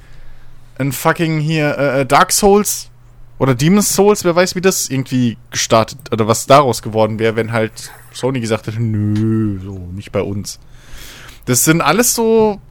ein 0.77 0.91
fucking 0.91 1.39
hier, 1.39 1.77
äh, 1.77 2.01
äh 2.01 2.05
Dark 2.05 2.32
Souls 2.32 2.89
oder 3.39 3.55
Demon's 3.55 3.93
Souls, 3.93 4.23
wer 4.23 4.36
weiß, 4.36 4.55
wie 4.55 4.61
das 4.61 4.89
irgendwie 4.89 5.38
gestartet 5.49 6.11
oder 6.11 6.27
was 6.27 6.45
daraus 6.45 6.82
geworden 6.82 7.17
wäre, 7.17 7.36
wenn 7.36 7.51
halt 7.51 7.91
Sony 8.11 8.39
gesagt 8.39 8.67
hätte, 8.67 8.82
nö, 8.82 9.59
so, 9.63 9.77
nicht 9.77 10.11
bei 10.11 10.21
uns. 10.21 10.59
Das 11.45 11.65
sind 11.65 11.82
alles 11.82 12.13
so. 12.13 12.61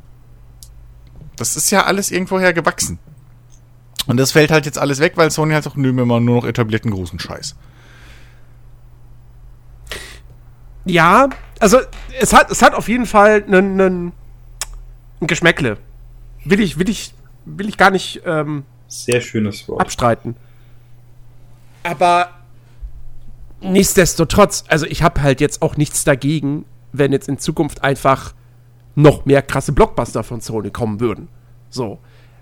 Das 1.37 1.57
ist 1.57 1.71
ja 1.71 1.85
alles 1.85 2.11
irgendwoher 2.11 2.53
gewachsen. 2.53 2.99
Und 4.07 4.19
das 4.19 4.33
fällt 4.33 4.51
halt 4.51 4.67
jetzt 4.67 4.79
alles 4.79 5.01
weg, 5.01 5.15
weil 5.17 5.31
Sony 5.31 5.55
halt 5.55 5.67
auch, 5.67 5.77
nö, 5.77 5.93
machen 5.93 6.25
nur 6.25 6.37
noch 6.37 6.47
etablierten 6.47 6.91
großen 6.91 7.19
Scheiß. 7.19 7.57
Ja, 10.85 11.29
also 11.59 11.79
es 12.19 12.33
hat, 12.33 12.51
es 12.51 12.63
hat 12.63 12.75
auf 12.75 12.89
jeden 12.89 13.07
Fall 13.07 13.45
einen, 13.47 13.81
einen, 13.81 14.13
ein 15.21 15.27
Geschmäckle. 15.27 15.77
Will 16.45 16.61
ich, 16.61 16.79
will 16.79 16.89
ich, 16.89 17.15
will 17.45 17.69
ich 17.69 17.77
gar 17.77 17.91
nicht 17.91 18.23
ähm, 18.25 18.65
Sehr 18.89 19.21
schönes 19.21 19.69
Wort. 19.69 19.81
abstreiten. 19.81 20.37
Aber 21.83 22.31
nichtsdestotrotz, 23.61 24.65
also 24.69 24.87
ich 24.87 25.03
habe 25.03 25.23
halt 25.23 25.41
jetzt 25.41 25.63
auch 25.63 25.77
nichts 25.77 26.05
dagegen, 26.05 26.65
wenn 26.93 27.13
jetzt 27.13 27.29
in 27.29 27.39
Zukunft 27.39 27.85
einfach 27.85 28.35
noch 28.95 29.25
mehr 29.27 29.43
krasse 29.43 29.73
Blockbuster 29.73 30.23
von 30.25 30.41
Sony 30.41 30.71
kommen 30.71 31.01
würden. 31.01 31.29
So. 31.69 31.99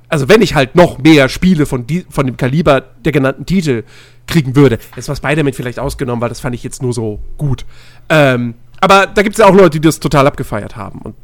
Also 0.09 0.29
wenn 0.29 0.41
ich 0.43 0.55
halt 0.55 0.75
noch 0.75 0.99
mehr 0.99 1.29
Spiele 1.29 1.67
von, 1.67 1.87
die, 1.87 2.07
von 2.09 2.27
dem 2.27 2.37
Kaliber 2.37 2.81
der 2.81 3.13
genannten 3.13 3.45
Titel 3.47 3.85
kriegen 4.27 4.57
würde. 4.57 4.79
Jetzt 4.97 5.09
war 5.09 5.17
Spider-Man 5.17 5.53
vielleicht 5.53 5.79
ausgenommen, 5.79 6.21
weil 6.21 6.29
das 6.29 6.41
fand 6.41 6.55
ich 6.55 6.63
jetzt 6.63 6.83
nur 6.83 6.93
so 6.93 7.21
gut. 7.37 7.65
Ähm, 8.09 8.55
aber 8.81 9.07
da 9.07 9.23
gibt 9.23 9.35
es 9.35 9.39
ja 9.39 9.47
auch 9.47 9.55
Leute, 9.55 9.81
die 9.81 9.81
das 9.81 10.01
total 10.01 10.27
abgefeiert 10.27 10.77
haben. 10.77 11.01
Und 11.01 11.15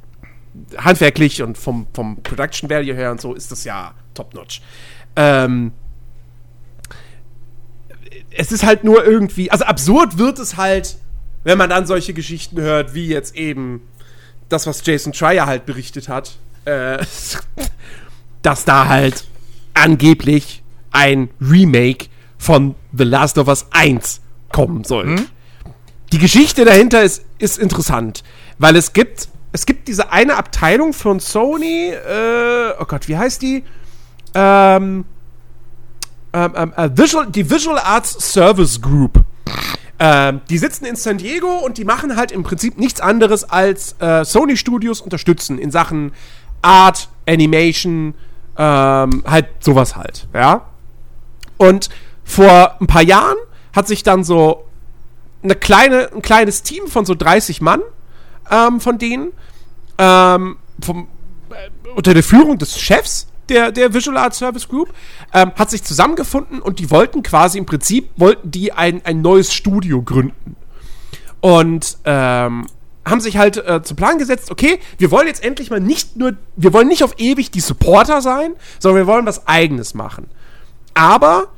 handwerklich 0.77 1.43
und 1.43 1.59
vom, 1.59 1.87
vom 1.93 2.23
Production 2.23 2.69
Value 2.71 2.95
her 2.95 3.11
und 3.11 3.21
so 3.21 3.35
ist 3.35 3.53
das 3.53 3.65
ja 3.65 3.95
top-notch. 4.15 4.61
Ähm, 5.17 5.73
es 8.31 8.53
ist 8.53 8.65
halt 8.65 8.85
nur 8.85 9.05
irgendwie, 9.05 9.51
also 9.51 9.65
absurd 9.65 10.19
wird 10.19 10.39
es 10.39 10.57
halt, 10.57 10.97
wenn 11.45 11.59
man 11.59 11.71
dann 11.71 11.87
solche 11.87 12.15
Geschichten 12.15 12.61
hört, 12.61 12.95
wie 12.95 13.07
jetzt 13.07 13.37
eben 13.37 13.83
das, 14.49 14.67
was 14.67 14.85
Jason 14.85 15.15
Schreier 15.15 15.47
halt 15.47 15.67
berichtet 15.67 16.09
hat, 16.09 16.37
äh, 16.65 16.99
dass 18.45 18.65
da 18.65 18.89
halt 18.89 19.27
angeblich 19.75 20.63
ein 20.93 21.31
Remake 21.41 22.07
von 22.39 22.75
The 22.93 23.05
Last 23.05 23.39
of 23.39 23.49
Us 23.49 23.67
1 23.71 24.21
kommen 24.53 24.85
soll. 24.85 25.17
Hm? 25.17 25.27
Die 26.13 26.19
Geschichte 26.19 26.65
dahinter 26.65 27.03
ist, 27.03 27.25
ist 27.39 27.59
interessant, 27.59 28.23
weil 28.59 28.77
es 28.77 28.93
gibt, 28.93 29.29
es 29.53 29.67
gibt 29.67 29.89
diese 29.89 30.13
eine 30.13 30.37
Abteilung 30.37 30.93
von 30.93 31.19
Sony, 31.19 31.91
äh, 31.91 32.73
oh 32.79 32.85
Gott, 32.85 33.09
wie 33.09 33.17
heißt 33.17 33.43
die? 33.43 33.65
Ähm, 34.35 35.05
ähm, 36.33 36.53
ähm, 36.57 36.73
äh, 36.77 36.91
Visual, 36.95 37.27
die 37.29 37.49
Visual 37.49 37.79
Arts 37.79 38.33
Service 38.33 38.81
Group. 38.81 39.25
Ähm, 39.99 40.41
die 40.51 40.59
sitzen 40.59 40.85
in 40.85 40.97
San 40.97 41.19
Diego 41.19 41.59
und 41.65 41.79
die 41.79 41.85
machen 41.85 42.17
halt 42.17 42.33
im 42.33 42.43
Prinzip 42.43 42.79
nichts 42.79 43.01
anderes 43.01 43.45
als 43.45 43.95
äh, 44.01 44.25
Sony 44.25 44.57
Studios 44.57 45.01
unterstützen 45.01 45.59
in 45.59 45.71
Sachen 45.71 46.13
Art, 46.63 47.09
Animation, 47.27 48.15
ähm, 48.57 49.25
halt 49.27 49.49
sowas 49.61 49.97
halt, 49.97 50.29
ja. 50.33 50.67
Und 51.57 51.89
vor 52.25 52.77
ein 52.81 52.87
paar 52.87 53.03
Jahren 53.03 53.37
hat 53.75 53.87
sich 53.87 54.03
dann 54.03 54.25
so 54.25 54.65
eine 55.43 55.55
kleine, 55.55 56.11
ein 56.13 56.23
kleines 56.23 56.63
Team 56.63 56.87
von 56.87 57.05
so 57.05 57.15
30 57.15 57.61
Mann 57.61 57.83
ähm, 58.51 58.81
von 58.81 58.99
denen 58.99 59.33
ähm, 59.99 60.57
vom, 60.81 61.09
äh, 61.51 61.91
unter 61.95 62.15
der 62.15 62.23
Führung 62.23 62.59
des 62.59 62.79
Chefs 62.79 63.29
der, 63.49 63.73
der 63.73 63.93
Visual 63.93 64.17
Art 64.17 64.35
Service 64.35 64.69
Group, 64.69 64.93
ähm, 65.33 65.53
hat 65.57 65.71
sich 65.71 65.85
zusammengefunden 65.85 66.61
und 66.61 66.79
die 66.79 66.91
wollten 66.91 67.23
quasi 67.23 67.59
im 67.59 67.67
Prinzip, 67.67 68.09
wollten 68.17 68.51
die 68.51 68.73
ein, 68.73 69.03
ein 69.05 69.21
neues 69.21 69.53
Studio 69.53 70.01
gründen. 70.03 70.57
Und 71.41 71.99
ähm, 72.07 72.67
haben 73.07 73.21
sich 73.21 73.37
halt 73.37 73.57
äh, 73.57 73.83
zum 73.83 73.97
Plan 73.97 74.19
gesetzt, 74.19 74.51
okay, 74.51 74.79
wir 74.99 75.11
wollen 75.11 75.27
jetzt 75.27 75.45
endlich 75.45 75.71
mal 75.71 75.81
nicht 75.81 76.17
nur, 76.17 76.33
wir 76.57 76.73
wollen 76.73 76.89
nicht 76.89 77.05
auf 77.05 77.15
ewig 77.19 77.51
die 77.51 77.61
Supporter 77.61 78.23
sein, 78.23 78.55
sondern 78.79 79.03
wir 79.03 79.07
wollen 79.07 79.27
was 79.27 79.47
eigenes 79.47 79.95
machen. 79.95 80.29
Aber 80.95 81.49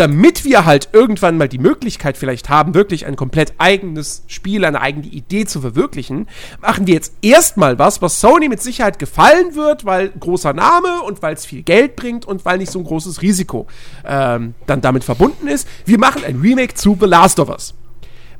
damit 0.00 0.44
wir 0.44 0.64
halt 0.64 0.90
irgendwann 0.92 1.36
mal 1.36 1.48
die 1.48 1.58
Möglichkeit 1.58 2.16
vielleicht 2.16 2.48
haben, 2.48 2.74
wirklich 2.74 3.06
ein 3.06 3.16
komplett 3.16 3.54
eigenes 3.58 4.22
Spiel, 4.28 4.64
eine 4.64 4.80
eigene 4.80 5.06
Idee 5.06 5.44
zu 5.44 5.60
verwirklichen, 5.60 6.26
machen 6.60 6.86
wir 6.86 6.94
jetzt 6.94 7.12
erstmal 7.22 7.78
was, 7.78 8.00
was 8.00 8.20
Sony 8.20 8.48
mit 8.48 8.62
Sicherheit 8.62 8.98
gefallen 8.98 9.54
wird, 9.54 9.84
weil 9.84 10.08
großer 10.08 10.52
Name 10.52 11.02
und 11.02 11.22
weil 11.22 11.34
es 11.34 11.44
viel 11.44 11.62
Geld 11.62 11.96
bringt 11.96 12.24
und 12.24 12.44
weil 12.44 12.58
nicht 12.58 12.72
so 12.72 12.78
ein 12.78 12.84
großes 12.84 13.20
Risiko 13.20 13.66
ähm, 14.06 14.54
dann 14.66 14.80
damit 14.80 15.04
verbunden 15.04 15.48
ist. 15.48 15.68
Wir 15.84 15.98
machen 15.98 16.24
ein 16.24 16.40
Remake 16.40 16.74
zu 16.74 16.96
The 16.98 17.06
Last 17.06 17.38
of 17.38 17.50
Us. 17.50 17.74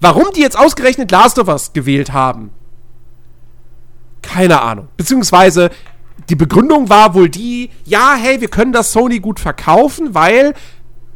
Warum 0.00 0.26
die 0.34 0.40
jetzt 0.40 0.58
ausgerechnet 0.58 1.10
Last 1.10 1.38
of 1.38 1.48
Us 1.48 1.72
gewählt 1.72 2.12
haben, 2.12 2.50
keine 4.22 4.62
Ahnung. 4.62 4.88
Beziehungsweise 4.96 5.70
die 6.28 6.36
Begründung 6.36 6.88
war 6.88 7.14
wohl 7.14 7.28
die, 7.28 7.70
ja, 7.84 8.14
hey, 8.14 8.40
wir 8.40 8.48
können 8.48 8.72
das 8.72 8.92
Sony 8.92 9.18
gut 9.18 9.40
verkaufen, 9.40 10.14
weil 10.14 10.54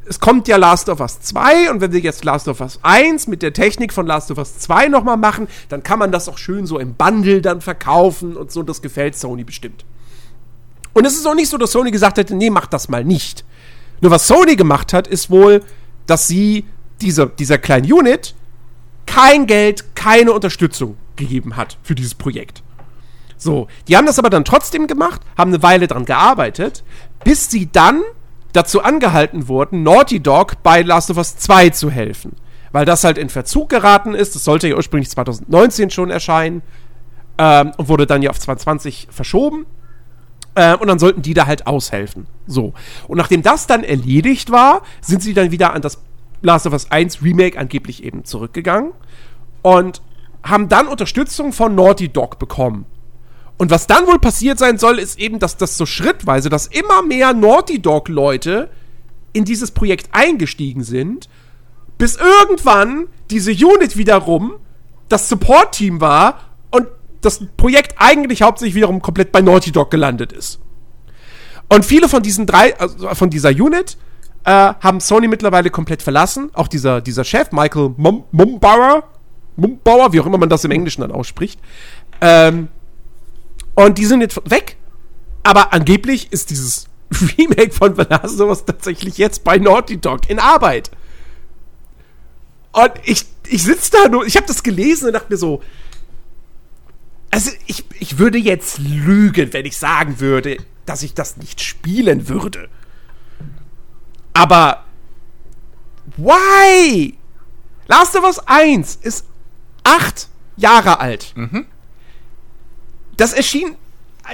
es 0.07 0.21
kommt 0.21 0.49
ja 0.49 0.57
Last 0.57 0.89
of 0.89 1.01
Us 1.01 1.21
2 1.21 1.71
und 1.71 1.81
wenn 1.81 1.93
wir 1.93 2.01
jetzt 2.01 2.25
Last 2.25 2.49
of 2.49 2.61
Us 2.61 2.79
1 2.83 3.27
mit 3.27 3.43
der 3.43 3.53
Technik 3.53 3.93
von 3.93 4.07
Last 4.07 4.31
of 4.31 4.39
Us 4.39 4.59
2 4.59 4.89
nochmal 4.89 5.17
machen, 5.17 5.49
dann 5.69 5.83
kann 5.83 5.99
man 5.99 6.13
das 6.13 6.29
auch 6.29 6.37
schön 6.37 6.67
so 6.67 6.79
im 6.79 6.95
Bundle 6.95 7.41
dann 7.41 7.61
verkaufen 7.61 8.37
und 8.37 8.53
so, 8.53 8.63
das 8.63 8.83
gefällt 8.83 9.17
Sony 9.17 9.45
bestimmt. 9.45 9.85
Und 10.93 11.07
es 11.07 11.15
ist 11.15 11.27
auch 11.27 11.35
nicht 11.35 11.49
so, 11.49 11.57
dass 11.59 11.73
Sony 11.73 11.91
gesagt 11.91 12.19
hätte, 12.19 12.35
nee, 12.35 12.51
mach 12.51 12.67
das 12.67 12.89
mal 12.89 13.05
nicht. 13.05 13.45
Nur 14.01 14.11
was 14.11 14.27
Sony 14.27 14.57
gemacht 14.57 14.93
hat, 14.93 15.07
ist 15.07 15.31
wohl, 15.31 15.63
dass 16.07 16.29
sie 16.29 16.67
diese, 17.01 17.27
dieser 17.27 17.59
kleinen 17.59 17.91
Unit 17.91 18.35
kein 19.15 19.47
Geld, 19.47 19.95
keine 19.95 20.33
Unterstützung 20.33 20.97
gegeben 21.15 21.57
hat 21.57 21.79
für 21.83 21.95
dieses 21.95 22.15
Projekt. 22.15 22.63
So, 23.37 23.69
die 23.87 23.97
haben 23.97 24.07
das 24.07 24.19
aber 24.19 24.31
dann 24.31 24.45
trotzdem 24.45 24.87
gemacht, 24.87 25.21
haben 25.39 25.53
eine 25.53 25.63
Weile 25.63 25.87
dran 25.87 26.05
gearbeitet, 26.05 26.83
bis 27.23 27.51
sie 27.51 27.71
dann 27.71 28.03
dazu 28.53 28.83
angehalten 28.83 29.47
wurden, 29.49 29.83
Naughty 29.83 30.21
Dog 30.21 30.63
bei 30.63 30.83
Last 30.83 31.11
of 31.11 31.17
Us 31.19 31.37
2 31.37 31.71
zu 31.71 31.91
helfen. 31.91 32.37
Weil 32.73 32.87
das 32.87 33.05
halt 33.05 33.19
in 33.19 33.29
Verzug 33.29 33.69
geraten 33.69 34.15
ist. 34.15 34.35
Das 34.35 34.43
sollte 34.43 34.67
ja 34.67 34.75
ursprünglich 34.75 35.11
2019 35.11 35.91
schon 35.91 36.11
erscheinen. 36.11 36.63
Ähm, 37.39 37.73
und 37.77 37.89
wurde 37.89 38.07
dann 38.07 38.23
ja 38.23 38.31
auf 38.31 38.41
2020 38.41 39.09
verschoben. 39.11 39.67
Äh, 40.57 40.75
und 40.75 40.89
dann 40.89 40.99
sollten 40.99 41.23
die 41.23 41.35
da 41.35 41.47
halt 41.47 41.69
aushelfen. 41.69 42.27
So. 42.49 42.75
Und 43.07 43.19
nachdem 43.19 43.43
das 43.43 43.69
dann 43.69 43.85
erledigt 43.85 44.51
war, 44.51 44.83
sind 45.01 45.23
sie 45.23 45.35
dann 45.35 45.53
wieder 45.53 45.73
an 45.73 45.83
das 45.83 46.01
Last 46.45 46.67
of 46.67 46.73
Us 46.73 46.91
1 46.91 47.23
Remake 47.23 47.59
angeblich 47.59 48.05
eben 48.05 48.25
zurückgegangen. 48.25 48.93
Und 49.63 50.03
haben 50.43 50.69
dann 50.69 50.89
Unterstützung 50.89 51.53
von 51.53 51.75
Naughty 51.75 52.11
Dog 52.11 52.39
bekommen. 52.39 52.85
Und 53.57 53.71
was 53.71 53.87
dann 53.87 54.07
wohl 54.07 54.19
passiert 54.19 54.59
sein 54.59 54.79
soll, 54.79 54.99
ist 54.99 55.19
eben, 55.19 55.39
dass 55.39 55.57
das 55.57 55.77
so 55.77 55.87
schrittweise, 55.87 56.49
dass 56.49 56.67
immer 56.67 57.03
mehr 57.03 57.33
Naughty 57.33 57.81
Dog-Leute 57.81 58.69
in 59.33 59.45
dieses 59.45 59.71
Projekt 59.71 60.09
eingestiegen 60.13 60.85
sind, 60.85 61.29
bis 61.99 62.17
irgendwann 62.17 63.07
diese 63.31 63.53
Unit 63.53 63.97
wiederum 63.97 64.55
das 65.09 65.29
Support-Team 65.29 66.01
war 66.01 66.41
und 66.71 66.89
das 67.21 67.43
Projekt 67.57 67.95
eigentlich 67.99 68.43
hauptsächlich 68.43 68.75
wiederum 68.75 69.01
komplett 69.01 69.33
bei 69.33 69.41
Naughty 69.41 69.73
Dog 69.73 69.91
gelandet 69.91 70.33
ist. 70.33 70.61
Und 71.69 71.85
viele 71.85 72.09
von 72.09 72.23
diesen 72.23 72.47
drei, 72.47 72.79
also 72.79 73.09
von 73.15 73.31
dieser 73.31 73.51
Unit, 73.51 73.97
äh, 74.45 74.51
haben 74.51 75.01
Sony 75.01 75.29
mittlerweile 75.29 75.71
komplett 75.71 76.03
verlassen. 76.03 76.51
Auch 76.55 76.69
dieser, 76.69 77.01
dieser 77.01 77.25
Chef, 77.25 77.51
Michael 77.53 77.95
Mumbauer, 77.97 79.05
Mumbauer, 79.57 80.13
wie 80.13 80.21
auch 80.21 80.27
immer 80.27 80.39
man 80.39 80.49
das 80.49 80.65
im 80.65 80.71
Englischen 80.71 81.01
dann 81.01 81.13
ausspricht, 81.13 81.61
ähm, 82.21 82.69
und 83.75 83.99
die 83.99 84.05
sind 84.07 84.21
jetzt 84.21 84.39
weg. 84.51 84.77
Aber 85.43 85.73
angeblich 85.73 86.33
ist 86.33 86.51
dieses 86.51 86.87
Remake 87.39 87.73
von 87.73 87.95
The 87.97 88.07
Last 88.09 88.39
tatsächlich 88.67 89.19
jetzt 89.19 89.45
bei 89.45 89.59
Naughty 89.59 89.99
Dog 89.99 90.31
in 90.31 90.39
Arbeit. 90.39 90.91
Und 92.73 92.93
ich, 93.05 93.25
ich 93.49 93.63
sitze 93.63 93.93
da 93.93 94.09
nur, 94.09 94.27
ich 94.27 94.37
habe 94.37 94.47
das 94.47 94.63
gelesen 94.63 95.09
und 95.09 95.13
dachte 95.13 95.33
mir 95.33 95.37
so, 95.37 95.63
also 97.31 97.51
ich, 97.67 97.85
ich 97.99 98.19
würde 98.19 98.39
jetzt 98.39 98.79
lügen, 98.79 99.53
wenn 99.53 99.67
ich 99.67 99.77
sagen 99.77 100.21
würde, 100.21 100.57
dass 100.87 101.03
ich 101.03 101.15
das 101.15 101.37
nicht 101.37 101.61
spielen 101.61 102.29
würde. 102.29 102.69
Aber 104.35 104.85
why? 106.17 107.17
Last 107.87 108.17
of 108.17 108.25
Us 108.25 108.39
1 108.47 108.97
ist 108.97 109.27
acht 109.85 110.29
Jahre 110.57 111.01
alt. 111.01 111.35
Das 113.17 113.33
erschien, 113.33 113.77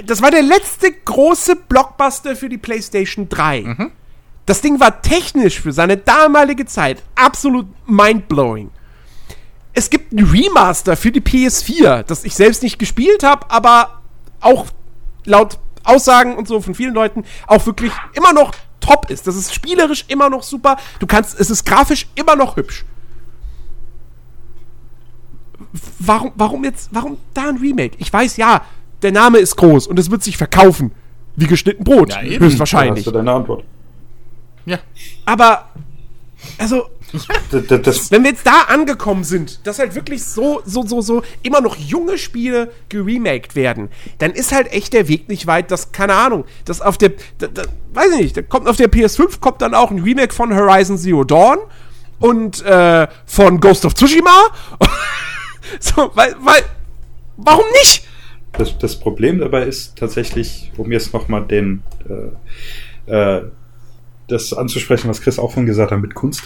das 0.05 0.21
war 0.21 0.31
der 0.31 0.41
letzte 0.41 0.91
große 0.91 1.55
Blockbuster 1.55 2.35
für 2.35 2.49
die 2.49 2.57
PlayStation 2.57 3.29
3. 3.29 3.91
Das 4.45 4.61
Ding 4.61 4.79
war 4.79 5.01
technisch 5.01 5.61
für 5.61 5.71
seine 5.71 5.97
damalige 5.97 6.65
Zeit 6.65 7.03
absolut 7.15 7.67
mindblowing. 7.87 8.71
Es 9.73 9.89
gibt 9.89 10.11
ein 10.11 10.25
Remaster 10.25 10.97
für 10.97 11.11
die 11.11 11.21
PS4, 11.21 12.03
das 12.03 12.25
ich 12.25 12.35
selbst 12.35 12.63
nicht 12.63 12.79
gespielt 12.79 13.23
habe, 13.23 13.49
aber 13.49 14.01
auch 14.41 14.65
laut 15.25 15.59
Aussagen 15.83 16.35
und 16.35 16.47
so 16.47 16.59
von 16.59 16.75
vielen 16.75 16.93
Leuten 16.93 17.23
auch 17.47 17.65
wirklich 17.65 17.93
immer 18.13 18.33
noch 18.33 18.53
top 18.81 19.09
ist. 19.09 19.27
Das 19.27 19.35
ist 19.35 19.53
spielerisch 19.53 20.05
immer 20.09 20.29
noch 20.29 20.43
super. 20.43 20.77
Du 20.99 21.07
kannst, 21.07 21.39
es 21.39 21.49
ist 21.49 21.65
grafisch 21.65 22.07
immer 22.15 22.35
noch 22.35 22.57
hübsch. 22.57 22.85
Warum, 25.99 26.31
warum 26.35 26.63
jetzt, 26.65 26.89
warum 26.91 27.17
da 27.33 27.47
ein 27.47 27.57
Remake? 27.57 27.95
Ich 27.99 28.11
weiß 28.11 28.37
ja, 28.37 28.65
der 29.01 29.11
Name 29.11 29.37
ist 29.37 29.55
groß 29.55 29.87
und 29.87 29.97
es 29.97 30.11
wird 30.11 30.23
sich 30.23 30.35
verkaufen. 30.37 30.91
Wie 31.35 31.47
geschnitten 31.47 31.83
Brot. 31.83 32.09
Ja, 32.09 32.21
eben. 32.21 32.39
Da 32.39 32.45
höchstwahrscheinlich. 32.45 33.05
hast 33.05 33.07
du 33.07 33.11
deine 33.11 33.31
Antwort. 33.31 33.63
Ja. 34.65 34.79
Aber, 35.25 35.69
also, 36.57 36.87
Das, 37.51 37.67
das, 37.67 37.81
das, 37.81 38.11
wenn 38.11 38.23
wir 38.23 38.31
jetzt 38.31 38.47
da 38.47 38.61
angekommen 38.67 39.25
sind, 39.25 39.67
dass 39.67 39.79
halt 39.79 39.95
wirklich 39.95 40.23
so, 40.23 40.61
so, 40.65 40.83
so, 40.83 41.01
so 41.01 41.23
immer 41.43 41.59
noch 41.59 41.75
junge 41.75 42.17
Spiele 42.17 42.71
geremaked 42.87 43.55
werden, 43.55 43.89
dann 44.19 44.31
ist 44.31 44.53
halt 44.53 44.71
echt 44.71 44.93
der 44.93 45.09
Weg 45.09 45.27
nicht 45.27 45.47
weit, 45.47 45.71
dass, 45.71 45.91
keine 45.91 46.13
Ahnung, 46.13 46.45
dass 46.63 46.79
auf 46.79 46.97
der, 46.97 47.11
da, 47.39 47.47
da, 47.47 47.63
weiß 47.93 48.11
ich 48.13 48.21
nicht, 48.21 48.37
da 48.37 48.41
kommt 48.41 48.67
auf 48.67 48.77
der 48.77 48.89
PS5 48.89 49.41
kommt 49.41 49.61
dann 49.61 49.73
auch 49.73 49.91
ein 49.91 49.99
Remake 49.99 50.33
von 50.33 50.55
Horizon 50.55 50.97
Zero 50.97 51.25
Dawn 51.25 51.57
und 52.19 52.63
äh, 52.63 53.07
von 53.25 53.59
Ghost 53.59 53.83
of 53.83 53.93
Tsushima. 53.93 54.47
so, 55.79 56.11
weil, 56.13 56.35
weil, 56.39 56.63
warum 57.35 57.65
nicht? 57.73 58.07
das, 58.53 58.77
das 58.77 58.99
Problem 58.99 59.39
dabei 59.39 59.63
ist 59.63 59.97
tatsächlich, 59.97 60.71
um 60.77 60.91
jetzt 60.91 61.13
nochmal 61.13 61.45
den 61.45 61.83
äh, 63.07 63.11
äh, 63.11 63.43
das 64.31 64.53
anzusprechen, 64.53 65.09
was 65.09 65.21
Chris 65.21 65.39
auch 65.39 65.53
von 65.53 65.65
gesagt 65.65 65.91
hat 65.91 66.01
mit 66.01 66.13
Kunst. 66.13 66.43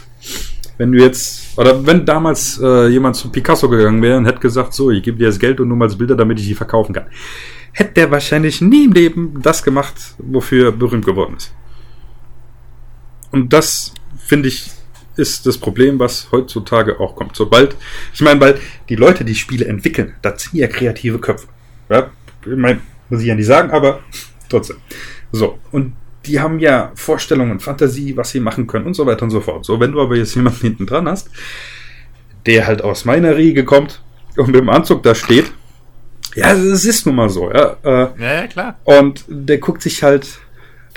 Wenn 0.77 0.91
du 0.91 1.01
jetzt, 1.01 1.57
oder 1.57 1.85
wenn 1.85 2.05
damals 2.05 2.59
äh, 2.61 2.87
jemand 2.87 3.15
zu 3.15 3.31
Picasso 3.31 3.69
gegangen 3.69 4.01
wäre 4.01 4.17
und 4.17 4.25
hätte 4.25 4.39
gesagt, 4.39 4.73
so, 4.73 4.91
ich 4.91 5.03
gebe 5.03 5.17
dir 5.17 5.27
das 5.27 5.39
Geld 5.39 5.59
und 5.59 5.69
nur 5.69 5.77
mal 5.77 5.87
Bilder, 5.89 6.15
damit 6.15 6.39
ich 6.39 6.47
die 6.47 6.55
verkaufen 6.55 6.93
kann, 6.93 7.05
hätte 7.71 7.93
der 7.93 8.11
wahrscheinlich 8.11 8.61
nie 8.61 8.85
im 8.85 8.91
Leben 8.91 9.41
das 9.41 9.63
gemacht, 9.63 9.95
wofür 10.17 10.67
er 10.67 10.71
berühmt 10.71 11.05
geworden 11.05 11.35
ist. 11.37 11.53
Und 13.31 13.53
das, 13.53 13.93
finde 14.17 14.49
ich, 14.49 14.69
ist 15.17 15.45
das 15.45 15.57
Problem, 15.57 15.99
was 15.99 16.29
heutzutage 16.31 16.99
auch 16.99 17.15
kommt. 17.15 17.35
Sobald, 17.35 17.75
ich 18.13 18.21
meine, 18.21 18.39
weil 18.39 18.59
die 18.89 18.95
Leute, 18.95 19.23
die 19.23 19.35
Spiele 19.35 19.65
entwickeln, 19.65 20.15
das 20.21 20.43
sind 20.43 20.55
ja 20.55 20.67
kreative 20.67 21.19
Köpfe. 21.19 21.47
Ja, 21.89 22.11
ich 22.45 22.57
meine, 22.57 22.81
muss 23.09 23.21
ich 23.21 23.27
ja 23.27 23.35
nicht 23.35 23.45
sagen, 23.45 23.71
aber 23.71 24.01
trotzdem. 24.49 24.77
So, 25.31 25.59
und 25.71 25.93
die 26.25 26.39
haben 26.39 26.59
ja 26.59 26.91
Vorstellungen, 26.95 27.59
Fantasie, 27.59 28.15
was 28.17 28.31
sie 28.31 28.39
machen 28.39 28.67
können 28.67 28.85
und 28.85 28.93
so 28.95 29.05
weiter 29.05 29.23
und 29.23 29.31
so 29.31 29.41
fort. 29.41 29.65
So, 29.65 29.79
wenn 29.79 29.91
du 29.91 30.01
aber 30.01 30.15
jetzt 30.15 30.35
jemanden 30.35 30.61
hinten 30.61 30.85
dran 30.85 31.07
hast, 31.07 31.29
der 32.45 32.67
halt 32.67 32.83
aus 32.83 33.05
meiner 33.05 33.35
Riege 33.37 33.65
kommt 33.65 34.01
und 34.37 34.47
mit 34.47 34.55
dem 34.55 34.69
Anzug 34.69 35.03
da 35.03 35.15
steht, 35.15 35.51
ja, 36.35 36.51
es 36.53 36.83
ist 36.83 37.05
nun 37.05 37.15
mal 37.15 37.29
so, 37.29 37.49
ja. 37.51 37.77
Äh, 37.83 38.07
Ja, 38.19 38.33
ja, 38.41 38.47
klar. 38.47 38.77
und 38.83 39.23
der 39.29 39.57
guckt 39.57 39.81
sich 39.81 40.03
halt 40.03 40.39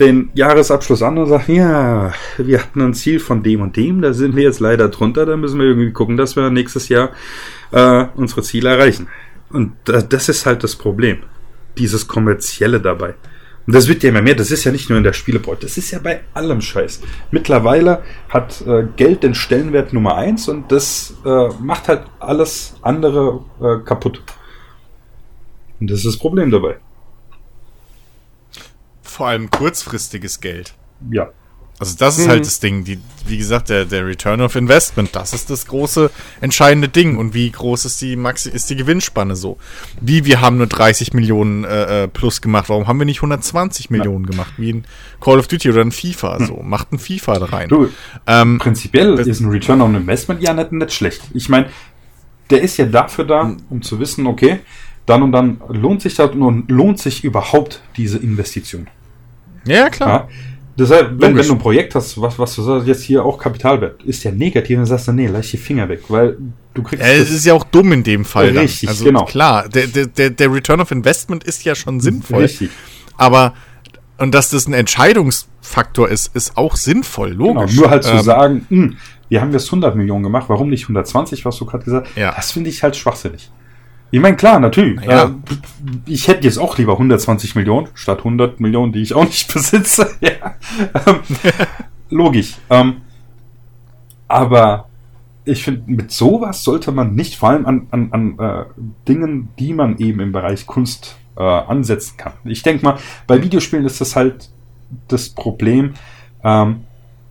den 0.00 0.30
Jahresabschluss 0.34 1.02
an 1.02 1.18
und 1.18 1.26
sagt, 1.28 1.48
ja, 1.48 2.12
wir 2.38 2.60
hatten 2.60 2.80
ein 2.82 2.94
Ziel 2.94 3.18
von 3.20 3.42
dem 3.42 3.60
und 3.60 3.76
dem, 3.76 4.00
da 4.00 4.12
sind 4.12 4.36
wir 4.36 4.44
jetzt 4.44 4.60
leider 4.60 4.88
drunter, 4.88 5.26
da 5.26 5.36
müssen 5.36 5.58
wir 5.58 5.66
irgendwie 5.66 5.92
gucken, 5.92 6.16
dass 6.16 6.36
wir 6.36 6.50
nächstes 6.50 6.88
Jahr 6.88 7.10
äh, 7.72 8.06
unsere 8.14 8.42
Ziele 8.42 8.70
erreichen. 8.70 9.08
Und 9.50 9.72
da, 9.84 10.02
das 10.02 10.28
ist 10.28 10.46
halt 10.46 10.62
das 10.62 10.76
Problem. 10.76 11.18
Dieses 11.78 12.06
Kommerzielle 12.06 12.80
dabei. 12.80 13.14
Und 13.68 13.74
das 13.74 13.86
wird 13.86 14.02
ja 14.02 14.08
immer 14.08 14.22
mehr, 14.22 14.34
das 14.34 14.50
ist 14.50 14.64
ja 14.64 14.72
nicht 14.72 14.88
nur 14.88 14.96
in 14.96 15.04
der 15.04 15.12
Spielebranche, 15.12 15.60
das 15.60 15.76
ist 15.76 15.90
ja 15.90 15.98
bei 15.98 16.22
allem 16.32 16.62
Scheiß. 16.62 17.02
Mittlerweile 17.30 18.02
hat 18.30 18.62
äh, 18.62 18.84
Geld 18.96 19.22
den 19.22 19.34
Stellenwert 19.34 19.92
Nummer 19.92 20.16
eins 20.16 20.48
und 20.48 20.72
das 20.72 21.12
äh, 21.26 21.48
macht 21.60 21.86
halt 21.88 22.06
alles 22.18 22.76
andere 22.80 23.44
äh, 23.60 23.84
kaputt. 23.84 24.22
Und 25.80 25.90
das 25.90 25.98
ist 25.98 26.06
das 26.06 26.16
Problem 26.16 26.50
dabei. 26.50 26.78
Vor 29.02 29.26
allem 29.26 29.50
kurzfristiges 29.50 30.40
Geld. 30.40 30.72
Ja. 31.10 31.28
Also 31.80 31.94
das 31.96 32.18
ist 32.18 32.28
halt 32.28 32.44
das 32.44 32.58
Ding, 32.58 32.82
die, 32.82 32.98
wie 33.26 33.38
gesagt, 33.38 33.68
der, 33.68 33.84
der 33.84 34.04
Return 34.04 34.40
of 34.40 34.56
Investment, 34.56 35.10
das 35.14 35.32
ist 35.32 35.48
das 35.48 35.66
große 35.66 36.10
entscheidende 36.40 36.88
Ding. 36.88 37.16
Und 37.16 37.34
wie 37.34 37.48
groß 37.50 37.84
ist 37.84 38.00
die 38.02 38.16
Maxi 38.16 38.50
ist 38.50 38.68
die 38.68 38.74
Gewinnspanne 38.74 39.36
so? 39.36 39.58
Wie 40.00 40.24
wir 40.24 40.40
haben 40.40 40.56
nur 40.56 40.66
30 40.66 41.12
Millionen 41.12 41.62
äh, 41.62 42.04
äh, 42.04 42.08
plus 42.08 42.40
gemacht, 42.40 42.68
warum 42.68 42.88
haben 42.88 42.98
wir 42.98 43.06
nicht 43.06 43.18
120 43.18 43.90
Millionen 43.90 44.26
gemacht? 44.26 44.54
Wie 44.56 44.70
in 44.70 44.84
Call 45.20 45.38
of 45.38 45.46
Duty 45.46 45.70
oder 45.70 45.82
in 45.82 45.92
FIFA 45.92 46.44
so. 46.44 46.62
Macht 46.64 46.92
ein 46.92 46.98
FIFA 46.98 47.38
da 47.38 47.46
rein. 47.46 47.68
Du, 47.68 47.88
Ähm, 48.26 48.58
prinzipiell 48.58 49.18
ist 49.20 49.40
ein 49.40 49.48
Return 49.48 49.80
on 49.80 49.94
Investment 49.94 50.42
ja 50.42 50.54
nicht, 50.54 50.72
nicht 50.72 50.92
schlecht. 50.92 51.22
Ich 51.32 51.48
meine, 51.48 51.66
der 52.50 52.62
ist 52.62 52.76
ja 52.76 52.86
dafür 52.86 53.24
da, 53.24 53.56
um 53.70 53.82
zu 53.82 54.00
wissen, 54.00 54.26
okay, 54.26 54.60
dann 55.06 55.22
und 55.22 55.32
dann 55.32 55.60
lohnt 55.68 56.02
sich 56.02 56.16
das 56.16 56.30
und 56.30 56.70
lohnt 56.70 56.98
sich 56.98 57.22
überhaupt 57.24 57.82
diese 57.96 58.18
Investition. 58.18 58.88
ja, 59.64 59.88
klar. 59.90 60.08
Ja? 60.08 60.28
Deshalb, 60.78 61.20
wenn, 61.20 61.36
wenn 61.36 61.46
du 61.46 61.54
ein 61.54 61.58
Projekt 61.58 61.94
hast, 61.96 62.20
was, 62.20 62.38
was 62.38 62.54
du 62.54 62.62
sagst, 62.62 62.86
jetzt 62.86 63.02
hier 63.02 63.24
auch 63.24 63.36
Kapitalwert, 63.36 64.02
ist 64.04 64.22
ja 64.22 64.30
negativ, 64.30 64.76
dann 64.76 64.86
sagst 64.86 65.08
du, 65.08 65.12
nee, 65.12 65.26
lass 65.26 65.50
die 65.50 65.56
Finger 65.56 65.88
weg, 65.88 66.02
weil 66.08 66.38
du 66.74 66.84
kriegst 66.84 67.04
Ja, 67.04 67.10
es 67.10 67.30
ist 67.30 67.44
ja 67.44 67.54
auch 67.54 67.64
dumm 67.64 67.92
in 67.92 68.04
dem 68.04 68.24
Fall. 68.24 68.52
Dann. 68.52 68.62
Richtig, 68.62 68.88
also 68.88 69.04
genau. 69.04 69.24
klar, 69.24 69.68
der, 69.68 69.88
der, 69.88 70.30
der, 70.30 70.52
Return 70.52 70.80
of 70.80 70.92
Investment 70.92 71.42
ist 71.42 71.64
ja 71.64 71.74
schon 71.74 71.98
sinnvoll. 71.98 72.42
Richtig. 72.42 72.70
Aber 73.16 73.54
und 74.18 74.34
dass 74.34 74.50
das 74.50 74.66
ein 74.68 74.72
Entscheidungsfaktor 74.72 76.08
ist, 76.08 76.34
ist 76.34 76.56
auch 76.56 76.76
sinnvoll, 76.76 77.30
Genau, 77.36 77.54
logisch. 77.60 77.76
nur 77.76 77.90
halt 77.90 78.04
zu 78.04 78.12
Ähm, 78.12 78.22
sagen, 78.22 78.66
hm, 78.68 78.96
wir 79.28 79.40
haben 79.40 79.52
jetzt 79.52 79.66
100 79.66 79.96
Millionen 79.96 80.22
gemacht, 80.22 80.44
warum 80.48 80.68
nicht 80.70 80.84
120, 80.84 81.44
was 81.44 81.56
du 81.58 81.66
gerade 81.66 81.84
gesagt 81.84 82.08
hast, 82.08 82.16
Ja. 82.16 82.32
das 82.34 82.52
finde 82.52 82.70
ich 82.70 82.82
halt 82.82 82.96
schwachsinnig. 82.96 83.50
Ich 84.10 84.20
meine, 84.20 84.36
klar, 84.36 84.58
natürlich. 84.58 85.04
Ja. 85.04 85.24
Äh, 85.24 85.30
ich 86.06 86.28
hätte 86.28 86.44
jetzt 86.44 86.58
auch 86.58 86.78
lieber 86.78 86.92
120 86.92 87.54
Millionen 87.54 87.88
statt 87.94 88.18
100 88.18 88.60
Millionen, 88.60 88.92
die 88.92 89.02
ich 89.02 89.14
auch 89.14 89.24
nicht 89.24 89.52
besitze. 89.52 90.10
ja. 90.20 90.54
ähm, 91.06 91.20
logisch. 92.10 92.56
Ähm, 92.70 93.02
aber 94.26 94.88
ich 95.44 95.62
finde, 95.62 95.82
mit 95.86 96.10
sowas 96.10 96.62
sollte 96.62 96.92
man 96.92 97.14
nicht, 97.14 97.36
vor 97.36 97.50
allem 97.50 97.66
an, 97.66 97.86
an, 97.90 98.08
an 98.12 98.38
äh, 98.38 98.64
Dingen, 99.06 99.50
die 99.58 99.72
man 99.72 99.98
eben 99.98 100.20
im 100.20 100.32
Bereich 100.32 100.66
Kunst 100.66 101.16
äh, 101.36 101.42
ansetzen 101.42 102.16
kann. 102.16 102.32
Ich 102.44 102.62
denke 102.62 102.84
mal, 102.84 102.98
bei 103.26 103.42
Videospielen 103.42 103.86
ist 103.86 104.00
das 104.00 104.16
halt 104.16 104.50
das 105.08 105.30
Problem, 105.30 105.94
ähm, 106.44 106.84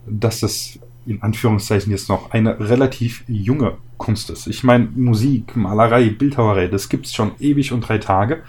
dass 0.08 0.44
es 0.44 0.80
in 1.08 1.22
Anführungszeichen 1.24 1.92
jetzt 1.92 2.10
noch 2.10 2.32
eine 2.32 2.60
relativ 2.60 3.24
junge 3.28 3.78
Kunst 3.98 4.30
ist. 4.30 4.46
Ich 4.48 4.64
meine, 4.64 4.88
Musik, 4.96 5.56
Malerei, 5.56 6.10
Bildhauerei, 6.10 6.68
das 6.68 6.90
gibt's 6.90 7.14
schon 7.14 7.32
ewig 7.40 7.72
und 7.72 7.82
drei 7.82 7.98
Tage. 7.98 8.44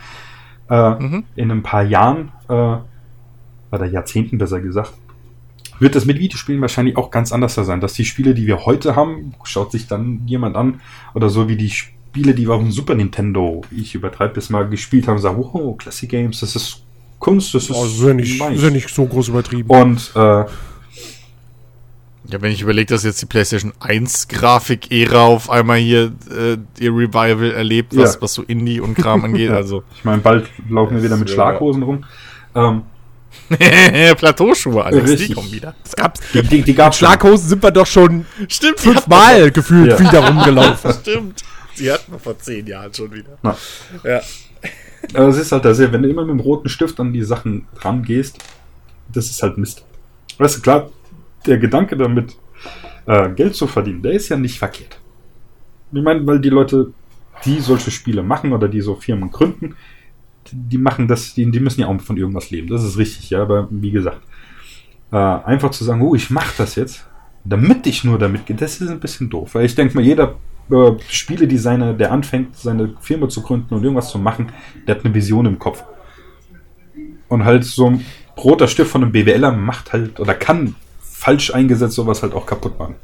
Äh, 0.69 0.91
Mhm. 0.91 1.25
In 1.37 1.51
ein 1.51 1.63
paar 1.63 1.83
Jahren, 1.85 2.31
äh, 2.49 2.77
oder 3.71 3.85
Jahrzehnten 3.87 4.39
besser 4.39 4.61
gesagt, 4.61 4.93
wird 5.79 5.95
es 5.97 6.05
mit 6.05 6.19
Videospielen 6.19 6.61
wahrscheinlich 6.61 6.97
auch 6.97 7.11
ganz 7.11 7.33
anders 7.33 7.55
sein. 7.55 7.81
Dass 7.81 7.93
die 7.95 8.05
Spiele, 8.05 8.35
die 8.35 8.47
wir 8.47 8.67
heute 8.67 8.97
haben, 8.97 9.35
schaut 9.45 9.71
sich 9.73 9.87
dann 9.87 10.23
jemand 10.27 10.57
an, 10.57 10.81
oder 11.15 11.29
so 11.31 11.49
wie 11.49 11.57
die 11.57 11.71
Spiele, 11.71 12.35
die 12.35 12.47
wir 12.49 12.55
auf 12.55 12.63
dem 12.63 12.73
Super 12.73 12.95
Nintendo, 12.97 13.63
ich 13.71 13.95
übertreibe 13.95 14.35
das 14.35 14.51
mal, 14.51 14.69
gespielt 14.69 15.07
haben, 15.07 15.19
sagen, 15.19 15.39
oh, 15.39 15.75
Classic 15.75 16.09
Games, 16.09 16.41
das 16.41 16.57
ist 16.57 16.83
Kunst, 17.21 17.55
das 17.55 17.65
ist 17.65 17.77
Oh, 17.77 17.85
ist 17.85 18.01
ja 18.03 18.15
nicht, 18.15 18.41
nice. 18.41 18.63
ja 18.63 18.71
nicht 18.71 18.89
so 18.89 19.07
groß 19.07 19.29
übertrieben. 19.29 19.71
Und 19.71 20.13
äh, 20.17 20.45
Ja, 22.31 22.43
wenn 22.43 22.53
ich 22.53 22.61
überlege, 22.61 22.93
dass 22.93 23.05
jetzt 23.05 23.23
die 23.23 23.27
PlayStation 23.27 23.73
1 23.81 24.29
Grafik-Ära 24.29 25.23
auf 25.25 25.49
einmal 25.49 25.79
hier 25.79 26.13
äh, 26.31 26.59
ihr 26.79 26.91
Revival 26.93 27.53
erlebt, 27.53 27.97
was, 27.97 28.17
Ja. 28.17 28.21
was 28.23 28.35
so 28.35 28.43
Indie 28.43 28.81
und 28.81 28.95
Kram 28.97 29.25
angeht, 29.25 29.51
also 29.51 29.83
ich 29.97 30.05
meine, 30.05 30.21
bald 30.21 30.49
laufen 30.69 30.97
wir 30.97 31.03
wieder 31.03 31.17
mit. 31.17 31.31
Schlaghosen 31.31 31.83
rum. 31.83 32.05
Ähm, 32.55 32.83
Plateauschuhe, 34.17 34.85
Alex, 34.85 35.09
Richtig. 35.11 35.29
die 35.29 35.35
kommen 35.35 35.53
wieder. 35.53 35.75
Es 35.85 35.97
gab's, 35.97 36.21
die, 36.35 36.43
die, 36.43 36.63
die 36.63 36.75
gab's 36.75 36.99
schon. 36.99 37.09
Schlaghosen 37.09 37.49
sind 37.49 37.63
wir 37.63 37.71
doch 37.71 37.87
schon 37.87 38.27
Stimmt, 38.49 38.81
fünfmal 38.81 39.51
gefühlt 39.51 39.93
Ja. 39.93 39.99
wieder 39.99 40.27
rumgelaufen. 40.29 40.93
Stimmt. 41.01 41.43
Die 41.79 41.91
hatten 41.91 42.13
wir 42.13 42.19
vor 42.19 42.39
zehn 42.39 42.67
Jahren 42.67 42.93
schon 42.93 43.13
wieder. 43.13 43.39
Na. 43.43 43.57
Ja. 44.05 44.21
Aber 45.15 45.29
es 45.29 45.37
ist 45.39 45.53
halt 45.53 45.65
das, 45.65 45.79
wenn 45.79 46.03
du 46.03 46.09
immer 46.11 46.23
mit 46.25 46.31
dem 46.31 46.41
roten 46.41 46.69
Stift 46.69 46.99
an 47.01 47.13
die 47.13 47.23
Sachen 47.23 47.67
rangehst, 47.81 48.37
das 49.13 49.27
ist 49.31 49.43
halt 49.43 49.57
Mist. 49.57 49.85
Weißt 50.39 50.57
du, 50.57 50.61
klar, 50.61 50.91
der 51.47 51.59
Gedanke 51.59 51.97
damit, 51.97 52.37
äh, 53.07 53.31
Geld 53.31 53.55
zu 53.55 53.67
verdienen, 53.67 54.03
der 54.03 54.13
ist 54.13 54.29
ja 54.29 54.37
nicht 54.37 54.59
verkehrt. 54.59 55.01
Ich 55.93 56.03
meine, 56.03 56.27
weil 56.27 56.41
die 56.41 56.51
Leute, 56.51 56.93
die 57.45 57.61
solche 57.61 57.91
Spiele 57.91 58.23
machen 58.23 58.53
oder 58.53 58.69
die 58.69 58.81
so 58.81 58.95
Firmen 58.95 59.31
gründen, 59.31 59.77
die, 60.53 60.79
machen 60.79 61.09
das, 61.09 61.35
die, 61.35 61.51
die 61.51 61.61
müssen 61.61 61.81
ja 61.81 61.87
auch 61.87 62.01
von 62.01 62.17
irgendwas 62.17 62.51
leben. 62.51 62.69
Das 62.69 62.85
ist 62.85 62.99
richtig, 62.99 63.31
ja, 63.31 63.43
aber 63.43 63.69
wie 63.71 63.91
gesagt, 63.91 64.21
äh, 65.13 65.17
einfach 65.17 65.71
zu 65.71 65.85
sagen, 65.85 66.03
oh, 66.03 66.15
ich 66.15 66.31
mache 66.31 66.55
das 66.59 66.75
jetzt, 66.75 67.07
damit 67.45 67.87
ich 67.87 68.05
nur 68.05 68.19
damit 68.19 68.47
gehe, 68.47 68.57
das 68.57 68.81
ist 68.81 68.91
ein 68.91 69.01
bisschen 69.01 69.31
doof. 69.31 69.55
Weil 69.55 69.65
ich 69.65 69.75
denke 69.75 69.95
mal, 69.95 70.05
jeder 70.05 70.37
äh, 70.71 70.93
Spieledesigner, 71.09 71.95
der 71.95 72.13
anfängt, 72.13 72.57
seine 72.57 72.95
Firma 73.01 73.29
zu 73.29 73.43
gründen 73.43 73.75
und 73.75 73.83
irgendwas 73.83 74.11
zu 74.11 74.19
machen, 74.19 74.53
der 74.87 74.97
hat 74.97 75.05
eine 75.05 75.15
Vision 75.15 75.47
im 75.47 75.59
Kopf. 75.59 75.85
Und 77.29 77.45
halt 77.45 77.65
so 77.65 77.91
ein 77.91 78.05
roter 78.37 78.69
Stift 78.69 78.91
von 78.91 79.03
einem 79.03 79.13
BWLer 79.13 79.53
macht 79.53 79.93
halt 79.93 80.21
oder 80.21 80.35
kann 80.35 80.75
falsch 81.19 81.53
eingesetzt 81.53 81.97
sowas 81.97 82.23
halt 82.23 82.33
auch 82.33 82.47
kaputt 82.47 82.79
machen. 82.79 82.95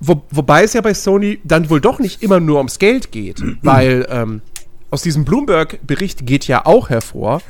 Wo, 0.00 0.22
wobei 0.30 0.64
es 0.64 0.74
ja 0.74 0.82
bei 0.82 0.92
Sony 0.92 1.40
dann 1.42 1.70
wohl 1.70 1.80
doch 1.80 1.98
nicht 1.98 2.22
immer 2.22 2.40
nur 2.40 2.58
ums 2.58 2.78
Geld 2.78 3.10
geht, 3.10 3.42
weil 3.62 4.06
ähm, 4.10 4.42
aus 4.90 5.02
diesem 5.02 5.24
Bloomberg-Bericht 5.24 6.26
geht 6.26 6.46
ja 6.46 6.66
auch 6.66 6.90
hervor, 6.90 7.40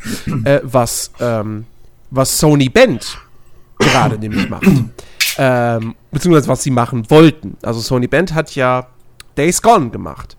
äh, 0.45 0.61
was, 0.63 1.11
ähm, 1.21 1.67
was 2.11 2.39
Sony 2.39 2.69
Bend 2.69 3.19
gerade 3.79 4.19
nämlich 4.21 4.49
macht. 4.49 4.71
Ähm, 5.37 5.95
beziehungsweise 6.11 6.49
was 6.49 6.63
sie 6.63 6.71
machen 6.71 7.11
wollten. 7.11 7.57
Also 7.63 7.81
Sony 7.81 8.07
Bend 8.07 8.35
hat 8.35 8.55
ja 8.55 8.87
Days 9.37 9.63
Gone 9.63 9.91
gemacht. 9.91 10.37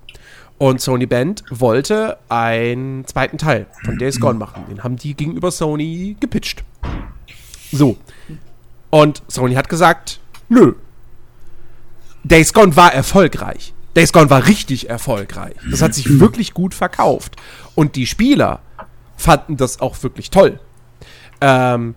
Und 0.58 0.82
Sony 0.82 1.06
Band 1.06 1.44
wollte 1.50 2.18
einen 2.28 3.06
zweiten 3.06 3.38
Teil 3.38 3.68
von 3.86 3.98
Days 3.98 4.20
Gone 4.20 4.40
machen. 4.40 4.64
Den 4.70 4.84
haben 4.84 4.96
die 4.96 5.16
gegenüber 5.16 5.52
Sony 5.52 6.16
gepitcht. 6.20 6.64
So. 7.72 7.98
Und 8.90 9.22
Sony 9.28 9.56
hat 9.56 9.70
gesagt, 9.70 10.20
nö. 10.48 10.74
Days 12.24 12.54
Gone 12.54 12.76
war 12.76 12.94
erfolgreich. 12.94 13.74
Days 13.96 14.14
Gone 14.14 14.30
war 14.30 14.48
richtig 14.48 14.90
erfolgreich. 14.90 15.56
Das 15.70 15.82
hat 15.82 15.94
sich 15.94 16.08
wirklich 16.20 16.54
gut 16.54 16.74
verkauft. 16.74 17.36
Und 17.76 17.96
die 17.96 18.08
Spieler 18.08 18.60
fanden 19.18 19.58
das 19.58 19.80
auch 19.80 20.02
wirklich 20.04 20.30
toll. 20.30 20.60
Ähm, 21.42 21.96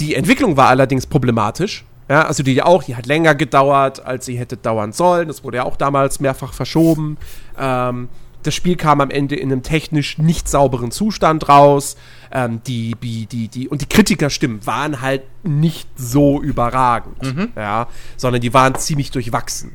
die 0.00 0.14
Entwicklung 0.14 0.56
war 0.56 0.68
allerdings 0.68 1.06
problematisch. 1.06 1.84
Ja, 2.08 2.26
also 2.26 2.44
die 2.44 2.62
auch, 2.62 2.84
die 2.84 2.94
hat 2.94 3.06
länger 3.06 3.34
gedauert, 3.34 4.04
als 4.04 4.26
sie 4.26 4.38
hätte 4.38 4.56
dauern 4.56 4.92
sollen. 4.92 5.26
Das 5.26 5.42
wurde 5.42 5.58
ja 5.58 5.64
auch 5.64 5.76
damals 5.76 6.20
mehrfach 6.20 6.52
verschoben. 6.52 7.16
Ähm, 7.58 8.08
das 8.46 8.54
Spiel 8.54 8.76
kam 8.76 9.00
am 9.00 9.10
Ende 9.10 9.36
in 9.36 9.50
einem 9.50 9.62
technisch 9.62 10.18
nicht 10.18 10.48
sauberen 10.48 10.90
Zustand 10.90 11.48
raus. 11.48 11.96
Ähm, 12.30 12.60
die, 12.66 12.94
die, 13.02 13.26
die, 13.26 13.48
die, 13.48 13.68
und 13.68 13.82
die 13.82 13.86
Kritikerstimmen 13.86 14.66
waren 14.66 15.00
halt 15.00 15.22
nicht 15.42 15.88
so 15.96 16.40
überragend, 16.40 17.22
mhm. 17.22 17.52
ja, 17.56 17.88
sondern 18.16 18.40
die 18.40 18.52
waren 18.52 18.74
ziemlich 18.76 19.10
durchwachsen. 19.10 19.72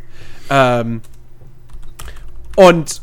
Ähm, 0.50 1.02
und 2.56 3.02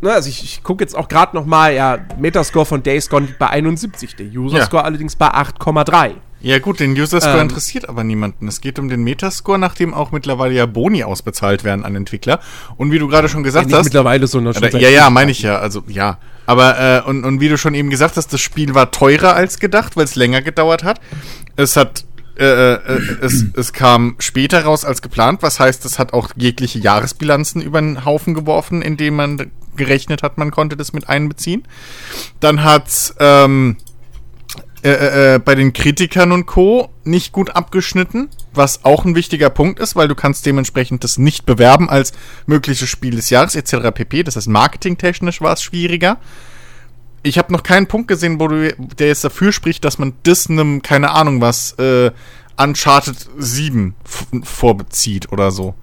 ne, 0.00 0.12
also 0.12 0.28
ich, 0.28 0.42
ich 0.42 0.62
gucke 0.62 0.84
jetzt 0.84 0.96
auch 0.96 1.08
gerade 1.08 1.36
noch 1.36 1.46
mal, 1.46 1.74
ja, 1.74 1.98
Metascore 2.18 2.66
von 2.66 2.82
Days 2.82 3.08
Gone 3.08 3.26
liegt 3.26 3.38
bei 3.38 3.48
71, 3.48 4.16
der 4.16 4.26
User 4.26 4.62
Score 4.62 4.82
ja. 4.82 4.86
allerdings 4.86 5.16
bei 5.16 5.28
8,3. 5.28 6.14
Ja 6.44 6.58
gut, 6.58 6.78
den 6.78 6.92
User 6.92 7.22
Score 7.22 7.36
ähm, 7.36 7.48
interessiert 7.48 7.88
aber 7.88 8.04
niemanden. 8.04 8.46
Es 8.48 8.60
geht 8.60 8.78
um 8.78 8.90
den 8.90 9.02
Metascore, 9.02 9.58
nachdem 9.58 9.94
auch 9.94 10.12
mittlerweile 10.12 10.54
ja 10.54 10.66
Boni 10.66 11.02
ausbezahlt 11.02 11.64
werden 11.64 11.86
an 11.86 11.96
Entwickler. 11.96 12.38
Und 12.76 12.92
wie 12.92 12.98
du 12.98 13.08
gerade 13.08 13.30
schon 13.30 13.42
gesagt 13.42 13.70
ja, 13.70 13.78
hast, 13.78 13.84
mittlerweile 13.84 14.26
so 14.26 14.40
schon 14.52 14.62
äh, 14.62 14.78
ja 14.78 14.90
ja, 14.90 15.08
meine 15.08 15.30
ich 15.30 15.40
ja, 15.40 15.58
also 15.58 15.82
ja. 15.88 16.18
Aber 16.44 16.78
äh, 16.78 17.08
und, 17.08 17.24
und 17.24 17.40
wie 17.40 17.48
du 17.48 17.56
schon 17.56 17.74
eben 17.74 17.88
gesagt 17.88 18.18
hast, 18.18 18.30
das 18.30 18.42
Spiel 18.42 18.74
war 18.74 18.90
teurer 18.90 19.34
als 19.34 19.58
gedacht, 19.58 19.96
weil 19.96 20.04
es 20.04 20.16
länger 20.16 20.42
gedauert 20.42 20.84
hat. 20.84 21.00
Es 21.56 21.76
hat 21.76 22.04
äh, 22.36 22.74
äh, 22.74 22.80
es, 23.22 23.46
es 23.56 23.72
kam 23.72 24.16
später 24.18 24.64
raus 24.64 24.84
als 24.84 25.00
geplant, 25.00 25.42
was 25.42 25.60
heißt, 25.60 25.84
es 25.86 25.98
hat 25.98 26.12
auch 26.12 26.30
jegliche 26.36 26.78
Jahresbilanzen 26.78 27.62
über 27.62 27.80
den 27.80 28.04
Haufen 28.04 28.34
geworfen, 28.34 28.82
indem 28.82 29.16
man 29.16 29.50
gerechnet 29.76 30.22
hat, 30.22 30.36
man 30.36 30.50
konnte 30.50 30.76
das 30.76 30.92
mit 30.92 31.08
einbeziehen. 31.08 31.64
Dann 32.40 32.64
hat 32.64 33.14
ähm, 33.18 33.76
äh, 34.84 35.36
äh, 35.36 35.38
bei 35.38 35.54
den 35.54 35.72
Kritikern 35.72 36.30
und 36.30 36.44
Co. 36.44 36.90
nicht 37.04 37.32
gut 37.32 37.56
abgeschnitten, 37.56 38.28
was 38.52 38.84
auch 38.84 39.06
ein 39.06 39.14
wichtiger 39.14 39.48
Punkt 39.48 39.80
ist, 39.80 39.96
weil 39.96 40.08
du 40.08 40.14
kannst 40.14 40.44
dementsprechend 40.44 41.04
das 41.04 41.16
nicht 41.16 41.46
bewerben 41.46 41.88
als 41.88 42.12
mögliches 42.44 42.90
Spiel 42.90 43.16
des 43.16 43.30
Jahres 43.30 43.54
etc. 43.54 43.92
pp. 43.94 44.24
Das 44.24 44.36
heißt, 44.36 44.46
marketingtechnisch 44.46 45.40
war 45.40 45.54
es 45.54 45.62
schwieriger. 45.62 46.18
Ich 47.22 47.38
habe 47.38 47.50
noch 47.50 47.62
keinen 47.62 47.86
Punkt 47.86 48.08
gesehen, 48.08 48.38
wo 48.38 48.48
du, 48.48 48.74
der 48.76 49.06
jetzt 49.06 49.24
dafür 49.24 49.52
spricht, 49.52 49.86
dass 49.86 49.98
man 49.98 50.12
das 50.24 50.50
einem, 50.50 50.82
keine 50.82 51.12
Ahnung 51.12 51.40
was, 51.40 51.72
äh, 51.78 52.10
Uncharted 52.58 53.16
7 53.38 53.94
vorbezieht 54.42 55.32
oder 55.32 55.50
so. 55.50 55.74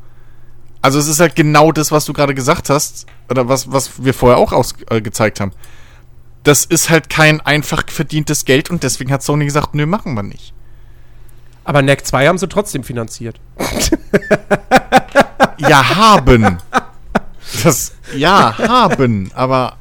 Also 0.83 0.99
es 0.99 1.07
ist 1.07 1.19
halt 1.19 1.35
genau 1.35 1.71
das, 1.71 1.91
was 1.91 2.05
du 2.05 2.13
gerade 2.13 2.35
gesagt 2.35 2.69
hast, 2.69 3.07
oder 3.31 3.49
was, 3.49 3.71
was 3.71 4.05
wir 4.05 4.13
vorher 4.13 4.37
auch 4.37 4.53
ausgezeigt 4.53 5.39
äh, 5.39 5.41
haben 5.41 5.53
das 6.43 6.65
ist 6.65 6.89
halt 6.89 7.09
kein 7.09 7.41
einfach 7.41 7.83
verdientes 7.87 8.45
Geld 8.45 8.69
und 8.69 8.83
deswegen 8.83 9.11
hat 9.11 9.23
Sony 9.23 9.45
gesagt, 9.45 9.75
nö, 9.75 9.85
machen 9.85 10.15
wir 10.15 10.23
nicht. 10.23 10.53
Aber 11.63 11.81
NEC 11.81 12.05
2 12.05 12.27
haben 12.27 12.37
sie 12.37 12.47
trotzdem 12.47 12.83
finanziert. 12.83 13.39
ja, 15.57 15.95
haben. 15.95 16.57
Das, 17.63 17.93
ja, 18.15 18.57
haben, 18.57 19.31
aber 19.35 19.77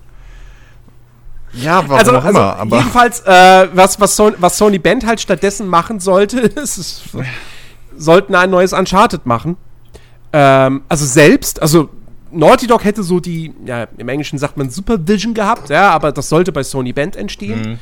ja, 1.52 1.82
warum 1.88 1.98
also, 1.98 2.10
auch 2.12 2.24
also 2.24 2.28
immer. 2.28 2.56
Aber 2.56 2.78
jedenfalls, 2.78 3.20
äh, 3.20 3.68
was, 3.72 3.98
was, 3.98 4.16
Sony, 4.16 4.36
was 4.38 4.58
Sony 4.58 4.78
Band 4.78 5.06
halt 5.06 5.20
stattdessen 5.20 5.66
machen 5.66 6.00
sollte, 6.00 6.40
ist, 6.56 7.02
sollten 7.96 8.34
ein 8.34 8.50
neues 8.50 8.72
Uncharted 8.72 9.26
machen. 9.26 9.56
Ähm, 10.32 10.82
also 10.88 11.06
selbst, 11.06 11.60
also 11.60 11.90
Naughty 12.32 12.66
Dog 12.66 12.84
hätte 12.84 13.02
so 13.02 13.20
die, 13.20 13.54
ja, 13.64 13.84
im 13.96 14.08
Englischen 14.08 14.38
sagt 14.38 14.56
man 14.56 14.70
Supervision 14.70 15.34
gehabt, 15.34 15.70
ja, 15.70 15.90
aber 15.90 16.12
das 16.12 16.28
sollte 16.28 16.52
bei 16.52 16.62
Sony 16.62 16.92
Band 16.92 17.16
entstehen. 17.16 17.60
Mhm. 17.62 17.78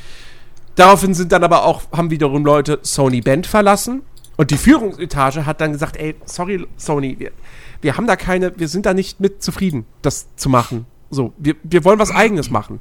Daraufhin 0.74 1.14
sind 1.14 1.32
dann 1.32 1.42
aber 1.42 1.64
auch, 1.64 1.82
haben 1.92 2.10
wiederum 2.10 2.44
Leute 2.44 2.78
Sony 2.82 3.20
Band 3.20 3.46
verlassen. 3.46 4.02
Und 4.36 4.52
die 4.52 4.56
Führungsetage 4.56 5.46
hat 5.46 5.60
dann 5.60 5.72
gesagt, 5.72 5.96
ey, 5.96 6.14
sorry, 6.24 6.64
Sony, 6.76 7.18
wir, 7.18 7.32
wir 7.80 7.96
haben 7.96 8.06
da 8.06 8.14
keine, 8.14 8.56
wir 8.56 8.68
sind 8.68 8.86
da 8.86 8.94
nicht 8.94 9.18
mit 9.18 9.42
zufrieden, 9.42 9.86
das 10.02 10.28
zu 10.36 10.48
machen. 10.48 10.86
So, 11.10 11.32
wir, 11.38 11.56
wir 11.64 11.84
wollen 11.84 11.98
was 11.98 12.12
eigenes 12.12 12.48
machen. 12.48 12.78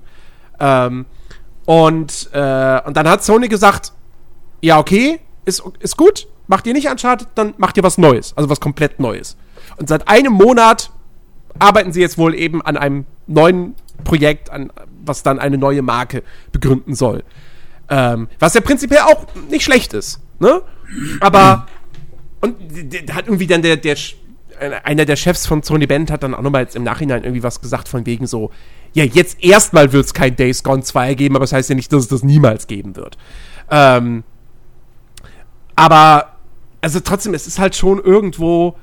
Ähm, 0.59 1.05
und, 1.65 2.29
äh, 2.33 2.81
und 2.85 2.95
dann 2.95 3.09
hat 3.09 3.23
Sony 3.23 3.47
gesagt, 3.47 3.93
ja, 4.61 4.77
okay, 4.77 5.19
ist, 5.45 5.63
ist 5.79 5.97
gut, 5.97 6.27
macht 6.45 6.67
ihr 6.67 6.73
nicht 6.73 6.89
Uncharted, 6.89 7.29
dann 7.35 7.55
macht 7.57 7.77
ihr 7.77 7.83
was 7.83 7.97
Neues, 7.97 8.35
also 8.37 8.49
was 8.49 8.59
komplett 8.59 8.99
Neues. 8.99 9.35
Und 9.77 9.89
seit 9.89 10.07
einem 10.07 10.33
Monat 10.33 10.91
arbeiten 11.59 11.91
sie 11.91 12.01
jetzt 12.01 12.17
wohl 12.17 12.35
eben 12.35 12.61
an 12.61 12.77
einem 12.77 13.05
neuen 13.27 13.75
Projekt, 14.03 14.49
an, 14.49 14.71
was 15.03 15.23
dann 15.23 15.39
eine 15.39 15.57
neue 15.57 15.81
Marke 15.81 16.23
begründen 16.51 16.95
soll. 16.95 17.23
Ähm, 17.89 18.27
was 18.39 18.53
ja 18.53 18.61
prinzipiell 18.61 19.01
auch 19.01 19.25
nicht 19.49 19.63
schlecht 19.63 19.93
ist. 19.93 20.19
Ne? 20.39 20.61
Aber 21.19 21.67
und 22.41 22.55
hat 23.13 23.27
irgendwie 23.27 23.47
dann 23.47 23.61
der, 23.61 23.77
der 23.77 23.95
einer 24.83 25.05
der 25.05 25.15
Chefs 25.15 25.45
von 25.45 25.61
Sony 25.61 25.85
Band 25.85 26.09
hat 26.11 26.23
dann 26.23 26.33
auch 26.33 26.41
nochmal 26.41 26.63
jetzt 26.63 26.75
im 26.75 26.83
Nachhinein 26.83 27.23
irgendwie 27.23 27.43
was 27.43 27.61
gesagt 27.61 27.87
von 27.87 28.05
wegen 28.05 28.25
so, 28.25 28.51
ja, 28.93 29.03
jetzt 29.03 29.43
erstmal 29.43 29.93
wird 29.93 30.05
es 30.05 30.13
kein 30.13 30.35
Days 30.35 30.63
Gone 30.63 30.81
2 30.81 31.13
geben, 31.13 31.35
aber 31.35 31.43
das 31.43 31.53
heißt 31.53 31.69
ja 31.69 31.75
nicht, 31.75 31.93
dass 31.93 32.03
es 32.03 32.07
das 32.07 32.23
niemals 32.23 32.67
geben 32.67 32.95
wird. 32.95 33.17
Ähm, 33.69 34.23
aber, 35.75 36.37
also 36.81 36.99
trotzdem, 36.99 37.33
es 37.35 37.45
ist 37.45 37.59
halt 37.59 37.75
schon 37.75 38.01
irgendwo, 38.03 38.75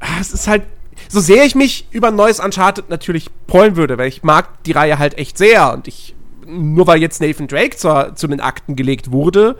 ah, 0.00 0.18
es 0.20 0.32
ist 0.32 0.48
halt 0.48 0.64
so 1.08 1.20
sehr 1.20 1.44
ich 1.44 1.54
mich 1.54 1.86
über 1.90 2.08
ein 2.08 2.16
neues 2.16 2.40
Uncharted 2.40 2.90
natürlich 2.90 3.30
freuen 3.48 3.76
würde, 3.76 3.98
weil 3.98 4.08
ich 4.08 4.22
mag 4.22 4.62
die 4.64 4.72
Reihe 4.72 4.98
halt 4.98 5.18
echt 5.18 5.38
sehr 5.38 5.72
und 5.72 5.88
ich, 5.88 6.14
nur 6.46 6.86
weil 6.86 7.00
jetzt 7.00 7.20
Nathan 7.20 7.46
Drake 7.46 7.76
zur, 7.76 8.14
zu 8.14 8.26
den 8.26 8.40
Akten 8.40 8.76
gelegt 8.76 9.12
wurde, 9.12 9.56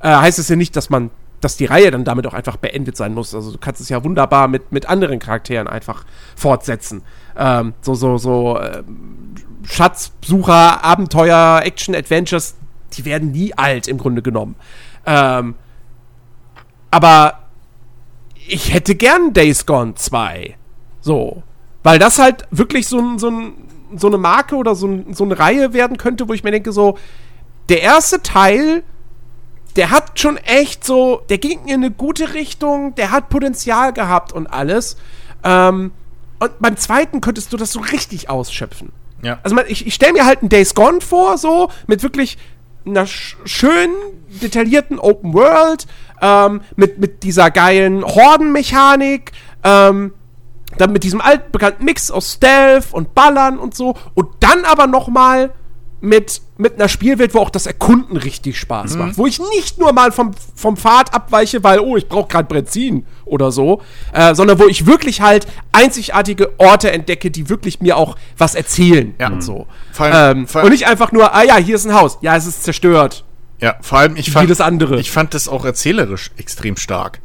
äh, 0.00 0.08
heißt 0.08 0.38
es 0.38 0.48
ja 0.48 0.56
nicht, 0.56 0.76
dass 0.76 0.90
man, 0.90 1.10
dass 1.40 1.56
die 1.56 1.66
Reihe 1.66 1.90
dann 1.90 2.04
damit 2.04 2.26
auch 2.26 2.34
einfach 2.34 2.56
beendet 2.56 2.96
sein 2.96 3.14
muss. 3.14 3.34
Also 3.34 3.52
du 3.52 3.58
kannst 3.58 3.80
es 3.80 3.88
ja 3.88 4.02
wunderbar 4.04 4.48
mit, 4.48 4.72
mit 4.72 4.86
anderen 4.88 5.18
Charakteren 5.18 5.68
einfach 5.68 6.04
fortsetzen. 6.36 7.02
Ähm, 7.36 7.74
so, 7.80 7.94
so, 7.94 8.18
so, 8.18 8.58
äh, 8.58 8.82
Schatzsucher, 9.64 10.84
Abenteuer, 10.84 11.62
Action, 11.64 11.94
Adventures, 11.94 12.54
die 12.96 13.04
werden 13.04 13.32
nie 13.32 13.54
alt 13.54 13.88
im 13.88 13.98
Grunde 13.98 14.22
genommen. 14.22 14.56
Ähm, 15.06 15.54
aber 16.90 17.40
ich 18.46 18.72
hätte 18.72 18.94
gern 18.94 19.32
Days 19.32 19.66
Gone 19.66 19.94
2. 19.94 20.56
So. 21.04 21.42
Weil 21.82 21.98
das 21.98 22.18
halt 22.18 22.44
wirklich 22.50 22.88
so, 22.88 23.18
so, 23.18 23.30
so 23.94 24.06
eine 24.06 24.16
Marke 24.16 24.56
oder 24.56 24.74
so, 24.74 25.04
so 25.12 25.24
eine 25.24 25.38
Reihe 25.38 25.74
werden 25.74 25.98
könnte, 25.98 26.28
wo 26.28 26.32
ich 26.32 26.42
mir 26.42 26.50
denke, 26.50 26.72
so, 26.72 26.96
der 27.68 27.82
erste 27.82 28.22
Teil, 28.22 28.82
der 29.76 29.90
hat 29.90 30.18
schon 30.18 30.38
echt 30.38 30.84
so, 30.84 31.22
der 31.28 31.36
ging 31.36 31.66
in 31.66 31.74
eine 31.74 31.90
gute 31.90 32.32
Richtung, 32.32 32.94
der 32.94 33.10
hat 33.10 33.28
Potenzial 33.28 33.92
gehabt 33.92 34.32
und 34.32 34.46
alles. 34.46 34.96
Ähm, 35.42 35.92
und 36.38 36.58
beim 36.58 36.76
zweiten 36.78 37.20
könntest 37.20 37.52
du 37.52 37.58
das 37.58 37.70
so 37.72 37.80
richtig 37.80 38.30
ausschöpfen. 38.30 38.90
Ja. 39.22 39.38
Also 39.42 39.56
ich, 39.68 39.86
ich 39.86 39.94
stelle 39.94 40.14
mir 40.14 40.24
halt 40.24 40.40
einen 40.40 40.48
Days 40.48 40.74
Gone 40.74 41.02
vor, 41.02 41.36
so, 41.36 41.70
mit 41.86 42.02
wirklich 42.02 42.38
einer 42.86 43.06
sch 43.06 43.36
schönen, 43.44 43.94
detaillierten 44.42 44.98
Open 44.98 45.34
World, 45.34 45.86
ähm, 46.22 46.62
mit, 46.76 46.98
mit 46.98 47.22
dieser 47.22 47.50
geilen 47.50 48.04
Hordenmechanik, 48.04 49.32
ähm, 49.62 50.14
dann 50.78 50.92
mit 50.92 51.04
diesem 51.04 51.20
altbekannten 51.20 51.84
Mix 51.84 52.10
aus 52.10 52.32
Stealth 52.34 52.86
und 52.92 53.14
Ballern 53.14 53.58
und 53.58 53.74
so. 53.74 53.94
Und 54.14 54.28
dann 54.40 54.64
aber 54.64 54.86
noch 54.86 55.08
mal 55.08 55.50
mit, 56.00 56.42
mit 56.58 56.74
einer 56.74 56.88
Spielwelt, 56.90 57.32
wo 57.34 57.38
auch 57.38 57.48
das 57.48 57.64
Erkunden 57.66 58.18
richtig 58.18 58.58
Spaß 58.60 58.96
macht. 58.96 59.16
Wo 59.16 59.26
ich 59.26 59.40
nicht 59.56 59.78
nur 59.78 59.92
mal 59.94 60.12
vom, 60.12 60.32
vom 60.54 60.76
Pfad 60.76 61.14
abweiche, 61.14 61.64
weil, 61.64 61.80
oh, 61.80 61.96
ich 61.96 62.08
brauche 62.10 62.28
gerade 62.28 62.46
Benzin 62.52 63.06
oder 63.24 63.50
so, 63.50 63.80
äh, 64.12 64.34
sondern 64.34 64.58
wo 64.58 64.66
ich 64.66 64.84
wirklich 64.84 65.22
halt 65.22 65.46
einzigartige 65.72 66.52
Orte 66.58 66.90
entdecke, 66.92 67.30
die 67.30 67.48
wirklich 67.48 67.80
mir 67.80 67.96
auch 67.96 68.16
was 68.36 68.54
erzählen 68.54 69.14
Ja. 69.18 69.28
und 69.28 69.42
so. 69.42 69.66
Vor 69.92 70.06
allem- 70.06 70.38
ähm, 70.40 70.46
vor 70.46 70.60
allem- 70.60 70.66
und 70.66 70.72
nicht 70.72 70.86
einfach 70.86 71.10
nur, 71.10 71.34
ah 71.34 71.42
ja, 71.42 71.56
hier 71.56 71.76
ist 71.76 71.86
ein 71.86 71.94
Haus. 71.94 72.18
Ja, 72.20 72.36
es 72.36 72.46
ist 72.46 72.64
zerstört. 72.64 73.24
Ja, 73.60 73.76
vor 73.80 73.98
allem, 73.98 74.16
ich 74.16 74.26
Wie 74.26 74.30
fand, 74.32 74.50
das 74.50 74.60
andere. 74.60 75.00
ich 75.00 75.10
fand 75.10 75.32
das 75.32 75.48
auch 75.48 75.64
erzählerisch 75.64 76.32
extrem 76.36 76.76
stark. 76.76 77.20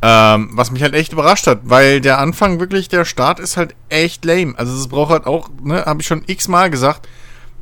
Ähm, 0.00 0.50
was 0.52 0.70
mich 0.70 0.82
halt 0.82 0.94
echt 0.94 1.12
überrascht 1.12 1.48
hat, 1.48 1.60
weil 1.64 2.00
der 2.00 2.18
Anfang 2.18 2.60
wirklich, 2.60 2.88
der 2.88 3.04
Start 3.04 3.40
ist 3.40 3.56
halt 3.56 3.74
echt 3.88 4.24
lame. 4.24 4.54
Also 4.56 4.76
es 4.76 4.86
braucht 4.86 5.10
halt 5.10 5.26
auch, 5.26 5.50
ne, 5.62 5.84
habe 5.86 6.00
ich 6.00 6.06
schon 6.06 6.22
x-mal 6.24 6.70
gesagt, 6.70 7.08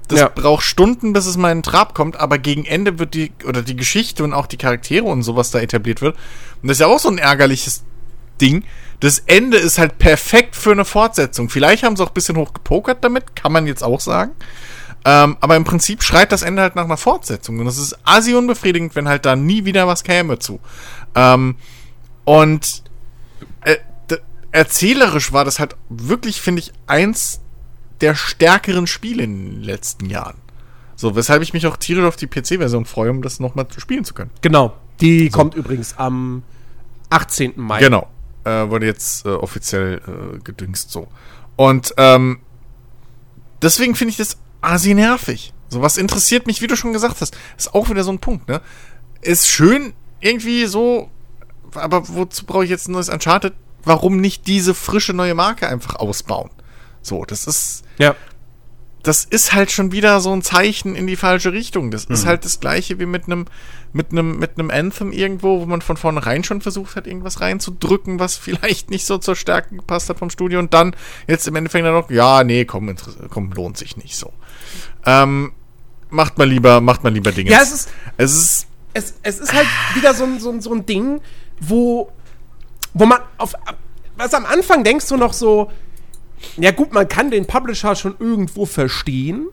das 0.09 0.21
Ja. 0.21 0.29
braucht 0.29 0.63
Stunden, 0.63 1.15
bis 1.15 1.25
es 1.27 1.37
mal 1.39 1.51
in 1.51 1.59
den 1.59 1.63
Trab 1.65 1.95
kommt, 1.95 2.21
aber 2.21 2.39
gegen 2.39 2.65
Ende 2.67 2.99
wird 2.99 3.15
die, 3.15 3.33
oder 3.47 3.63
die 3.63 3.75
Geschichte 3.75 4.23
und 4.23 4.35
auch 4.35 4.47
die 4.47 4.59
Charaktere 4.59 5.05
und 5.07 5.23
sowas 5.23 5.51
da 5.51 5.61
etabliert 5.61 6.03
wird. 6.03 6.17
Und 6.63 6.69
das 6.69 6.77
ist 6.77 6.81
ja 6.81 6.87
auch 6.89 6.99
so 6.99 7.09
ein 7.09 7.19
ärgerliches 7.19 7.85
Ding. 8.41 8.65
Das 9.01 9.19
Ende 9.21 9.57
ist 9.57 9.79
halt 9.79 9.99
perfekt 9.99 10.57
für 10.57 10.73
eine 10.73 10.85
Fortsetzung. 10.85 11.49
Vielleicht 11.49 11.85
haben 11.85 11.97
sie 11.97 12.03
auch 12.03 12.09
ein 12.11 12.15
bisschen 12.15 12.37
hoch 12.37 12.53
gepokert 12.53 12.99
damit, 13.03 13.35
kann 13.35 13.51
man 13.53 13.67
jetzt 13.67 13.83
auch 13.83 14.01
sagen. 14.01 14.33
Ähm, 15.07 15.37
aber 15.41 15.57
im 15.57 15.65
Prinzip 15.65 16.03
schreit 16.03 16.33
das 16.33 16.43
Ende 16.43 16.63
halt 16.63 16.77
nach 16.77 16.85
einer 16.85 16.97
Fortsetzung. 16.97 17.59
Und 17.61 17.67
das 17.67 17.79
ist 17.79 17.97
assi 18.05 18.35
unbefriedigend, 18.35 18.95
wenn 18.95 19.09
halt 19.09 19.25
da 19.25 19.37
nie 19.37 19.65
wieder 19.65 19.87
was 19.87 20.05
käme 20.05 20.39
zu. 20.39 20.61
Ähm, 21.15 21.57
und 22.27 22.83
äh, 23.63 23.77
erzählerisch 24.51 25.33
war 25.33 25.45
das 25.45 25.59
halt 25.59 25.77
wirklich, 25.89 26.41
finde 26.41 26.61
ich, 26.61 26.73
eins 26.87 27.41
der 28.01 28.15
stärkeren 28.15 28.87
Spiele 28.87 29.23
in 29.23 29.53
den 29.53 29.63
letzten 29.63 30.11
Jahren. 30.11 30.37
So, 30.97 31.15
weshalb 31.15 31.43
ich 31.43 31.53
mich 31.53 31.67
auch 31.67 31.77
tierisch 31.77 32.05
auf 32.05 32.17
die 32.17 32.27
PC-Version 32.27 32.85
freue, 32.85 33.11
um 33.11 33.23
das 33.23 33.39
nochmal 33.39 33.67
spielen 33.77 34.05
zu 34.05 34.13
können. 34.13 34.31
Genau. 34.41 34.75
Die 35.01 35.29
kommt 35.29 35.55
übrigens 35.55 35.97
am 35.99 36.43
18. 37.11 37.53
Mai. 37.57 37.81
Genau. 37.81 38.09
Äh, 38.45 38.69
wurde 38.69 38.87
jetzt 38.87 39.25
äh, 39.25 39.29
offiziell 39.29 40.01
äh, 40.07 40.39
gedüngst 40.39 40.91
so. 40.91 41.09
Und 41.57 41.95
ähm, 41.97 42.41
deswegen 43.63 43.95
finde 43.95 44.11
ich 44.11 44.17
das 44.17 44.39
asi 44.63 44.95
nervig. 44.95 45.53
So, 45.69 45.83
was 45.83 45.97
interessiert 45.97 46.47
mich, 46.47 46.63
wie 46.63 46.67
du 46.67 46.77
schon 46.77 46.93
gesagt 46.93 47.21
hast, 47.21 47.37
ist 47.57 47.75
auch 47.75 47.89
wieder 47.91 48.05
so 48.05 48.11
ein 48.11 48.19
Punkt, 48.19 48.49
ne? 48.49 48.61
Ist 49.21 49.49
schön, 49.49 49.93
irgendwie 50.21 50.67
so, 50.67 51.11
aber 51.79 52.09
wozu 52.09 52.45
brauche 52.47 52.65
ich 52.65 52.71
jetzt 52.71 52.89
ein 52.89 52.93
neues 52.93 53.09
Uncharted? 53.09 53.53
Warum 53.85 54.17
nicht 54.21 54.47
diese 54.47 54.75
frische 54.75 55.13
neue 55.13 55.35
Marke 55.35 55.69
einfach 55.69 55.97
ausbauen? 55.97 56.51
So, 57.03 57.25
das 57.25 57.47
ist, 57.47 57.85
Ja. 57.99 58.15
das 59.05 59.25
ist 59.25 59.53
halt 59.53 59.71
schon 59.71 59.93
wieder 59.93 60.21
so 60.21 60.33
ein 60.33 60.43
Zeichen 60.43 60.97
in 60.97 61.07
die 61.07 61.15
falsche 61.15 61.53
Richtung. 61.53 61.91
Das 61.93 62.09
Mhm. 62.09 62.15
ist 62.15 62.27
halt 62.27 62.45
das 62.45 62.59
gleiche 62.59 62.99
wie 62.99 63.07
mit 63.07 63.27
einem 63.27 63.45
mit 63.93 64.11
einem 64.11 64.39
mit 64.39 64.59
einem 64.59 64.71
Anthem 64.71 65.11
irgendwo, 65.13 65.61
wo 65.61 65.67
man 65.67 65.81
von 65.81 65.97
vornherein 65.97 66.45
schon 66.45 66.61
versucht 66.61 66.97
hat, 66.97 67.07
irgendwas 67.07 67.41
reinzudrücken, 67.41 68.19
was 68.19 68.37
vielleicht 68.37 68.91
nicht 68.91 69.07
so 69.07 69.17
zur 69.19 69.37
Stärke 69.37 69.77
gepasst 69.77 70.11
hat 70.11 70.19
vom 70.19 70.29
Studio 70.31 70.59
und 70.59 70.75
dann 70.75 70.95
jetzt 71.29 71.47
im 71.49 71.55
Endeffekt 71.55 71.87
dann 71.87 71.95
noch, 71.95 72.11
ja, 72.11 72.43
nee, 72.45 72.65
komm, 72.65 72.95
komm 73.31 73.53
lohnt 73.53 73.77
sich 73.79 73.97
nicht 73.97 74.17
so. 74.17 74.33
Ähm, 75.07 75.53
macht 76.11 76.37
mal 76.39 76.49
lieber, 76.49 76.81
macht 76.81 77.05
mal 77.05 77.13
lieber 77.13 77.33
Dinge. 77.33 77.51
Ja, 77.51 77.61
es 77.63 77.73
ist, 77.73 77.89
es 78.17 78.33
ist 78.35 78.67
es, 78.93 79.15
es 79.23 79.39
ist 79.41 79.53
halt 79.53 79.67
wieder 79.95 80.15
so 80.15 80.25
ein, 80.25 80.41
so, 80.41 80.51
ein, 80.51 80.61
so 80.63 80.73
ein 80.73 80.87
Ding, 80.87 81.21
wo, 81.61 82.11
wo 82.95 83.07
man 83.07 83.21
auf. 83.39 83.55
Was 84.17 84.33
am 84.35 84.47
Anfang 84.47 84.83
denkst 84.85 85.09
du 85.09 85.17
noch 85.17 85.33
so, 85.35 85.71
ja 86.57 86.71
gut, 86.71 86.93
man 86.93 87.07
kann 87.09 87.31
den 87.31 87.47
Publisher 87.47 87.95
schon 87.95 88.15
irgendwo 88.19 88.65
verstehen, 88.65 89.49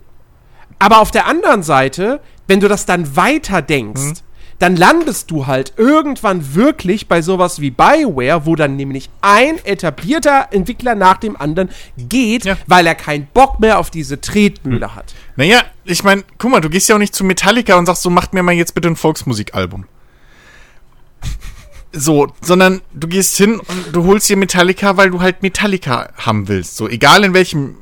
aber 0.79 0.99
auf 0.99 1.11
der 1.11 1.27
anderen 1.27 1.63
Seite, 1.63 2.21
wenn 2.47 2.59
du 2.61 2.67
das 2.69 2.85
dann 2.85 3.15
weiter 3.17 3.61
denkst, 3.61 4.01
Mhm. 4.01 4.13
dann 4.59 4.75
landest 4.77 5.29
du 5.31 5.47
halt 5.47 5.73
irgendwann 5.75 6.55
wirklich 6.55 7.09
bei 7.09 7.21
sowas 7.21 7.59
wie 7.59 7.71
Bioware, 7.71 8.45
wo 8.45 8.55
dann 8.55 8.77
nämlich 8.77 9.09
ein 9.21 9.57
etablierter 9.65 10.47
Entwickler 10.51 10.95
nach 10.95 11.17
dem 11.17 11.35
anderen 11.35 11.69
geht, 11.97 12.45
Ja. 12.45 12.55
weil 12.67 12.87
er 12.87 12.95
keinen 12.95 13.27
Bock 13.33 13.59
mehr 13.59 13.79
auf 13.79 13.89
diese 13.89 14.21
Tretmühle 14.21 14.95
hat. 14.95 15.13
Naja, 15.35 15.61
ich 15.83 16.05
meine, 16.05 16.23
guck 16.37 16.51
mal, 16.51 16.61
du 16.61 16.69
gehst 16.69 16.87
ja 16.87 16.95
auch 16.95 16.99
nicht 16.99 17.15
zu 17.15 17.25
Metallica 17.25 17.75
und 17.75 17.85
sagst 17.87 18.03
so, 18.03 18.09
macht 18.09 18.33
mir 18.33 18.43
mal 18.43 18.53
jetzt 18.53 18.75
bitte 18.75 18.87
ein 18.87 18.95
Volksmusikalbum. 18.95 19.85
So, 21.95 22.27
sondern 22.41 22.81
du 22.93 23.07
gehst 23.07 23.37
hin 23.37 23.59
und 23.59 23.93
du 23.93 24.03
holst 24.05 24.27
dir 24.27 24.35
Metallica, 24.35 24.97
weil 24.97 25.11
du 25.11 25.21
halt 25.21 25.43
Metallica 25.43 26.09
haben 26.17 26.47
willst. 26.47 26.75
So, 26.75 26.89
egal 26.89 27.23
in 27.23 27.33
welchem 27.33 27.75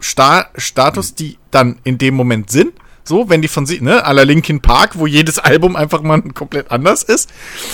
Sta 0.00 0.48
Status 0.56 1.14
die 1.14 1.38
dann 1.50 1.78
in 1.84 1.98
dem 1.98 2.14
Moment 2.14 2.50
sind. 2.50 2.72
So, 3.04 3.30
wenn 3.30 3.40
die 3.40 3.48
von 3.48 3.64
sich, 3.64 3.80
ne, 3.80 4.02
la 4.04 4.22
Linkin 4.22 4.60
Park, 4.60 4.98
wo 4.98 5.06
jedes 5.06 5.38
Album 5.38 5.76
einfach 5.76 6.02
mal 6.02 6.20
komplett 6.20 6.70
anders 6.70 7.02
ist. 7.02 7.30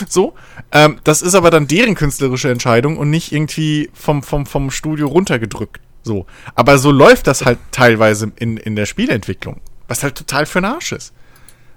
So, 0.08 0.34
ähm, 0.70 1.00
das 1.02 1.22
ist 1.22 1.34
aber 1.34 1.50
dann 1.50 1.66
deren 1.66 1.96
künstlerische 1.96 2.50
Entscheidung 2.50 2.96
und 2.98 3.10
nicht 3.10 3.32
irgendwie 3.32 3.90
vom, 3.94 4.22
vom, 4.22 4.46
vom 4.46 4.70
Studio 4.70 5.08
runtergedrückt. 5.08 5.80
So. 6.04 6.26
Aber 6.54 6.78
so 6.78 6.92
läuft 6.92 7.26
das 7.26 7.44
halt 7.44 7.58
teilweise 7.72 8.30
in, 8.36 8.58
in 8.58 8.76
der 8.76 8.86
Spielentwicklung. 8.86 9.60
Was 9.88 10.04
halt 10.04 10.14
total 10.14 10.46
für 10.46 10.60
den 10.60 10.66
Arsch 10.66 10.92
ist. 10.92 11.12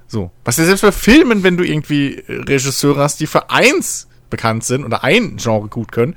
So. 0.07 0.31
Was 0.45 0.57
ja 0.57 0.65
selbst 0.65 0.81
bei 0.81 0.91
Filmen, 0.91 1.43
wenn 1.43 1.57
du 1.57 1.63
irgendwie 1.63 2.23
Regisseure 2.27 3.01
hast, 3.01 3.19
die 3.19 3.27
für 3.27 3.49
eins 3.49 4.07
bekannt 4.29 4.63
sind 4.63 4.85
oder 4.85 5.03
ein 5.03 5.37
Genre 5.37 5.67
gut 5.67 5.91
können, 5.91 6.15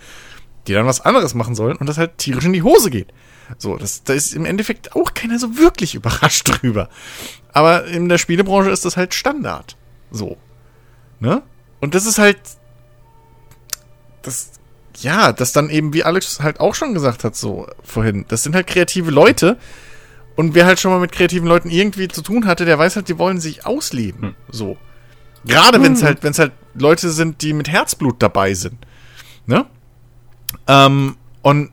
die 0.66 0.72
dann 0.72 0.86
was 0.86 1.00
anderes 1.00 1.34
machen 1.34 1.54
sollen 1.54 1.76
und 1.76 1.88
das 1.88 1.98
halt 1.98 2.18
tierisch 2.18 2.44
in 2.44 2.52
die 2.52 2.62
Hose 2.62 2.90
geht. 2.90 3.12
So, 3.58 3.76
das, 3.76 4.04
da 4.04 4.12
ist 4.12 4.34
im 4.34 4.44
Endeffekt 4.44 4.94
auch 4.94 5.14
keiner 5.14 5.38
so 5.38 5.58
wirklich 5.58 5.94
überrascht 5.96 6.48
drüber. 6.48 6.88
Aber 7.52 7.86
in 7.86 8.08
der 8.08 8.18
Spielebranche 8.18 8.70
ist 8.70 8.84
das 8.84 8.96
halt 8.96 9.14
Standard. 9.14 9.76
So. 10.10 10.36
Ne? 11.18 11.42
Und 11.80 11.94
das 11.94 12.06
ist 12.06 12.18
halt. 12.18 12.38
Das. 14.22 14.52
Ja, 14.98 15.32
das 15.32 15.52
dann 15.52 15.70
eben, 15.70 15.94
wie 15.94 16.04
Alex 16.04 16.40
halt 16.40 16.60
auch 16.60 16.74
schon 16.74 16.92
gesagt 16.92 17.24
hat, 17.24 17.34
so 17.34 17.66
vorhin. 17.82 18.26
Das 18.28 18.42
sind 18.42 18.54
halt 18.54 18.66
kreative 18.66 19.10
Leute. 19.10 19.56
Und 20.40 20.54
wer 20.54 20.64
halt 20.64 20.80
schon 20.80 20.90
mal 20.90 21.00
mit 21.00 21.12
kreativen 21.12 21.46
Leuten 21.46 21.68
irgendwie 21.68 22.08
zu 22.08 22.22
tun 22.22 22.46
hatte, 22.46 22.64
der 22.64 22.78
weiß 22.78 22.96
halt, 22.96 23.08
die 23.08 23.18
wollen 23.18 23.38
sich 23.40 23.66
ausleben. 23.66 24.34
So. 24.48 24.78
Gerade 25.44 25.82
wenn 25.82 25.92
es 25.92 26.02
halt, 26.02 26.22
wenn 26.22 26.30
es 26.30 26.38
halt 26.38 26.52
Leute 26.72 27.10
sind, 27.10 27.42
die 27.42 27.52
mit 27.52 27.68
Herzblut 27.68 28.22
dabei 28.22 28.54
sind. 28.54 28.78
Ne? 29.44 29.66
Ähm, 30.66 31.16
und 31.42 31.70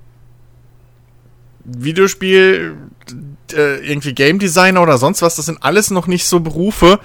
Videospiel, 1.63 2.75
äh, 3.53 3.89
irgendwie 3.89 4.13
Game 4.13 4.37
Designer 4.37 4.81
oder 4.81 4.97
sonst 4.97 5.21
was, 5.21 5.35
das 5.37 5.45
sind 5.45 5.63
alles 5.63 5.89
noch 5.89 6.07
nicht 6.07 6.27
so 6.27 6.41
Berufe, 6.41 6.99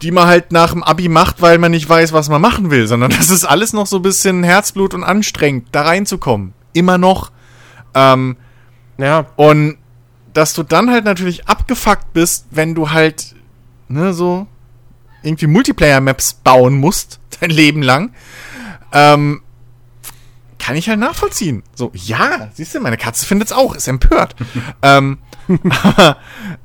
die 0.00 0.12
man 0.12 0.28
halt 0.28 0.52
nach 0.52 0.70
dem 0.70 0.84
Abi 0.84 1.08
macht, 1.08 1.42
weil 1.42 1.58
man 1.58 1.72
nicht 1.72 1.88
weiß, 1.88 2.12
was 2.12 2.28
man 2.28 2.40
machen 2.40 2.70
will, 2.70 2.86
sondern 2.86 3.10
das 3.18 3.30
ist 3.30 3.44
alles 3.44 3.72
noch 3.72 3.88
so 3.88 3.96
ein 3.96 4.02
bisschen 4.02 4.44
Herzblut 4.44 4.94
und 4.94 5.02
anstrengend, 5.02 5.66
da 5.72 5.82
reinzukommen. 5.82 6.54
Immer 6.72 6.98
noch. 6.98 7.32
Ähm, 7.94 8.36
Ja. 8.96 9.26
und 9.34 9.78
dass 10.32 10.54
du 10.54 10.62
dann 10.62 10.90
halt 10.90 11.04
natürlich 11.04 11.48
abgefuckt 11.48 12.12
bist, 12.12 12.46
wenn 12.50 12.74
du 12.74 12.90
halt, 12.90 13.34
ne, 13.88 14.12
so 14.12 14.46
irgendwie 15.22 15.46
Multiplayer-Maps 15.46 16.34
bauen 16.44 16.78
musst, 16.78 17.20
dein 17.40 17.50
Leben 17.50 17.82
lang. 17.82 18.12
Ähm, 18.92 19.42
kann 20.58 20.76
ich 20.76 20.88
halt 20.88 21.00
nachvollziehen. 21.00 21.64
So, 21.74 21.90
ja, 21.94 22.50
siehst 22.54 22.74
du, 22.74 22.80
meine 22.80 22.96
Katze 22.96 23.26
findet's 23.26 23.52
auch, 23.52 23.74
ist 23.74 23.88
empört. 23.88 24.36
ähm, 24.82 25.18
aber 25.82 26.18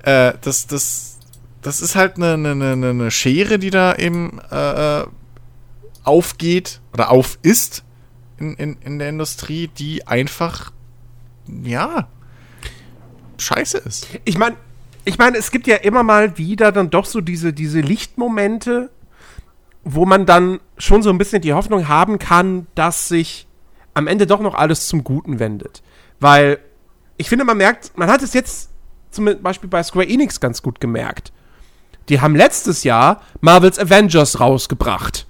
äh, 0.04 0.34
das, 0.42 0.68
das, 0.68 1.18
das 1.62 1.82
ist 1.82 1.96
halt 1.96 2.18
eine, 2.18 2.34
eine, 2.34 2.52
eine, 2.52 2.90
eine 2.90 3.12
Schere, 3.12 3.58
die 3.58 3.72
da 3.72 3.96
eben 3.96 4.40
äh, 4.52 5.00
äh, 5.00 5.08
aufgeht 6.04 6.80
oder 6.94 7.10
auf 7.10 7.40
ist 7.42 7.84
in, 8.38 8.54
in, 8.56 8.78
in 8.82 9.00
der 9.00 9.10
Industrie, 9.10 9.68
die 9.68 10.06
einfach, 10.06 10.72
ja, 11.48 12.08
scheiße 13.42 13.78
ist. 13.80 14.08
Ich 14.26 14.38
meine, 14.38 14.56
ich 15.06 15.18
meine, 15.18 15.38
es 15.38 15.52
gibt 15.52 15.68
ja 15.68 15.78
immer 15.78 16.04
mal 16.04 16.38
wieder 16.38 16.72
dann 16.72 16.90
doch 16.90 17.06
so 17.06 17.22
diese, 17.22 17.54
diese 17.54 17.80
Lichtmomente, 17.80 18.90
wo 19.84 20.06
man 20.06 20.26
dann 20.26 20.60
schon 20.78 21.02
so 21.02 21.10
ein 21.10 21.18
bisschen 21.18 21.42
die 21.42 21.54
Hoffnung 21.54 21.88
haben 21.88 22.20
kann, 22.20 22.68
dass 22.76 23.08
sich 23.08 23.48
am 23.94 24.08
Ende 24.08 24.28
doch 24.28 24.42
noch 24.42 24.54
alles 24.54 24.88
zum 24.88 25.04
Guten 25.04 25.40
wendet. 25.40 25.82
Weil 26.20 26.60
ich 27.18 27.30
finde, 27.30 27.46
man 27.46 27.58
merkt, 27.58 27.98
man 27.98 28.10
hat 28.10 28.22
es 28.22 28.34
jetzt 28.34 28.70
zum 29.12 29.42
Beispiel 29.42 29.70
bei 29.70 29.82
Square 29.82 30.08
Enix 30.08 30.40
ganz 30.40 30.62
gut 30.62 30.80
gemerkt. 30.80 31.32
Die 32.10 32.22
haben 32.22 32.36
letztes 32.36 32.84
Jahr 32.84 33.22
Marvel's 33.42 33.80
Avengers 33.80 34.40
rausgebracht. 34.40 35.26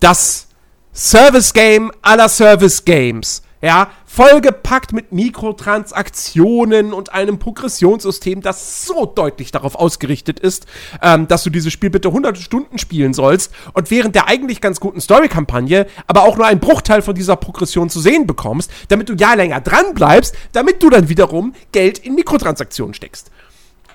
Das 0.00 0.48
Service 0.92 1.52
Game 1.52 1.90
aller 2.02 2.28
Service 2.28 2.84
Games. 2.84 3.42
Ja, 3.60 3.90
vollgepackt 4.14 4.92
mit 4.92 5.12
Mikrotransaktionen 5.12 6.92
und 6.92 7.14
einem 7.14 7.38
Progressionssystem, 7.38 8.42
das 8.42 8.84
so 8.84 9.06
deutlich 9.06 9.52
darauf 9.52 9.74
ausgerichtet 9.74 10.38
ist, 10.38 10.66
ähm, 11.00 11.28
dass 11.28 11.44
du 11.44 11.50
dieses 11.50 11.72
Spiel 11.72 11.88
bitte 11.88 12.08
100 12.08 12.36
Stunden 12.36 12.76
spielen 12.78 13.14
sollst 13.14 13.54
und 13.72 13.90
während 13.90 14.14
der 14.14 14.28
eigentlich 14.28 14.60
ganz 14.60 14.80
guten 14.80 15.00
Story-Kampagne 15.00 15.86
aber 16.06 16.24
auch 16.24 16.36
nur 16.36 16.46
einen 16.46 16.60
Bruchteil 16.60 17.00
von 17.00 17.14
dieser 17.14 17.36
Progression 17.36 17.88
zu 17.88 18.00
sehen 18.00 18.26
bekommst, 18.26 18.70
damit 18.88 19.08
du 19.08 19.14
ja 19.14 19.32
länger 19.32 19.62
dran 19.62 19.94
bleibst, 19.94 20.34
damit 20.52 20.82
du 20.82 20.90
dann 20.90 21.08
wiederum 21.08 21.54
Geld 21.72 21.98
in 21.98 22.14
Mikrotransaktionen 22.14 22.92
steckst. 22.92 23.30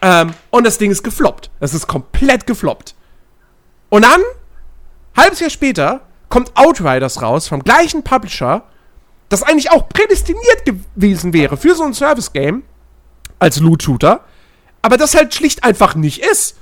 Ähm, 0.01 0.33
und 0.49 0.65
das 0.65 0.79
Ding 0.79 0.89
ist 0.89 1.03
gefloppt. 1.03 1.51
Das 1.59 1.75
ist 1.75 1.85
komplett 1.85 2.47
gefloppt. 2.47 2.95
Und 3.89 4.01
dann, 4.01 4.21
halbes 5.15 5.41
Jahr 5.41 5.51
später, 5.51 6.01
kommt 6.29 6.51
Outriders 6.55 7.21
raus 7.21 7.47
vom 7.47 7.63
gleichen 7.63 8.01
Publisher 8.01 8.63
das 9.29 9.43
eigentlich 9.43 9.71
auch 9.71 9.89
prädestiniert 9.89 10.65
gewesen 10.95 11.33
wäre 11.33 11.57
für 11.57 11.75
so 11.75 11.83
ein 11.83 11.93
Service-Game 11.93 12.63
als 13.39 13.59
Loot-Shooter, 13.59 14.23
aber 14.81 14.97
das 14.97 15.15
halt 15.15 15.33
schlicht 15.33 15.63
einfach 15.63 15.95
nicht 15.95 16.23
ist. 16.23 16.55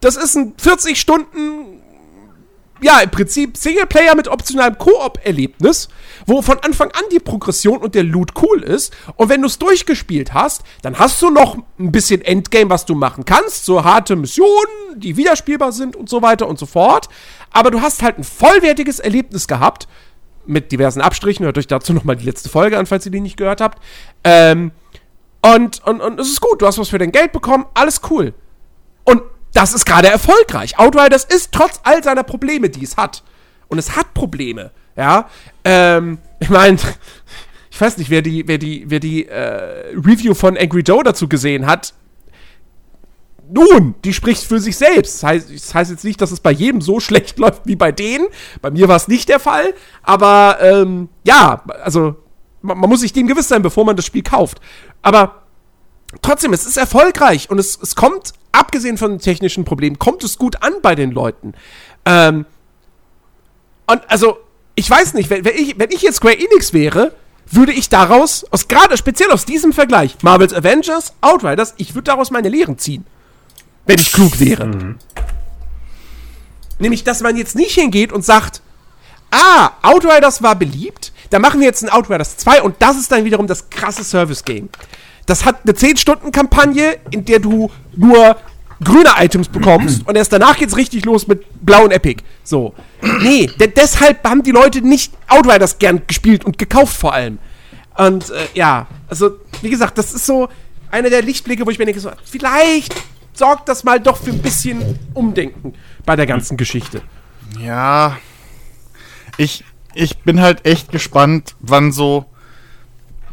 Das 0.00 0.16
ist 0.16 0.34
ein 0.34 0.54
40 0.58 0.98
Stunden, 0.98 1.80
ja, 2.82 2.98
im 3.00 3.10
Prinzip 3.10 3.56
Singleplayer 3.56 4.16
mit 4.16 4.26
optionalem 4.26 4.76
Koop-Erlebnis, 4.76 5.88
wo 6.26 6.42
von 6.42 6.58
Anfang 6.58 6.90
an 6.90 7.04
die 7.12 7.20
Progression 7.20 7.78
und 7.78 7.94
der 7.94 8.02
Loot 8.02 8.32
cool 8.42 8.62
ist. 8.62 8.92
Und 9.14 9.28
wenn 9.28 9.40
du 9.40 9.46
es 9.46 9.58
durchgespielt 9.58 10.34
hast, 10.34 10.62
dann 10.82 10.98
hast 10.98 11.22
du 11.22 11.30
noch 11.30 11.56
ein 11.78 11.92
bisschen 11.92 12.20
Endgame, 12.22 12.70
was 12.70 12.84
du 12.84 12.96
machen 12.96 13.24
kannst, 13.24 13.64
so 13.64 13.84
harte 13.84 14.16
Missionen, 14.16 14.96
die 14.96 15.16
wiederspielbar 15.16 15.70
sind 15.70 15.94
und 15.94 16.08
so 16.08 16.22
weiter 16.22 16.48
und 16.48 16.58
so 16.58 16.66
fort. 16.66 17.08
Aber 17.52 17.70
du 17.70 17.80
hast 17.80 18.02
halt 18.02 18.18
ein 18.18 18.24
vollwertiges 18.24 18.98
Erlebnis 18.98 19.46
gehabt, 19.46 19.86
mit 20.46 20.72
diversen 20.72 21.00
Abstrichen. 21.00 21.44
Hört 21.44 21.58
euch 21.58 21.66
dazu 21.66 21.92
nochmal 21.92 22.16
die 22.16 22.24
letzte 22.24 22.48
Folge 22.48 22.78
an, 22.78 22.86
falls 22.86 23.06
ihr 23.06 23.12
die 23.12 23.20
nicht 23.20 23.36
gehört 23.36 23.60
habt. 23.60 23.82
Ähm, 24.24 24.72
und, 25.42 25.84
und, 25.86 26.00
und 26.00 26.20
es 26.20 26.28
ist 26.28 26.40
gut, 26.40 26.62
du 26.62 26.66
hast 26.66 26.78
was 26.78 26.88
für 26.88 26.98
dein 26.98 27.12
Geld 27.12 27.32
bekommen, 27.32 27.66
alles 27.74 28.00
cool. 28.10 28.32
Und 29.04 29.22
das 29.54 29.74
ist 29.74 29.84
gerade 29.84 30.08
erfolgreich. 30.08 30.78
Outriders 30.78 31.24
ist 31.24 31.52
trotz 31.52 31.80
all 31.82 32.02
seiner 32.02 32.22
Probleme, 32.22 32.70
die 32.70 32.84
es 32.84 32.96
hat. 32.96 33.22
Und 33.68 33.78
es 33.78 33.96
hat 33.96 34.14
Probleme, 34.14 34.70
ja. 34.96 35.28
Ähm, 35.64 36.18
ich 36.40 36.50
meine, 36.50 36.78
ich 37.70 37.80
weiß 37.80 37.98
nicht, 37.98 38.10
wer 38.10 38.22
die, 38.22 38.46
wer 38.46 38.58
die, 38.58 38.84
wer 38.88 39.00
die 39.00 39.26
äh, 39.26 39.94
Review 39.96 40.34
von 40.34 40.56
Angry 40.56 40.82
Joe 40.82 41.02
dazu 41.02 41.28
gesehen 41.28 41.66
hat. 41.66 41.94
Nun, 43.50 43.94
die 44.04 44.12
spricht 44.12 44.44
für 44.44 44.60
sich 44.60 44.76
selbst. 44.76 45.16
Das 45.16 45.28
heißt, 45.28 45.50
das 45.52 45.74
heißt 45.74 45.90
jetzt 45.90 46.04
nicht, 46.04 46.20
dass 46.20 46.30
es 46.30 46.40
bei 46.40 46.52
jedem 46.52 46.80
so 46.80 47.00
schlecht 47.00 47.38
läuft 47.38 47.62
wie 47.64 47.76
bei 47.76 47.92
denen. 47.92 48.26
Bei 48.60 48.70
mir 48.70 48.88
war 48.88 48.96
es 48.96 49.08
nicht 49.08 49.28
der 49.28 49.40
Fall. 49.40 49.74
Aber 50.02 50.58
ähm, 50.60 51.08
ja, 51.24 51.62
also 51.82 52.16
man, 52.62 52.78
man, 52.78 52.88
muss 52.88 53.00
sich 53.00 53.12
dem 53.12 53.26
gewiss 53.26 53.48
sein, 53.48 53.62
bevor 53.62 53.84
man 53.84 53.96
das 53.96 54.06
Spiel 54.06 54.22
kauft. 54.22 54.60
Aber 55.02 55.42
trotzdem, 56.22 56.52
es 56.52 56.66
ist 56.66 56.76
erfolgreich 56.76 57.50
und 57.50 57.58
es, 57.58 57.78
es 57.80 57.96
kommt, 57.96 58.32
abgesehen 58.52 58.96
von 58.96 59.18
technischen 59.18 59.64
Problemen, 59.64 59.98
kommt 59.98 60.24
es 60.24 60.38
gut 60.38 60.62
an 60.62 60.74
bei 60.80 60.94
den 60.94 61.10
Leuten. 61.10 61.54
Ähm, 62.04 62.46
und 63.86 64.00
also, 64.08 64.38
ich 64.74 64.88
weiß 64.88 65.14
nicht, 65.14 65.28
wenn, 65.30 65.44
wenn, 65.44 65.56
ich, 65.56 65.78
wenn 65.78 65.90
ich 65.90 66.02
jetzt 66.02 66.16
Square 66.16 66.38
Enix 66.38 66.72
wäre, 66.72 67.14
würde 67.50 67.72
ich 67.72 67.88
daraus, 67.88 68.46
aus 68.50 68.68
gerade 68.68 68.96
speziell 68.96 69.30
aus 69.30 69.44
diesem 69.44 69.72
Vergleich, 69.72 70.16
Marvel's 70.22 70.54
Avengers, 70.54 71.12
Outriders, 71.20 71.74
ich 71.76 71.94
würde 71.94 72.04
daraus 72.04 72.30
meine 72.30 72.48
Lehren 72.48 72.78
ziehen 72.78 73.04
wenn 73.86 73.98
ich 73.98 74.12
klug 74.12 74.38
wäre. 74.40 74.66
Mhm. 74.66 74.96
Nämlich, 76.78 77.04
dass 77.04 77.20
man 77.20 77.36
jetzt 77.36 77.54
nicht 77.54 77.74
hingeht 77.74 78.12
und 78.12 78.24
sagt, 78.24 78.60
ah, 79.30 79.70
Outriders 79.82 80.42
war 80.42 80.56
beliebt, 80.56 81.12
da 81.30 81.38
machen 81.38 81.60
wir 81.60 81.66
jetzt 81.66 81.82
ein 81.82 81.90
Outriders 81.90 82.36
2 82.36 82.62
und 82.62 82.76
das 82.80 82.96
ist 82.96 83.10
dann 83.10 83.24
wiederum 83.24 83.46
das 83.46 83.70
krasse 83.70 84.04
Service-Game. 84.04 84.68
Das 85.26 85.44
hat 85.44 85.60
eine 85.64 85.72
10-Stunden-Kampagne, 85.72 86.98
in 87.10 87.24
der 87.24 87.38
du 87.38 87.70
nur 87.96 88.36
grüne 88.82 89.10
Items 89.18 89.48
bekommst 89.48 90.02
und 90.06 90.16
erst 90.16 90.32
danach 90.32 90.56
geht's 90.56 90.76
richtig 90.76 91.04
los 91.04 91.26
mit 91.26 91.44
blauen 91.64 91.90
Epic. 91.90 92.22
So. 92.44 92.74
Nee, 93.20 93.50
deshalb 93.76 94.28
haben 94.28 94.42
die 94.42 94.50
Leute 94.50 94.80
nicht 94.82 95.12
Outriders 95.28 95.78
gern 95.78 96.02
gespielt 96.06 96.44
und 96.44 96.58
gekauft 96.58 96.96
vor 96.96 97.14
allem. 97.14 97.38
Und 97.96 98.30
äh, 98.30 98.46
ja, 98.54 98.86
also 99.08 99.38
wie 99.60 99.70
gesagt, 99.70 99.98
das 99.98 100.12
ist 100.12 100.26
so 100.26 100.48
einer 100.90 101.10
der 101.10 101.22
Lichtblicke, 101.22 101.64
wo 101.64 101.70
ich 101.70 101.78
mir 101.78 101.86
denke, 101.86 102.00
so, 102.00 102.10
vielleicht 102.24 102.94
sorgt 103.32 103.68
das 103.68 103.84
mal 103.84 104.00
doch 104.00 104.16
für 104.16 104.30
ein 104.30 104.42
bisschen 104.42 104.98
Umdenken 105.14 105.74
bei 106.04 106.16
der 106.16 106.26
ganzen 106.26 106.56
Geschichte. 106.56 107.02
Ja. 107.58 108.18
Ich, 109.36 109.64
ich 109.94 110.18
bin 110.18 110.40
halt 110.40 110.66
echt 110.66 110.92
gespannt, 110.92 111.54
wann 111.60 111.92
so, 111.92 112.26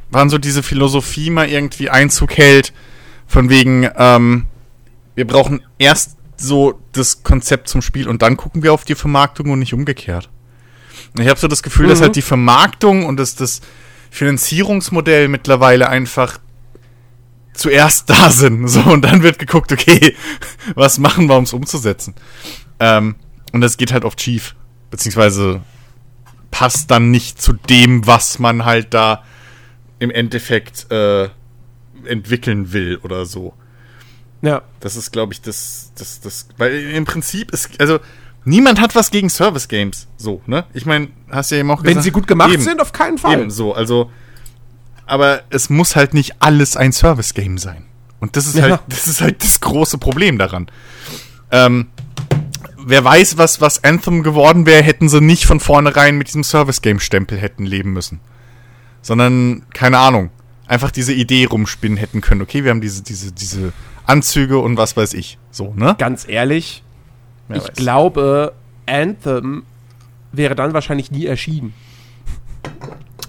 wann 0.09 0.29
so 0.29 0.37
diese 0.37 0.63
Philosophie 0.63 1.29
mal 1.29 1.49
irgendwie 1.49 1.89
Einzug 1.89 2.37
hält. 2.37 2.73
Von 3.27 3.49
wegen, 3.49 3.89
ähm, 3.95 4.47
wir 5.15 5.27
brauchen 5.27 5.61
erst 5.77 6.17
so 6.35 6.79
das 6.93 7.23
Konzept 7.23 7.67
zum 7.67 7.81
Spiel 7.81 8.07
und 8.07 8.21
dann 8.21 8.37
gucken 8.37 8.63
wir 8.63 8.73
auf 8.73 8.85
die 8.85 8.95
Vermarktung 8.95 9.51
und 9.51 9.59
nicht 9.59 9.73
umgekehrt. 9.73 10.29
Ich 11.19 11.27
habe 11.27 11.39
so 11.39 11.47
das 11.47 11.63
Gefühl, 11.63 11.85
mhm. 11.85 11.89
dass 11.89 12.01
halt 12.01 12.15
die 12.15 12.21
Vermarktung 12.21 13.05
und 13.05 13.17
das, 13.17 13.35
das 13.35 13.61
Finanzierungsmodell 14.11 15.27
mittlerweile 15.27 15.89
einfach 15.89 16.39
zuerst 17.59 18.09
da 18.09 18.29
sind. 18.29 18.67
So, 18.69 18.81
und 18.81 19.03
dann 19.03 19.23
wird 19.23 19.39
geguckt, 19.39 19.71
okay, 19.71 20.15
was 20.75 20.99
machen 20.99 21.27
wir, 21.27 21.37
um 21.37 21.43
es 21.43 21.53
umzusetzen? 21.53 22.13
Ähm, 22.79 23.15
und 23.51 23.61
das 23.61 23.77
geht 23.77 23.91
halt 23.91 24.05
oft 24.05 24.21
schief. 24.21 24.55
Beziehungsweise 24.91 25.61
passt 26.51 26.89
dann 26.91 27.11
nicht 27.11 27.41
zu 27.41 27.53
dem, 27.53 28.07
was 28.07 28.39
man 28.39 28.65
halt 28.65 28.93
da 28.93 29.23
im 29.99 30.11
Endeffekt 30.11 30.91
äh, 30.91 31.29
entwickeln 32.05 32.73
will 32.73 32.97
oder 33.03 33.25
so. 33.25 33.53
Ja. 34.41 34.61
Das 34.79 34.95
ist, 34.95 35.11
glaube 35.11 35.33
ich, 35.33 35.41
das, 35.41 35.91
das, 35.97 36.21
das, 36.21 36.47
weil 36.57 36.73
im 36.91 37.05
Prinzip 37.05 37.51
ist, 37.51 37.79
also, 37.79 37.99
niemand 38.45 38.79
hat 38.79 38.95
was 38.95 39.11
gegen 39.11 39.29
Service 39.29 39.67
Games, 39.67 40.07
so, 40.17 40.41
ne? 40.45 40.65
Ich 40.73 40.85
meine, 40.85 41.09
hast 41.29 41.51
ja 41.51 41.57
eben 41.57 41.69
auch 41.71 41.81
gesagt. 41.81 41.95
Wenn 41.95 42.03
sie 42.03 42.11
gut 42.11 42.27
gemacht 42.27 42.53
eben, 42.53 42.63
sind, 42.63 42.81
auf 42.81 42.93
keinen 42.93 43.17
Fall. 43.17 43.39
Eben, 43.39 43.51
so, 43.51 43.73
also, 43.73 44.09
aber 45.09 45.41
es 45.49 45.69
muss 45.69 45.95
halt 45.95 46.13
nicht 46.13 46.35
alles 46.39 46.77
ein 46.77 46.93
Service-Game 46.93 47.57
sein. 47.57 47.85
Und 48.19 48.35
das 48.35 48.45
ist 48.45 48.55
ja. 48.55 48.63
halt, 48.63 48.81
das 48.87 49.07
ist 49.07 49.21
halt 49.21 49.43
das 49.43 49.59
große 49.59 49.97
Problem 49.97 50.37
daran. 50.37 50.67
Ähm, 51.51 51.87
wer 52.77 53.03
weiß, 53.03 53.37
was, 53.37 53.59
was 53.59 53.83
Anthem 53.83 54.23
geworden 54.23 54.65
wäre, 54.65 54.83
hätten 54.83 55.09
sie 55.09 55.19
nicht 55.19 55.45
von 55.45 55.59
vornherein 55.59 56.17
mit 56.17 56.27
diesem 56.27 56.43
Service-Game-Stempel 56.43 57.39
hätten 57.39 57.65
leben 57.65 57.91
müssen. 57.91 58.19
Sondern, 59.01 59.65
keine 59.73 59.97
Ahnung, 59.97 60.29
einfach 60.67 60.91
diese 60.91 61.13
Idee 61.13 61.45
rumspinnen 61.45 61.97
hätten 61.97 62.21
können. 62.21 62.41
Okay, 62.41 62.63
wir 62.63 62.69
haben 62.69 62.81
diese, 62.81 63.01
diese, 63.01 63.31
diese 63.31 63.73
Anzüge 64.05 64.59
und 64.59 64.77
was 64.77 64.95
weiß 64.95 65.13
ich. 65.15 65.39
So, 65.49 65.73
ne? 65.73 65.95
Ganz 65.97 66.27
ehrlich, 66.27 66.83
wer 67.47 67.57
ich 67.57 67.63
weiß. 67.63 67.73
glaube, 67.73 68.53
Anthem 68.85 69.63
wäre 70.31 70.53
dann 70.53 70.73
wahrscheinlich 70.73 71.09
nie 71.09 71.25
erschienen. 71.25 71.73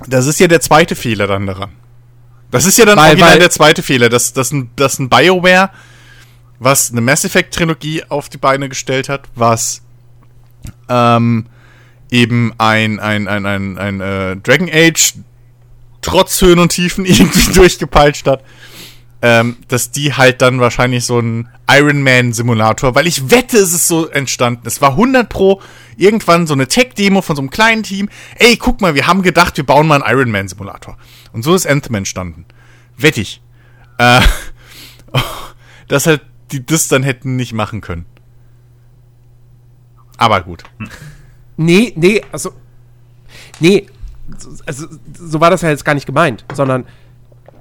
Das 0.07 0.27
ist 0.27 0.41
ja 0.41 0.49
der 0.49 0.61
zweite 0.61 0.97
Fehler 0.97 1.27
dann 1.27 1.47
daran. 1.47 1.71
Das 2.51 2.65
ist 2.65 2.79
ja 2.79 2.85
dann 2.85 2.97
weil, 2.97 3.11
original 3.11 3.33
weil 3.33 3.39
der 3.39 3.51
zweite 3.51 3.83
Fehler, 3.83 4.09
dass, 4.09 4.33
dass, 4.33 4.51
ein, 4.51 4.71
dass 4.77 4.99
ein 4.99 5.09
BioWare, 5.09 5.71
was 6.59 6.91
eine 6.91 7.01
Mass 7.01 7.25
Effect 7.25 7.55
Trilogie 7.55 8.05
auf 8.09 8.29
die 8.29 8.39
Beine 8.39 8.69
gestellt 8.69 9.09
hat, 9.09 9.29
was 9.35 9.83
ähm, 10.89 11.47
eben 12.11 12.53
ein, 12.59 12.99
ein, 12.99 13.29
ein, 13.29 13.47
ein, 13.47 13.79
ein 13.79 14.01
äh, 14.01 14.37
Dragon 14.37 14.69
Age 14.73 15.15
trotz 16.03 16.41
Höhen 16.43 16.59
und 16.59 16.71
Tiefen 16.71 17.05
irgendwie 17.07 17.53
durchgepeitscht 17.53 18.27
hat, 18.27 18.43
ähm, 19.23 19.57
dass 19.69 19.91
die 19.91 20.15
halt 20.15 20.41
dann 20.41 20.61
wahrscheinlich 20.61 21.05
so 21.05 21.19
ein 21.19 21.49
Iron 21.69 22.03
Man 22.03 22.33
Simulator, 22.33 22.95
weil 22.95 23.07
ich 23.07 23.31
wette, 23.31 23.59
es 23.59 23.75
ist 23.75 23.87
so 23.87 24.09
entstanden. 24.09 24.63
Es 24.67 24.81
war 24.81 24.93
100 24.93 25.29
pro 25.29 25.61
irgendwann 25.97 26.47
so 26.47 26.55
eine 26.55 26.67
Tech-Demo 26.67 27.21
von 27.21 27.37
so 27.37 27.43
einem 27.43 27.51
kleinen 27.51 27.83
Team. 27.83 28.09
Ey, 28.37 28.57
guck 28.57 28.81
mal, 28.81 28.95
wir 28.95 29.07
haben 29.07 29.23
gedacht, 29.23 29.57
wir 29.57 29.65
bauen 29.65 29.87
mal 29.87 30.03
einen 30.03 30.19
Iron 30.19 30.31
Man 30.31 30.49
Simulator. 30.49 30.97
Und 31.33 31.43
so 31.43 31.55
ist 31.55 31.67
Anthem 31.67 31.95
entstanden. 31.95 32.47
Wettig. 32.97 33.43
Äh, 33.99 34.21
dass 35.89 36.07
halt 36.07 36.23
die 36.53 36.65
das 36.65 36.89
dann 36.89 37.03
hätten 37.03 37.37
nicht 37.37 37.53
machen 37.53 37.81
können. 37.81 38.07
Aber 40.17 40.41
gut. 40.43 40.65
Nee, 41.57 41.93
nee, 41.97 42.23
also. 42.33 42.53
Nee, 43.61 43.87
also, 44.67 44.87
so 45.19 45.41
war 45.41 45.51
das 45.51 45.63
ja 45.63 45.71
jetzt 45.71 45.85
gar 45.85 45.95
nicht 45.95 46.07
gemeint, 46.07 46.45
sondern 46.55 46.87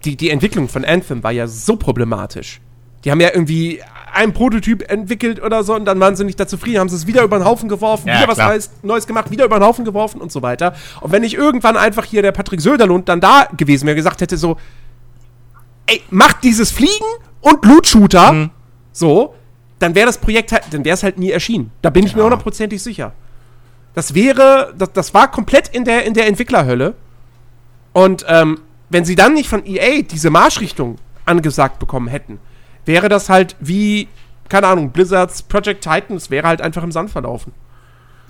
die, 0.06 0.16
die 0.16 0.30
Entwicklung 0.30 0.70
von 0.70 0.86
Anthem 0.86 1.24
war 1.24 1.32
ja 1.32 1.48
so 1.48 1.76
problematisch. 1.76 2.62
Die 3.04 3.12
haben 3.12 3.22
ja 3.22 3.30
irgendwie 3.34 3.82
einen 4.14 4.34
Prototyp 4.34 4.90
entwickelt 4.92 5.42
oder 5.42 5.64
so 5.64 5.76
und 5.76 5.86
dann 5.86 6.00
waren 6.00 6.16
sie 6.16 6.26
nicht 6.26 6.40
da 6.40 6.48
zufrieden, 6.48 6.80
haben 6.80 6.90
sie 6.90 6.96
es 6.96 7.08
wieder 7.08 7.24
über 7.24 7.38
den 7.38 7.46
Haufen 7.46 7.70
geworfen, 7.70 8.08
ja, 8.08 8.18
wieder 8.18 8.28
was 8.28 8.38
Neues, 8.38 8.72
Neues, 8.82 9.08
gemacht, 9.08 9.32
wieder 9.32 9.46
über 9.46 9.58
den 9.60 9.64
Haufen 9.64 9.86
geworfen 9.86 10.20
und 10.20 10.32
so 10.32 10.42
weiter. 10.42 10.74
Und 11.02 11.12
wenn 11.12 11.24
ich 11.24 11.36
irgendwann 11.36 11.78
einfach 11.78 12.06
hier 12.06 12.22
der 12.22 12.32
Patrick 12.32 12.60
Söderlund 12.60 13.08
dann 13.08 13.22
da 13.22 13.48
gewesen 13.56 13.86
wäre, 13.86 13.96
gesagt 13.96 14.22
hätte 14.22 14.38
so, 14.38 14.58
ey, 15.88 16.02
macht 16.10 16.44
dieses 16.44 16.72
Fliegen 16.72 17.06
und 17.42 17.64
Loot-Shooter, 17.66 18.34
mhm. 18.34 18.50
so, 18.92 19.36
dann 19.80 19.96
wäre 19.96 20.08
das 20.08 20.18
Projekt 20.18 20.52
halt, 20.52 20.64
dann 20.72 20.84
wäre 20.84 20.96
es 20.96 21.04
halt 21.04 21.18
nie 21.18 21.32
erschienen. 21.32 21.72
Da 21.82 21.90
bin 21.90 22.06
ich 22.06 22.12
ja. 22.12 22.18
mir 22.18 22.24
hundertprozentig 22.24 22.82
sicher. 22.84 23.14
Das 23.94 24.14
wäre, 24.14 24.74
das, 24.78 24.92
das 24.94 25.14
war 25.14 25.32
komplett 25.32 25.70
in 25.70 25.86
der, 25.86 26.06
in 26.06 26.14
der 26.14 26.28
Entwicklerhölle. 26.28 26.96
Und 27.94 28.26
ähm, 28.28 28.60
wenn 28.90 29.06
sie 29.06 29.16
dann 29.16 29.34
nicht 29.34 29.50
von 29.50 29.66
EA 29.66 30.02
diese 30.02 30.30
Marschrichtung 30.30 30.98
angesagt 31.26 31.80
bekommen 31.80 32.08
hätten, 32.08 32.40
wäre 32.86 33.10
das 33.10 33.30
halt 33.30 33.56
wie, 33.60 34.08
keine 34.50 34.68
Ahnung, 34.68 34.92
Blizzards 34.92 35.44
Project 35.44 35.84
Titan, 35.84 36.18
es 36.18 36.30
wäre 36.30 36.48
halt 36.48 36.62
einfach 36.62 36.84
im 36.84 36.92
Sand 36.92 37.12
verlaufen. 37.12 37.54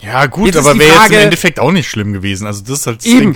Ja, 0.02 0.26
gut, 0.28 0.48
Jetzt 0.48 0.58
aber 0.58 0.78
wäre 0.80 0.96
jetzt 0.96 1.12
im 1.12 1.20
Endeffekt 1.20 1.60
auch 1.60 1.72
nicht 1.72 1.90
schlimm 1.90 2.14
gewesen. 2.14 2.48
Also 2.48 2.62
das 2.62 2.80
ist 2.80 2.88
halt 2.88 3.00
das 3.00 3.06
Eben. 3.06 3.34
Ding. 3.34 3.36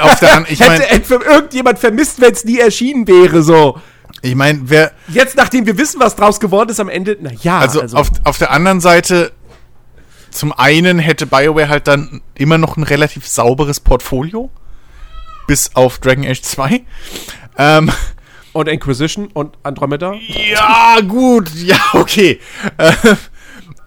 Auf 0.00 0.18
der 0.18 0.34
Hand, 0.34 0.50
ich 0.50 0.60
Hätte, 0.60 0.70
meine, 0.70 0.84
hätte 0.84 1.14
irgendjemand 1.14 1.78
vermisst, 1.78 2.20
wenn 2.20 2.32
es 2.32 2.44
nie 2.44 2.58
erschienen 2.58 3.06
wäre, 3.06 3.42
so. 3.42 3.80
ich 4.22 4.34
mein, 4.34 4.62
wer, 4.64 4.92
Jetzt, 5.08 5.36
nachdem 5.36 5.66
wir 5.66 5.78
wissen, 5.78 6.00
was 6.00 6.16
draus 6.16 6.40
geworden 6.40 6.70
ist 6.70 6.80
am 6.80 6.88
Ende, 6.88 7.16
na 7.20 7.30
ja, 7.42 7.60
also, 7.60 7.82
Auf, 7.96 8.10
auf 8.24 8.38
der 8.38 8.50
anderen 8.50 8.80
Seite, 8.80 9.32
zum 10.30 10.52
einen 10.52 10.98
hätte 10.98 11.26
BioWare 11.26 11.68
halt 11.68 11.86
dann 11.86 12.20
immer 12.34 12.58
noch 12.58 12.76
ein 12.76 12.82
relativ 12.82 13.26
sauberes 13.26 13.80
Portfolio. 13.80 14.50
Bis 15.50 15.74
auf 15.74 15.98
Dragon 15.98 16.24
Age 16.24 16.42
2. 16.42 16.84
Ähm, 17.58 17.90
und 18.52 18.68
Inquisition 18.68 19.26
und 19.32 19.58
Andromeda. 19.64 20.12
ja, 20.12 21.00
gut, 21.00 21.50
ja, 21.56 21.76
okay. 21.92 22.38
Äh, 22.76 22.92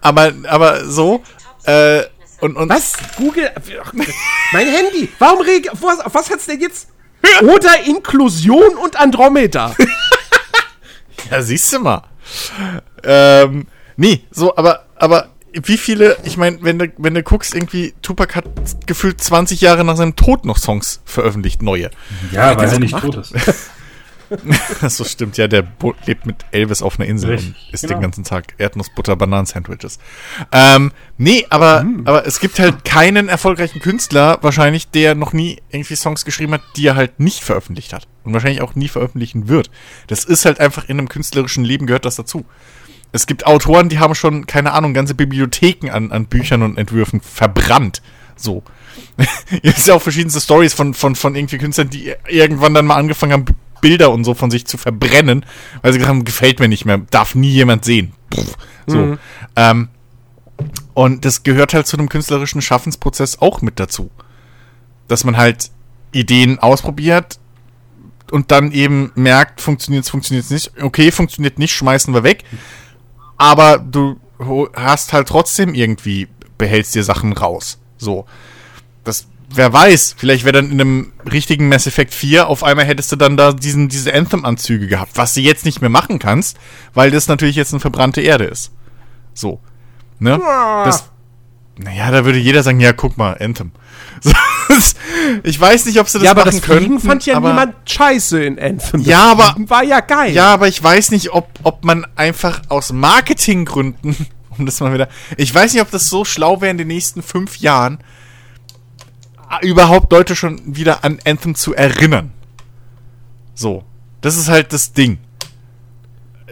aber, 0.02 0.34
aber 0.46 0.84
so. 0.84 1.22
Äh, 1.64 2.02
und, 2.42 2.56
und 2.56 2.68
Was? 2.68 2.92
Google? 3.16 3.50
Ach, 3.82 3.94
mein 3.94 4.66
Handy. 4.66 5.08
Warum 5.18 5.40
reg 5.40 5.72
auf 5.72 5.80
was, 5.80 6.00
auf 6.00 6.12
was 6.12 6.28
hat's 6.28 6.44
denn 6.44 6.60
jetzt? 6.60 6.88
Oder 7.40 7.80
Inklusion 7.86 8.76
und 8.76 9.00
Andromeda. 9.00 9.74
Ja, 11.30 11.40
siehst 11.40 11.72
du 11.72 11.78
mal. 11.78 12.02
Ähm, 13.02 13.66
nee, 13.96 14.24
so, 14.30 14.54
aber, 14.54 14.84
aber 14.96 15.30
wie 15.62 15.78
viele, 15.78 16.16
ich 16.24 16.36
meine, 16.36 16.58
wenn 16.62 16.78
du, 16.78 16.92
wenn 16.98 17.14
du 17.14 17.22
guckst, 17.22 17.54
irgendwie, 17.54 17.94
Tupac 18.02 18.34
hat 18.34 18.44
gefühlt 18.86 19.20
20 19.20 19.60
Jahre 19.60 19.84
nach 19.84 19.96
seinem 19.96 20.16
Tod 20.16 20.44
noch 20.44 20.58
Songs 20.58 21.00
veröffentlicht, 21.04 21.62
neue. 21.62 21.90
Ja, 22.32 22.56
weil 22.58 22.68
er 22.68 22.78
nicht 22.78 22.98
tot 22.98 23.16
ist. 23.16 23.34
Das 24.80 24.96
so 24.96 25.04
stimmt, 25.04 25.36
ja, 25.36 25.48
der 25.48 25.62
Bo 25.62 25.94
lebt 26.06 26.26
mit 26.26 26.44
Elvis 26.50 26.82
auf 26.82 26.98
einer 26.98 27.08
Insel 27.08 27.32
Richtig, 27.32 27.48
und 27.48 27.74
isst 27.74 27.82
genau. 27.82 27.94
den 27.94 28.02
ganzen 28.02 28.24
Tag 28.24 28.54
Erdnussbutter, 28.58 29.16
Bananen-Sandwiches. 29.16 29.98
Ähm, 30.52 30.92
nee, 31.18 31.46
aber, 31.50 31.86
aber 32.04 32.26
es 32.26 32.40
gibt 32.40 32.58
halt 32.58 32.84
keinen 32.84 33.28
erfolgreichen 33.28 33.80
Künstler, 33.80 34.38
wahrscheinlich, 34.40 34.88
der 34.88 35.14
noch 35.14 35.32
nie 35.32 35.60
irgendwie 35.70 35.96
Songs 35.96 36.24
geschrieben 36.24 36.54
hat, 36.54 36.62
die 36.76 36.86
er 36.86 36.96
halt 36.96 37.20
nicht 37.20 37.44
veröffentlicht 37.44 37.92
hat. 37.92 38.08
Und 38.24 38.32
wahrscheinlich 38.32 38.62
auch 38.62 38.74
nie 38.74 38.88
veröffentlichen 38.88 39.48
wird. 39.48 39.70
Das 40.06 40.24
ist 40.24 40.46
halt 40.46 40.58
einfach 40.58 40.88
in 40.88 40.98
einem 40.98 41.08
künstlerischen 41.08 41.64
Leben 41.64 41.86
gehört 41.86 42.06
das 42.06 42.16
dazu. 42.16 42.46
Es 43.14 43.28
gibt 43.28 43.46
Autoren, 43.46 43.88
die 43.88 44.00
haben 44.00 44.16
schon, 44.16 44.44
keine 44.48 44.72
Ahnung, 44.72 44.92
ganze 44.92 45.14
Bibliotheken 45.14 45.88
an, 45.88 46.10
an 46.10 46.26
Büchern 46.26 46.62
und 46.62 46.76
Entwürfen 46.76 47.20
verbrannt. 47.20 48.02
So. 48.34 48.64
Es 49.62 49.78
ist 49.78 49.86
ja 49.86 49.94
auch 49.94 50.02
verschiedenste 50.02 50.40
Stories 50.40 50.74
von, 50.74 50.94
von, 50.94 51.14
von 51.14 51.36
irgendwie 51.36 51.58
Künstlern, 51.58 51.90
die 51.90 52.12
irgendwann 52.28 52.74
dann 52.74 52.86
mal 52.86 52.96
angefangen 52.96 53.32
haben, 53.32 53.44
Bilder 53.80 54.10
und 54.10 54.24
so 54.24 54.34
von 54.34 54.50
sich 54.50 54.66
zu 54.66 54.78
verbrennen, 54.78 55.46
weil 55.80 55.92
sie 55.92 56.00
gesagt 56.00 56.12
haben, 56.12 56.24
gefällt 56.24 56.58
mir 56.58 56.66
nicht 56.66 56.86
mehr, 56.86 56.98
darf 57.10 57.36
nie 57.36 57.50
jemand 57.50 57.84
sehen. 57.84 58.14
Pff, 58.34 58.56
so. 58.88 59.16
Ähm, 59.54 59.88
und 60.94 61.24
das 61.24 61.44
gehört 61.44 61.72
halt 61.72 61.86
zu 61.86 61.96
einem 61.96 62.08
künstlerischen 62.08 62.62
Schaffensprozess 62.62 63.40
auch 63.40 63.62
mit 63.62 63.78
dazu. 63.78 64.10
Dass 65.06 65.22
man 65.22 65.36
halt 65.36 65.70
Ideen 66.10 66.58
ausprobiert 66.58 67.38
und 68.32 68.50
dann 68.50 68.72
eben 68.72 69.12
merkt, 69.14 69.60
funktioniert 69.60 70.02
es, 70.02 70.10
funktioniert 70.10 70.46
es 70.46 70.50
nicht. 70.50 70.82
Okay, 70.82 71.12
funktioniert 71.12 71.60
nicht, 71.60 71.74
schmeißen 71.74 72.12
wir 72.12 72.24
weg. 72.24 72.42
Aber 73.36 73.78
du 73.78 74.18
hast 74.74 75.12
halt 75.12 75.28
trotzdem 75.28 75.74
irgendwie, 75.74 76.28
behältst 76.58 76.94
dir 76.94 77.04
Sachen 77.04 77.32
raus. 77.32 77.78
So. 77.98 78.26
Das, 79.02 79.26
wer 79.50 79.72
weiß, 79.72 80.14
vielleicht 80.16 80.44
wäre 80.44 80.52
dann 80.52 80.70
in 80.70 80.80
einem 80.80 81.12
richtigen 81.30 81.68
Mass 81.68 81.86
Effect 81.86 82.14
4 82.14 82.48
auf 82.48 82.62
einmal 82.62 82.84
hättest 82.84 83.12
du 83.12 83.16
dann 83.16 83.36
da 83.36 83.52
diesen, 83.52 83.88
diese 83.88 84.14
Anthem-Anzüge 84.14 84.86
gehabt, 84.86 85.12
was 85.14 85.34
du 85.34 85.40
jetzt 85.40 85.64
nicht 85.64 85.80
mehr 85.80 85.90
machen 85.90 86.18
kannst, 86.18 86.58
weil 86.94 87.10
das 87.10 87.28
natürlich 87.28 87.56
jetzt 87.56 87.72
eine 87.72 87.80
verbrannte 87.80 88.20
Erde 88.20 88.44
ist. 88.44 88.72
So. 89.34 89.60
Ne? 90.18 90.38
Das, 90.84 91.10
naja, 91.76 92.10
da 92.10 92.24
würde 92.24 92.38
jeder 92.38 92.62
sagen, 92.62 92.80
ja, 92.80 92.92
guck 92.92 93.16
mal, 93.18 93.36
Anthem. 93.38 93.72
Ich 95.42 95.60
weiß 95.60 95.86
nicht, 95.86 96.00
ob 96.00 96.08
sie 96.08 96.18
das 96.18 96.24
ja, 96.24 96.30
aber 96.32 96.44
machen 96.44 96.56
das 96.56 96.64
Fliegen 96.64 96.88
könnten, 96.90 97.06
fand 97.06 97.26
ja 97.26 97.36
aber, 97.36 97.48
niemand 97.50 97.74
scheiße 97.88 98.42
in 98.42 98.58
Anthem. 98.58 99.00
Das 99.00 99.06
Ja, 99.06 99.30
aber- 99.32 99.52
Fliegen 99.52 99.70
war 99.70 99.84
ja 99.84 100.00
geil. 100.00 100.32
Ja, 100.32 100.52
aber 100.52 100.68
ich 100.68 100.82
weiß 100.82 101.10
nicht, 101.12 101.32
ob, 101.32 101.48
ob 101.62 101.84
man 101.84 102.06
einfach 102.16 102.62
aus 102.68 102.92
Marketinggründen, 102.92 104.16
um 104.58 104.66
das 104.66 104.80
mal 104.80 104.92
wieder, 104.92 105.08
ich 105.36 105.54
weiß 105.54 105.72
nicht, 105.72 105.82
ob 105.82 105.90
das 105.90 106.08
so 106.08 106.24
schlau 106.24 106.60
wäre 106.60 106.70
in 106.70 106.78
den 106.78 106.88
nächsten 106.88 107.22
fünf 107.22 107.58
Jahren, 107.58 107.98
äh, 109.60 109.66
überhaupt 109.66 110.10
Leute 110.12 110.34
schon 110.36 110.60
wieder 110.64 111.04
an 111.04 111.18
Anthem 111.24 111.54
zu 111.54 111.74
erinnern. 111.74 112.32
So. 113.54 113.84
Das 114.20 114.36
ist 114.36 114.48
halt 114.48 114.72
das 114.72 114.92
Ding. 114.92 115.18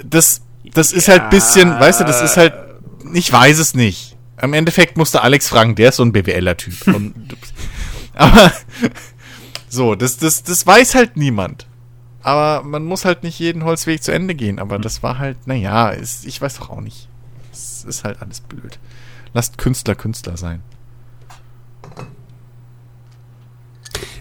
Das, 0.04 0.42
das 0.74 0.92
ist 0.92 1.08
halt 1.08 1.30
bisschen, 1.30 1.70
weißt 1.70 2.00
du, 2.00 2.04
das 2.04 2.20
ist 2.22 2.36
halt, 2.36 2.54
ich 3.14 3.32
weiß 3.32 3.58
es 3.58 3.74
nicht. 3.74 4.16
Am 4.36 4.52
Endeffekt 4.54 4.96
musste 4.96 5.22
Alex 5.22 5.48
fragen, 5.48 5.74
der 5.74 5.90
ist 5.90 5.96
so 5.96 6.02
ein 6.04 6.12
BWLer-Typ. 6.12 6.74
Aber, 8.14 8.52
so, 9.68 9.94
das, 9.94 10.16
das, 10.16 10.42
das 10.42 10.66
weiß 10.66 10.94
halt 10.94 11.16
niemand. 11.16 11.66
Aber 12.22 12.62
man 12.64 12.84
muss 12.84 13.04
halt 13.04 13.22
nicht 13.22 13.38
jeden 13.38 13.64
Holzweg 13.64 14.02
zu 14.02 14.12
Ende 14.12 14.34
gehen. 14.34 14.58
Aber 14.58 14.78
das 14.78 15.02
war 15.02 15.18
halt, 15.18 15.46
naja, 15.46 15.90
ist, 15.90 16.24
ich 16.24 16.40
weiß 16.40 16.58
doch 16.58 16.70
auch 16.70 16.80
nicht. 16.80 17.08
Es 17.52 17.84
ist 17.84 18.04
halt 18.04 18.22
alles 18.22 18.40
blöd. 18.40 18.78
Lasst 19.34 19.58
Künstler 19.58 19.94
Künstler 19.94 20.36
sein. 20.36 20.62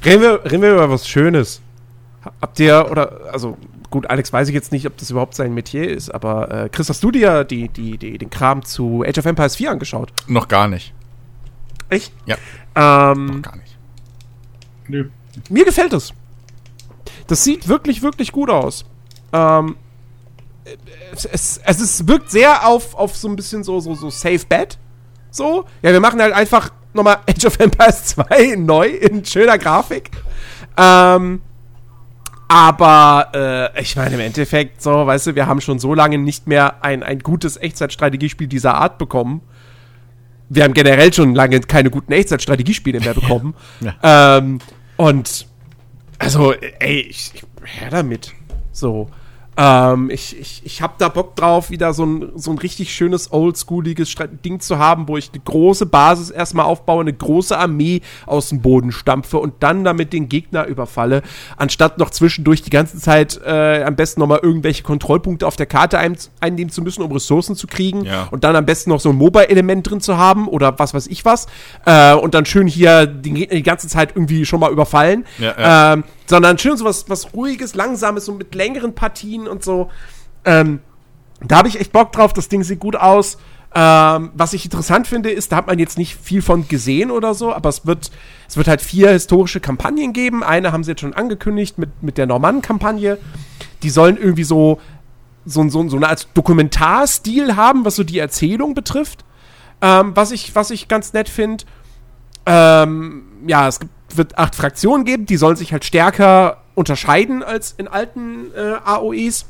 Reden 0.04 0.22
wir, 0.22 0.44
reden 0.46 0.62
wir 0.64 0.74
über 0.74 0.90
was 0.90 1.08
Schönes. 1.08 1.62
Habt 2.42 2.60
ihr, 2.60 2.88
oder, 2.90 3.32
also, 3.32 3.58
gut, 3.90 4.10
Alex 4.10 4.34
weiß 4.34 4.48
ich 4.48 4.54
jetzt 4.54 4.72
nicht, 4.72 4.88
ob 4.88 4.98
das 4.98 5.12
überhaupt 5.12 5.36
sein 5.36 5.54
Metier 5.54 5.90
ist, 5.90 6.10
aber 6.10 6.52
äh, 6.52 6.70
Chris, 6.70 6.90
hast 6.90 7.04
du 7.04 7.12
dir 7.12 7.44
die, 7.44 7.68
die, 7.68 7.98
die, 7.98 8.18
den 8.18 8.30
Kram 8.30 8.64
zu 8.64 9.04
Age 9.06 9.20
of 9.20 9.26
Empires 9.26 9.56
4 9.56 9.72
angeschaut? 9.72 10.12
Noch 10.28 10.48
gar 10.48 10.68
nicht. 10.68 10.94
Echt? 11.90 12.14
Ja, 12.26 12.38
Ähm, 12.76 13.42
gar 13.42 13.56
nicht. 13.58 13.71
Nö. 14.88 15.10
mir 15.50 15.66
gefällt 15.66 15.94
es. 15.94 16.14
Das 17.28 17.44
sieht 17.44 17.68
wirklich, 17.68 18.02
wirklich 18.02 18.32
gut 18.32 18.50
aus. 18.50 18.86
Ähm, 19.34 19.78
es, 21.14 21.26
es, 21.26 21.62
es 21.66 22.08
wirkt 22.08 22.32
sehr 22.32 22.68
auf, 22.68 22.96
auf 22.96 23.16
so 23.16 23.28
ein 23.28 23.36
bisschen 23.36 23.64
so, 23.64 23.80
so, 23.80 23.96
so 23.96 24.10
Safe 24.10 24.46
Bet. 24.48 24.78
So. 25.30 25.66
Ja, 25.82 25.92
wir 25.92 26.00
machen 26.00 26.22
halt 26.22 26.34
einfach 26.34 26.72
nochmal 26.94 27.20
Age 27.30 27.46
of 27.46 27.60
Empires 27.60 28.06
2 28.06 28.56
neu 28.58 28.88
in 28.88 29.26
schöner 29.26 29.58
Grafik. 29.58 30.12
Ähm, 30.78 31.42
aber 32.48 33.72
äh, 33.74 33.82
ich 33.82 33.96
meine, 33.96 34.16
im 34.16 34.20
Endeffekt, 34.20 34.82
so, 34.82 35.08
weißt 35.08 35.28
du, 35.28 35.36
wir 35.36 35.48
haben 35.48 35.62
schon 35.62 35.80
so 35.80 35.94
lange 35.94 36.18
nicht 36.18 36.48
mehr 36.48 36.84
ein, 36.84 37.02
ein 37.02 37.20
gutes 37.20 37.56
Echtzeitstrategiespiel 37.56 38.48
dieser 38.48 38.76
Art 38.76 38.98
bekommen. 38.98 39.42
Wir 40.54 40.66
haben 40.66 40.74
generell 40.74 41.14
schon 41.14 41.34
lange 41.34 41.62
keine 41.62 41.90
guten 41.90 42.12
Echtzeitstrategiespiele 42.12 43.00
mehr 43.00 43.14
bekommen. 43.22 43.56
Ähm, 44.04 44.60
und 44.98 45.48
also, 46.20 46.54
ey, 46.54 47.00
ich, 47.10 47.32
ich 47.34 47.44
her 47.64 47.90
damit. 47.90 48.34
So. 48.74 49.10
Ähm, 49.58 50.10
ich, 50.10 50.40
ich, 50.40 50.62
ich 50.64 50.82
hab 50.82 50.98
da 50.98 51.10
Bock 51.10 51.36
drauf, 51.36 51.70
wieder 51.70 51.94
so 51.94 52.06
ein, 52.06 52.32
so 52.36 52.52
ein 52.52 52.58
richtig 52.58 52.94
schönes, 52.94 53.34
oldschooliges 53.34 54.16
Ding 54.46 54.60
zu 54.62 54.78
haben, 54.78 55.08
wo 55.10 55.18
ich 55.18 55.30
eine 55.34 55.42
große 55.44 55.86
Basis 55.86 56.30
erstmal 56.30 56.66
aufbaue, 56.66 57.02
eine 57.02 57.12
große 57.14 57.58
Armee 57.58 58.02
aus 58.26 58.50
dem 58.50 58.62
Boden 58.62 58.92
stampfe 58.94 59.40
und 59.40 59.56
dann 59.60 59.84
damit 59.84 60.14
den 60.14 60.30
Gegner 60.30 60.66
überfalle, 60.68 61.22
anstatt 61.58 61.98
noch 61.98 62.12
zwischendurch 62.12 62.62
die 62.62 62.70
ganze 62.70 62.98
Zeit 62.98 63.42
äh, 63.46 63.84
am 63.84 63.96
besten 63.98 64.22
nochmal 64.22 64.40
irgendwelche 64.42 64.84
Kontrollpunkte 64.84 65.46
auf 65.46 65.58
der 65.58 65.66
Karte 65.66 66.00
ein, 66.00 66.16
einnehmen 66.40 66.72
zu 66.72 66.82
müssen, 66.82 67.02
um 67.04 67.12
Ressourcen 67.12 67.56
zu 67.58 67.68
kriegen 67.68 68.06
Ja. 68.06 68.30
und 68.32 68.46
dann 68.46 68.56
am 68.56 68.66
besten 68.66 68.90
noch 68.90 69.02
so 69.02 69.10
ein 69.10 69.18
Mobile-Element 69.18 69.90
drin 69.90 70.00
zu 70.00 70.18
haben 70.18 70.48
oder 70.48 70.80
was 70.80 70.94
weiß 70.94 71.08
ich 71.08 71.26
was 71.26 71.48
äh, 71.86 72.14
und 72.14 72.34
dann 72.34 72.46
schön 72.46 72.68
hier 72.68 73.06
Gegner 73.06 73.34
die 73.48 73.64
ganze 73.64 73.90
Zeit 73.90 74.12
irgendwie 74.16 74.46
schon 74.46 74.62
mal 74.62 74.72
überfallen. 74.72 75.26
Ja, 75.40 75.56
ja. 75.60 75.94
Ähm, 75.94 76.04
sondern 76.32 76.58
schön 76.58 76.78
so 76.78 76.86
was, 76.86 77.10
was 77.10 77.34
ruhiges, 77.34 77.76
langsames, 77.76 78.24
so 78.24 78.32
mit 78.32 78.56
längeren 78.56 78.96
Partien 78.96 79.50
und 79.50 79.66
so. 79.66 79.90
Ähm, 80.46 80.80
da 81.42 81.58
habe 81.58 81.68
ich 81.68 81.78
echt 81.78 81.92
Bock 81.92 82.14
drauf, 82.14 82.32
das 82.32 82.48
Ding 82.48 82.64
sieht 82.64 82.80
gut 82.80 82.96
aus. 82.96 83.38
Ähm, 83.76 84.32
was 84.34 84.54
ich 84.54 84.64
interessant 84.64 85.08
finde, 85.08 85.30
ist, 85.30 85.52
da 85.52 85.58
hat 85.58 85.68
man 85.68 85.78
jetzt 85.78 85.98
nicht 85.98 86.16
viel 86.16 86.42
von 86.42 86.70
gesehen 86.70 87.12
oder 87.12 87.34
so, 87.34 87.54
aber 87.54 87.68
es 87.68 87.86
wird, 87.86 88.12
es 88.48 88.56
wird 88.56 88.70
halt 88.70 88.80
vier 88.80 89.10
historische 89.10 89.60
Kampagnen 89.60 90.14
geben. 90.14 90.42
Eine 90.42 90.72
haben 90.72 90.86
sie 90.86 90.92
jetzt 90.92 91.02
schon 91.02 91.14
angekündigt 91.14 91.78
mit, 91.78 92.02
mit 92.02 92.18
der 92.18 92.28
Normannen-Kampagne. 92.28 93.18
Die 93.84 93.90
sollen 93.90 94.16
irgendwie 94.16 94.46
so, 94.46 94.80
so, 95.46 95.68
so, 95.68 95.90
so 95.90 95.98
eine 95.98 96.08
Art 96.08 96.30
Dokumentarstil 96.34 97.58
haben, 97.58 97.84
was 97.84 97.98
so 97.98 98.06
die 98.06 98.20
Erzählung 98.20 98.74
betrifft. 98.74 99.26
Ähm, 99.82 100.14
was, 100.16 100.32
ich, 100.32 100.56
was 100.56 100.72
ich 100.72 100.88
ganz 100.88 101.12
nett 101.12 101.28
finde. 101.28 101.66
Ähm, 102.46 103.31
ja, 103.48 103.68
es 103.68 103.80
gibt, 103.80 103.92
wird 104.18 104.38
acht 104.38 104.56
Fraktionen 104.56 105.06
geben, 105.06 105.26
die 105.26 105.38
sollen 105.38 105.56
sich 105.56 105.72
halt 105.72 105.86
stärker 105.86 106.58
unterscheiden 106.76 107.44
als 107.44 107.74
in 107.78 107.88
alten 107.88 108.52
äh, 108.56 108.76
AOEs. 108.84 109.46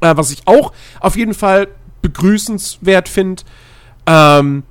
Äh, 0.00 0.16
was 0.16 0.30
ich 0.30 0.42
auch 0.46 0.72
auf 1.00 1.16
jeden 1.16 1.34
Fall 1.34 1.68
begrüßenswert 2.02 3.08
finde. 3.08 3.42
Ähm, 4.06 4.62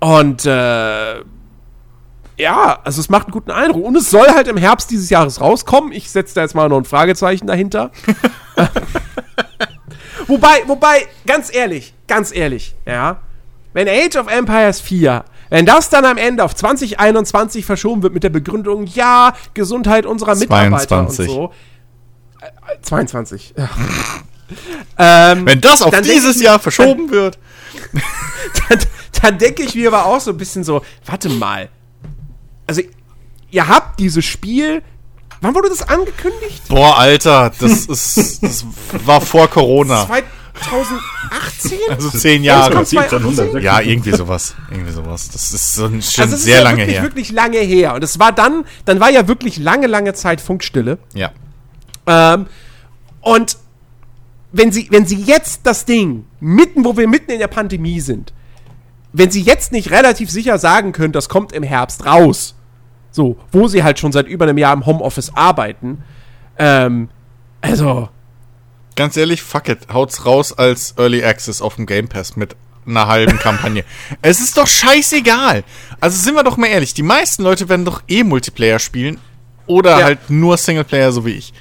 und 0.00 0.46
äh, 0.46 1.16
ja, 2.38 2.78
also 2.84 3.00
es 3.00 3.08
macht 3.08 3.26
einen 3.26 3.32
guten 3.32 3.50
Eindruck. 3.50 3.84
Und 3.84 3.96
es 3.96 4.10
soll 4.10 4.28
halt 4.28 4.48
im 4.48 4.56
Herbst 4.56 4.90
dieses 4.90 5.10
Jahres 5.10 5.40
rauskommen. 5.40 5.92
Ich 5.92 6.10
setze 6.10 6.34
da 6.34 6.42
jetzt 6.42 6.54
mal 6.54 6.68
noch 6.68 6.78
ein 6.78 6.84
Fragezeichen 6.84 7.46
dahinter. 7.46 7.90
wobei, 10.26 10.62
wobei, 10.66 11.06
ganz 11.26 11.54
ehrlich, 11.54 11.94
ganz 12.08 12.34
ehrlich, 12.34 12.74
ja, 12.84 13.20
wenn 13.72 13.88
Age 13.88 14.16
of 14.16 14.30
Empires 14.30 14.80
4, 14.80 15.24
wenn 15.50 15.66
das 15.66 15.88
dann 15.90 16.04
am 16.04 16.16
Ende 16.16 16.44
auf 16.44 16.54
2021 16.54 17.64
verschoben 17.64 18.02
wird 18.02 18.14
mit 18.14 18.24
der 18.24 18.30
Begründung, 18.30 18.86
ja, 18.86 19.34
Gesundheit 19.54 20.06
unserer 20.06 20.34
Mitarbeiter 20.34 21.06
22. 21.08 21.28
und 21.28 21.34
so. 21.34 21.52
Äh, 22.40 22.80
22. 22.82 23.54
Ja. 23.56 23.70
ähm, 25.32 25.46
Wenn 25.46 25.60
das 25.60 25.82
auf 25.82 25.90
Dann 25.90 26.04
dieses 26.04 26.36
ich- 26.36 26.42
Jahr 26.42 26.58
verschoben 26.58 27.10
wird. 27.10 27.38
dann, 28.68 28.78
dann 29.22 29.38
denke 29.38 29.62
ich 29.62 29.74
mir 29.74 29.88
aber 29.88 30.06
auch 30.06 30.20
so 30.20 30.30
ein 30.30 30.36
bisschen 30.36 30.64
so, 30.64 30.82
warte 31.04 31.28
mal. 31.28 31.68
Also, 32.66 32.82
ihr 33.50 33.68
habt 33.68 34.00
dieses 34.00 34.24
Spiel. 34.24 34.82
Wann 35.42 35.54
wurde 35.54 35.68
das 35.68 35.86
angekündigt? 35.86 36.62
Boah, 36.68 36.98
Alter, 36.98 37.52
das 37.60 37.86
ist, 37.86 38.42
das 38.42 38.64
war 39.04 39.20
vor 39.20 39.48
Corona. 39.48 40.08
2018? 40.62 41.78
Also 41.90 42.10
zehn 42.10 42.42
Ja, 42.42 42.58
Jahre. 42.58 42.70
das 42.70 42.90
kommt 42.90 43.04
1700. 43.04 43.62
Ja, 43.62 43.80
irgendwie 43.80 44.12
sowas. 44.12 44.54
Irgendwie 44.70 44.92
sowas. 44.92 45.28
Das 45.30 45.52
ist 45.52 45.74
so 45.74 45.86
ein, 45.86 46.02
schon 46.02 46.24
also 46.24 46.36
es 46.36 46.42
sehr 46.44 46.58
ist 46.58 46.58
ja 46.58 46.64
lange 46.64 46.78
wirklich, 46.78 46.96
her. 46.96 47.02
wirklich 47.02 47.32
lange 47.32 47.58
her. 47.58 47.94
Und 47.94 48.04
es 48.04 48.18
war 48.18 48.32
dann, 48.32 48.64
dann 48.84 49.00
war 49.00 49.10
ja 49.10 49.28
wirklich 49.28 49.58
lange, 49.58 49.86
lange 49.86 50.14
Zeit 50.14 50.40
Funkstille. 50.40 50.98
Ja. 51.14 51.30
Ähm, 52.06 52.46
und 53.20 53.56
wenn 54.52 54.72
sie, 54.72 54.88
wenn 54.90 55.06
sie 55.06 55.16
jetzt 55.16 55.60
das 55.64 55.84
Ding, 55.84 56.24
mitten, 56.40 56.84
wo 56.84 56.96
wir 56.96 57.08
mitten 57.08 57.30
in 57.30 57.38
der 57.38 57.48
Pandemie 57.48 58.00
sind, 58.00 58.32
wenn 59.12 59.30
sie 59.30 59.42
jetzt 59.42 59.72
nicht 59.72 59.90
relativ 59.90 60.30
sicher 60.30 60.58
sagen 60.58 60.92
können, 60.92 61.12
das 61.12 61.28
kommt 61.28 61.52
im 61.52 61.62
Herbst 61.62 62.04
raus, 62.06 62.54
so, 63.10 63.36
wo 63.50 63.66
sie 63.68 63.82
halt 63.82 63.98
schon 63.98 64.12
seit 64.12 64.26
über 64.28 64.44
einem 64.44 64.58
Jahr 64.58 64.74
im 64.74 64.84
Homeoffice 64.86 65.32
arbeiten, 65.34 66.02
ähm, 66.58 67.08
also, 67.60 68.08
Ganz 68.96 69.16
ehrlich, 69.16 69.42
fuck 69.42 69.68
it. 69.68 69.88
Haut's 69.92 70.24
raus 70.24 70.52
als 70.52 70.94
Early 70.96 71.22
Access 71.22 71.62
auf 71.62 71.76
dem 71.76 71.86
Game 71.86 72.08
Pass 72.08 72.34
mit 72.34 72.56
einer 72.86 73.06
halben 73.06 73.38
Kampagne. 73.38 73.84
Es 74.22 74.40
ist 74.40 74.56
doch 74.56 74.66
scheißegal. 74.66 75.64
Also 76.00 76.18
sind 76.18 76.34
wir 76.34 76.42
doch 76.42 76.56
mal 76.56 76.68
ehrlich, 76.68 76.94
die 76.94 77.02
meisten 77.02 77.42
Leute 77.42 77.68
werden 77.68 77.84
doch 77.84 78.02
eh 78.08 78.24
Multiplayer 78.24 78.78
spielen 78.78 79.20
oder 79.66 79.98
Ja. 79.98 80.04
halt 80.04 80.30
nur 80.30 80.56
Singleplayer, 80.56 81.12
so 81.12 81.24
wie 81.26 81.30
ich. 81.32 81.52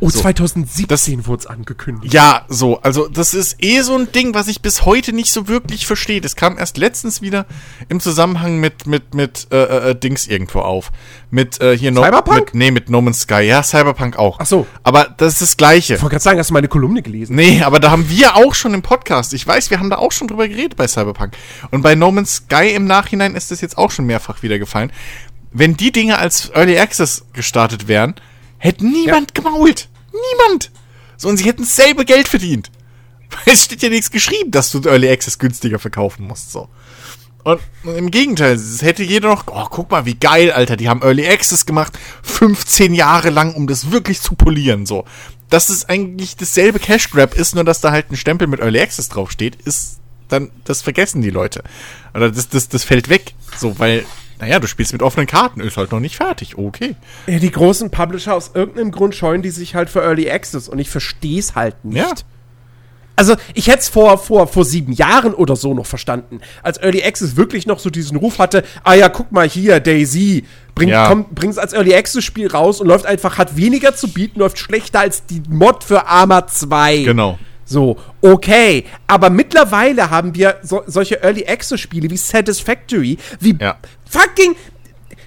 oh, 0.00 0.08
So. 0.10 0.20
2017 0.20 1.26
wurde 1.26 1.40
es 1.40 1.46
angekündigt. 1.46 2.12
Ja, 2.14 2.44
so, 2.48 2.80
also 2.80 3.08
das 3.08 3.34
ist 3.34 3.56
eh 3.62 3.80
so 3.82 3.96
ein 3.96 4.10
Ding, 4.12 4.34
was 4.34 4.48
ich 4.48 4.62
bis 4.62 4.84
heute 4.84 5.12
nicht 5.12 5.32
so 5.32 5.48
wirklich 5.48 5.86
verstehe. 5.86 6.20
Das 6.20 6.36
kam 6.36 6.56
erst 6.58 6.78
letztens 6.78 7.22
wieder 7.22 7.46
im 7.88 8.00
Zusammenhang 8.00 8.58
mit 8.60 8.86
mit 8.86 9.14
mit 9.14 9.48
äh, 9.52 9.90
äh, 9.90 9.94
Dings 9.94 10.26
irgendwo 10.26 10.60
auf. 10.60 10.90
Mit 11.30 11.60
äh, 11.60 11.76
hier 11.76 11.90
no, 11.90 12.02
Cyberpunk? 12.02 12.46
Mit, 12.46 12.54
nee, 12.54 12.70
mit 12.70 12.88
No 12.90 13.00
Man's 13.00 13.20
Sky. 13.22 13.42
Ja, 13.42 13.62
Cyberpunk 13.62 14.16
auch. 14.18 14.38
Ach 14.40 14.46
so. 14.46 14.66
Aber 14.82 15.12
das 15.16 15.34
ist 15.34 15.42
das 15.42 15.56
gleiche. 15.56 15.94
Ich 15.94 16.02
wollte 16.02 16.12
gerade 16.14 16.22
sagen, 16.22 16.38
hast 16.38 16.50
du 16.50 16.54
meine 16.54 16.68
Kolumne 16.68 17.02
gelesen? 17.02 17.34
Nee, 17.36 17.62
aber 17.62 17.80
da 17.80 17.90
haben 17.90 18.08
wir 18.08 18.36
auch 18.36 18.54
schon 18.54 18.72
im 18.74 18.82
Podcast. 18.82 19.34
Ich 19.34 19.46
weiß, 19.46 19.70
wir 19.70 19.78
haben 19.80 19.90
da 19.90 19.96
auch 19.98 20.12
schon 20.12 20.28
drüber 20.28 20.46
geredet 20.48 20.76
bei 20.76 20.86
Cyberpunk. 20.86 21.32
Und 21.70 21.82
bei 21.82 21.94
No 21.94 22.10
Man's 22.12 22.36
Sky 22.46 22.70
im 22.74 22.84
Nachhinein 22.86 23.34
ist 23.34 23.50
das 23.50 23.60
jetzt 23.60 23.76
auch 23.76 23.90
schon 23.90 24.06
mehrfach 24.06 24.42
wieder 24.42 24.58
gefallen. 24.58 24.92
Wenn 25.54 25.76
die 25.76 25.92
Dinge 25.92 26.18
als 26.18 26.50
Early 26.50 26.78
Access 26.78 27.24
gestartet 27.32 27.86
wären, 27.88 28.16
hätte 28.58 28.84
niemand 28.84 29.34
gemault. 29.34 29.88
Niemand. 30.12 30.72
So, 31.16 31.28
und 31.28 31.36
sie 31.36 31.44
hätten 31.44 31.62
dasselbe 31.62 32.04
Geld 32.04 32.26
verdient. 32.28 32.70
Weil 33.30 33.40
es 33.54 33.64
steht 33.64 33.82
ja 33.82 33.88
nichts 33.88 34.10
geschrieben, 34.10 34.50
dass 34.50 34.70
du 34.72 34.80
Early 34.82 35.08
Access 35.08 35.38
günstiger 35.38 35.78
verkaufen 35.78 36.26
musst, 36.26 36.52
so. 36.52 36.68
Und 37.44 37.60
im 37.84 38.10
Gegenteil, 38.10 38.54
es 38.54 38.82
hätte 38.82 39.02
jeder 39.04 39.28
noch, 39.28 39.44
oh, 39.46 39.66
guck 39.68 39.90
mal, 39.90 40.06
wie 40.06 40.14
geil, 40.14 40.50
Alter, 40.50 40.76
die 40.76 40.88
haben 40.88 41.02
Early 41.02 41.28
Access 41.28 41.66
gemacht, 41.66 41.92
15 42.22 42.94
Jahre 42.94 43.30
lang, 43.30 43.54
um 43.54 43.66
das 43.66 43.90
wirklich 43.90 44.20
zu 44.20 44.34
polieren, 44.34 44.86
so. 44.86 45.04
Dass 45.50 45.68
es 45.68 45.88
eigentlich 45.88 46.36
dasselbe 46.36 46.80
Cash 46.80 47.10
Grab 47.10 47.34
ist, 47.34 47.54
nur 47.54 47.64
dass 47.64 47.80
da 47.80 47.92
halt 47.92 48.10
ein 48.10 48.16
Stempel 48.16 48.48
mit 48.48 48.60
Early 48.60 48.80
Access 48.80 49.08
draufsteht, 49.10 49.56
ist 49.56 50.00
dann, 50.28 50.50
das 50.64 50.80
vergessen 50.80 51.20
die 51.20 51.30
Leute. 51.30 51.62
Oder 52.14 52.30
das, 52.30 52.48
das, 52.48 52.68
das 52.68 52.82
fällt 52.82 53.10
weg, 53.10 53.34
so, 53.58 53.78
weil, 53.78 54.06
naja, 54.44 54.58
du 54.58 54.66
spielst 54.66 54.92
mit 54.92 55.02
offenen 55.02 55.26
Karten, 55.26 55.60
ist 55.60 55.78
halt 55.78 55.90
noch 55.90 56.00
nicht 56.00 56.16
fertig, 56.16 56.58
okay. 56.58 56.96
Ja, 57.26 57.38
die 57.38 57.50
großen 57.50 57.90
Publisher 57.90 58.34
aus 58.34 58.50
irgendeinem 58.52 58.90
Grund 58.90 59.14
scheuen 59.14 59.40
die 59.40 59.48
sich 59.48 59.74
halt 59.74 59.88
für 59.88 60.02
Early 60.02 60.30
Access 60.30 60.68
und 60.68 60.78
ich 60.78 60.90
verstehe 60.90 61.38
es 61.38 61.54
halt 61.54 61.82
nicht. 61.84 61.96
Ja. 61.96 62.12
Also, 63.16 63.36
ich 63.54 63.68
hätte 63.68 63.78
es 63.78 63.88
vor, 63.88 64.18
vor, 64.18 64.46
vor 64.48 64.64
sieben 64.64 64.92
Jahren 64.92 65.32
oder 65.34 65.56
so 65.56 65.72
noch 65.72 65.86
verstanden, 65.86 66.40
als 66.62 66.78
Early 66.82 67.02
Access 67.02 67.36
wirklich 67.36 67.66
noch 67.66 67.78
so 67.78 67.88
diesen 67.88 68.18
Ruf 68.18 68.38
hatte, 68.38 68.64
ah 68.82 68.94
ja, 68.94 69.08
guck 69.08 69.32
mal 69.32 69.48
hier, 69.48 69.80
Daisy, 69.80 70.44
bringt 70.74 70.92
Ja. 70.92 71.14
bringt's 71.14 71.56
als 71.56 71.72
Early 71.72 71.94
Access 71.94 72.24
Spiel 72.24 72.48
raus 72.48 72.80
und 72.82 72.88
läuft 72.88 73.06
einfach, 73.06 73.38
hat 73.38 73.56
weniger 73.56 73.94
zu 73.94 74.08
bieten, 74.08 74.40
läuft 74.40 74.58
schlechter 74.58 75.00
als 75.00 75.24
die 75.24 75.42
Mod 75.48 75.84
für 75.84 76.06
Arma 76.06 76.46
2. 76.48 77.04
Genau. 77.04 77.38
So, 77.64 77.96
okay. 78.20 78.84
Aber 79.06 79.30
mittlerweile 79.30 80.10
haben 80.10 80.34
wir 80.34 80.58
so, 80.62 80.82
solche 80.86 81.22
Early 81.22 81.46
Access 81.46 81.80
Spiele 81.80 82.10
wie 82.10 82.16
Satisfactory, 82.16 83.18
wie 83.40 83.56
Ja. 83.60 83.78
fucking. 84.08 84.54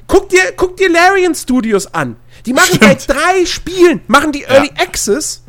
Guck 0.07 0.29
dir, 0.29 0.53
guck 0.55 0.77
dir 0.77 0.89
Larian 0.89 1.35
Studios 1.35 1.93
an. 1.93 2.15
Die 2.45 2.53
machen 2.53 2.75
Stimmt. 2.75 2.83
seit 2.83 3.09
drei 3.09 3.45
Spielen, 3.45 4.01
machen 4.07 4.31
die 4.31 4.43
Early 4.43 4.71
Access 4.77 5.43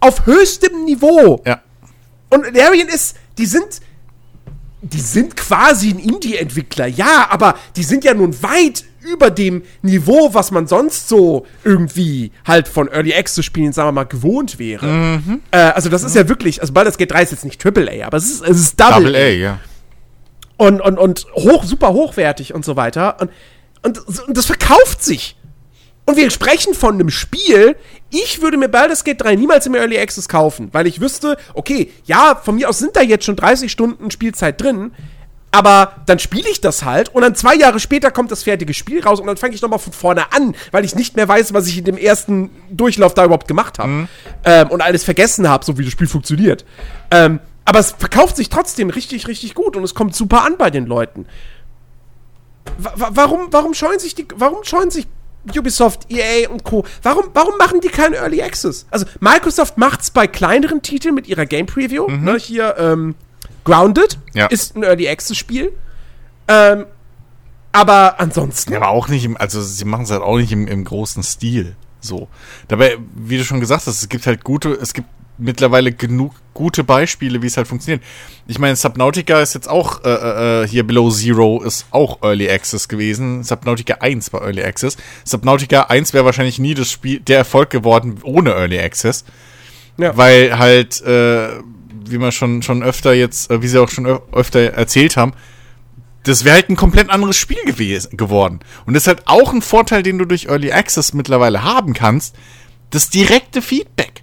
auf 0.00 0.24
höchstem 0.26 0.84
Niveau. 0.84 1.42
Ja. 1.44 1.62
Und 2.30 2.54
Larian 2.54 2.88
ist, 2.88 3.16
die 3.38 3.46
sind, 3.46 3.80
die 4.82 5.00
sind 5.00 5.36
quasi 5.36 5.90
ein 5.90 5.98
Indie-Entwickler, 5.98 6.86
ja, 6.86 7.26
aber 7.30 7.56
die 7.74 7.82
sind 7.82 8.04
ja 8.04 8.14
nun 8.14 8.40
weit 8.42 8.84
über 9.12 9.30
dem 9.30 9.62
Niveau, 9.82 10.30
was 10.32 10.50
man 10.50 10.66
sonst 10.66 11.08
so 11.08 11.46
irgendwie 11.64 12.32
halt 12.46 12.68
von 12.68 12.88
Early 12.88 13.14
Access 13.14 13.44
Spielen, 13.44 13.72
sagen 13.72 13.88
wir 13.88 13.92
mal, 13.92 14.04
gewohnt 14.04 14.58
wäre. 14.58 15.20
Äh, 15.50 15.58
also 15.58 15.88
das 15.88 16.02
ist 16.02 16.16
ja 16.16 16.28
wirklich, 16.28 16.60
also 16.60 16.72
Baldur's 16.72 16.98
Gate 16.98 17.12
3 17.12 17.22
ist 17.22 17.30
jetzt 17.32 17.44
nicht 17.44 17.64
AAA, 17.64 18.06
aber 18.06 18.16
es 18.16 18.24
ist, 18.24 18.42
es 18.42 18.60
ist 18.60 18.80
Double, 18.80 19.04
Double 19.04 19.16
A, 19.16 19.28
ja. 19.28 19.60
und, 20.56 20.80
und, 20.80 20.98
und 20.98 21.26
hoch, 21.34 21.64
super 21.64 21.92
hochwertig 21.92 22.54
und 22.54 22.64
so 22.64 22.76
weiter. 22.76 23.20
Und, 23.20 23.30
und, 23.82 24.28
und 24.28 24.36
das 24.36 24.46
verkauft 24.46 25.02
sich. 25.02 25.36
Und 26.06 26.16
wir 26.16 26.30
sprechen 26.30 26.74
von 26.74 26.94
einem 26.94 27.08
Spiel, 27.08 27.76
ich 28.10 28.42
würde 28.42 28.58
mir 28.58 28.68
Baldur's 28.68 29.04
Gate 29.04 29.22
3 29.22 29.36
niemals 29.36 29.66
im 29.66 29.74
Early 29.74 29.98
Access 29.98 30.28
kaufen, 30.28 30.68
weil 30.72 30.86
ich 30.86 31.00
wüsste, 31.00 31.36
okay, 31.54 31.90
ja, 32.04 32.40
von 32.42 32.56
mir 32.56 32.68
aus 32.68 32.78
sind 32.78 32.94
da 32.94 33.00
jetzt 33.00 33.24
schon 33.24 33.36
30 33.36 33.72
Stunden 33.72 34.10
Spielzeit 34.10 34.60
drin, 34.60 34.92
aber 35.54 35.92
dann 36.06 36.18
spiele 36.18 36.48
ich 36.50 36.60
das 36.60 36.84
halt 36.84 37.14
und 37.14 37.22
dann 37.22 37.36
zwei 37.36 37.54
Jahre 37.54 37.78
später 37.78 38.10
kommt 38.10 38.32
das 38.32 38.42
fertige 38.42 38.74
Spiel 38.74 39.00
raus 39.04 39.20
und 39.20 39.28
dann 39.28 39.36
fange 39.36 39.54
ich 39.54 39.62
nochmal 39.62 39.78
von 39.78 39.92
vorne 39.92 40.32
an, 40.32 40.56
weil 40.72 40.84
ich 40.84 40.96
nicht 40.96 41.14
mehr 41.14 41.28
weiß, 41.28 41.54
was 41.54 41.68
ich 41.68 41.78
in 41.78 41.84
dem 41.84 41.96
ersten 41.96 42.50
Durchlauf 42.70 43.14
da 43.14 43.24
überhaupt 43.24 43.46
gemacht 43.46 43.78
habe 43.78 44.08
ähm, 44.44 44.68
und 44.70 44.80
alles 44.80 45.04
vergessen 45.04 45.48
habe, 45.48 45.64
so 45.64 45.78
wie 45.78 45.84
das 45.84 45.92
Spiel 45.92 46.08
funktioniert. 46.08 46.64
Ähm, 47.12 47.38
aber 47.64 47.78
es 47.78 47.92
verkauft 47.92 48.36
sich 48.36 48.48
trotzdem 48.48 48.90
richtig, 48.90 49.28
richtig 49.28 49.54
gut 49.54 49.76
und 49.76 49.84
es 49.84 49.94
kommt 49.94 50.16
super 50.16 50.44
an 50.44 50.56
bei 50.58 50.70
den 50.70 50.86
Leuten. 50.86 51.26
Wa- 52.78 53.10
warum, 53.10 53.48
warum 53.52 53.74
scheuen 53.74 53.98
sich 54.00 54.14
die, 54.16 54.26
warum 54.34 54.64
scheuen 54.64 54.90
sich 54.90 55.06
Ubisoft, 55.56 56.10
EA 56.10 56.48
und 56.48 56.64
Co. 56.64 56.84
Warum, 57.02 57.24
warum 57.34 57.58
machen 57.58 57.80
die 57.82 57.88
keinen 57.88 58.14
Early 58.14 58.42
Access? 58.42 58.86
Also 58.90 59.04
Microsoft 59.20 59.76
macht's 59.76 60.10
bei 60.10 60.26
kleineren 60.26 60.80
Titeln 60.80 61.14
mit 61.14 61.28
ihrer 61.28 61.44
Game 61.46 61.66
Preview. 61.66 62.08
Ne, 62.10 62.36
hier 62.38 62.74
ähm, 62.78 63.14
Grounded 63.64 64.18
Ja. 64.34 64.46
ist 64.46 64.76
ein 64.76 64.82
Early 64.82 65.08
Access 65.08 65.36
Spiel. 65.36 65.72
Ähm, 66.48 66.86
aber 67.72 68.20
ansonsten. 68.20 68.72
Ja, 68.72 68.78
aber 68.78 68.88
auch 68.90 69.08
nicht 69.08 69.24
im, 69.24 69.36
also 69.36 69.60
sie 69.62 69.84
machen 69.84 70.04
es 70.04 70.10
halt 70.10 70.22
auch 70.22 70.36
nicht 70.36 70.52
im, 70.52 70.68
im 70.68 70.84
großen 70.84 71.22
Stil. 71.22 71.74
So. 72.00 72.28
Dabei, 72.68 72.98
wie 73.14 73.38
du 73.38 73.44
schon 73.44 73.60
gesagt 73.60 73.86
hast, 73.86 74.02
es 74.02 74.08
gibt 74.08 74.26
halt 74.26 74.44
gute, 74.44 74.70
es 74.70 74.92
gibt 74.92 75.08
mittlerweile 75.38 75.90
genug 75.90 76.32
gute 76.52 76.84
Beispiele, 76.84 77.42
wie 77.42 77.46
es 77.48 77.56
halt 77.56 77.66
funktioniert. 77.66 78.02
Ich 78.46 78.60
meine, 78.60 78.76
Subnautica 78.76 79.40
ist 79.40 79.54
jetzt 79.54 79.68
auch, 79.68 80.04
äh, 80.04 80.62
äh, 80.62 80.68
hier 80.68 80.86
Below 80.86 81.10
Zero 81.10 81.60
ist 81.62 81.86
auch 81.90 82.22
Early 82.22 82.48
Access 82.48 82.86
gewesen. 82.86 83.42
Subnautica 83.42 83.94
1 83.94 84.32
war 84.32 84.42
Early 84.42 84.62
Access. 84.62 84.96
Subnautica 85.24 85.84
1 85.84 86.12
wäre 86.12 86.24
wahrscheinlich 86.24 86.60
nie 86.60 86.74
das 86.74 86.88
Spiel, 86.90 87.18
der 87.18 87.38
Erfolg 87.38 87.70
geworden 87.70 88.20
ohne 88.22 88.50
Early 88.50 88.78
Access. 88.78 89.24
Ja. 89.96 90.16
Weil 90.16 90.56
halt, 90.56 91.00
äh, 91.02 91.48
wie 92.08 92.18
wir 92.18 92.32
schon, 92.32 92.62
schon 92.62 92.82
öfter 92.82 93.14
jetzt, 93.14 93.50
äh, 93.50 93.62
wie 93.62 93.68
sie 93.68 93.80
auch 93.80 93.88
schon 93.88 94.06
öfter 94.32 94.60
erzählt 94.60 95.16
haben, 95.16 95.32
das 96.24 96.44
wäre 96.44 96.54
halt 96.54 96.70
ein 96.70 96.76
komplett 96.76 97.10
anderes 97.10 97.36
Spiel 97.36 97.62
gewesen, 97.66 98.16
geworden. 98.16 98.60
Und 98.86 98.94
das 98.94 99.04
ist 99.04 99.08
halt 99.08 99.22
auch 99.26 99.52
ein 99.52 99.62
Vorteil, 99.62 100.02
den 100.02 100.18
du 100.18 100.24
durch 100.24 100.46
Early 100.46 100.72
Access 100.72 101.12
mittlerweile 101.12 101.62
haben 101.62 101.92
kannst, 101.92 102.34
das 102.90 103.10
direkte 103.10 103.60
Feedback. 103.60 104.22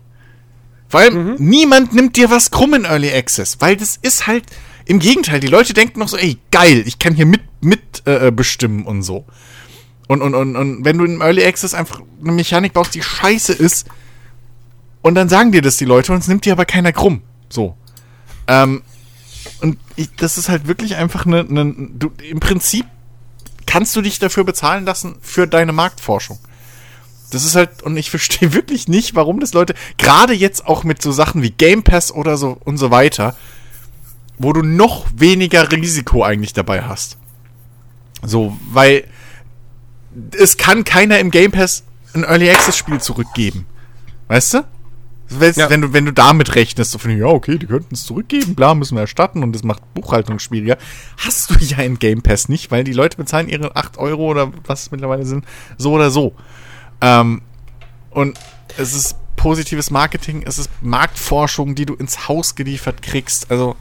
Vor 0.88 1.00
allem, 1.00 1.36
niemand 1.38 1.94
nimmt 1.94 2.18
dir 2.18 2.30
was 2.30 2.52
krumm 2.52 2.74
in 2.74 2.86
Early 2.86 3.14
Access, 3.14 3.58
weil 3.62 3.78
das 3.78 3.98
ist 4.02 4.28
halt, 4.28 4.44
im 4.86 5.00
Gegenteil, 5.00 5.40
die 5.40 5.48
Leute 5.48 5.74
denken 5.74 6.00
noch 6.00 6.10
so, 6.10 6.18
ey, 6.18 6.38
geil, 6.52 6.84
ich 6.86 7.00
kann 7.00 7.14
hier 7.14 7.26
mit, 7.26 7.42
mit 7.62 8.04
äh, 8.06 8.28
äh, 8.28 8.32
bestimmen 8.32 8.86
und 8.86 9.04
so. 9.04 9.26
Und, 10.08 10.22
und, 10.22 10.36
und, 10.36 10.56
und 10.56 10.84
wenn 10.84 10.98
du 10.98 11.06
in 11.06 11.22
Early 11.22 11.46
Access 11.46 11.74
einfach 11.74 12.02
eine 12.22 12.32
Mechanik 12.34 12.74
baust, 12.74 12.94
die 12.96 13.02
scheiße 13.02 13.54
ist, 13.54 13.88
und 15.02 15.16
dann 15.16 15.30
sagen 15.30 15.52
dir 15.52 15.62
das 15.62 15.78
die 15.78 15.86
Leute 15.86 16.12
und 16.12 16.20
es 16.20 16.28
nimmt 16.28 16.46
dir 16.46 16.54
aber 16.54 16.66
keiner 16.66 16.92
krumm. 16.92 17.22
So. 17.52 17.76
Ähm, 18.48 18.82
und 19.62 19.78
ich, 19.96 20.10
das 20.16 20.38
ist 20.38 20.50
halt 20.50 20.68
wirklich 20.68 20.96
einfach 20.96 21.26
eine, 21.26 21.42
eine 21.42 21.74
du, 21.74 22.12
im 22.30 22.40
Prinzip 22.40 22.86
kannst 23.66 23.96
du 23.96 24.02
dich 24.02 24.20
dafür 24.20 24.44
bezahlen 24.44 24.86
lassen 24.86 25.16
für 25.22 25.48
deine 25.48 25.72
Marktforschung. 25.72 26.40
Das 27.30 27.46
ist 27.46 27.56
halt, 27.56 27.84
und 27.84 27.96
ich 27.98 28.10
verstehe 28.12 28.54
wirklich 28.54 28.88
nicht, 28.88 29.16
warum 29.16 29.40
das 29.40 29.54
Leute, 29.54 29.76
gerade 29.98 30.34
jetzt 30.34 30.66
auch 30.66 30.84
mit 30.84 31.02
so 31.02 31.12
Sachen 31.12 31.42
wie 31.42 31.52
Game 31.52 31.84
Pass 31.84 32.12
oder 32.12 32.38
so 32.38 32.58
und 32.64 32.78
so 32.78 32.92
weiter, 32.92 33.36
wo 34.38 34.54
du 34.54 34.64
noch 34.64 35.06
weniger 35.16 35.72
Risiko 35.72 36.24
eigentlich 36.24 36.54
dabei 36.54 36.84
hast. 36.84 37.18
So, 38.24 38.58
weil 38.72 39.06
es 40.38 40.58
kann 40.58 40.84
keiner 40.84 41.20
im 41.20 41.32
Game 41.32 41.52
Pass 41.52 41.84
ein 42.14 42.24
Early 42.24 42.50
Access 42.50 42.78
Spiel 42.78 43.00
zurückgeben. 43.00 43.66
Weißt 44.28 44.56
du? 44.56 44.64
Wenn, 45.34 45.54
Ja. 45.54 45.70
wenn 45.70 45.82
du, 45.82 45.94
wenn 45.94 46.06
du 46.06 46.14
damit 46.14 46.56
rechnest, 46.56 46.92
so 46.92 46.98
von, 46.98 47.16
ja, 47.18 47.26
okay, 47.26 47.58
die 47.58 47.66
könnten 47.66 47.94
es 47.96 48.04
zurückgeben, 48.04 48.54
bla, 48.56 48.76
müssen 48.76 48.96
wir 48.96 49.02
erstatten 49.02 49.44
und 49.44 49.54
das 49.54 49.64
macht 49.64 49.82
Buchhaltung 49.94 50.40
schwieriger. 50.40 50.78
Hast 51.18 51.50
du 51.52 51.56
ja 51.64 51.78
im 51.80 52.00
Game 52.00 52.22
Pass 52.22 52.50
nicht, 52.50 52.70
weil 52.72 52.84
die 52.84 52.94
Leute 52.94 53.18
bezahlen 53.18 53.48
ihre 53.50 53.76
8 53.76 53.98
Euro 53.98 54.26
oder 54.28 54.52
was 54.66 54.84
es 54.84 54.92
mittlerweile 54.92 55.26
sind, 55.26 55.46
so 55.78 55.94
oder 55.94 56.12
so. 56.12 56.36
Ähm, 57.02 57.42
und 58.10 58.38
es 58.78 58.94
ist 58.94 59.16
positives 59.38 59.90
Marketing, 59.90 60.44
es 60.46 60.58
ist 60.58 60.70
Marktforschung, 60.82 61.74
die 61.76 61.86
du 61.86 61.96
ins 61.96 62.28
Haus 62.28 62.56
geliefert 62.56 63.02
kriegst. 63.02 63.50
Also, 63.50 63.76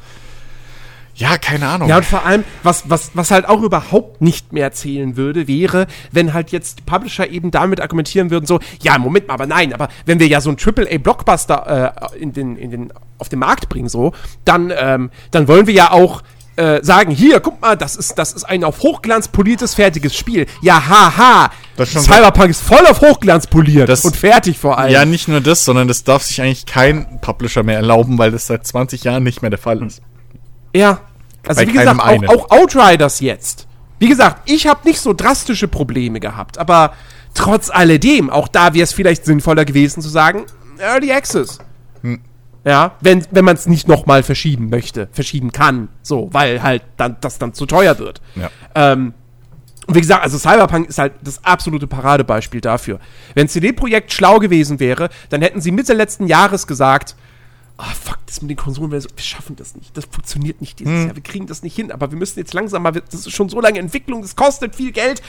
ja, 1.20 1.36
keine 1.36 1.68
Ahnung. 1.68 1.88
Ja, 1.88 1.98
und 1.98 2.06
vor 2.06 2.24
allem, 2.24 2.44
was, 2.62 2.88
was, 2.88 3.10
was 3.12 3.30
halt 3.30 3.46
auch 3.46 3.62
überhaupt 3.62 4.22
nicht 4.22 4.54
mehr 4.54 4.72
zählen 4.72 5.18
würde, 5.18 5.46
wäre, 5.46 5.86
wenn 6.12 6.32
halt 6.32 6.50
jetzt 6.50 6.78
die 6.78 6.82
Publisher 6.82 7.28
eben 7.28 7.50
damit 7.50 7.80
argumentieren 7.80 8.30
würden, 8.30 8.46
so, 8.46 8.58
ja, 8.80 8.96
Moment 8.96 9.28
mal, 9.28 9.34
aber 9.34 9.46
nein, 9.46 9.74
aber 9.74 9.88
wenn 10.06 10.18
wir 10.18 10.26
ja 10.28 10.40
so 10.40 10.48
einen 10.48 10.58
AAA-Blockbuster 10.58 12.14
äh, 12.14 12.18
in 12.18 12.32
den, 12.32 12.56
in 12.56 12.70
den, 12.70 12.92
auf 13.18 13.28
den 13.28 13.38
Markt 13.38 13.68
bringen, 13.68 13.90
so, 13.90 14.14
dann, 14.46 14.72
ähm, 14.74 15.10
dann 15.30 15.46
wollen 15.46 15.66
wir 15.66 15.74
ja 15.74 15.90
auch 15.90 16.22
äh, 16.56 16.82
sagen, 16.82 17.10
hier, 17.10 17.40
guck 17.40 17.60
mal, 17.60 17.76
das 17.76 17.96
ist, 17.96 18.18
das 18.18 18.32
ist 18.32 18.44
ein 18.44 18.64
auf 18.64 18.80
Hochglanz 18.80 19.28
poliertes, 19.28 19.74
fertiges 19.74 20.16
Spiel. 20.16 20.46
Ja, 20.62 20.88
haha, 20.88 21.50
Cyberpunk 21.84 22.48
ist 22.48 22.62
voll 22.62 22.86
auf 22.86 23.02
Hochglanz 23.02 23.46
poliert 23.46 23.90
Das- 23.90 24.06
und 24.06 24.16
fertig 24.16 24.58
vor 24.58 24.78
allem. 24.78 24.90
Ja, 24.90 25.04
nicht 25.04 25.28
nur 25.28 25.42
das, 25.42 25.66
sondern 25.66 25.86
das 25.86 26.02
darf 26.02 26.22
sich 26.22 26.40
eigentlich 26.40 26.64
kein 26.64 27.20
Publisher 27.20 27.62
mehr 27.62 27.76
erlauben, 27.76 28.16
weil 28.16 28.30
das 28.30 28.46
seit 28.46 28.66
20 28.66 29.04
Jahren 29.04 29.22
nicht 29.22 29.42
mehr 29.42 29.50
der 29.50 29.58
Fall 29.58 29.82
ist. 29.82 30.00
Ja. 30.74 31.00
Also 31.46 31.62
Bei 31.62 31.68
wie 31.68 31.72
gesagt, 31.72 32.00
auch, 32.00 32.28
auch 32.28 32.50
Outriders 32.50 33.20
jetzt. 33.20 33.66
Wie 33.98 34.08
gesagt, 34.08 34.50
ich 34.50 34.66
habe 34.66 34.80
nicht 34.84 35.00
so 35.00 35.12
drastische 35.12 35.68
Probleme 35.68 36.20
gehabt, 36.20 36.58
aber 36.58 36.94
trotz 37.34 37.70
alledem, 37.70 38.30
auch 38.30 38.48
da 38.48 38.74
wäre 38.74 38.84
es 38.84 38.92
vielleicht 38.92 39.24
sinnvoller 39.24 39.64
gewesen 39.64 40.02
zu 40.02 40.08
sagen, 40.08 40.46
Early 40.78 41.12
Access. 41.12 41.58
Hm. 42.02 42.20
Ja, 42.64 42.96
wenn, 43.00 43.26
wenn 43.30 43.44
man 43.44 43.56
es 43.56 43.66
nicht 43.66 43.88
nochmal 43.88 44.22
verschieben 44.22 44.68
möchte, 44.68 45.08
verschieben 45.12 45.52
kann, 45.52 45.88
so, 46.02 46.28
weil 46.32 46.62
halt 46.62 46.82
dann 46.96 47.16
das 47.20 47.38
dann 47.38 47.54
zu 47.54 47.66
teuer 47.66 47.98
wird. 47.98 48.20
Ja. 48.36 48.50
Ähm, 48.74 49.14
und 49.86 49.96
wie 49.96 50.00
gesagt, 50.00 50.22
also 50.22 50.38
Cyberpunk 50.38 50.88
ist 50.88 50.98
halt 50.98 51.14
das 51.22 51.44
absolute 51.44 51.86
Paradebeispiel 51.86 52.60
dafür. 52.60 53.00
Wenn 53.34 53.48
CD-Projekt 53.48 54.12
schlau 54.12 54.38
gewesen 54.38 54.78
wäre, 54.78 55.08
dann 55.30 55.42
hätten 55.42 55.60
sie 55.60 55.72
Mitte 55.72 55.94
letzten 55.94 56.26
Jahres 56.26 56.66
gesagt, 56.66 57.16
ah 57.80 57.94
fuck, 57.94 58.18
das 58.26 58.42
mit 58.42 58.50
den 58.50 58.56
Konsolen, 58.56 58.90
wir 58.92 59.02
schaffen 59.16 59.56
das 59.56 59.74
nicht, 59.74 59.96
das 59.96 60.04
funktioniert 60.04 60.60
nicht 60.60 60.78
dieses 60.78 61.06
Jahr, 61.06 61.16
wir 61.16 61.22
kriegen 61.22 61.46
das 61.46 61.62
nicht 61.62 61.74
hin, 61.74 61.90
aber 61.90 62.10
wir 62.10 62.18
müssen 62.18 62.38
jetzt 62.38 62.52
langsam 62.54 62.82
mal, 62.82 62.92
das 62.92 63.14
ist 63.26 63.30
schon 63.32 63.48
so 63.48 63.60
lange 63.60 63.78
Entwicklung, 63.78 64.22
das 64.22 64.36
kostet 64.36 64.74
viel 64.76 64.92
Geld. 64.92 65.22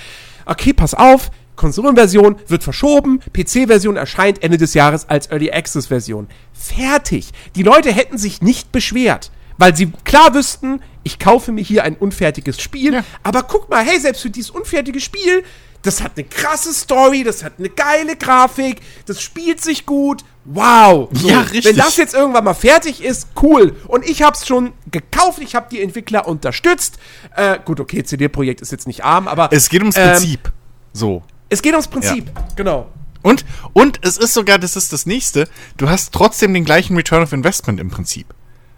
Okay, 0.46 0.74
pass 0.74 0.94
auf, 0.94 1.32
Konsolenversion 1.56 2.38
wird 2.48 2.64
verschoben, 2.64 3.20
PC-Version 3.34 3.96
erscheint 3.96 4.44
Ende 4.44 4.58
des 4.58 4.74
Jahres 4.74 5.08
als 5.08 5.28
Early 5.32 5.52
Access-Version. 5.52 6.28
Fertig. 6.54 7.30
Die 7.56 7.64
Leute 7.64 7.92
hätten 7.92 8.18
sich 8.18 8.42
nicht 8.42 8.72
beschwert, 8.72 9.32
weil 9.58 9.76
sie 9.76 9.92
klar 10.04 10.34
wüssten, 10.34 10.82
ich 11.04 11.20
kaufe 11.20 11.52
mir 11.52 11.64
hier 11.64 11.84
ein 11.84 11.96
unfertiges 11.96 12.62
Spiel, 12.62 12.94
Ja. 12.96 13.04
aber 13.24 13.44
guck 13.44 13.70
mal, 13.70 13.86
hey, 13.86 14.00
selbst 14.00 14.22
für 14.22 14.30
dieses 14.30 14.52
unfertige 14.52 15.00
Spiel, 15.00 15.44
das 15.84 16.02
hat 16.04 16.12
eine 16.16 16.26
krasse 16.28 16.74
Story, 16.74 17.24
das 17.24 17.44
hat 17.44 17.54
eine 17.58 17.70
geile 17.70 18.16
Grafik, 18.16 18.82
das 19.06 19.22
spielt 19.22 19.62
sich 19.62 19.86
gut. 19.86 20.24
Wow. 20.46 21.10
So, 21.12 21.30
Ja, 21.30 21.42
richtig. 21.42 21.66
Wenn 21.66 21.76
das 21.76 21.98
jetzt 21.98 22.14
irgendwann 22.14 22.44
mal 22.44 22.54
fertig 22.54 23.04
ist, 23.04 23.28
cool. 23.42 23.76
Und 23.88 24.08
ich 24.10 24.24
hab's 24.24 24.48
schon 24.48 24.74
gekauft, 24.90 25.40
ich 25.40 25.54
habe 25.56 25.68
die 25.70 25.82
Entwickler 25.82 26.28
unterstützt. 26.28 26.98
Äh, 27.36 27.60
gut, 27.64 27.80
okay, 27.80 28.04
CD-Projekt 28.04 28.62
ist 28.62 28.72
jetzt 28.72 28.88
nicht 28.88 29.04
arm, 29.04 29.28
aber 29.28 29.50
Es 29.52 29.70
geht 29.70 29.82
ums 29.82 29.98
ähm, 29.98 30.10
Prinzip. 30.10 30.52
So. 30.94 31.24
Es 31.50 31.62
geht 31.62 31.74
ums 31.74 31.88
Prinzip, 31.88 32.32
genau. 32.56 32.88
Und, 33.22 33.46
und 33.74 34.00
es 34.04 34.18
ist 34.18 34.34
sogar, 34.34 34.58
das 34.58 34.76
ist 34.76 34.92
das 34.94 35.06
nächste, 35.06 35.48
du 35.78 35.90
hast 35.90 36.12
trotzdem 36.12 36.54
den 36.56 36.66
gleichen 36.66 36.96
Return 36.96 37.22
of 37.22 37.34
Investment 37.34 37.80
im 37.80 37.92
Prinzip. 37.92 38.26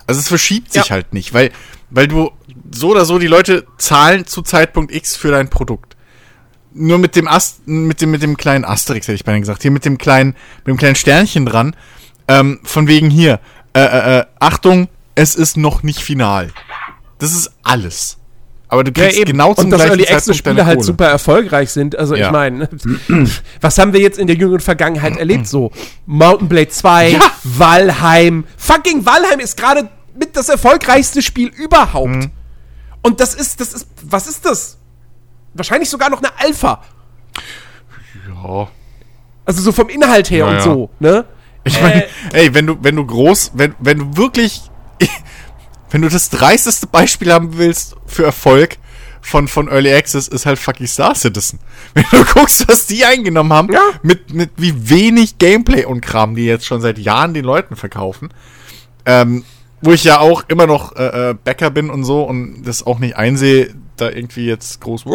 Also 0.05 0.19
es 0.19 0.27
verschiebt 0.27 0.73
sich 0.73 0.85
Ja. 0.87 0.89
halt 0.89 1.13
nicht, 1.13 1.33
weil, 1.33 1.51
weil 1.89 2.09
du 2.09 2.29
so 2.71 2.89
oder 2.89 3.05
so 3.05 3.19
die 3.19 3.27
Leute 3.27 3.65
zahlen 3.77 4.25
zu 4.25 4.41
Zeitpunkt 4.41 4.93
X 4.93 5.15
für 5.15 5.31
dein 5.31 5.49
Produkt. 5.49 5.92
Nur 6.75 6.97
mit 6.97 7.15
dem 7.15 7.27
Ast, 7.27 7.67
mit 7.67 8.01
dem, 8.01 8.11
mit 8.11 8.23
dem 8.23 8.35
kleinen 8.37 8.65
Asterix 8.65 9.07
hätte 9.07 9.15
ich 9.15 9.23
beinahe 9.23 9.41
gesagt, 9.41 9.61
hier 9.61 9.71
mit 9.71 9.85
dem 9.85 9.97
kleinen, 9.97 10.35
mit 10.65 10.67
dem 10.67 10.77
kleinen 10.77 10.95
Sternchen 10.95 11.45
dran, 11.45 11.75
ähm, 12.27 12.59
von 12.63 12.87
wegen 12.87 13.09
hier, 13.09 13.39
äh, 13.73 13.81
äh, 13.81 14.19
äh, 14.19 14.25
Achtung, 14.39 14.87
es 15.15 15.35
ist 15.35 15.57
noch 15.57 15.83
nicht 15.83 15.99
final. 15.99 16.51
Das 17.19 17.31
ist 17.31 17.51
alles. 17.63 18.17
Aber 18.67 18.83
du 18.83 18.91
kriegst 18.91 19.23
genau 19.27 19.53
zum 19.53 19.65
und 19.65 19.69
dass 19.71 19.81
Early 19.81 20.07
Access 20.07 20.35
Spiele 20.35 20.65
halt 20.65 20.83
super 20.83 21.05
erfolgreich 21.05 21.69
sind. 21.69 21.95
Also 21.95 22.15
Ja. 22.15 22.25
ich 22.27 22.31
meine, 22.31 22.67
was 23.61 23.77
haben 23.77 23.93
wir 23.93 23.99
jetzt 23.99 24.17
in 24.17 24.25
der 24.25 24.35
jüngeren 24.35 24.61
Vergangenheit 24.61 25.15
erlebt? 25.17 25.47
So 25.47 25.71
Mountain 26.07 26.49
Blade 26.49 26.69
2, 26.69 27.09
Ja. 27.09 27.19
Valheim. 27.43 28.45
Fucking 28.57 29.05
Valheim 29.05 29.39
ist 29.39 29.57
gerade 29.57 29.89
mit 30.19 30.35
das 30.35 30.49
erfolgreichste 30.49 31.21
Spiel 31.21 31.49
überhaupt. 31.49 32.09
Mhm. 32.09 32.31
Und 33.03 33.19
das 33.19 33.35
ist, 33.35 33.59
das 33.59 33.73
ist, 33.73 33.87
was 34.01 34.27
ist 34.27 34.43
das? 34.45 34.77
Wahrscheinlich 35.53 35.89
sogar 35.89 36.09
noch 36.09 36.19
eine 36.21 36.31
Alpha. 36.39 36.81
Ja. 38.27 38.67
Also 39.45 39.61
so 39.61 39.71
vom 39.71 39.89
Inhalt 39.89 40.29
her 40.29 40.45
Ja, 40.45 40.51
und 40.53 40.61
so, 40.61 40.89
ne? 40.99 41.25
Ich 41.63 41.77
Äh, 41.77 41.81
meine, 41.81 42.05
ey, 42.33 42.53
wenn 42.53 42.67
du, 42.67 42.77
wenn 42.81 42.95
du 42.95 43.05
groß, 43.05 43.51
wenn, 43.55 43.75
wenn 43.79 43.99
du 43.99 44.17
wirklich, 44.17 44.61
wenn 45.91 46.01
du 46.01 46.09
das 46.09 46.29
dreisteste 46.29 46.87
Beispiel 46.87 47.31
haben 47.31 47.57
willst 47.57 47.95
für 48.05 48.23
Erfolg 48.25 48.77
von, 49.21 49.47
von 49.47 49.69
Early 49.69 49.93
Access, 49.93 50.27
ist 50.27 50.45
halt 50.45 50.59
fucking 50.59 50.87
Star 50.87 51.15
Citizen. 51.15 51.59
Wenn 51.93 52.03
du 52.11 52.25
guckst, 52.25 52.67
was 52.67 52.87
die 52.87 53.05
eingenommen 53.05 53.53
haben, 53.53 53.71
Ja. 53.71 53.79
mit, 54.01 54.33
mit 54.33 54.49
wie 54.57 54.89
wenig 54.89 55.37
Gameplay 55.37 55.85
und 55.85 56.01
Kram, 56.01 56.35
die 56.35 56.43
jetzt 56.43 56.65
schon 56.65 56.81
seit 56.81 56.97
Jahren 56.99 57.33
den 57.33 57.45
Leuten 57.45 57.77
verkaufen, 57.77 58.31
ähm, 59.05 59.45
wo 59.81 59.93
ich 59.93 60.03
ja 60.03 60.19
auch 60.19 60.43
immer 60.49 60.67
noch 60.67 60.97
äh, 60.97 61.29
äh, 61.29 61.35
Bäcker 61.41 61.69
bin 61.69 61.89
und 61.89 62.03
so 62.03 62.23
und 62.23 62.63
das 62.63 62.85
auch 62.85 62.99
nicht 62.99 63.15
einsehe, 63.15 63.73
da 63.97 64.09
irgendwie 64.09 64.45
jetzt 64.47 64.79
groß 64.81 65.05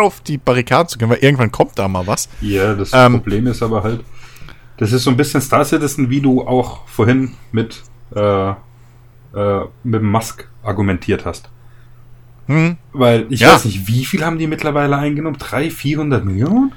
auf 0.00 0.20
die 0.20 0.38
Barrikaden 0.38 0.88
zu 0.88 0.98
gehen, 0.98 1.08
weil 1.10 1.18
irgendwann 1.18 1.50
kommt 1.52 1.78
da 1.78 1.88
mal 1.88 2.06
was. 2.06 2.28
Ja, 2.40 2.74
das 2.74 2.90
Ähm, 2.92 3.14
Problem 3.14 3.46
ist 3.46 3.62
aber 3.62 3.82
halt, 3.82 4.00
das 4.78 4.92
ist 4.92 5.04
so 5.04 5.10
ein 5.10 5.16
bisschen 5.16 5.40
Star 5.40 5.64
Citizen, 5.64 6.10
wie 6.10 6.20
du 6.20 6.42
auch 6.46 6.86
vorhin 6.86 7.32
mit, 7.52 7.82
äh, 8.14 8.50
äh, 8.50 8.54
mit 9.84 10.02
Musk 10.02 10.48
argumentiert 10.62 11.24
hast. 11.24 11.48
Hm? 12.46 12.76
Weil 12.92 13.26
ich 13.30 13.40
Ja. 13.40 13.54
weiß 13.54 13.64
nicht, 13.64 13.88
wie 13.88 14.04
viel 14.04 14.24
haben 14.24 14.38
die 14.38 14.46
mittlerweile 14.46 14.96
eingenommen? 14.96 15.36
300, 15.38 15.72
400 15.72 16.24
Millionen? 16.24 16.72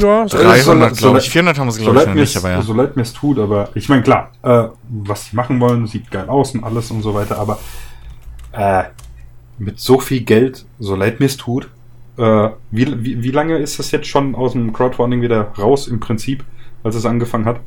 Ja, 0.00 0.28
so- 0.28 0.36
300, 0.38 0.94
so- 0.94 1.00
glaube 1.02 1.18
ich. 1.18 1.24
so- 1.24 1.30
400 1.30 1.58
haben 1.58 1.70
sie, 1.70 1.78
So 1.78 1.84
glaube 1.84 1.98
ich, 2.00 2.04
leid 2.06 2.14
noch 2.14 2.20
nicht, 2.20 2.36
aber 2.36 2.50
ja. 2.50 2.62
so 2.62 2.74
leid 2.74 2.96
mir 2.96 3.02
es 3.02 3.12
tut, 3.14 3.38
aber 3.38 3.70
ich 3.74 3.88
meine, 3.88 4.02
klar, 4.02 4.30
äh, 4.42 4.64
was 4.88 5.26
sie 5.26 5.36
machen 5.36 5.58
wollen, 5.58 5.86
sieht 5.86 6.10
geil 6.10 6.28
aus 6.28 6.52
und 6.54 6.62
alles 6.64 6.90
und 6.90 7.02
so 7.02 7.14
weiter, 7.14 7.38
aber 7.38 7.58
äh, 8.52 8.84
mit 9.58 9.80
so 9.80 9.98
viel 10.00 10.20
Geld, 10.22 10.64
so 10.78 10.94
leid 10.94 11.20
mir 11.20 11.26
es 11.26 11.36
tut, 11.36 11.68
äh, 12.16 12.48
wie, 12.70 13.04
wie, 13.04 13.22
wie 13.22 13.30
lange 13.30 13.58
ist 13.58 13.78
das 13.78 13.90
jetzt 13.90 14.06
schon 14.08 14.34
aus 14.34 14.52
dem 14.52 14.72
Crowdfunding 14.72 15.22
wieder 15.22 15.52
raus 15.58 15.86
im 15.88 16.00
Prinzip, 16.00 16.44
als 16.84 16.94
es 16.96 17.06
angefangen 17.06 17.44
hat? 17.44 17.60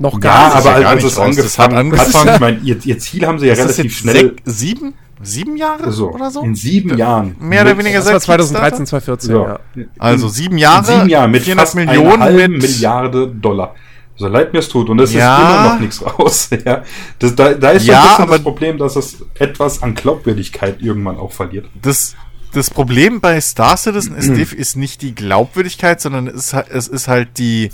noch 0.00 0.12
Ja, 0.14 0.18
gar 0.20 0.46
nicht. 0.46 0.56
aber 0.56 0.80
ja 0.80 0.88
als, 0.90 1.16
gar 1.16 1.24
als 1.26 1.36
nicht 1.36 1.46
es 1.46 1.58
angefangen 1.58 1.72
hat, 1.74 1.78
angefangen- 1.80 2.34
ich 2.34 2.40
meine, 2.40 2.58
ihr, 2.60 2.76
ihr 2.86 2.98
Ziel 3.00 3.26
haben 3.26 3.40
sie 3.40 3.46
ja 3.46 3.52
Ist 3.54 3.58
das 3.58 3.66
relativ 3.78 3.84
jetzt 3.84 3.98
schnell 4.00 4.36
sieben? 4.44 4.94
Sieben 5.20 5.56
Jahre 5.56 5.90
so, 5.90 6.12
oder 6.12 6.30
so? 6.30 6.42
in 6.42 6.54
sieben 6.54 6.96
Jahren. 6.96 7.34
Mehr 7.40 7.62
oder 7.62 7.76
weniger 7.76 8.00
seit 8.02 8.22
2013, 8.22 8.86
2014, 8.86 9.32
So, 9.34 9.42
ja. 9.44 9.58
Also 9.98 10.28
sieben 10.28 10.56
Jahre, 10.56 10.78
in 10.92 10.98
sieben 10.98 11.08
Jahren 11.08 11.30
mit 11.32 11.42
400 11.42 11.66
fast 11.66 11.74
Millionen 11.74 12.22
einer 12.22 12.24
halben 12.26 12.52
mit- 12.52 12.62
Milliarde 12.62 13.26
Dollar. 13.26 13.74
So 14.18 14.26
leid 14.28 14.52
mir 14.52 14.58
es 14.58 14.68
tut. 14.68 14.88
Und 14.90 14.98
es 15.00 15.12
Ja. 15.12 15.36
ist 15.36 15.42
immer 15.42 15.72
noch 15.74 15.80
nichts 15.80 16.02
raus. 16.04 16.50
Ja. 16.64 16.82
Das, 17.18 17.34
da, 17.36 17.54
da 17.54 17.70
ist 17.70 17.86
so 17.86 17.92
Ja, 17.92 18.02
ein 18.02 18.08
bisschen 18.16 18.30
das 18.32 18.42
Problem, 18.42 18.78
dass 18.78 18.96
es 18.96 19.24
etwas 19.38 19.82
an 19.82 19.94
Glaubwürdigkeit 19.94 20.82
irgendwann 20.82 21.16
auch 21.18 21.32
verliert. 21.32 21.66
Das, 21.80 22.16
das 22.52 22.68
Problem 22.70 23.20
bei 23.20 23.40
Star 23.40 23.76
Citizen 23.76 24.16
ist, 24.16 24.28
Mhm. 24.28 24.58
ist 24.58 24.76
nicht 24.76 25.02
die 25.02 25.14
Glaubwürdigkeit, 25.14 26.00
sondern 26.00 26.26
es 26.26 26.34
ist, 26.46 26.52
halt- 26.54 26.68
es 26.70 26.88
ist 26.88 27.06
halt 27.08 27.38
die 27.38 27.70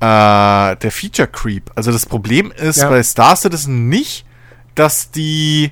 äh, 0.00 0.76
der 0.76 0.90
Feature 0.90 1.28
Creep. 1.28 1.70
Also 1.74 1.90
das 1.92 2.06
Problem 2.06 2.52
ist 2.52 2.78
Ja. 2.78 2.88
bei 2.88 3.02
Star 3.02 3.36
Citizen 3.36 3.88
nicht, 3.88 4.24
dass 4.74 5.10
die 5.10 5.70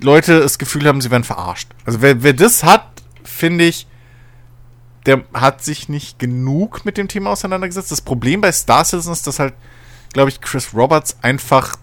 Leute 0.00 0.40
das 0.40 0.58
Gefühl 0.58 0.86
haben, 0.86 1.00
sie 1.00 1.10
werden 1.10 1.24
verarscht. 1.24 1.68
Also 1.86 2.02
wer, 2.02 2.22
wer 2.22 2.32
das 2.32 2.64
hat, 2.64 2.86
finde 3.24 3.64
ich, 3.64 3.86
der 5.06 5.22
hat 5.34 5.62
sich 5.64 5.88
nicht 5.88 6.18
genug 6.18 6.84
mit 6.84 6.96
dem 6.96 7.08
Thema 7.08 7.30
auseinandergesetzt. 7.30 7.90
Das 7.90 8.00
Problem 8.00 8.40
bei 8.40 8.52
Star 8.52 8.84
Citizen 8.84 9.12
ist, 9.12 9.26
dass 9.26 9.38
halt, 9.38 9.54
glaube 10.12 10.30
ich, 10.30 10.40
Chris 10.40 10.72
Roberts 10.74 11.16
einfach 11.22 11.76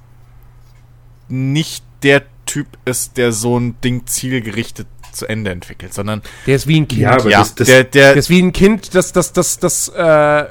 nicht 1.27 1.83
der 2.03 2.23
Typ 2.45 2.67
ist, 2.85 3.17
der 3.17 3.31
so 3.31 3.57
ein 3.59 3.79
Ding 3.81 4.05
zielgerichtet 4.07 4.87
zu 5.11 5.27
Ende 5.27 5.51
entwickelt, 5.51 5.93
sondern 5.93 6.21
Der 6.47 6.55
ist 6.55 6.67
wie 6.67 6.79
ein 6.79 6.87
Kind. 6.87 7.01
Ja, 7.01 7.11
aber 7.13 7.29
ja, 7.29 7.39
das- 7.39 7.55
das- 7.55 7.67
der, 7.67 7.83
der, 7.83 8.09
der 8.13 8.15
ist 8.17 8.29
wie 8.29 8.41
ein 8.41 8.53
Kind, 8.53 8.95
das, 8.95 9.11
das, 9.11 9.33
das, 9.33 9.59
das 9.59 9.89
äh, 9.89 10.01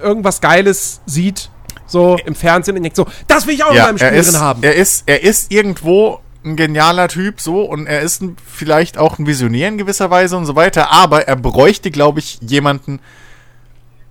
irgendwas 0.02 0.40
Geiles 0.40 1.00
sieht, 1.06 1.50
so 1.86 2.16
im 2.26 2.34
Fernsehen 2.34 2.76
und 2.76 2.82
denkt 2.82 2.96
so, 2.96 3.06
das 3.28 3.46
will 3.46 3.54
ich 3.54 3.64
auch 3.64 3.70
in 3.70 3.76
ja, 3.76 3.86
meinem 3.86 3.98
Spiel 3.98 4.08
er 4.10 4.14
ist, 4.20 4.32
drin 4.32 4.40
haben. 4.40 4.62
er 4.62 4.74
ist, 4.74 5.04
er 5.06 5.22
ist 5.22 5.50
irgendwo 5.50 6.20
ein 6.48 6.56
genialer 6.56 7.08
Typ, 7.08 7.40
so, 7.40 7.62
und 7.62 7.86
er 7.86 8.00
ist 8.00 8.22
ein, 8.22 8.36
vielleicht 8.44 8.98
auch 8.98 9.18
ein 9.18 9.26
Visionär 9.26 9.68
in 9.68 9.78
gewisser 9.78 10.10
Weise 10.10 10.36
und 10.36 10.46
so 10.46 10.56
weiter, 10.56 10.90
aber 10.90 11.28
er 11.28 11.36
bräuchte, 11.36 11.90
glaube 11.90 12.18
ich, 12.20 12.38
jemanden, 12.40 13.00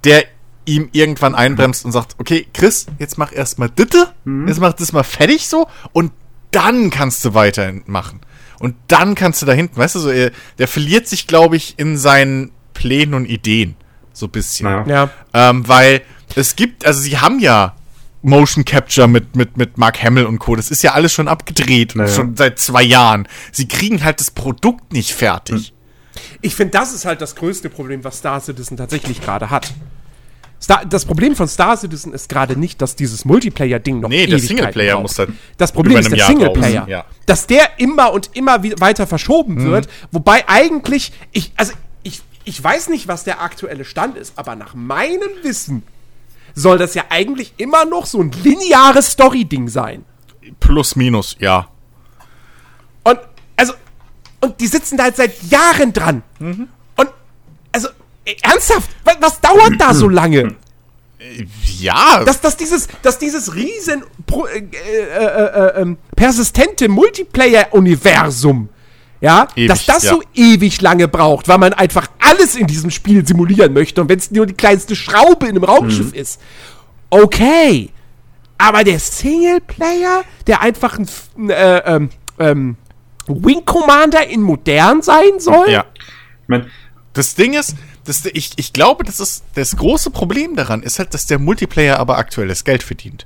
der 0.04 0.26
ihm 0.66 0.90
irgendwann 0.92 1.36
einbremst 1.36 1.86
und 1.86 1.92
sagt, 1.92 2.16
okay, 2.20 2.46
Chris, 2.54 2.88
jetzt 3.00 3.18
mach 3.18 3.32
erstmal 3.32 3.70
Ditte, 3.70 4.14
jetzt 4.48 4.60
mach 4.60 4.74
das 4.74 4.92
mal 4.94 5.04
fertig 5.04 5.48
so, 5.48 5.68
und 5.94 6.12
dann 6.52 6.90
kannst 6.90 7.24
du 7.26 7.34
weitermachen. 7.34 8.22
Und 8.60 8.76
dann 8.88 9.16
kannst 9.16 9.42
du 9.42 9.46
da 9.46 9.54
hinten, 9.54 9.78
weißt 9.78 9.96
du, 9.96 10.00
so, 10.00 10.10
er, 10.10 10.32
der 10.58 10.68
verliert 10.68 11.08
sich, 11.08 11.28
glaube 11.28 11.56
ich, 11.56 11.78
in 11.78 11.98
seinen 11.98 12.52
Plänen 12.74 13.14
und 13.14 13.26
Ideen. 13.26 13.76
So 14.14 14.26
ein 14.26 14.32
bisschen. 14.32 14.88
Ja. 14.88 15.10
Ähm, 15.34 15.68
weil 15.68 16.02
es 16.36 16.56
gibt, 16.56 16.86
also 16.86 17.00
sie 17.00 17.20
haben 17.20 17.40
ja 17.40 17.76
Motion 18.22 18.66
Capture 18.66 19.08
mit, 19.08 19.36
mit, 19.36 19.58
mit 19.58 19.78
Mark 19.78 20.02
Hamill 20.04 20.26
und 20.26 20.40
Co. 20.40 20.56
Das 20.56 20.72
ist 20.72 20.82
ja 20.84 20.94
alles 20.94 21.14
schon 21.14 21.28
abgedreht, 21.28 21.96
Naja. 21.96 22.10
schon 22.14 22.36
seit 22.36 22.60
zwei 22.60 22.84
Jahren. 22.84 23.28
Sie 23.52 23.68
kriegen 23.68 24.04
halt 24.04 24.20
das 24.20 24.32
Produkt 24.32 24.92
nicht 24.94 25.14
fertig. 25.14 25.74
Ich 26.42 26.56
finde, 26.56 26.72
das 26.72 26.94
ist 26.94 27.06
halt 27.06 27.22
das 27.22 27.36
größte 27.36 27.70
Problem, 27.70 28.04
was 28.04 28.18
Star 28.18 28.40
Citizen 28.42 28.76
tatsächlich 28.76 29.22
gerade 29.22 29.50
hat. 29.50 29.72
Star, 30.60 30.84
das 30.86 31.06
Problem 31.06 31.36
von 31.36 31.48
Star 31.48 31.78
Citizen 31.78 32.12
ist 32.14 32.30
gerade 32.30 32.60
nicht, 32.60 32.82
dass 32.82 32.96
dieses 32.96 33.26
Multiplayer-Ding 33.26 34.00
noch 34.00 34.10
Nee, 34.10 34.26
der 34.26 34.40
Singleplayer 34.40 34.94
braucht. 34.96 35.02
muss 35.04 35.20
halt 35.20 35.30
Das 35.58 35.72
Problem 35.72 36.00
ist 36.00 36.10
der 36.10 36.18
Jahr 36.18 36.28
Singleplayer. 36.30 36.72
draußen, 36.80 36.90
ja. 36.90 37.06
Dass 37.28 37.46
der 37.46 37.78
immer 37.78 38.12
und 38.12 38.32
immer 38.34 38.64
weiter 38.80 39.06
verschoben 39.06 39.54
Mhm. 39.66 39.66
wird, 39.72 39.88
wobei 40.12 40.44
eigentlich, 40.50 41.12
ich, 41.32 41.52
also 41.56 41.74
ich, 42.02 42.22
ich 42.44 42.64
weiß 42.64 42.90
nicht, 42.90 43.08
was 43.08 43.24
der 43.24 43.40
aktuelle 43.44 43.86
Stand 43.86 44.18
ist, 44.18 44.34
aber 44.36 44.56
nach 44.56 44.74
meinem 44.74 45.30
Wissen 45.44 45.84
soll 46.58 46.78
das 46.80 46.96
ja 46.96 47.04
eigentlich 47.10 47.54
immer 47.58 47.86
noch 47.86 48.06
so 48.06 48.20
ein 48.20 48.32
lineares 48.32 49.12
Story-Ding 49.12 49.70
sein. 49.70 50.06
Plus, 50.60 50.96
minus, 50.96 51.36
ja. 51.40 51.68
Und, 53.04 53.20
also, 53.56 53.74
und 54.42 54.60
die 54.60 54.68
sitzen 54.68 54.98
da 54.98 55.06
jetzt 55.06 55.18
seit 55.18 55.44
Jahren 55.44 55.94
dran. 55.94 56.24
Mhm. 56.40 56.68
Und, 56.96 57.10
also, 57.72 57.90
äh, 58.26 58.36
ernsthaft, 58.42 58.90
was, 59.04 59.18
was 59.20 59.40
dauert 59.40 59.80
da 59.80 59.94
so 59.94 60.10
lange? 60.10 60.56
Ja, 61.80 62.24
Dass, 62.24 62.42
dass 62.42 62.58
dieses, 62.58 62.88
dass 63.02 63.20
dieses 63.20 63.54
riesen 63.54 64.04
pro, 64.26 64.46
äh, 64.46 64.60
äh, 64.60 65.78
äh, 65.78 65.82
ähm, 65.82 65.98
persistente 66.16 66.90
Multiplayer-Universum, 66.90 68.70
ja, 69.22 69.48
Ewig, 69.56 69.68
dass 69.70 69.86
das 69.86 70.04
ja. 70.04 70.12
so 70.12 70.22
ewig 70.36 70.82
lange 70.82 71.08
braucht, 71.08 71.48
weil 71.48 71.58
man 71.58 71.74
einfach 71.74 72.08
alles 72.20 72.56
in 72.56 72.68
diesem 72.68 72.92
Spiel 72.92 73.26
simulieren 73.26 73.74
möchte 73.74 74.02
und 74.02 74.10
wenn 74.10 74.20
es 74.20 74.30
nur 74.32 74.46
die 74.46 74.54
kleinste 74.54 74.96
Schraube 74.96 75.46
in 75.48 75.56
einem 75.56 75.64
Raumschiff 75.64 76.08
Mhm. 76.12 76.20
ist, 76.20 76.40
okay. 77.10 77.90
Aber 78.60 78.84
der 78.84 79.00
Singleplayer, 79.00 80.24
der 80.48 80.62
einfach 80.62 80.98
ein, 80.98 81.50
äh, 81.50 81.78
ähm, 81.80 82.10
ähm, 82.40 82.78
Wing 83.28 83.64
Commander 83.66 84.26
in 84.28 84.42
modern 84.42 85.02
sein 85.02 85.40
soll? 85.40 85.70
ja. 85.70 85.86
Ich 86.44 86.48
mein, 86.50 86.68
Das 87.14 87.34
Ding 87.36 87.54
ist, 87.54 87.76
das, 88.06 88.24
ich, 88.26 88.52
ich 88.58 88.74
glaube, 88.74 89.04
das 89.04 89.20
ist 89.20 89.44
das 89.56 89.76
große 89.76 90.12
Problem 90.12 90.56
daran, 90.56 90.82
ist 90.84 91.00
halt, 91.00 91.14
dass 91.14 91.26
der 91.26 91.40
Multiplayer 91.40 92.00
aber 92.00 92.18
aktuell 92.18 92.48
das 92.48 92.64
Geld 92.64 92.84
verdient. 92.84 93.26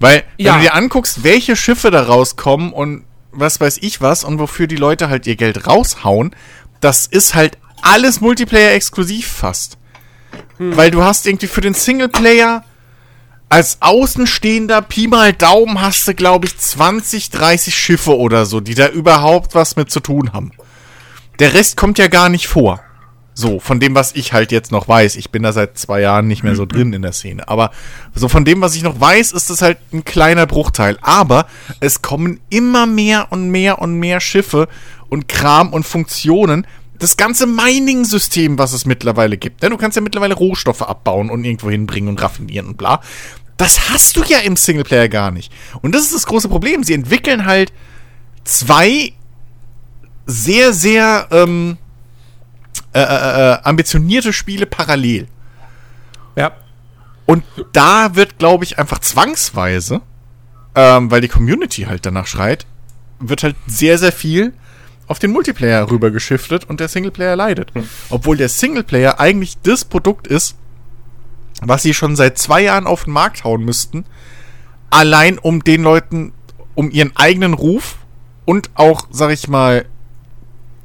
Weil, 0.00 0.24
wenn 0.36 0.46
Ja. 0.46 0.56
du 0.56 0.60
dir 0.62 0.74
anguckst, 0.74 1.24
welche 1.24 1.56
Schiffe 1.56 1.90
da 1.90 2.02
rauskommen 2.02 2.72
und 2.72 3.04
was 3.32 3.60
weiß 3.60 3.78
ich 3.80 4.00
was 4.00 4.24
und 4.24 4.38
wofür 4.38 4.66
die 4.66 4.76
Leute 4.76 5.08
halt 5.08 5.26
ihr 5.26 5.36
Geld 5.36 5.66
raushauen, 5.66 6.34
das 6.80 7.06
ist 7.06 7.34
halt 7.34 7.58
alles 7.82 8.20
Multiplayer-exklusiv 8.20 9.26
fast. 9.26 9.78
Weil 10.58 10.90
du 10.90 11.02
hast 11.02 11.26
irgendwie 11.26 11.46
für 11.46 11.60
den 11.60 11.74
Singleplayer 11.74 12.64
als 13.48 13.78
Außenstehender 13.80 14.82
Pi 14.82 15.08
mal 15.08 15.32
Daumen 15.32 15.80
hast 15.80 16.06
du, 16.06 16.14
glaube 16.14 16.46
ich, 16.46 16.58
20, 16.58 17.30
30 17.30 17.74
Schiffe 17.74 18.16
oder 18.16 18.44
so, 18.44 18.60
die 18.60 18.74
da 18.74 18.88
überhaupt 18.88 19.54
was 19.54 19.76
mit 19.76 19.90
zu 19.90 20.00
tun 20.00 20.32
haben. 20.32 20.52
Der 21.38 21.54
Rest 21.54 21.76
kommt 21.76 21.98
ja 21.98 22.08
gar 22.08 22.28
nicht 22.28 22.48
vor. 22.48 22.80
So, 23.40 23.60
von 23.60 23.78
dem, 23.78 23.94
was 23.94 24.16
ich 24.16 24.32
halt 24.32 24.50
jetzt 24.50 24.72
noch 24.72 24.88
weiß. 24.88 25.14
Ich 25.14 25.30
bin 25.30 25.44
da 25.44 25.52
seit 25.52 25.78
zwei 25.78 26.00
Jahren 26.00 26.26
nicht 26.26 26.42
mehr 26.42 26.56
so 26.56 26.66
drin 26.66 26.92
in 26.92 27.02
der 27.02 27.12
Szene. 27.12 27.46
Aber 27.46 27.70
so 28.12 28.26
von 28.26 28.44
dem, 28.44 28.60
was 28.60 28.74
ich 28.74 28.82
noch 28.82 29.00
weiß, 29.00 29.30
ist 29.30 29.48
es 29.48 29.62
halt 29.62 29.78
ein 29.92 30.04
kleiner 30.04 30.44
Bruchteil. 30.44 30.98
Aber 31.02 31.46
es 31.78 32.02
kommen 32.02 32.40
immer 32.50 32.86
mehr 32.86 33.30
und 33.30 33.50
mehr 33.50 33.80
und 33.80 33.94
mehr 33.94 34.18
Schiffe 34.18 34.66
und 35.08 35.28
Kram 35.28 35.72
und 35.72 35.84
Funktionen. 35.84 36.66
Das 36.98 37.16
ganze 37.16 37.46
Mining-System, 37.46 38.58
was 38.58 38.72
es 38.72 38.86
mittlerweile 38.86 39.36
gibt. 39.36 39.62
Ne? 39.62 39.70
Du 39.70 39.76
kannst 39.76 39.94
ja 39.94 40.02
mittlerweile 40.02 40.34
Rohstoffe 40.34 40.82
abbauen 40.82 41.30
und 41.30 41.44
irgendwo 41.44 41.70
hinbringen 41.70 42.08
und 42.08 42.20
raffinieren 42.20 42.66
und 42.66 42.76
bla. 42.76 43.00
Das 43.56 43.88
hast 43.88 44.16
du 44.16 44.24
ja 44.24 44.40
im 44.40 44.56
Singleplayer 44.56 45.08
gar 45.08 45.30
nicht. 45.30 45.52
Und 45.80 45.94
das 45.94 46.02
ist 46.02 46.14
das 46.16 46.26
große 46.26 46.48
Problem. 46.48 46.82
Sie 46.82 46.92
entwickeln 46.92 47.46
halt 47.46 47.72
zwei 48.42 49.12
sehr, 50.26 50.72
sehr 50.72 51.28
ähm, 51.30 51.78
äh, 52.92 53.00
äh, 53.00 53.52
äh, 53.52 53.58
ambitionierte 53.64 54.32
Spiele 54.32 54.66
parallel. 54.66 55.28
Ja. 56.36 56.52
Und 57.26 57.44
da 57.72 58.14
wird, 58.14 58.38
glaube 58.38 58.64
ich, 58.64 58.78
einfach 58.78 59.00
zwangsweise, 59.00 60.00
ähm, 60.74 61.10
weil 61.10 61.20
die 61.20 61.28
Community 61.28 61.82
halt 61.82 62.06
danach 62.06 62.26
schreit, 62.26 62.66
wird 63.20 63.42
halt 63.42 63.56
sehr, 63.66 63.98
sehr 63.98 64.12
viel 64.12 64.54
auf 65.06 65.18
den 65.18 65.32
Multiplayer 65.32 65.90
rübergeschiftet 65.90 66.64
und 66.64 66.80
der 66.80 66.88
Singleplayer 66.88 67.36
leidet. 67.36 67.72
Obwohl 68.10 68.36
der 68.36 68.48
Singleplayer 68.48 69.20
eigentlich 69.20 69.58
das 69.62 69.84
Produkt 69.84 70.26
ist, 70.26 70.56
was 71.60 71.82
sie 71.82 71.94
schon 71.94 72.16
seit 72.16 72.38
zwei 72.38 72.62
Jahren 72.62 72.86
auf 72.86 73.04
den 73.04 73.12
Markt 73.12 73.44
hauen 73.44 73.64
müssten, 73.64 74.04
allein 74.90 75.38
um 75.38 75.64
den 75.64 75.82
Leuten, 75.82 76.32
um 76.74 76.90
ihren 76.90 77.16
eigenen 77.16 77.54
Ruf 77.54 77.96
und 78.44 78.70
auch, 78.74 79.08
sag 79.10 79.30
ich 79.30 79.48
mal, 79.48 79.86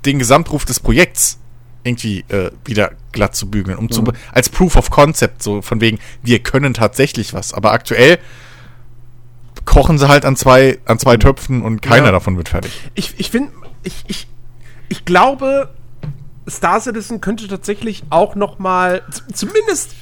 den 0.05 0.19
Gesamtruf 0.19 0.65
des 0.65 0.79
Projekts 0.79 1.39
irgendwie 1.83 2.23
äh, 2.29 2.51
wieder 2.65 2.91
glatt 3.11 3.35
zu 3.35 3.49
bügeln, 3.49 3.77
um 3.77 3.91
zu, 3.91 4.03
als 4.31 4.49
Proof 4.49 4.75
of 4.75 4.89
Concept, 4.89 5.43
so 5.43 5.61
von 5.61 5.81
wegen, 5.81 5.99
wir 6.21 6.39
können 6.39 6.73
tatsächlich 6.73 7.33
was. 7.33 7.53
Aber 7.53 7.71
aktuell 7.73 8.19
kochen 9.65 9.97
sie 9.97 10.07
halt 10.07 10.25
an 10.25 10.35
zwei, 10.35 10.79
an 10.85 10.99
zwei 10.99 11.17
Töpfen 11.17 11.61
und 11.61 11.81
keiner 11.81 12.07
Ja. 12.07 12.11
davon 12.11 12.37
wird 12.37 12.49
fertig. 12.49 12.71
Ich, 12.95 13.13
ich 13.17 13.29
finde, 13.29 13.51
ich, 13.83 14.03
ich, 14.07 14.27
ich 14.89 15.05
glaube, 15.05 15.69
Star 16.49 16.79
Citizen 16.79 17.21
könnte 17.21 17.47
tatsächlich 17.47 18.03
auch 18.09 18.35
noch 18.35 18.59
mal, 18.59 19.01
zumindest, 19.33 19.95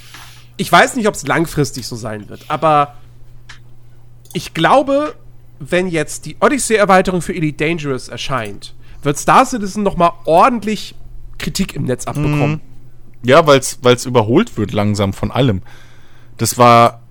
ich 0.56 0.70
weiß 0.70 0.96
nicht, 0.96 1.06
ob 1.08 1.14
es 1.14 1.26
langfristig 1.26 1.86
so 1.86 1.96
sein 1.96 2.28
wird, 2.28 2.44
aber 2.48 2.94
ich 4.32 4.54
glaube, 4.54 5.14
wenn 5.60 5.86
jetzt 5.88 6.26
die 6.26 6.36
Odyssey-Erweiterung 6.40 7.22
für 7.22 7.34
Elite 7.34 7.64
Dangerous 7.64 8.08
erscheint, 8.08 8.74
wird 9.02 9.18
Star 9.18 9.44
Citizen 9.46 9.82
noch 9.82 9.96
mal 9.96 10.12
ordentlich 10.24 10.94
Kritik 11.42 11.74
im 11.74 11.84
Netz 11.84 12.06
abbekommen. 12.06 12.60
Ja, 13.24 13.46
weil 13.46 13.58
es 13.58 14.06
überholt 14.06 14.56
wird 14.56 14.72
langsam 14.72 15.12
von 15.12 15.30
allem. 15.30 15.62
Das 16.38 16.56
war. 16.58 17.02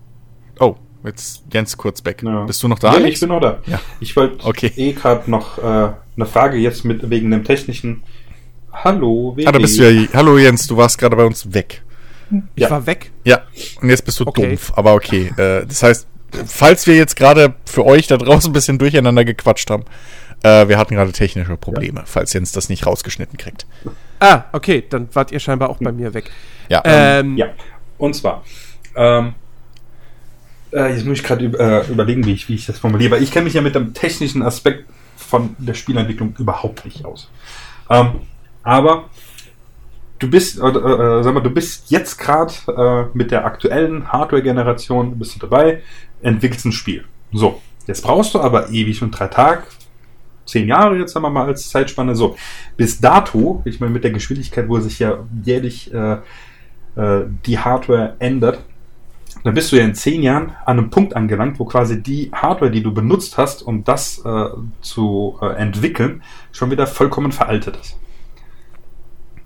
Oh, 0.60 0.76
jetzt 1.06 1.44
Jens 1.54 1.78
kurz 1.78 2.04
weg. 2.06 2.22
Ja. 2.24 2.44
Bist 2.46 2.62
du 2.64 2.68
noch 2.68 2.80
da? 2.80 2.90
Ja, 2.92 2.98
Alex? 2.98 3.14
ich 3.16 3.20
bin 3.20 3.30
noch 3.30 3.40
da. 3.40 3.60
Ja. 3.66 3.80
Ich 4.00 4.16
wollte 4.16 4.44
Okay. 4.46 4.72
eh 4.76 4.94
gerade 4.94 5.30
noch 5.30 5.58
äh, 5.58 5.62
eine 6.16 6.26
Frage 6.26 6.58
jetzt 6.58 6.84
mit 6.84 7.10
wegen 7.10 7.32
dem 7.32 7.44
technischen. 7.44 8.04
Hallo, 8.74 9.34
WG. 9.36 9.48
Ah, 9.48 9.52
da 9.52 9.60
bist 9.60 9.78
du 9.80 9.90
ja. 9.90 10.08
Hallo 10.14 10.38
Jens, 10.38 10.68
du 10.68 10.76
warst 10.78 10.98
gerade 10.98 11.16
bei 11.16 11.26
uns 11.26 11.54
weg. 11.54 11.84
Ich 12.56 12.64
Ja. 12.64 12.70
war 12.70 12.86
weg. 12.86 13.12
Ja, 13.26 13.42
und 13.82 13.90
jetzt 13.90 14.06
bist 14.06 14.20
du 14.20 14.26
Okay. 14.26 14.48
dumpf, 14.50 14.72
aber 14.76 14.94
okay. 14.94 15.34
Äh, 15.38 15.66
das 15.66 15.84
heißt, 15.84 16.08
falls 16.46 16.88
wir 16.88 16.96
jetzt 16.96 17.16
gerade 17.18 17.56
für 17.66 17.86
euch 17.86 18.08
da 18.08 18.16
draußen 18.18 18.50
ein 18.50 18.54
bisschen 18.54 18.80
durcheinander 18.80 19.26
gequatscht 19.26 19.70
haben, 19.70 19.84
äh, 20.44 20.68
wir 20.68 20.78
hatten 20.78 20.96
gerade 20.96 21.12
technische 21.12 21.58
Probleme, 21.58 22.04
falls 22.06 22.34
Jens 22.34 22.52
das 22.52 22.70
nicht 22.70 22.86
rausgeschnitten 22.86 23.38
kriegt. 23.38 23.66
Ah, 24.20 24.46
okay, 24.52 24.84
dann 24.90 25.10
wart 25.14 25.32
ihr 25.32 25.40
scheinbar 25.40 25.70
auch 25.70 25.78
bei 25.80 25.92
mir 25.92 26.14
weg. 26.14 26.32
Ja. 26.70 26.82
Ähm, 26.86 27.38
Ja, 27.38 27.48
und 27.98 28.16
zwar. 28.16 28.44
Ähm, 28.96 29.34
äh, 30.72 30.94
jetzt 30.94 31.06
muss 31.06 31.20
ich 31.20 31.24
gerade 31.24 31.46
über, 31.46 31.60
äh, 31.60 31.92
überlegen, 31.92 32.26
wie 32.26 32.34
ich, 32.34 32.48
wie 32.50 32.56
ich 32.56 32.66
das 32.66 32.80
formuliere, 32.80 33.12
weil 33.12 33.24
ich 33.24 33.32
kenne 33.32 33.46
mich 33.46 33.54
ja 33.54 33.62
mit 33.62 33.76
dem 33.76 33.94
technischen 33.94 34.42
Aspekt 34.42 34.86
von 35.16 35.56
der 35.58 35.74
Spielentwicklung 35.74 36.36
überhaupt 36.40 36.86
nicht 36.86 37.06
aus. 37.06 37.30
Ähm, 37.90 38.22
aber 38.64 39.10
du 40.20 40.30
bist, 40.30 40.60
äh, 40.60 40.68
äh, 40.68 41.24
sag 41.24 41.34
mal, 41.34 41.42
du 41.42 41.50
bist 41.50 41.90
jetzt 41.90 42.18
gerade 42.18 42.54
äh, 42.68 43.18
mit 43.18 43.32
der 43.32 43.46
aktuellen 43.46 44.12
Hardware-Generation 44.12 45.18
bist 45.18 45.36
du 45.36 45.40
dabei, 45.40 45.82
entwickelst 46.22 46.66
ein 46.66 46.72
Spiel. 46.72 47.06
So, 47.34 47.62
jetzt 47.88 48.04
brauchst 48.04 48.34
du 48.34 48.40
aber 48.40 48.70
ewig 48.70 49.02
und 49.02 49.12
drei 49.12 49.28
Tage, 49.28 49.64
zehn 50.52 50.68
Jahre 50.68 50.98
jetzt 50.98 51.14
sagen 51.14 51.26
wir 51.26 51.30
mal 51.30 51.48
als 51.48 51.70
Zeitspanne. 51.70 52.16
So, 52.16 52.36
bis 52.78 53.00
dato, 53.00 53.62
ich 53.66 53.80
meine 53.80 53.94
mit 53.94 54.04
der 54.04 54.12
Geschwindigkeit, 54.12 54.70
wo 54.70 54.80
sich 54.80 55.00
ja 55.00 55.20
jährlich 55.44 55.94
äh, 55.94 56.18
äh, 56.96 57.26
die 57.46 57.58
Hardware 57.58 58.16
ändert, 58.20 58.64
dann 59.44 59.54
bist 59.54 59.72
du 59.72 59.78
ja 59.78 59.84
in 59.84 59.96
zehn 59.96 60.22
Jahren 60.22 60.52
an 60.66 60.78
einem 60.78 60.90
Punkt 60.90 61.16
angelangt, 61.16 61.58
wo 61.60 61.66
quasi 61.66 62.04
die 62.04 62.32
Hardware, 62.34 62.70
die 62.70 62.84
du 62.84 62.94
benutzt 62.94 63.38
hast, 63.38 63.64
um 63.64 63.84
das 63.84 64.20
äh, 64.24 64.50
zu 64.82 65.40
äh, 65.42 65.48
entwickeln, 65.56 66.22
schon 66.52 66.70
wieder 66.70 66.86
vollkommen 66.86 67.32
veraltet 67.32 67.78
ist. 67.78 67.98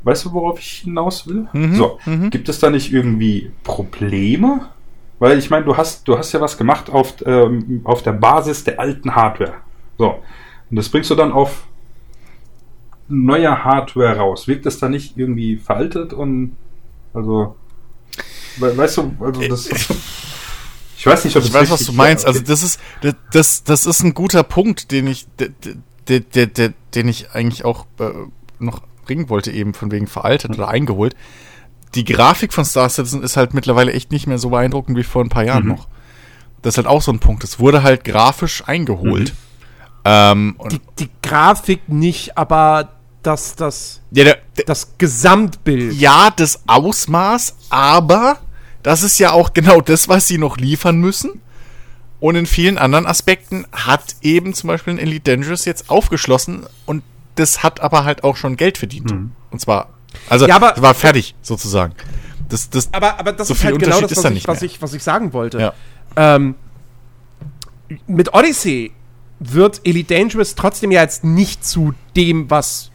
weißt 0.04 0.26
du, 0.26 0.34
worauf 0.34 0.60
ich 0.60 0.84
hinaus 0.84 1.28
will? 1.28 1.48
so, 1.74 2.00
gibt 2.30 2.50
es 2.50 2.60
da 2.60 2.70
nicht 2.70 2.92
irgendwie 2.92 3.52
Probleme? 3.64 4.68
Weil 5.20 5.40
ich 5.40 5.50
meine, 5.50 5.66
du 5.66 5.78
hast, 5.78 6.08
du 6.08 6.18
hast 6.18 6.34
ja 6.34 6.42
was 6.42 6.58
gemacht 6.58 6.90
auf, 6.90 7.16
ähm, 7.26 7.82
auf 7.86 8.04
der 8.04 8.12
Basis 8.12 8.64
der 8.66 8.80
alten 8.80 9.16
Hardware. 9.16 9.54
So. 9.98 10.20
Und 10.76 10.80
das 10.80 10.90
bringst 10.90 11.10
du 11.10 11.16
dann 11.16 11.32
auf 11.32 11.64
neuer 13.08 13.64
Hardware 13.64 14.18
raus. 14.18 14.46
Wirkt 14.46 14.66
das 14.66 14.78
da 14.78 14.90
nicht 14.90 15.18
irgendwie 15.18 15.56
veraltet 15.56 16.12
und 16.12 16.58
also 17.14 17.56
we- 18.58 18.76
weißt 18.76 18.98
du, 18.98 19.16
also 19.22 19.48
das 19.48 19.68
ich 20.98 21.06
weiß 21.06 21.24
nicht, 21.24 21.38
ob 21.38 21.44
Ich 21.46 21.54
weiß, 21.54 21.70
was 21.72 21.86
du 21.86 21.94
meinst. 21.94 22.26
Also 22.26 22.42
das 22.42 22.62
ist 22.62 22.80
das- 23.02 23.16
das 23.32 23.64
das 23.64 23.86
ist 23.86 24.04
ein 24.04 24.14
guter 24.14 24.44
Punkt, 24.44 24.92
den 24.92 25.08
ich 25.08 25.28
de- 25.40 25.52
de- 26.10 26.20
de- 26.20 26.48
de- 26.48 26.74
den 26.94 27.08
ich 27.08 27.32
eigentlich 27.32 27.64
auch 27.64 27.86
äh, 28.00 28.10
noch 28.60 28.82
bringen 29.06 29.30
wollte 29.30 29.52
eben 29.52 29.74
von 29.74 29.92
wegen 29.92 30.08
veraltet 30.08 30.52
oder 30.52 30.68
eingeholt. 30.68 31.16
Die 31.94 32.04
Grafik 32.04 32.52
von 32.52 32.66
Star 32.66 32.90
Citizen 32.90 33.24
ist 33.24 33.38
halt 33.38 33.54
mittlerweile 33.54 33.94
echt 33.94 34.12
nicht 34.12 34.28
mehr 34.28 34.40
so 34.40 34.50
beeindruckend 34.50 34.98
wie 34.98 35.04
vor 35.04 35.24
ein 35.24 35.30
paar 35.30 35.46
Jahren 35.46 35.64
Mhm. 35.64 35.70
noch. 35.70 35.88
Das 36.64 36.74
ist 36.74 36.78
halt 36.80 36.88
auch 36.88 37.02
so 37.02 37.14
ein 37.14 37.20
Punkt. 37.20 37.46
Es 37.46 37.60
wurde 37.60 37.82
halt 37.84 38.04
grafisch 38.04 38.64
eingeholt. 38.68 39.30
Mhm. 39.32 39.45
Ähm, 40.06 40.56
Die, 40.72 40.80
die 41.00 41.10
Grafik 41.24 41.90
nicht, 41.90 42.38
aber 42.38 42.90
das, 43.24 43.56
das, 43.56 44.02
ja, 44.12 44.24
der, 44.24 44.38
der, 44.56 44.66
das 44.66 44.98
Gesamtbild. 45.00 45.94
ja, 45.94 46.30
das 46.36 46.62
Ausmaß, 46.68 47.56
aber 47.70 48.38
das 48.84 49.02
ist 49.02 49.18
ja 49.18 49.32
auch 49.32 49.54
genau 49.54 49.82
das, 49.82 50.08
was 50.08 50.28
sie 50.28 50.38
noch 50.38 50.58
liefern 50.58 50.98
müssen. 50.98 51.42
Und 52.20 52.36
in 52.36 52.46
vielen 52.46 52.78
anderen 52.78 53.06
Aspekten 53.08 53.66
hat 53.72 54.16
eben 54.22 54.54
zum 54.54 54.68
Beispiel 54.68 54.94
ein 54.94 55.00
Elite 55.00 55.32
Dangerous 55.36 55.66
jetzt 55.66 55.90
aufgeschlossen 55.90 56.66
und 56.86 57.04
das 57.36 57.62
hat 57.64 57.82
aber 57.82 58.06
halt 58.06 58.24
auch 58.24 58.36
schon 58.38 58.56
Geld 58.58 58.78
verdient. 58.78 59.12
Und 59.52 59.60
zwar, 59.60 59.90
also 60.30 60.48
Ja, 60.48 60.56
aber- 60.56 60.80
war 60.82 60.94
fertig 60.94 61.36
sozusagen. 61.42 61.94
Das, 62.48 62.70
das, 62.70 62.94
Aber, 62.94 63.20
aber 63.20 63.32
das 63.34 63.48
So 63.48 63.56
ist 63.56 63.62
viel 63.62 63.72
halt 63.72 63.80
genau 63.80 64.02
das, 64.02 64.12
was 64.18 64.26
ich, 64.26 64.32
nicht 64.32 64.48
was, 64.48 64.62
ich, 64.62 64.80
was 64.82 64.94
ich 64.94 65.02
sagen 65.04 65.34
wollte. 65.34 65.60
ja. 65.60 65.74
Ähm, 66.16 66.54
mit 68.08 68.34
Odyssey 68.34 68.92
wird 69.40 69.82
Elite 69.84 70.16
Dangerous 70.16 70.56
trotzdem 70.56 70.92
ja 70.92 71.02
jetzt 71.02 71.24
nicht 71.24 71.66
zu 71.66 71.94
dem, 72.16 72.50
was, 72.50 72.92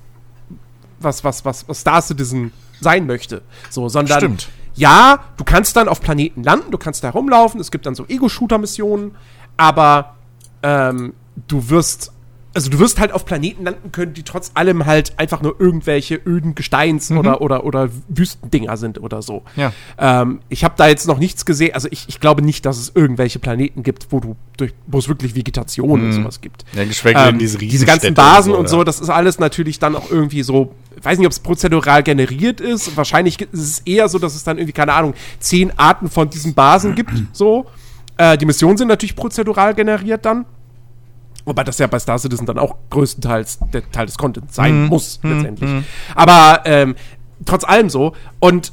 was, 1.01 1.25
was, 1.25 1.45
was, 1.45 1.69
was 1.69 1.81
Star 1.81 2.01
Citizen 2.03 2.53
sein 2.81 3.07
möchte. 3.07 3.43
So, 3.69 3.89
sondern 3.89 4.19
Stimmt. 4.19 4.49
ja, 4.75 5.25
du 5.37 5.45
kannst 5.45 5.77
dann 5.77 5.89
auf 5.89 6.01
Planeten 6.01 6.43
landen, 6.43 6.71
du 6.71 6.79
kannst 6.79 7.05
da 7.05 7.11
rumlaufen, 7.11 7.61
es 7.61 7.71
gibt 7.71 7.87
dann 7.87 7.95
so 7.95 8.07
Ego-Shooter-Missionen, 8.07 9.15
aber 9.57 10.17
ähm, 10.63 11.15
du 11.47 11.69
wirst, 11.69 12.13
also 12.53 12.71
du 12.71 12.79
wirst 12.79 12.99
halt 12.99 13.13
auf 13.13 13.25
Planeten 13.25 13.65
landen 13.65 13.93
können, 13.93 14.13
die 14.13 14.23
trotz 14.23 14.51
allem 14.55 14.87
halt 14.87 15.19
einfach 15.19 15.41
nur 15.41 15.61
irgendwelche 15.61 16.21
öden 16.27 16.55
Gesteins- 16.55 17.11
oder, 17.13 17.41
oder, 17.41 17.65
oder 17.65 17.91
Wüstendinger 18.09 18.77
sind 18.77 19.01
oder 19.01 19.23
so. 19.23 19.43
Mhm. 19.55 19.61
Ja. 19.61 19.73
Ähm, 19.99 20.41
ich 20.49 20.65
habe 20.65 20.75
da 20.77 20.89
jetzt 20.89 21.07
noch 21.07 21.19
nichts 21.19 21.45
gesehen, 21.45 21.75
also 21.75 21.89
ich, 21.91 22.09
ich 22.09 22.19
glaube 22.19 22.43
nicht, 22.43 22.67
dass 22.67 22.79
es 22.79 22.93
irgendwelche 22.95 23.39
Planeten 23.39 23.83
gibt, 23.83 24.09
wo 24.11 24.21
du 24.21 24.37
durch, 24.57 24.75
wo 24.87 24.99
es 24.99 25.09
wirklich 25.09 25.35
Vegetation 25.35 26.03
und 26.03 26.13
sowas 26.13 26.41
gibt. 26.41 26.65
Mhm. 26.73 26.79
Ja, 26.79 26.85
geschweige 26.87 27.19
denn 27.21 27.29
Ähm, 27.35 27.39
diese 27.39 27.59
diese 27.59 27.87
ganzen 27.87 28.15
Basen 28.15 28.53
und 28.53 28.61
und 28.61 28.69
so, 28.69 28.79
so, 28.79 28.85
das 28.85 29.01
ist 29.01 29.11
alles 29.11 29.39
natürlich 29.39 29.79
dann 29.79 29.95
auch 29.95 30.11
irgendwie 30.11 30.43
so, 30.43 30.75
ich 30.97 31.05
weiß 31.05 31.19
nicht, 31.19 31.27
ob 31.27 31.33
es 31.33 31.41
prozedural 31.41 32.03
generiert 32.03 32.61
ist. 32.61 32.97
Wahrscheinlich 32.97 33.41
ist 33.41 33.49
es 33.53 33.79
eher 33.81 34.09
so, 34.09 34.19
dass 34.19 34.35
es 34.35 34.45
dann 34.45 34.59
irgendwie, 34.59 34.73
keine 34.73 34.93
Ahnung, 34.93 35.15
zehn 35.39 35.73
Arten 35.79 36.11
von 36.11 36.29
diesen 36.31 36.55
Basen 36.55 36.95
gibt. 36.95 37.13
So. 37.33 37.67
Äh, 38.17 38.37
die 38.37 38.45
Missionen 38.45 38.77
sind 38.77 38.89
natürlich 38.89 39.17
prozedural 39.17 39.75
generiert 39.75 40.27
dann. 40.27 40.45
Wobei 41.45 41.65
das 41.65 41.79
ja 41.79 41.87
bei 41.87 41.99
Star 41.99 42.19
Citizen 42.19 42.47
dann 42.47 42.59
auch 42.59 42.77
größtenteils 42.91 43.59
der 43.73 43.91
Teil 43.91 44.07
des 44.07 44.19
Contents 44.19 44.55
sein 44.55 44.87
muss, 44.89 45.19
letztendlich. 45.23 45.71
Aber 46.15 46.63
ähm, 46.67 46.95
trotz 47.47 47.65
allem 47.65 47.89
so. 47.91 48.15
Und, 48.41 48.73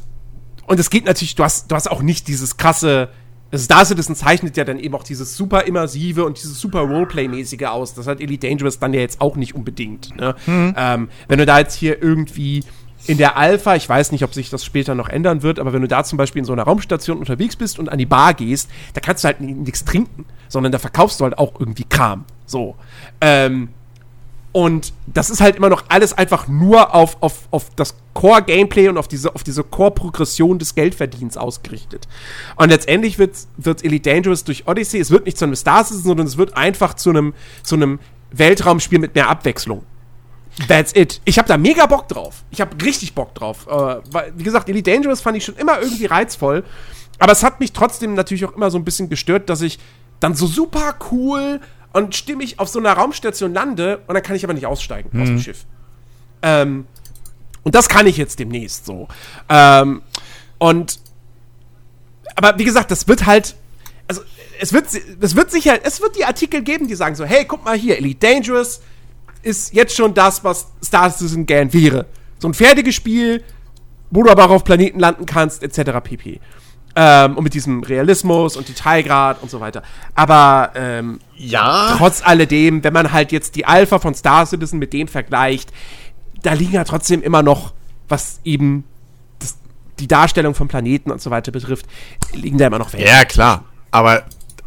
und 0.68 0.80
es 0.80 0.90
geht 0.90 1.06
natürlich, 1.06 1.36
du 1.36 1.44
hast, 1.44 1.72
du 1.72 1.76
hast 1.76 1.90
auch 1.90 2.02
nicht 2.02 2.28
dieses 2.28 2.58
krasse. 2.58 3.10
also 3.52 3.64
Star 3.64 3.86
Citizen 3.86 4.16
zeichnet 4.16 4.58
ja 4.58 4.66
dann 4.66 4.80
eben 4.80 4.94
auch 4.96 5.04
dieses 5.04 5.38
super 5.38 5.64
immersive 5.66 6.26
und 6.26 6.38
dieses 6.38 6.60
super 6.60 6.82
Roleplay-mäßige 6.82 7.64
aus. 7.68 7.94
Das 7.94 8.06
hat 8.06 8.20
Elite 8.20 8.48
Dangerous 8.48 8.80
dann 8.80 8.94
ja 8.94 9.00
jetzt 9.00 9.22
auch 9.22 9.38
nicht 9.38 9.56
unbedingt. 9.56 10.16
Ne? 10.18 10.36
Ähm, 10.48 11.08
wenn 11.30 11.40
du 11.40 11.46
da 11.46 11.60
jetzt 11.60 11.74
hier 11.76 12.02
irgendwie 12.04 12.66
in 13.06 13.18
der 13.18 13.38
Alpha, 13.38 13.76
ich 13.76 13.88
weiß 13.88 14.12
nicht, 14.12 14.26
ob 14.26 14.34
sich 14.34 14.50
das 14.50 14.66
später 14.66 14.94
noch 14.94 15.08
ändern 15.08 15.42
wird, 15.42 15.60
aber 15.60 15.72
wenn 15.72 15.82
du 15.82 15.88
da 15.88 16.04
zum 16.04 16.18
Beispiel 16.18 16.40
in 16.42 16.46
so 16.46 16.52
einer 16.52 16.64
Raumstation 16.64 17.18
unterwegs 17.20 17.56
bist 17.56 17.80
und 17.80 17.88
an 17.88 17.98
die 17.98 18.06
Bar 18.06 18.34
gehst, 18.34 18.70
da 18.94 19.00
kannst 19.00 19.24
du 19.24 19.28
halt 19.28 19.40
ni- 19.40 19.54
nichts 19.54 19.86
trinken, 19.86 20.26
sondern 20.50 20.74
da 20.74 20.80
verkaufst 20.80 21.22
du 21.22 21.24
halt 21.24 21.38
auch 21.38 21.58
irgendwie 21.58 21.86
Kram. 21.86 22.26
So. 22.48 22.76
Ähm, 23.22 23.70
und 24.54 24.92
das 25.06 25.30
ist 25.30 25.40
halt 25.40 25.58
immer 25.58 25.70
noch 25.70 25.84
alles 25.90 26.14
einfach 26.14 26.48
nur 26.48 26.96
auf, 26.96 27.18
auf, 27.22 27.48
auf 27.52 27.70
das 27.76 27.96
Core-Gameplay 28.16 28.88
und 28.88 28.98
auf 28.98 29.08
diese, 29.08 29.36
auf 29.36 29.44
diese 29.44 29.64
Core-Progression 29.64 30.58
des 30.58 30.74
Geldverdienens 30.74 31.38
ausgerichtet. 31.38 32.08
Und 32.56 32.70
letztendlich 32.70 33.20
wird, 33.20 33.36
wird 33.58 33.84
Elite 33.84 34.10
Dangerous 34.10 34.46
durch 34.46 34.68
Odyssey, 34.68 35.00
es 35.00 35.12
wird 35.12 35.26
nicht 35.26 35.38
zu 35.38 35.46
einem 35.46 35.56
Star 35.56 35.84
Citizen, 35.84 36.08
sondern 36.08 36.26
es 36.26 36.38
wird 36.38 36.58
einfach 36.58 36.96
zu 36.96 37.12
einem, 37.12 37.36
zu 37.62 37.76
einem 37.76 38.00
Weltraumspiel 38.32 38.98
mit 38.98 39.14
mehr 39.14 39.30
Abwechslung. 39.30 39.84
That's 40.68 40.96
it. 40.96 41.22
Ich 41.26 41.38
habe 41.38 41.48
da 41.48 41.58
mega 41.58 41.86
Bock 41.86 42.08
drauf. 42.08 42.44
Ich 42.50 42.60
habe 42.60 42.84
richtig 42.84 43.14
Bock 43.14 43.36
drauf. 43.36 43.68
Äh, 43.68 43.98
weil, 44.12 44.34
wie 44.36 44.44
gesagt, 44.44 44.70
Elite 44.70 44.92
Dangerous 44.92 45.22
fand 45.22 45.38
ich 45.38 45.46
schon 45.46 45.56
immer 45.58 45.80
irgendwie 45.80 46.08
reizvoll. 46.08 46.64
Aber 47.20 47.32
es 47.32 47.44
hat 47.44 47.60
mich 47.60 47.74
trotzdem 47.74 48.16
natürlich 48.16 48.46
auch 48.46 48.56
immer 48.56 48.72
so 48.72 48.80
ein 48.80 48.84
bisschen 48.84 49.08
gestört, 49.08 49.50
dass 49.50 49.62
ich 49.62 49.78
dann 50.20 50.34
so 50.34 50.48
super 50.48 50.96
cool 51.12 51.60
und 51.98 52.16
stimmig 52.16 52.60
auf 52.60 52.70
so 52.70 52.78
einer 52.78 52.94
Raumstation 52.94 53.54
lande 53.56 54.04
und 54.06 54.14
dann 54.14 54.22
kann 54.22 54.36
ich 54.36 54.44
aber 54.44 54.54
nicht 54.54 54.68
aussteigen 54.68 55.10
aus 55.20 55.28
dem 55.28 55.40
Schiff. 55.40 55.66
Ähm, 56.44 56.86
und 57.64 57.74
das 57.74 57.90
kann 57.90 58.06
ich 58.06 58.18
jetzt 58.18 58.38
demnächst 58.38 58.86
so. 58.86 59.08
Ähm, 59.50 60.04
und 60.60 61.00
aber 62.36 62.60
wie 62.60 62.66
gesagt, 62.66 62.92
das 62.92 63.08
wird 63.08 63.26
halt, 63.26 63.56
also 64.08 64.22
es 64.60 64.74
wird, 64.74 64.86
es 65.22 65.36
wird 65.36 65.50
sicher, 65.50 65.80
es 65.84 66.00
wird 66.00 66.16
die 66.16 66.26
Artikel 66.26 66.62
geben, 66.62 66.88
die 66.88 66.94
sagen 66.94 67.16
so, 67.16 67.26
hey, 67.26 67.46
guck 67.46 67.66
mal 67.66 67.76
hier, 67.76 67.98
Elite 67.98 68.20
Dangerous 68.20 68.82
ist 69.42 69.74
jetzt 69.74 69.96
schon 69.96 70.14
das, 70.14 70.44
was 70.44 70.68
Star 70.86 71.10
Citizen 71.10 71.48
gern 71.48 71.74
wäre. 71.74 72.06
So 72.38 72.48
ein 72.48 72.54
fertiges 72.54 72.94
Spiel, 72.94 73.44
wo 74.12 74.22
du 74.22 74.30
aber 74.30 74.46
auch 74.46 74.52
auf 74.52 74.64
Planeten 74.64 75.00
landen 75.00 75.26
kannst, 75.26 75.64
etc. 75.64 76.00
pp. 76.04 76.40
Ähm, 77.00 77.38
und 77.38 77.44
mit 77.44 77.54
diesem 77.54 77.84
Realismus 77.84 78.58
und 78.58 78.68
Detailgrad 78.68 79.44
und 79.44 79.52
so 79.52 79.60
weiter. 79.60 79.84
Aber 80.16 80.72
ähm, 80.76 81.20
Ja. 81.36 81.94
trotz 81.96 82.24
alledem, 82.26 82.84
wenn 82.84 82.92
man 82.94 83.12
halt 83.12 83.32
jetzt 83.32 83.56
die 83.56 83.66
Alpha 83.68 84.00
von 84.00 84.16
Star 84.16 84.48
Citizen 84.48 84.80
mit 84.80 84.94
dem 84.94 85.08
vergleicht, 85.08 85.72
da 86.42 86.54
liegen 86.54 86.74
ja 86.74 86.84
trotzdem 86.86 87.22
immer 87.22 87.44
noch, 87.44 87.74
was 88.10 88.40
eben 88.44 88.84
das, 89.38 89.58
die 90.00 90.08
Darstellung 90.08 90.56
von 90.56 90.68
Planeten 90.68 91.12
und 91.12 91.22
so 91.22 91.30
weiter 91.30 91.52
betrifft, 91.52 91.86
liegen 92.34 92.58
da 92.58 92.66
immer 92.66 92.80
noch 92.80 92.92
Welten. 92.94 93.08
Ja, 93.08 93.26
klar. 93.26 93.66
Aber 93.92 94.24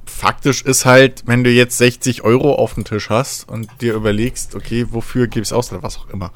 faktisch 0.07 0.62
ist 0.62 0.85
halt, 0.85 1.24
wenn 1.27 1.43
du 1.43 1.51
jetzt 1.51 1.78
60 1.78 2.23
Euro 2.23 2.55
auf 2.55 2.74
dem 2.74 2.85
Tisch 2.85 3.11
hast 3.11 3.48
und 3.48 3.69
dir 3.81 3.94
überlegst, 3.94 4.55
okay, 4.55 4.86
wofür 4.90 5.27
gebe 5.27 5.43
ich 5.43 5.48
es 5.48 5.52
aus 5.52 5.73
oder 5.73 5.82
was 5.82 5.97
auch 5.98 6.09
immer. 6.11 6.31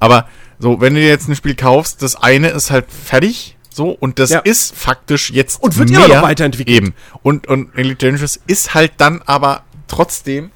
Aber 0.00 0.26
so, 0.58 0.80
wenn 0.80 0.94
du 0.94 1.00
dir 1.00 1.08
jetzt 1.08 1.28
ein 1.28 1.36
Spiel 1.36 1.54
kaufst, 1.54 2.02
das 2.02 2.16
eine 2.16 2.48
ist 2.48 2.70
halt 2.72 2.86
fertig, 2.90 3.55
so, 3.76 3.90
und 3.90 4.18
das 4.18 4.30
Ja. 4.30 4.38
ist 4.38 4.74
faktisch 4.74 5.30
jetzt 5.30 5.62
Und 5.62 5.76
wird 5.76 5.90
immer 5.90 6.08
noch 6.08 6.22
weiterentwickelt. 6.22 6.74
Eben. 6.74 6.94
Und, 7.22 7.46
und 7.46 7.76
Elite 7.76 8.06
Dangerous 8.06 8.40
ist 8.46 8.72
halt 8.72 8.92
dann 8.96 9.20
aber 9.26 9.64
trotzdem, 9.86 10.50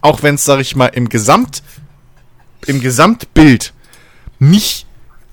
auch 0.00 0.22
wenn 0.22 0.36
es, 0.36 0.44
sag 0.44 0.60
ich 0.60 0.76
mal, 0.76 0.86
im 0.86 1.08
Gesamt, 1.08 1.64
im 2.66 2.80
Gesamtbild 2.80 3.72
nicht 4.38 4.86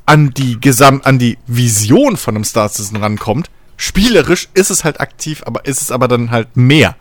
an 0.08 0.32
die 0.32 0.60
Gesamt, 0.60 1.06
an 1.06 1.20
die 1.20 1.38
Vision 1.46 2.18
von 2.18 2.34
einem 2.36 2.44
Star 2.46 2.68
Citizen 2.68 2.98
rankommt. 2.98 3.52
Spielerisch 3.78 4.50
ist 4.56 4.72
es 4.72 4.84
halt 4.84 5.00
aktiv, 5.00 5.44
aber 5.46 5.66
ist 5.66 5.84
es 5.84 5.92
aber 5.92 6.08
dann 6.08 6.32
halt 6.32 6.58
mehr 6.58 6.96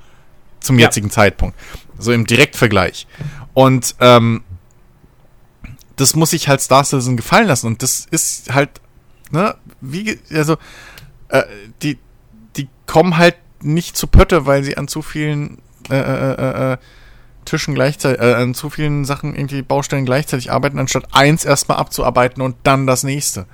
zum 0.60 0.78
Ja. 0.78 0.86
jetzigen 0.88 1.10
Zeitpunkt. 1.10 1.56
So 1.98 2.12
im 2.12 2.26
Direktvergleich. 2.26 3.06
Und 3.54 3.94
ähm, 4.00 4.42
das 5.96 6.14
muss 6.14 6.30
sich 6.30 6.48
halt 6.48 6.60
Star 6.60 6.84
Citizen 6.84 7.16
gefallen 7.16 7.46
lassen. 7.48 7.66
Und 7.66 7.82
das 7.82 8.06
ist 8.10 8.52
halt, 8.54 8.68
ne, 9.30 9.54
wie, 9.80 10.18
also, 10.32 10.56
äh, 11.28 11.42
die, 11.82 11.98
die 12.56 12.68
kommen 12.86 13.16
halt 13.16 13.36
nicht 13.62 13.96
zu 13.96 14.06
Pötte, 14.06 14.46
weil 14.46 14.62
sie 14.62 14.76
an 14.76 14.88
zu 14.88 15.02
vielen 15.02 15.58
äh, 15.90 15.96
äh, 15.96 16.32
äh, 16.32 16.72
äh, 16.72 16.76
Tischen 17.44 17.74
gleichzeitig, 17.74 18.20
äh, 18.20 18.34
an 18.34 18.54
zu 18.54 18.68
vielen 18.70 19.04
Sachen, 19.04 19.34
irgendwie 19.34 19.62
Baustellen 19.62 20.04
gleichzeitig 20.04 20.52
arbeiten, 20.52 20.78
anstatt 20.78 21.06
eins 21.12 21.44
erstmal 21.44 21.78
abzuarbeiten 21.78 22.42
und 22.42 22.56
dann 22.62 22.86
das 22.86 23.04
nächste. 23.04 23.46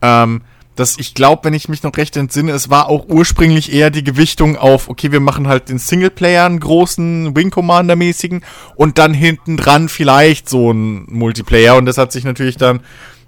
Ähm, 0.00 0.42
das, 0.76 0.98
ich 0.98 1.14
glaube, 1.14 1.44
wenn 1.44 1.54
ich 1.54 1.68
mich 1.68 1.84
noch 1.84 1.96
recht 1.96 2.16
entsinne, 2.16 2.50
es 2.52 2.68
war 2.68 2.88
auch 2.88 3.06
ursprünglich 3.08 3.72
eher 3.72 3.90
die 3.90 4.02
Gewichtung 4.02 4.56
auf, 4.56 4.88
okay, 4.88 5.12
wir 5.12 5.20
machen 5.20 5.46
halt 5.46 5.68
den 5.68 5.78
Singleplayer, 5.78 6.46
einen 6.46 6.58
großen 6.58 7.36
Wing 7.36 7.50
Commander-mäßigen 7.50 8.44
und 8.74 8.98
dann 8.98 9.14
hinten 9.14 9.56
dran 9.56 9.88
vielleicht 9.88 10.48
so 10.48 10.72
ein 10.72 11.04
Multiplayer 11.08 11.76
und 11.76 11.86
das 11.86 11.98
hat 11.98 12.10
sich 12.10 12.24
natürlich 12.24 12.56
dann 12.56 12.80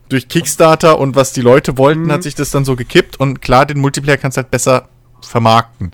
durch 0.08 0.28
Kickstarter 0.28 0.98
und 0.98 1.16
was 1.16 1.32
die 1.32 1.40
Leute 1.40 1.78
wollten, 1.78 2.10
hat 2.12 2.22
sich 2.22 2.34
das 2.34 2.50
dann 2.50 2.64
so 2.64 2.76
gekippt 2.76 3.18
und 3.18 3.42
klar, 3.42 3.66
den 3.66 3.78
Multiplayer 3.80 4.16
kannst 4.16 4.36
du 4.36 4.42
halt 4.42 4.50
besser 4.50 4.88
vermarkten. 5.20 5.92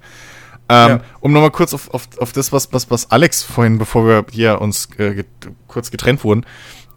Ähm, 0.68 0.90
Ja. 0.90 1.00
Um 1.20 1.32
nochmal 1.32 1.50
kurz 1.50 1.74
auf, 1.74 1.92
auf, 1.92 2.08
auf 2.18 2.32
das, 2.32 2.52
was, 2.52 2.72
was, 2.72 2.90
was 2.90 3.10
Alex 3.10 3.42
vorhin, 3.42 3.78
bevor 3.78 4.06
wir 4.06 4.26
hier 4.30 4.60
uns 4.60 4.88
äh, 4.98 5.14
get, 5.14 5.26
kurz 5.66 5.90
getrennt 5.90 6.24
wurden, 6.24 6.44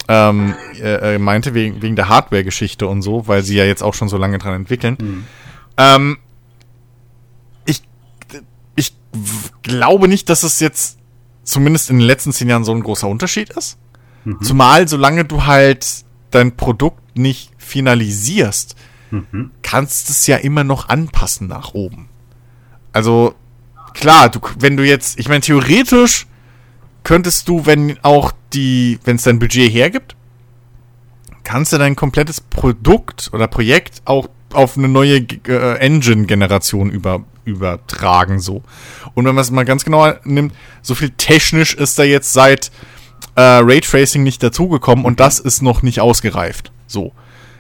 ähm, 0.07 0.53
äh, 0.81 1.17
meinte, 1.17 1.53
wegen, 1.53 1.81
wegen 1.81 1.95
der 1.95 2.09
Hardware-Geschichte 2.09 2.87
und 2.87 3.01
so, 3.01 3.27
weil 3.27 3.43
sie 3.43 3.55
ja 3.55 3.65
jetzt 3.65 3.81
auch 3.81 3.93
schon 3.93 4.07
so 4.07 4.17
lange 4.17 4.37
dran 4.37 4.53
entwickeln. 4.53 4.97
Mhm. 4.99 5.23
Ähm, 5.77 6.17
ich, 7.65 7.81
ich 8.75 8.93
glaube 9.63 10.07
nicht, 10.07 10.29
dass 10.29 10.43
es 10.43 10.59
jetzt 10.59 10.99
zumindest 11.43 11.89
in 11.89 11.97
den 11.97 12.05
letzten 12.05 12.33
zehn 12.33 12.49
Jahren 12.49 12.63
so 12.63 12.71
ein 12.73 12.83
großer 12.83 13.07
Unterschied 13.07 13.51
ist. 13.51 13.77
Zumal, 14.41 14.87
solange 14.87 15.23
du 15.25 15.45
halt 15.45 16.03
dein 16.35 16.55
Produkt 16.55 17.17
nicht 17.17 17.51
finalisierst, 17.57 18.75
Mhm. 19.11 19.51
kannst 19.61 20.09
es 20.09 20.25
ja 20.27 20.37
immer 20.37 20.63
noch 20.63 20.89
anpassen 20.89 21.47
nach 21.47 21.73
oben. 21.73 22.09
Also, 22.91 23.35
klar, 23.93 24.29
du, 24.29 24.39
wenn 24.59 24.77
du 24.77 24.83
jetzt, 24.85 25.19
ich 25.19 25.29
meine, 25.29 25.41
theoretisch 25.41 26.25
könntest 27.03 27.47
du, 27.47 27.65
wenn 27.65 27.97
auch 28.03 28.31
die, 28.53 28.99
wenn 29.05 29.17
es 29.17 29.23
dein 29.23 29.37
Budget 29.39 29.71
hergibt, 29.71 30.15
kannst 31.43 31.71
du 31.71 31.77
dein 31.77 31.95
komplettes 31.95 32.41
Produkt 32.41 33.29
oder 33.31 33.47
Projekt 33.47 34.01
auch 34.05 34.27
auf 34.53 34.77
eine 34.77 34.87
neue 34.87 35.17
äh, 35.47 35.77
Engine-Generation 35.77 36.89
über, 36.89 37.23
übertragen, 37.45 38.39
so. 38.39 38.63
Und 39.13 39.25
wenn 39.25 39.35
man 39.35 39.43
es 39.43 39.51
mal 39.51 39.65
ganz 39.65 39.85
genau 39.85 40.11
nimmt, 40.23 40.53
so 40.81 40.95
viel 40.95 41.11
technisch 41.11 41.73
ist 41.75 41.99
da 41.99 42.03
jetzt 42.03 42.33
seit 42.33 42.71
äh, 43.35 43.41
Raytracing 43.41 44.23
nicht 44.23 44.43
dazugekommen 44.43 45.06
und 45.06 45.19
das 45.19 45.39
ist 45.39 45.61
noch 45.61 45.81
nicht 45.81 45.99
ausgereift, 45.99 46.72
so. 46.88 47.14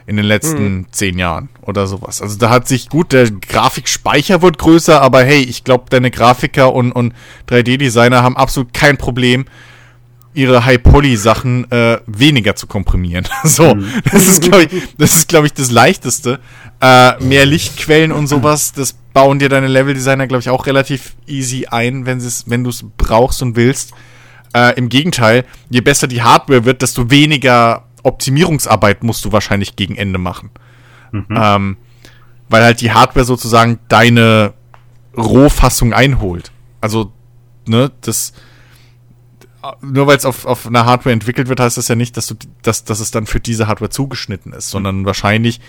In 0.07 0.17
den 0.17 0.25
letzten 0.27 0.85
zehn 0.91 1.17
Jahren 1.17 1.49
oder 1.63 1.87
sowas. 1.87 2.21
Also 2.21 2.37
da 2.37 2.51
hat 2.51 2.67
sich 2.67 2.89
gut, 2.89 3.11
der 3.11 3.31
Grafikspeicher 3.31 4.43
wird 4.43 4.59
größer, 4.59 5.01
aber 5.01 5.23
hey, 5.23 5.41
ich 5.41 5.63
glaube, 5.63 5.85
deine 5.89 6.11
Grafiker 6.11 6.73
und, 6.73 6.91
und 6.91 7.15
3D-Designer 7.49 8.21
haben 8.21 8.37
absolut 8.37 8.71
kein 8.71 8.97
Problem, 8.97 9.45
ihre 10.35 10.65
High-Poly-Sachen 10.65 11.71
äh, 11.71 11.97
weniger 12.05 12.55
zu 12.55 12.67
komprimieren. 12.67 13.25
so, 13.43 13.75
das 14.11 14.27
ist, 14.27 14.41
glaube 14.43 14.65
ich, 14.65 14.83
das 14.97 15.15
ist, 15.15 15.27
glaube 15.27 15.47
ich, 15.47 15.53
das 15.53 15.71
Leichteste. 15.71 16.39
Äh, 16.81 17.23
mehr 17.23 17.45
Lichtquellen 17.45 18.11
und 18.11 18.27
sowas, 18.27 18.73
das 18.73 18.93
bauen 19.13 19.39
dir 19.39 19.49
deine 19.49 19.67
Level-Designer, 19.67 20.27
glaube 20.27 20.41
ich, 20.41 20.49
auch 20.49 20.67
relativ 20.67 21.15
easy 21.25 21.67
ein, 21.67 22.05
wenn 22.05 22.21
wenn 22.45 22.63
du 22.63 22.69
es 22.69 22.85
brauchst 22.97 23.41
und 23.41 23.55
willst. 23.55 23.93
Äh, 24.55 24.77
Im 24.77 24.87
Gegenteil, 24.87 25.43
je 25.69 25.81
besser 25.81 26.07
die 26.07 26.21
Hardware 26.21 26.63
wird, 26.63 26.81
desto 26.81 27.11
weniger 27.11 27.83
Optimierungsarbeit 28.03 29.03
musst 29.03 29.25
du 29.25 29.33
wahrscheinlich 29.33 29.75
gegen 29.75 29.97
Ende 29.97 30.17
machen. 30.17 30.49
Ähm, 31.29 31.77
weil 32.47 32.63
halt 32.63 32.79
die 32.79 32.93
Hardware 32.93 33.25
sozusagen 33.25 33.79
deine 33.89 34.53
Rohfassung 35.17 35.93
einholt. 35.93 36.51
Also, 36.79 37.11
ne, 37.67 37.91
das 38.01 38.31
nur 39.81 40.07
weil 40.07 40.15
es 40.15 40.25
auf, 40.25 40.45
auf 40.45 40.67
einer 40.67 40.85
Hardware 40.85 41.11
entwickelt 41.11 41.49
wird, 41.49 41.59
heißt 41.59 41.77
das 41.77 41.87
ja 41.87 41.95
nicht, 41.95 42.15
dass 42.15 42.27
du, 42.27 42.35
dass, 42.61 42.83
dass 42.83 42.99
es 42.99 43.11
dann 43.11 43.25
für 43.25 43.39
diese 43.39 43.67
Hardware 43.67 43.89
zugeschnitten 43.89 44.53
ist, 44.53 44.69
sondern 44.69 45.05
wahrscheinlich, 45.05 45.59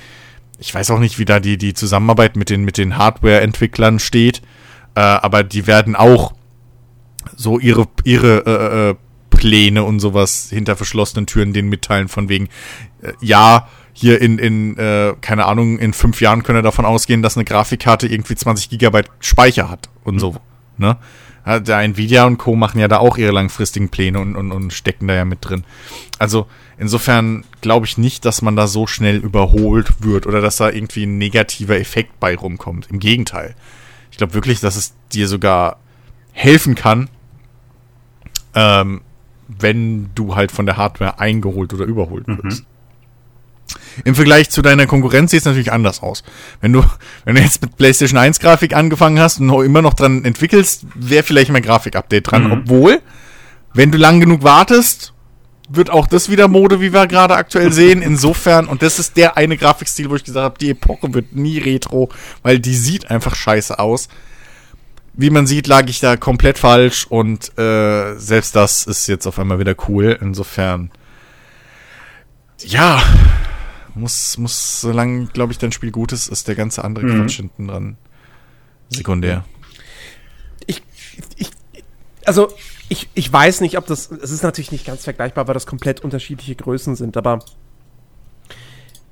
ich 0.58 0.74
weiß 0.74 0.90
auch 0.90 0.98
nicht, 0.98 1.18
wie 1.18 1.24
da 1.24 1.40
die, 1.40 1.56
die 1.56 1.72
Zusammenarbeit 1.74 2.36
mit 2.36 2.50
den, 2.50 2.62
mit 2.62 2.76
den 2.76 2.98
Hardware-Entwicklern 2.98 3.98
steht, 3.98 4.42
äh, 4.94 5.00
aber 5.00 5.44
die 5.44 5.66
werden 5.66 5.96
auch 5.96 6.34
so 7.36 7.58
ihre, 7.58 7.86
ihre 8.04 8.46
äh, 8.46 8.90
äh, 8.90 8.94
Pläne 9.30 9.84
und 9.84 10.00
sowas 10.00 10.48
hinter 10.50 10.76
verschlossenen 10.76 11.26
Türen 11.26 11.52
denen 11.52 11.68
mitteilen, 11.68 12.08
von 12.08 12.28
wegen, 12.28 12.48
äh, 13.02 13.12
ja, 13.20 13.68
hier 13.92 14.20
in, 14.20 14.38
in 14.38 14.76
äh, 14.76 15.14
keine 15.20 15.46
Ahnung, 15.46 15.78
in 15.78 15.92
fünf 15.92 16.20
Jahren 16.20 16.42
können 16.42 16.58
wir 16.58 16.62
davon 16.62 16.84
ausgehen, 16.84 17.22
dass 17.22 17.36
eine 17.36 17.44
Grafikkarte 17.44 18.06
irgendwie 18.06 18.34
20 18.34 18.68
Gigabyte 18.68 19.10
Speicher 19.20 19.70
hat 19.70 19.88
und 20.04 20.18
so, 20.18 20.36
ne? 20.76 20.98
Der 21.46 21.78
Nvidia 21.78 22.24
und 22.24 22.38
Co. 22.38 22.56
machen 22.56 22.80
ja 22.80 22.88
da 22.88 22.98
auch 22.98 23.18
ihre 23.18 23.30
langfristigen 23.30 23.88
Pläne 23.88 24.18
und, 24.18 24.34
und, 24.34 24.50
und 24.50 24.72
stecken 24.72 25.06
da 25.06 25.14
ja 25.14 25.24
mit 25.24 25.38
drin. 25.48 25.62
Also 26.18 26.48
insofern 26.76 27.44
glaube 27.60 27.86
ich 27.86 27.98
nicht, 27.98 28.24
dass 28.24 28.42
man 28.42 28.56
da 28.56 28.66
so 28.66 28.88
schnell 28.88 29.18
überholt 29.18 30.02
wird 30.02 30.26
oder 30.26 30.40
dass 30.40 30.56
da 30.56 30.70
irgendwie 30.70 31.04
ein 31.04 31.18
negativer 31.18 31.78
Effekt 31.78 32.18
bei 32.18 32.34
rumkommt. 32.34 32.88
Im 32.90 32.98
Gegenteil. 32.98 33.54
Ich 34.10 34.16
glaube 34.16 34.34
wirklich, 34.34 34.58
dass 34.58 34.74
es 34.74 34.94
dir 35.12 35.28
sogar 35.28 35.78
helfen 36.32 36.74
kann, 36.74 37.08
ähm, 38.56 39.02
wenn 39.46 40.10
du 40.16 40.34
halt 40.34 40.50
von 40.50 40.66
der 40.66 40.76
Hardware 40.76 41.20
eingeholt 41.20 41.72
oder 41.72 41.84
überholt 41.84 42.26
wirst. 42.26 42.64
Im 44.04 44.14
Vergleich 44.14 44.50
zu 44.50 44.62
deiner 44.62 44.86
Konkurrenz 44.86 45.30
sieht 45.30 45.40
es 45.40 45.46
natürlich 45.46 45.72
anders 45.72 46.02
aus. 46.02 46.24
Wenn 46.60 46.72
du, 46.72 46.82
wenn 47.24 47.36
du 47.36 47.42
jetzt 47.42 47.62
mit 47.62 47.76
PlayStation 47.76 48.18
1 48.18 48.40
Grafik 48.40 48.74
angefangen 48.74 49.20
hast 49.20 49.40
und 49.40 49.64
immer 49.64 49.82
noch 49.82 49.94
dran 49.94 50.24
entwickelst, 50.24 50.86
wäre 50.94 51.22
vielleicht 51.22 51.50
mal 51.50 51.60
Grafik-Update 51.60 52.30
dran. 52.30 52.44
Mhm. 52.44 52.52
Obwohl, 52.52 53.00
wenn 53.74 53.92
du 53.92 53.98
lang 53.98 54.20
genug 54.20 54.42
wartest, 54.42 55.12
wird 55.68 55.90
auch 55.90 56.06
das 56.06 56.30
wieder 56.30 56.48
Mode, 56.48 56.80
wie 56.80 56.92
wir 56.92 57.06
gerade 57.06 57.34
aktuell 57.34 57.72
sehen. 57.72 58.02
Insofern, 58.02 58.66
und 58.66 58.82
das 58.82 58.98
ist 58.98 59.16
der 59.16 59.36
eine 59.36 59.56
Grafikstil, 59.56 60.10
wo 60.10 60.16
ich 60.16 60.24
gesagt 60.24 60.44
habe, 60.44 60.58
die 60.58 60.70
Epoche 60.70 61.12
wird 61.12 61.34
nie 61.34 61.58
Retro, 61.58 62.08
weil 62.42 62.60
die 62.60 62.74
sieht 62.74 63.10
einfach 63.10 63.34
scheiße 63.34 63.78
aus. 63.78 64.08
Wie 65.18 65.30
man 65.30 65.46
sieht, 65.46 65.66
lag 65.66 65.88
ich 65.88 66.00
da 66.00 66.16
komplett 66.16 66.58
falsch 66.58 67.06
und 67.06 67.56
äh, 67.58 68.16
selbst 68.18 68.54
das 68.54 68.86
ist 68.86 69.06
jetzt 69.06 69.26
auf 69.26 69.38
einmal 69.38 69.58
wieder 69.58 69.74
cool. 69.88 70.18
Insofern, 70.20 70.90
ja, 72.58 73.02
muss, 73.94 74.36
muss, 74.36 74.80
solange, 74.82 75.26
glaube 75.28 75.52
ich, 75.52 75.58
dein 75.58 75.72
Spiel 75.72 75.90
gut 75.90 76.12
ist, 76.12 76.28
ist 76.28 76.48
der 76.48 76.54
ganze 76.54 76.84
andere 76.84 77.06
Mhm. 77.06 77.22
Quatsch 77.22 77.36
hinten 77.36 77.68
dran 77.68 77.96
sekundär. 78.90 79.44
ich, 80.66 80.82
ich, 81.36 81.50
also 82.26 82.52
ich, 82.88 83.08
ich 83.14 83.32
weiß 83.32 83.62
nicht, 83.62 83.78
ob 83.78 83.86
das, 83.86 84.10
es 84.10 84.30
ist 84.30 84.42
natürlich 84.42 84.70
nicht 84.70 84.84
ganz 84.86 85.02
vergleichbar, 85.04 85.48
weil 85.48 85.54
das 85.54 85.66
komplett 85.66 86.00
unterschiedliche 86.00 86.54
Größen 86.54 86.94
sind, 86.94 87.16
aber 87.16 87.38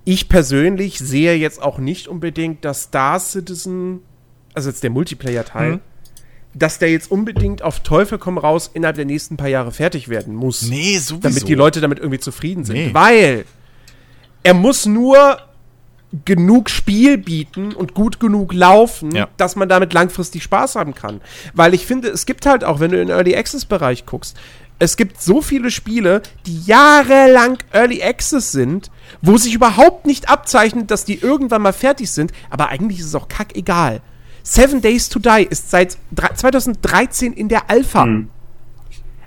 ich 0.04 0.28
persönlich 0.28 0.98
sehe 0.98 1.34
jetzt 1.34 1.62
auch 1.62 1.78
nicht 1.78 2.08
unbedingt, 2.08 2.64
dass 2.64 2.82
Star 2.84 3.18
Citizen, 3.18 4.00
also 4.52 4.68
jetzt 4.68 4.82
der 4.82 4.90
Multiplayer-Teil, 4.90 5.72
Mhm. 5.76 5.80
Dass 6.54 6.78
der 6.78 6.90
jetzt 6.90 7.10
unbedingt 7.10 7.62
auf 7.62 7.80
Teufel 7.80 8.18
komm 8.18 8.38
raus 8.38 8.70
innerhalb 8.72 8.96
der 8.96 9.04
nächsten 9.04 9.36
paar 9.36 9.48
Jahre 9.48 9.72
fertig 9.72 10.08
werden 10.08 10.34
muss. 10.34 10.62
Nee, 10.62 10.98
sowieso. 10.98 11.20
damit 11.20 11.48
die 11.48 11.54
Leute 11.54 11.80
damit 11.80 11.98
irgendwie 11.98 12.20
zufrieden 12.20 12.64
sind. 12.64 12.76
Nee. 12.76 12.90
Weil 12.92 13.44
er 14.42 14.54
muss 14.54 14.86
nur 14.86 15.38
genug 16.24 16.70
Spiel 16.70 17.18
bieten 17.18 17.72
und 17.72 17.94
gut 17.94 18.20
genug 18.20 18.52
laufen, 18.52 19.10
Ja. 19.14 19.28
dass 19.36 19.56
man 19.56 19.68
damit 19.68 19.92
langfristig 19.92 20.44
Spaß 20.44 20.76
haben 20.76 20.94
kann. 20.94 21.20
Weil 21.54 21.74
ich 21.74 21.86
finde, 21.86 22.08
es 22.08 22.24
gibt 22.24 22.46
halt 22.46 22.62
auch, 22.62 22.78
wenn 22.78 22.92
du 22.92 23.00
in 23.00 23.08
den 23.08 23.16
Early 23.16 23.34
Access 23.36 23.64
Bereich 23.64 24.06
guckst, 24.06 24.36
es 24.78 24.96
gibt 24.96 25.20
so 25.20 25.40
viele 25.42 25.70
Spiele, 25.70 26.22
die 26.46 26.60
jahrelang 26.66 27.58
Early 27.72 28.02
Access 28.02 28.52
sind, 28.52 28.90
wo 29.22 29.36
sich 29.38 29.54
überhaupt 29.54 30.06
nicht 30.06 30.28
abzeichnet, 30.28 30.90
dass 30.90 31.04
die 31.04 31.18
irgendwann 31.18 31.62
mal 31.62 31.72
fertig 31.72 32.10
sind, 32.10 32.32
aber 32.50 32.68
eigentlich 32.68 33.00
ist 33.00 33.06
es 33.06 33.14
auch 33.14 33.28
kackegal. 33.28 34.00
Seven 34.46 34.82
Days 34.82 35.08
to 35.08 35.18
Die 35.18 35.46
ist 35.48 35.70
seit 35.70 35.96
drei- 36.12 36.28
2013 36.34 37.32
in 37.32 37.48
der 37.48 37.70
Alpha. 37.70 38.04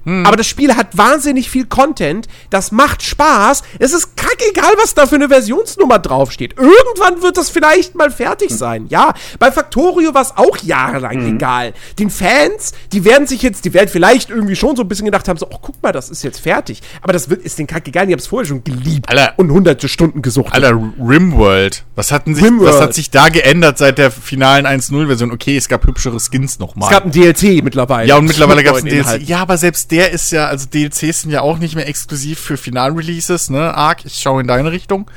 Aber 0.08 0.38
das 0.38 0.48
Spiel 0.48 0.76
hat 0.76 0.98
wahnsinnig 0.98 1.50
viel 1.50 1.66
Content, 1.66 2.28
das 2.50 2.72
macht 2.72 3.04
Spaß. 3.04 3.64
Es 3.80 3.94
ist 3.94 4.16
kackegal, 4.16 4.74
was 4.82 4.94
da 4.94 5.06
für 5.06 5.16
eine 5.16 5.28
Versionsnummer 5.28 6.00
draufsteht. 6.00 6.56
Irgendwann 6.58 7.22
wird 7.22 7.36
das 7.36 7.50
vielleicht 7.50 7.96
mal 7.96 8.10
fertig 8.10 8.52
sein. 8.52 8.86
Ja, 8.88 9.14
bei 9.38 9.52
Factorio 9.52 10.14
war 10.14 10.22
es 10.22 10.38
auch 10.38 10.58
jahrelang 10.64 11.36
egal. 11.36 11.74
Den 12.00 12.10
Fans, 12.10 12.72
die 12.94 13.04
werden 13.04 13.28
sich 13.28 13.42
jetzt, 13.42 13.66
die 13.66 13.74
werden 13.74 13.90
vielleicht 13.90 14.30
irgendwie 14.30 14.56
schon 14.56 14.78
so 14.78 14.84
ein 14.84 14.88
bisschen 14.88 15.06
gedacht 15.06 15.28
haben, 15.28 15.38
so, 15.38 15.48
oh, 15.50 15.58
guck 15.62 15.82
mal, 15.84 15.92
das 15.92 16.10
ist 16.10 16.24
jetzt 16.24 16.40
fertig. 16.40 16.82
Aber 17.02 17.12
das 17.12 17.30
wird, 17.30 17.42
ist 17.42 17.60
den 17.60 17.68
kackegal, 17.68 18.08
die 18.08 18.14
haben 18.14 18.20
es 18.20 18.28
vorher 18.28 18.48
schon 18.48 18.64
geliebt 18.64 19.10
Alter. 19.10 19.34
und 19.36 19.52
hunderte 19.52 19.90
Stunden 19.90 20.22
gesucht. 20.22 20.54
Alter, 20.54 20.72
Rimworld. 21.00 21.84
Was 21.96 22.14
hatten 22.14 22.34
sich, 22.34 22.46
Rimworld. 22.46 22.76
was 22.76 22.82
hat 22.82 22.94
sich 22.94 23.12
da 23.12 23.28
geändert 23.28 23.78
seit 23.78 23.98
der 23.98 24.12
finalen 24.12 24.66
1.0-Version? 24.66 25.32
Okay, 25.32 25.58
es 25.58 25.68
gab 25.68 25.86
hübschere 25.86 26.20
Skins 26.20 26.60
nochmal. 26.60 26.90
Es 26.90 26.96
gab 26.96 27.06
ein 27.06 27.12
DLC 27.12 27.62
mittlerweile. 27.62 28.08
Ja, 28.08 28.16
und 28.16 28.26
mittlerweile 28.26 28.58
Mit 28.58 28.66
gab 28.68 28.76
es 28.78 28.84
ein 28.84 28.90
DLC. 28.90 29.28
Ja, 29.28 29.42
aber 29.42 29.58
selbst 29.58 29.92
der 29.92 29.97
ist 30.06 30.32
ja, 30.32 30.48
also 30.48 30.68
DLCs 30.68 31.22
sind 31.22 31.32
ja 31.32 31.42
auch 31.42 31.58
nicht 31.58 31.76
mehr 31.76 31.88
exklusiv 31.88 32.40
für 32.40 32.58
Final-Releases, 32.58 33.50
ne? 33.50 33.74
Arc, 33.74 34.06
ich 34.06 34.16
schaue 34.16 34.42
in 34.42 34.48
deine 34.48 34.72
Richtung. 34.72 35.10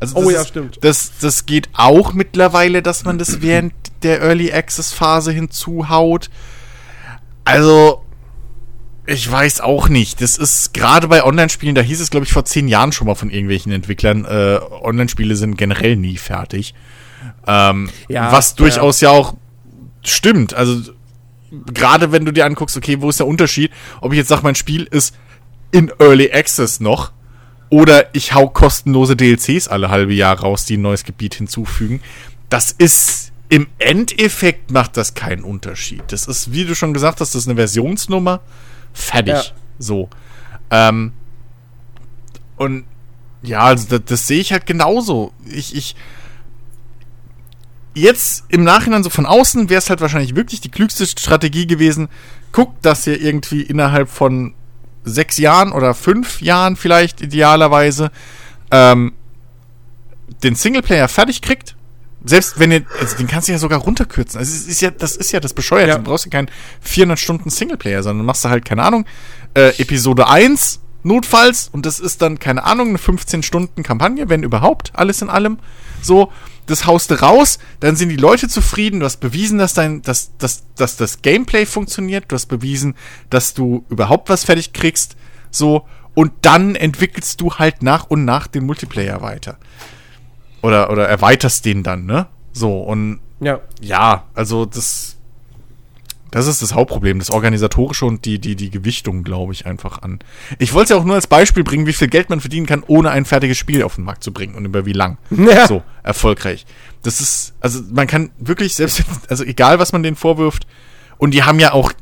Also 0.00 0.14
das 0.14 0.24
Oh 0.24 0.30
ja, 0.30 0.40
ist, 0.42 0.48
stimmt. 0.48 0.78
Das, 0.82 1.12
das 1.20 1.46
geht 1.46 1.68
auch 1.72 2.12
mittlerweile, 2.12 2.82
dass 2.82 3.04
man 3.04 3.18
das 3.18 3.40
während 3.42 3.72
der 4.02 4.20
Early 4.22 4.52
Access-Phase 4.52 5.32
hinzuhaut. 5.32 6.30
Also, 7.44 8.04
ich 9.06 9.30
weiß 9.30 9.60
auch 9.62 9.88
nicht. 9.88 10.20
Das 10.20 10.36
ist 10.36 10.74
gerade 10.74 11.08
bei 11.08 11.24
Online-Spielen, 11.24 11.74
da 11.74 11.80
hieß 11.80 12.00
es, 12.00 12.10
glaube 12.10 12.26
ich, 12.26 12.32
vor 12.32 12.44
zehn 12.44 12.68
Jahren 12.68 12.92
schon 12.92 13.06
mal 13.06 13.14
von 13.14 13.30
irgendwelchen 13.30 13.72
Entwicklern, 13.72 14.24
äh, 14.24 14.60
Online-Spiele 14.82 15.34
sind 15.36 15.56
generell 15.56 15.96
nie 15.96 16.18
fertig. 16.18 16.74
Ähm, 17.46 17.88
Ja, 18.08 18.30
was 18.30 18.54
durchaus 18.54 19.00
ja 19.00 19.10
auch 19.10 19.34
stimmt. 20.04 20.54
Also, 20.54 20.92
gerade 21.72 22.12
wenn 22.12 22.24
du 22.24 22.32
dir 22.32 22.46
anguckst, 22.46 22.76
okay, 22.76 23.00
wo 23.00 23.08
ist 23.08 23.20
der 23.20 23.26
Unterschied, 23.26 23.70
ob 24.00 24.12
ich 24.12 24.18
jetzt 24.18 24.28
sage, 24.28 24.42
mein 24.42 24.54
Spiel 24.54 24.84
ist 24.84 25.14
in 25.70 25.90
Early 25.98 26.32
Access 26.32 26.80
noch 26.80 27.12
oder 27.70 28.14
ich 28.14 28.32
hau 28.34 28.48
kostenlose 28.48 29.16
DLCs 29.16 29.68
alle 29.68 29.90
halbe 29.90 30.14
Jahr 30.14 30.40
raus, 30.40 30.64
die 30.64 30.76
ein 30.76 30.82
neues 30.82 31.04
Gebiet 31.04 31.34
hinzufügen. 31.34 32.00
Das 32.48 32.72
ist 32.72 33.32
im 33.50 33.66
Endeffekt 33.78 34.70
macht 34.70 34.96
das 34.96 35.14
keinen 35.14 35.42
Unterschied. 35.42 36.02
Das 36.08 36.26
ist, 36.26 36.52
wie 36.52 36.64
du 36.64 36.74
schon 36.74 36.92
gesagt 36.94 37.20
hast, 37.20 37.34
das 37.34 37.42
ist 37.42 37.48
eine 37.48 37.56
Versionsnummer. 37.56 38.40
Fertig. 38.92 39.34
Ja. 39.34 39.42
So. 39.78 40.08
Ähm, 40.70 41.12
Und 42.56 42.84
ja, 43.42 43.60
also 43.60 43.86
das, 43.88 44.00
das 44.06 44.26
sehe 44.26 44.40
ich 44.40 44.52
halt 44.52 44.66
genauso. 44.66 45.32
Ich, 45.46 45.74
ich, 45.74 45.94
jetzt 47.94 48.44
im 48.48 48.64
Nachhinein 48.64 49.02
so 49.02 49.10
von 49.10 49.26
außen 49.26 49.68
wäre 49.68 49.78
es 49.78 49.90
halt 49.90 50.00
wahrscheinlich 50.00 50.36
wirklich 50.36 50.60
die 50.60 50.70
klügste 50.70 51.06
Strategie 51.06 51.66
gewesen. 51.66 52.08
Guckt, 52.52 52.84
dass 52.84 53.06
ihr 53.06 53.20
irgendwie 53.20 53.62
innerhalb 53.62 54.08
von 54.08 54.54
sechs 55.04 55.38
Jahren 55.38 55.72
oder 55.72 55.94
fünf 55.94 56.40
Jahren 56.40 56.76
vielleicht 56.76 57.20
idealerweise 57.20 58.10
ähm, 58.70 59.12
den 60.42 60.54
Singleplayer 60.54 61.08
fertig 61.08 61.42
kriegt. 61.42 61.76
Selbst 62.24 62.58
wenn 62.58 62.72
ihr, 62.72 62.84
also 63.00 63.16
den 63.16 63.28
kannst 63.28 63.48
du 63.48 63.52
ja 63.52 63.58
sogar 63.58 63.78
runterkürzen. 63.78 64.38
Also 64.38 64.52
es 64.54 64.66
ist 64.66 64.80
ja, 64.80 64.90
das 64.90 65.16
ist 65.16 65.32
ja 65.32 65.40
das 65.40 65.54
Bescheuerte. 65.54 65.90
Ja. 65.90 65.98
Du 65.98 66.04
brauchst 66.04 66.24
ja 66.24 66.30
keinen 66.30 66.50
400 66.80 67.18
Stunden 67.18 67.50
Singleplayer, 67.50 68.02
sondern 68.02 68.26
machst 68.26 68.44
du 68.44 68.48
halt, 68.48 68.64
keine 68.64 68.82
Ahnung, 68.82 69.06
äh, 69.54 69.80
Episode 69.80 70.28
1 70.28 70.80
notfalls 71.04 71.68
und 71.72 71.86
das 71.86 72.00
ist 72.00 72.20
dann, 72.22 72.38
keine 72.38 72.64
Ahnung, 72.64 72.88
eine 72.88 72.98
15 72.98 73.42
Stunden 73.42 73.82
Kampagne, 73.82 74.28
wenn 74.28 74.42
überhaupt, 74.42 74.92
alles 74.94 75.22
in 75.22 75.30
allem. 75.30 75.58
So, 76.02 76.30
das 76.66 76.86
haust 76.86 77.10
du 77.10 77.20
raus, 77.20 77.58
dann 77.80 77.96
sind 77.96 78.10
die 78.10 78.16
Leute 78.16 78.48
zufrieden, 78.48 79.00
du 79.00 79.06
hast 79.06 79.18
bewiesen, 79.18 79.58
dass 79.58 79.74
dein, 79.74 80.02
dass, 80.02 80.36
dass, 80.36 80.64
dass 80.76 80.96
das 80.96 81.22
Gameplay 81.22 81.66
funktioniert, 81.66 82.26
du 82.28 82.34
hast 82.34 82.46
bewiesen, 82.46 82.94
dass 83.30 83.54
du 83.54 83.84
überhaupt 83.88 84.28
was 84.28 84.44
fertig 84.44 84.72
kriegst, 84.72 85.16
so, 85.50 85.86
und 86.14 86.32
dann 86.42 86.74
entwickelst 86.74 87.40
du 87.40 87.54
halt 87.54 87.82
nach 87.82 88.04
und 88.10 88.24
nach 88.24 88.48
den 88.48 88.66
Multiplayer 88.66 89.22
weiter. 89.22 89.56
Oder, 90.62 90.90
oder 90.90 91.08
erweiterst 91.08 91.64
den 91.64 91.82
dann, 91.82 92.06
ne? 92.06 92.26
So, 92.52 92.80
und 92.80 93.20
Ja. 93.40 93.60
ja, 93.80 94.24
also 94.34 94.66
das, 94.66 95.16
das 96.30 96.46
ist 96.46 96.62
das 96.62 96.74
Hauptproblem, 96.74 97.18
das 97.18 97.30
Organisatorische 97.30 98.04
und 98.04 98.24
die, 98.24 98.38
die, 98.38 98.56
die 98.56 98.70
Gewichtung, 98.70 99.24
glaube 99.24 99.52
ich, 99.52 99.66
einfach 99.66 100.02
an. 100.02 100.18
Ich 100.58 100.74
wollte 100.74 100.84
es 100.84 100.90
ja 100.90 100.96
auch 100.96 101.04
nur 101.04 101.14
als 101.14 101.26
Beispiel 101.26 101.64
bringen, 101.64 101.86
wie 101.86 101.92
viel 101.92 102.08
Geld 102.08 102.30
man 102.30 102.40
verdienen 102.40 102.66
kann, 102.66 102.82
ohne 102.86 103.10
ein 103.10 103.24
fertiges 103.24 103.56
Spiel 103.56 103.82
auf 103.82 103.94
den 103.94 104.04
Markt 104.04 104.22
zu 104.22 104.32
bringen 104.32 104.54
und 104.54 104.64
über 104.64 104.84
wie 104.84 104.92
lang. 104.92 105.18
Ja. 105.30 105.66
So, 105.66 105.82
erfolgreich. 106.02 106.66
Das 107.02 107.20
ist, 107.20 107.54
also 107.60 107.80
man 107.90 108.06
kann 108.06 108.30
wirklich, 108.38 108.74
selbst, 108.74 109.02
also 109.28 109.44
egal, 109.44 109.78
was 109.78 109.92
man 109.92 110.02
denen 110.02 110.16
vorwirft, 110.16 110.66
und 111.16 111.32
die 111.32 111.42
haben 111.42 111.58
ja 111.58 111.72
auch, 111.72 111.92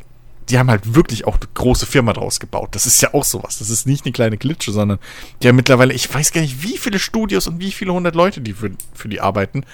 die 0.49 0.59
haben 0.59 0.71
halt 0.71 0.95
wirklich 0.95 1.27
auch 1.27 1.37
eine 1.37 1.49
große 1.55 1.87
Firma 1.87 2.13
draus 2.13 2.39
gebaut. 2.39 2.69
Das 2.73 2.87
ist 2.87 3.03
ja 3.03 3.15
auch 3.15 3.25
sowas. 3.25 3.59
Das 3.59 3.71
ist 3.71 3.87
nicht 3.87 4.05
eine 4.05 4.13
kleine 4.13 4.37
Klitsche, 4.37 4.71
sondern 4.71 4.99
die 5.43 5.49
haben 5.49 5.57
mittlerweile, 5.57 5.93
ich 5.93 6.13
weiß 6.13 6.33
gar 6.33 6.41
nicht, 6.41 6.63
wie 6.63 6.79
viele 6.79 6.99
Studios 6.99 7.49
und 7.49 7.59
wie 7.61 7.73
viele 7.73 7.93
hundert 7.93 8.15
Leute, 8.15 8.41
die 8.41 8.53
für, 8.53 8.71
für 8.95 9.09
die 9.09 9.21
arbeiten. 9.21 9.65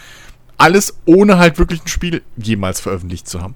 Alles 0.57 0.95
ohne 1.05 1.39
halt 1.39 1.59
wirklich 1.59 1.83
ein 1.83 1.89
Spiel 1.89 2.23
jemals 2.37 2.81
veröffentlicht 2.81 3.29
zu 3.29 3.43
haben. 3.43 3.55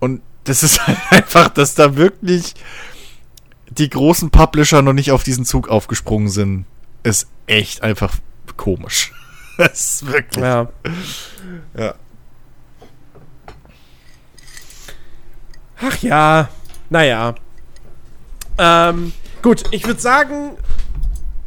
Und 0.00 0.22
das 0.44 0.62
ist 0.62 0.86
halt 0.86 0.98
einfach, 1.10 1.48
dass 1.48 1.74
da 1.74 1.96
wirklich 1.96 2.54
die 3.70 3.90
großen 3.90 4.30
Publisher 4.30 4.82
noch 4.82 4.92
nicht 4.92 5.12
auf 5.12 5.22
diesen 5.22 5.44
Zug 5.44 5.68
aufgesprungen 5.68 6.28
sind, 6.28 6.64
ist 7.02 7.28
echt 7.46 7.82
einfach 7.82 8.14
komisch. 8.56 9.12
Das 9.58 9.72
ist 10.02 10.06
wirklich. 10.06 10.40
Ja. 10.40 10.68
Ja. 11.76 11.94
Ach 15.82 15.96
ja, 15.98 16.48
naja. 16.90 17.34
Ähm, 18.56 19.12
gut, 19.42 19.64
ich 19.72 19.84
würde 19.84 20.00
sagen, 20.00 20.52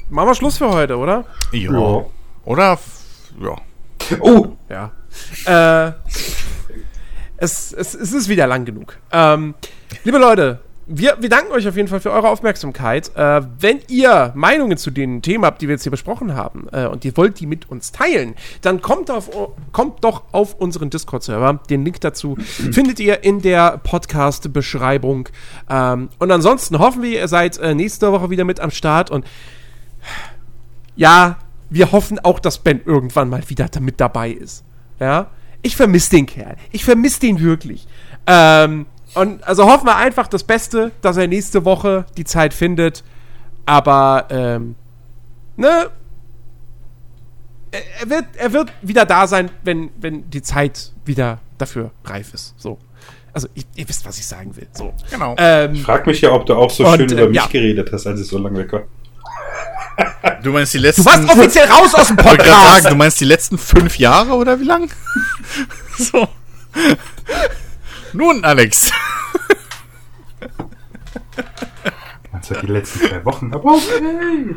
machen 0.10 0.28
wir 0.28 0.36
Schluss 0.36 0.58
für 0.58 0.70
heute, 0.70 0.98
oder? 0.98 1.24
Ja. 1.54 1.72
Ja. 1.72 2.06
Oder? 2.44 2.80
Ja. 3.40 3.56
Oh, 4.20 4.58
Ja. 4.68 4.92
Äh, 5.46 5.94
es, 7.42 7.74
es, 7.74 7.96
es 7.96 8.14
ist 8.14 8.30
wieder 8.30 8.46
lang 8.46 8.66
genug. 8.66 8.98
Ähm, 9.12 9.56
liebe 10.04 10.20
Leute, 10.20 10.60
wir, 10.86 11.18
wir 11.20 11.30
danken 11.30 11.52
euch 11.54 11.68
auf 11.68 11.76
jeden 11.76 11.88
Fall 11.88 12.00
für 12.00 12.12
eure 12.12 12.30
Aufmerksamkeit. 12.30 13.16
Äh, 13.16 13.42
wenn 13.60 13.80
ihr 13.88 14.32
Meinungen 14.36 14.78
zu 14.78 14.92
den 14.92 15.24
Themen 15.24 15.44
habt, 15.44 15.60
die 15.62 15.68
wir 15.68 15.74
jetzt 15.74 15.82
hier 15.82 15.92
besprochen 15.92 16.36
haben, 16.36 16.68
äh, 16.72 16.86
und 16.86 17.04
ihr 17.04 17.18
wollt 17.18 17.40
die 17.40 17.48
mit 17.48 17.68
uns 17.70 17.92
teilen, 17.92 18.36
dann 18.62 18.82
kommt, 18.82 19.10
auf, 19.10 19.30
kommt 19.72 20.04
doch 20.04 20.24
auf 20.32 20.54
unseren 20.54 20.92
Discord-Server. 20.92 21.62
Den 21.68 21.84
Link 21.84 22.00
dazu 22.02 22.36
findet 22.72 23.00
ihr 23.00 23.24
in 23.24 23.42
der 23.42 23.80
Podcast-Beschreibung. 23.80 25.30
Ähm, 25.68 26.10
und 26.20 26.32
ansonsten 26.32 26.78
hoffen 26.78 27.02
wir, 27.02 27.22
ihr 27.22 27.28
seid 27.28 27.58
äh, 27.58 27.74
nächste 27.74 28.12
Woche 28.12 28.30
wieder 28.30 28.46
mit 28.46 28.60
am 28.60 28.70
Start 28.70 29.10
und 29.10 29.26
ja, 30.96 31.38
wir 31.72 31.92
hoffen 31.92 32.20
auch, 32.20 32.40
dass 32.40 32.60
Ben 32.60 32.82
irgendwann 32.86 33.30
mal 33.30 33.42
wieder 33.48 33.68
mit 33.80 34.00
dabei 34.00 34.30
ist. 34.30 34.64
Ja, 35.00 35.32
ich 35.62 35.76
vermisse 35.76 36.12
den 36.12 36.26
Kerl. 36.26 36.56
Ich 36.72 36.86
vermisse 36.86 37.20
den 37.20 37.40
wirklich. 37.40 37.88
Ähm, 38.28 38.86
und 39.14 39.44
also 39.44 39.66
hoffen 39.66 39.86
wir 39.86 39.96
einfach 39.96 40.28
das 40.28 40.44
Beste, 40.44 40.92
dass 41.02 41.18
er 41.18 41.28
nächste 41.28 41.66
Woche 41.66 42.06
die 42.18 42.24
Zeit 42.24 42.54
findet. 42.54 43.04
Aber, 43.66 44.28
ähm, 44.30 44.76
ne? 45.58 45.90
Er, 47.72 48.10
wird, 48.10 48.26
er 48.36 48.52
wird 48.52 48.74
wieder 48.82 49.06
da 49.06 49.28
sein, 49.28 49.50
wenn, 49.64 49.92
wenn 50.00 50.30
die 50.30 50.42
Zeit 50.42 50.92
wieder 51.06 51.40
dafür 51.58 51.92
reif 52.04 52.34
ist. 52.34 52.54
So. 52.58 52.78
Also, 53.34 53.48
ihr, 53.56 53.64
ihr 53.76 53.88
wisst, 53.88 54.06
was 54.06 54.18
ich 54.18 54.26
sagen 54.26 54.56
will. 54.58 54.68
So. 54.74 54.94
Genau. 55.10 55.36
Ähm, 55.38 55.76
ich 55.76 55.84
frag 55.84 56.06
mich 56.06 56.20
ja, 56.20 56.32
ob 56.34 56.46
du 56.46 56.54
auch 56.54 56.70
so 56.70 56.86
Und, 56.86 56.98
schön 56.98 57.10
äh, 57.10 57.14
über 57.14 57.28
mich 57.28 57.38
ja. 57.38 57.48
geredet 57.48 57.90
hast, 57.94 58.08
als 58.08 58.20
ich 58.20 58.28
so 58.28 58.38
lange 58.38 58.58
weg 58.60 58.74
war. 58.74 58.84
Du 60.44 60.52
meinst 60.52 60.74
die 60.74 60.80
letzten. 60.80 61.04
du 61.04 61.10
warst 61.10 61.30
offiziell 61.30 61.68
raus 61.70 61.94
aus 61.94 62.08
dem 62.08 62.16
gerade 62.18 62.44
sagen, 62.44 62.50
Podcast. 62.50 62.90
du 62.90 62.96
meinst 62.96 63.20
die 63.22 63.26
letzten 63.26 63.58
fünf 63.58 63.98
Jahre 63.98 64.34
oder 64.34 64.60
wie 64.60 64.64
lang? 64.66 64.90
so. 65.98 66.28
Nun, 68.14 68.44
Alex. 68.44 68.92
Also 72.32 72.56
die 72.56 72.68
letzten 72.68 73.00
zwei 73.00 73.26
Wochen. 73.26 73.54
Aber 73.54 73.74
okay. 73.74 74.56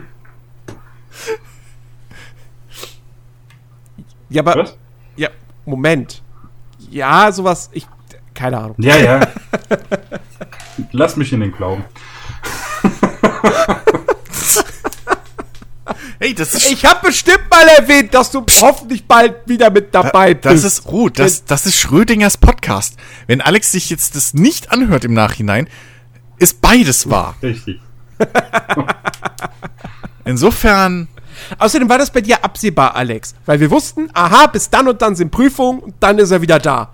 Ja, 4.30 4.42
aber. 4.42 4.56
Was? 4.56 4.76
Ja, 5.16 5.28
Moment. 5.64 6.22
Ja, 6.90 7.30
sowas. 7.30 7.70
Ich. 7.72 7.86
Keine 8.32 8.58
Ahnung. 8.58 8.74
Ja, 8.78 8.96
ja. 8.96 9.20
Lass 10.92 11.16
mich 11.16 11.32
in 11.32 11.40
den 11.40 11.52
Glauben. 11.52 11.84
Hey, 16.20 16.34
das 16.34 16.54
ist. 16.54 16.70
Ich 16.70 16.84
habe 16.84 17.06
bestimmt 17.06 17.50
mal 17.50 17.66
erwähnt, 17.66 18.14
dass 18.14 18.30
du 18.30 18.44
hoffentlich 18.60 19.06
bald 19.06 19.34
wieder 19.46 19.70
mit 19.70 19.94
dabei 19.94 20.34
bist. 20.34 20.44
Das 20.44 20.64
ist 20.64 20.84
gut. 20.84 21.18
Das, 21.18 21.44
das 21.44 21.66
ist 21.66 21.76
Schrödingers 21.76 22.36
Podcast. 22.36 22.96
Wenn 23.26 23.40
Alex 23.40 23.72
sich 23.72 23.90
jetzt 23.90 24.14
das 24.14 24.34
nicht 24.34 24.70
anhört 24.70 25.04
im 25.04 25.14
Nachhinein, 25.14 25.68
ist 26.38 26.60
beides 26.60 27.10
wahr. 27.10 27.34
Richtig. 27.42 27.80
Insofern. 30.24 31.08
Außerdem 31.58 31.88
war 31.88 31.98
das 31.98 32.10
bei 32.10 32.20
dir 32.20 32.44
absehbar, 32.44 32.94
Alex. 32.94 33.34
Weil 33.44 33.58
wir 33.58 33.70
wussten, 33.70 34.08
aha, 34.14 34.46
bis 34.46 34.70
dann 34.70 34.88
und 34.88 35.02
dann 35.02 35.16
sind 35.16 35.30
Prüfungen 35.30 35.80
und 35.80 35.94
dann 36.00 36.18
ist 36.18 36.30
er 36.30 36.40
wieder 36.40 36.58
da. 36.58 36.92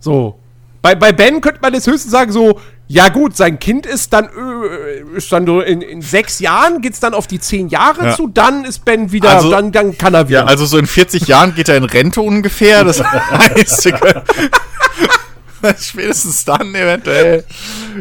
So. 0.00 0.38
Bei, 0.82 0.94
bei 0.94 1.12
Ben 1.12 1.40
könnte 1.40 1.60
man 1.62 1.72
jetzt 1.72 1.86
höchstens 1.86 2.10
sagen, 2.10 2.32
so, 2.32 2.60
ja 2.86 3.08
gut, 3.08 3.36
sein 3.36 3.58
Kind 3.58 3.86
ist 3.86 4.12
dann, 4.12 4.26
äh, 4.26 5.16
ist 5.16 5.32
dann 5.32 5.46
in, 5.62 5.80
in 5.82 6.02
sechs 6.02 6.38
Jahren, 6.40 6.80
geht's 6.82 7.00
dann 7.00 7.14
auf 7.14 7.26
die 7.26 7.40
zehn 7.40 7.68
Jahre 7.68 8.06
Ja. 8.08 8.14
zu, 8.16 8.28
dann 8.28 8.64
ist 8.64 8.84
Ben 8.84 9.10
wieder, 9.12 9.30
Also- 9.30 9.50
dann, 9.50 9.72
dann 9.72 9.96
kann 9.96 10.14
er 10.14 10.28
wieder. 10.28 10.40
Ja, 10.40 10.44
also 10.46 10.66
so 10.66 10.76
in 10.78 10.86
40 10.86 11.26
Jahren 11.26 11.54
geht 11.54 11.68
er 11.68 11.76
in 11.76 11.84
Rente 11.84 12.20
ungefähr. 12.20 12.84
Das 12.84 13.02
heißt, 13.04 13.88
spätestens 15.80 16.44
dann 16.44 16.74
eventuell 16.74 17.44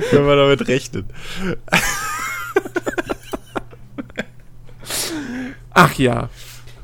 können 0.09 0.27
wir 0.27 0.35
damit 0.35 0.67
rechnen. 0.67 1.05
Ach 5.73 5.93
ja. 5.93 6.29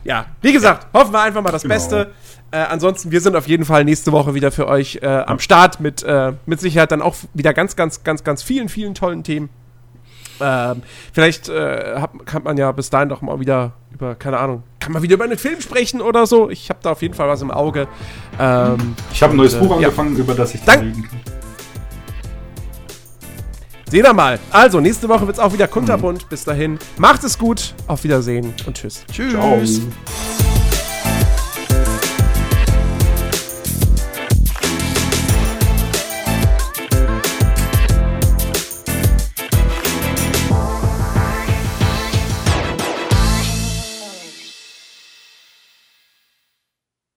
Ja, 0.04 0.26
wie 0.42 0.54
gesagt, 0.54 0.88
hoffen 0.94 1.12
wir 1.14 1.22
einfach 1.22 1.42
mal 1.42 1.52
das 1.52 1.64
Genau. 1.64 1.76
Beste. 1.76 2.12
Äh, 2.52 2.58
ansonsten, 2.58 3.12
wir 3.12 3.22
sind 3.22 3.36
auf 3.36 3.48
jeden 3.48 3.64
Fall 3.66 3.84
nächste 3.86 4.12
Woche 4.12 4.34
wieder 4.34 4.52
für 4.52 4.68
euch 4.68 5.00
äh, 5.02 5.06
am 5.08 5.40
Start 5.40 5.80
mit, 5.80 6.02
äh, 6.04 6.34
mit 6.48 6.60
Sicherheit 6.60 6.92
dann 6.92 7.02
auch 7.02 7.16
wieder 7.34 7.54
ganz, 7.54 7.76
ganz, 7.76 8.04
ganz, 8.04 8.24
ganz 8.24 8.42
vielen, 8.42 8.70
vielen 8.70 8.96
tollen 8.96 9.24
Themen. 9.24 9.50
Ähm, 10.42 10.82
vielleicht 11.14 11.50
äh, 11.50 11.96
hat, 12.00 12.12
kann 12.26 12.44
man 12.44 12.56
ja 12.58 12.72
bis 12.72 12.90
dahin 12.90 13.10
doch 13.10 13.22
mal 13.22 13.40
wieder 13.40 13.74
über, 13.92 14.16
keine 14.16 14.38
Ahnung, 14.40 14.64
kann 14.80 14.94
man 14.94 15.02
wieder 15.04 15.16
über 15.16 15.26
einen 15.26 15.38
Film 15.38 15.60
sprechen 15.62 16.02
oder 16.02 16.26
so. 16.26 16.50
Ich 16.50 16.70
habe 16.70 16.80
da 16.82 16.92
auf 16.94 17.02
jeden 17.02 17.14
Fall 17.14 17.28
was 17.28 17.42
im 17.42 17.52
Auge. 17.52 17.88
Ähm, 18.40 18.96
Ich 19.12 19.22
habe 19.22 19.34
ein 19.34 19.38
neues 19.38 19.54
äh, 19.56 19.60
Buch 19.60 19.70
ja. 19.72 19.76
angefangen, 19.90 20.16
über 20.16 20.34
das 20.34 20.56
ich 20.56 20.62
Dank- 20.64 20.80
dann 20.80 20.88
reden 20.92 21.04
kann. 21.10 21.20
sehen 23.90 24.04
wir 24.04 24.14
mal. 24.14 24.40
Also, 24.52 24.80
nächste 24.80 25.10
Woche 25.10 25.28
wird 25.28 25.38
es 25.38 25.44
auch 25.44 25.52
wieder 25.54 25.68
kunterbunt. 25.68 26.30
Bis 26.30 26.46
dahin, 26.46 26.80
macht 26.98 27.24
es 27.26 27.38
gut, 27.38 27.76
auf 27.88 28.04
Wiedersehen 28.06 28.54
und 28.66 28.76
tschüss. 28.78 29.04
Tschüss. 29.12 29.34
Ciao. 29.34 30.59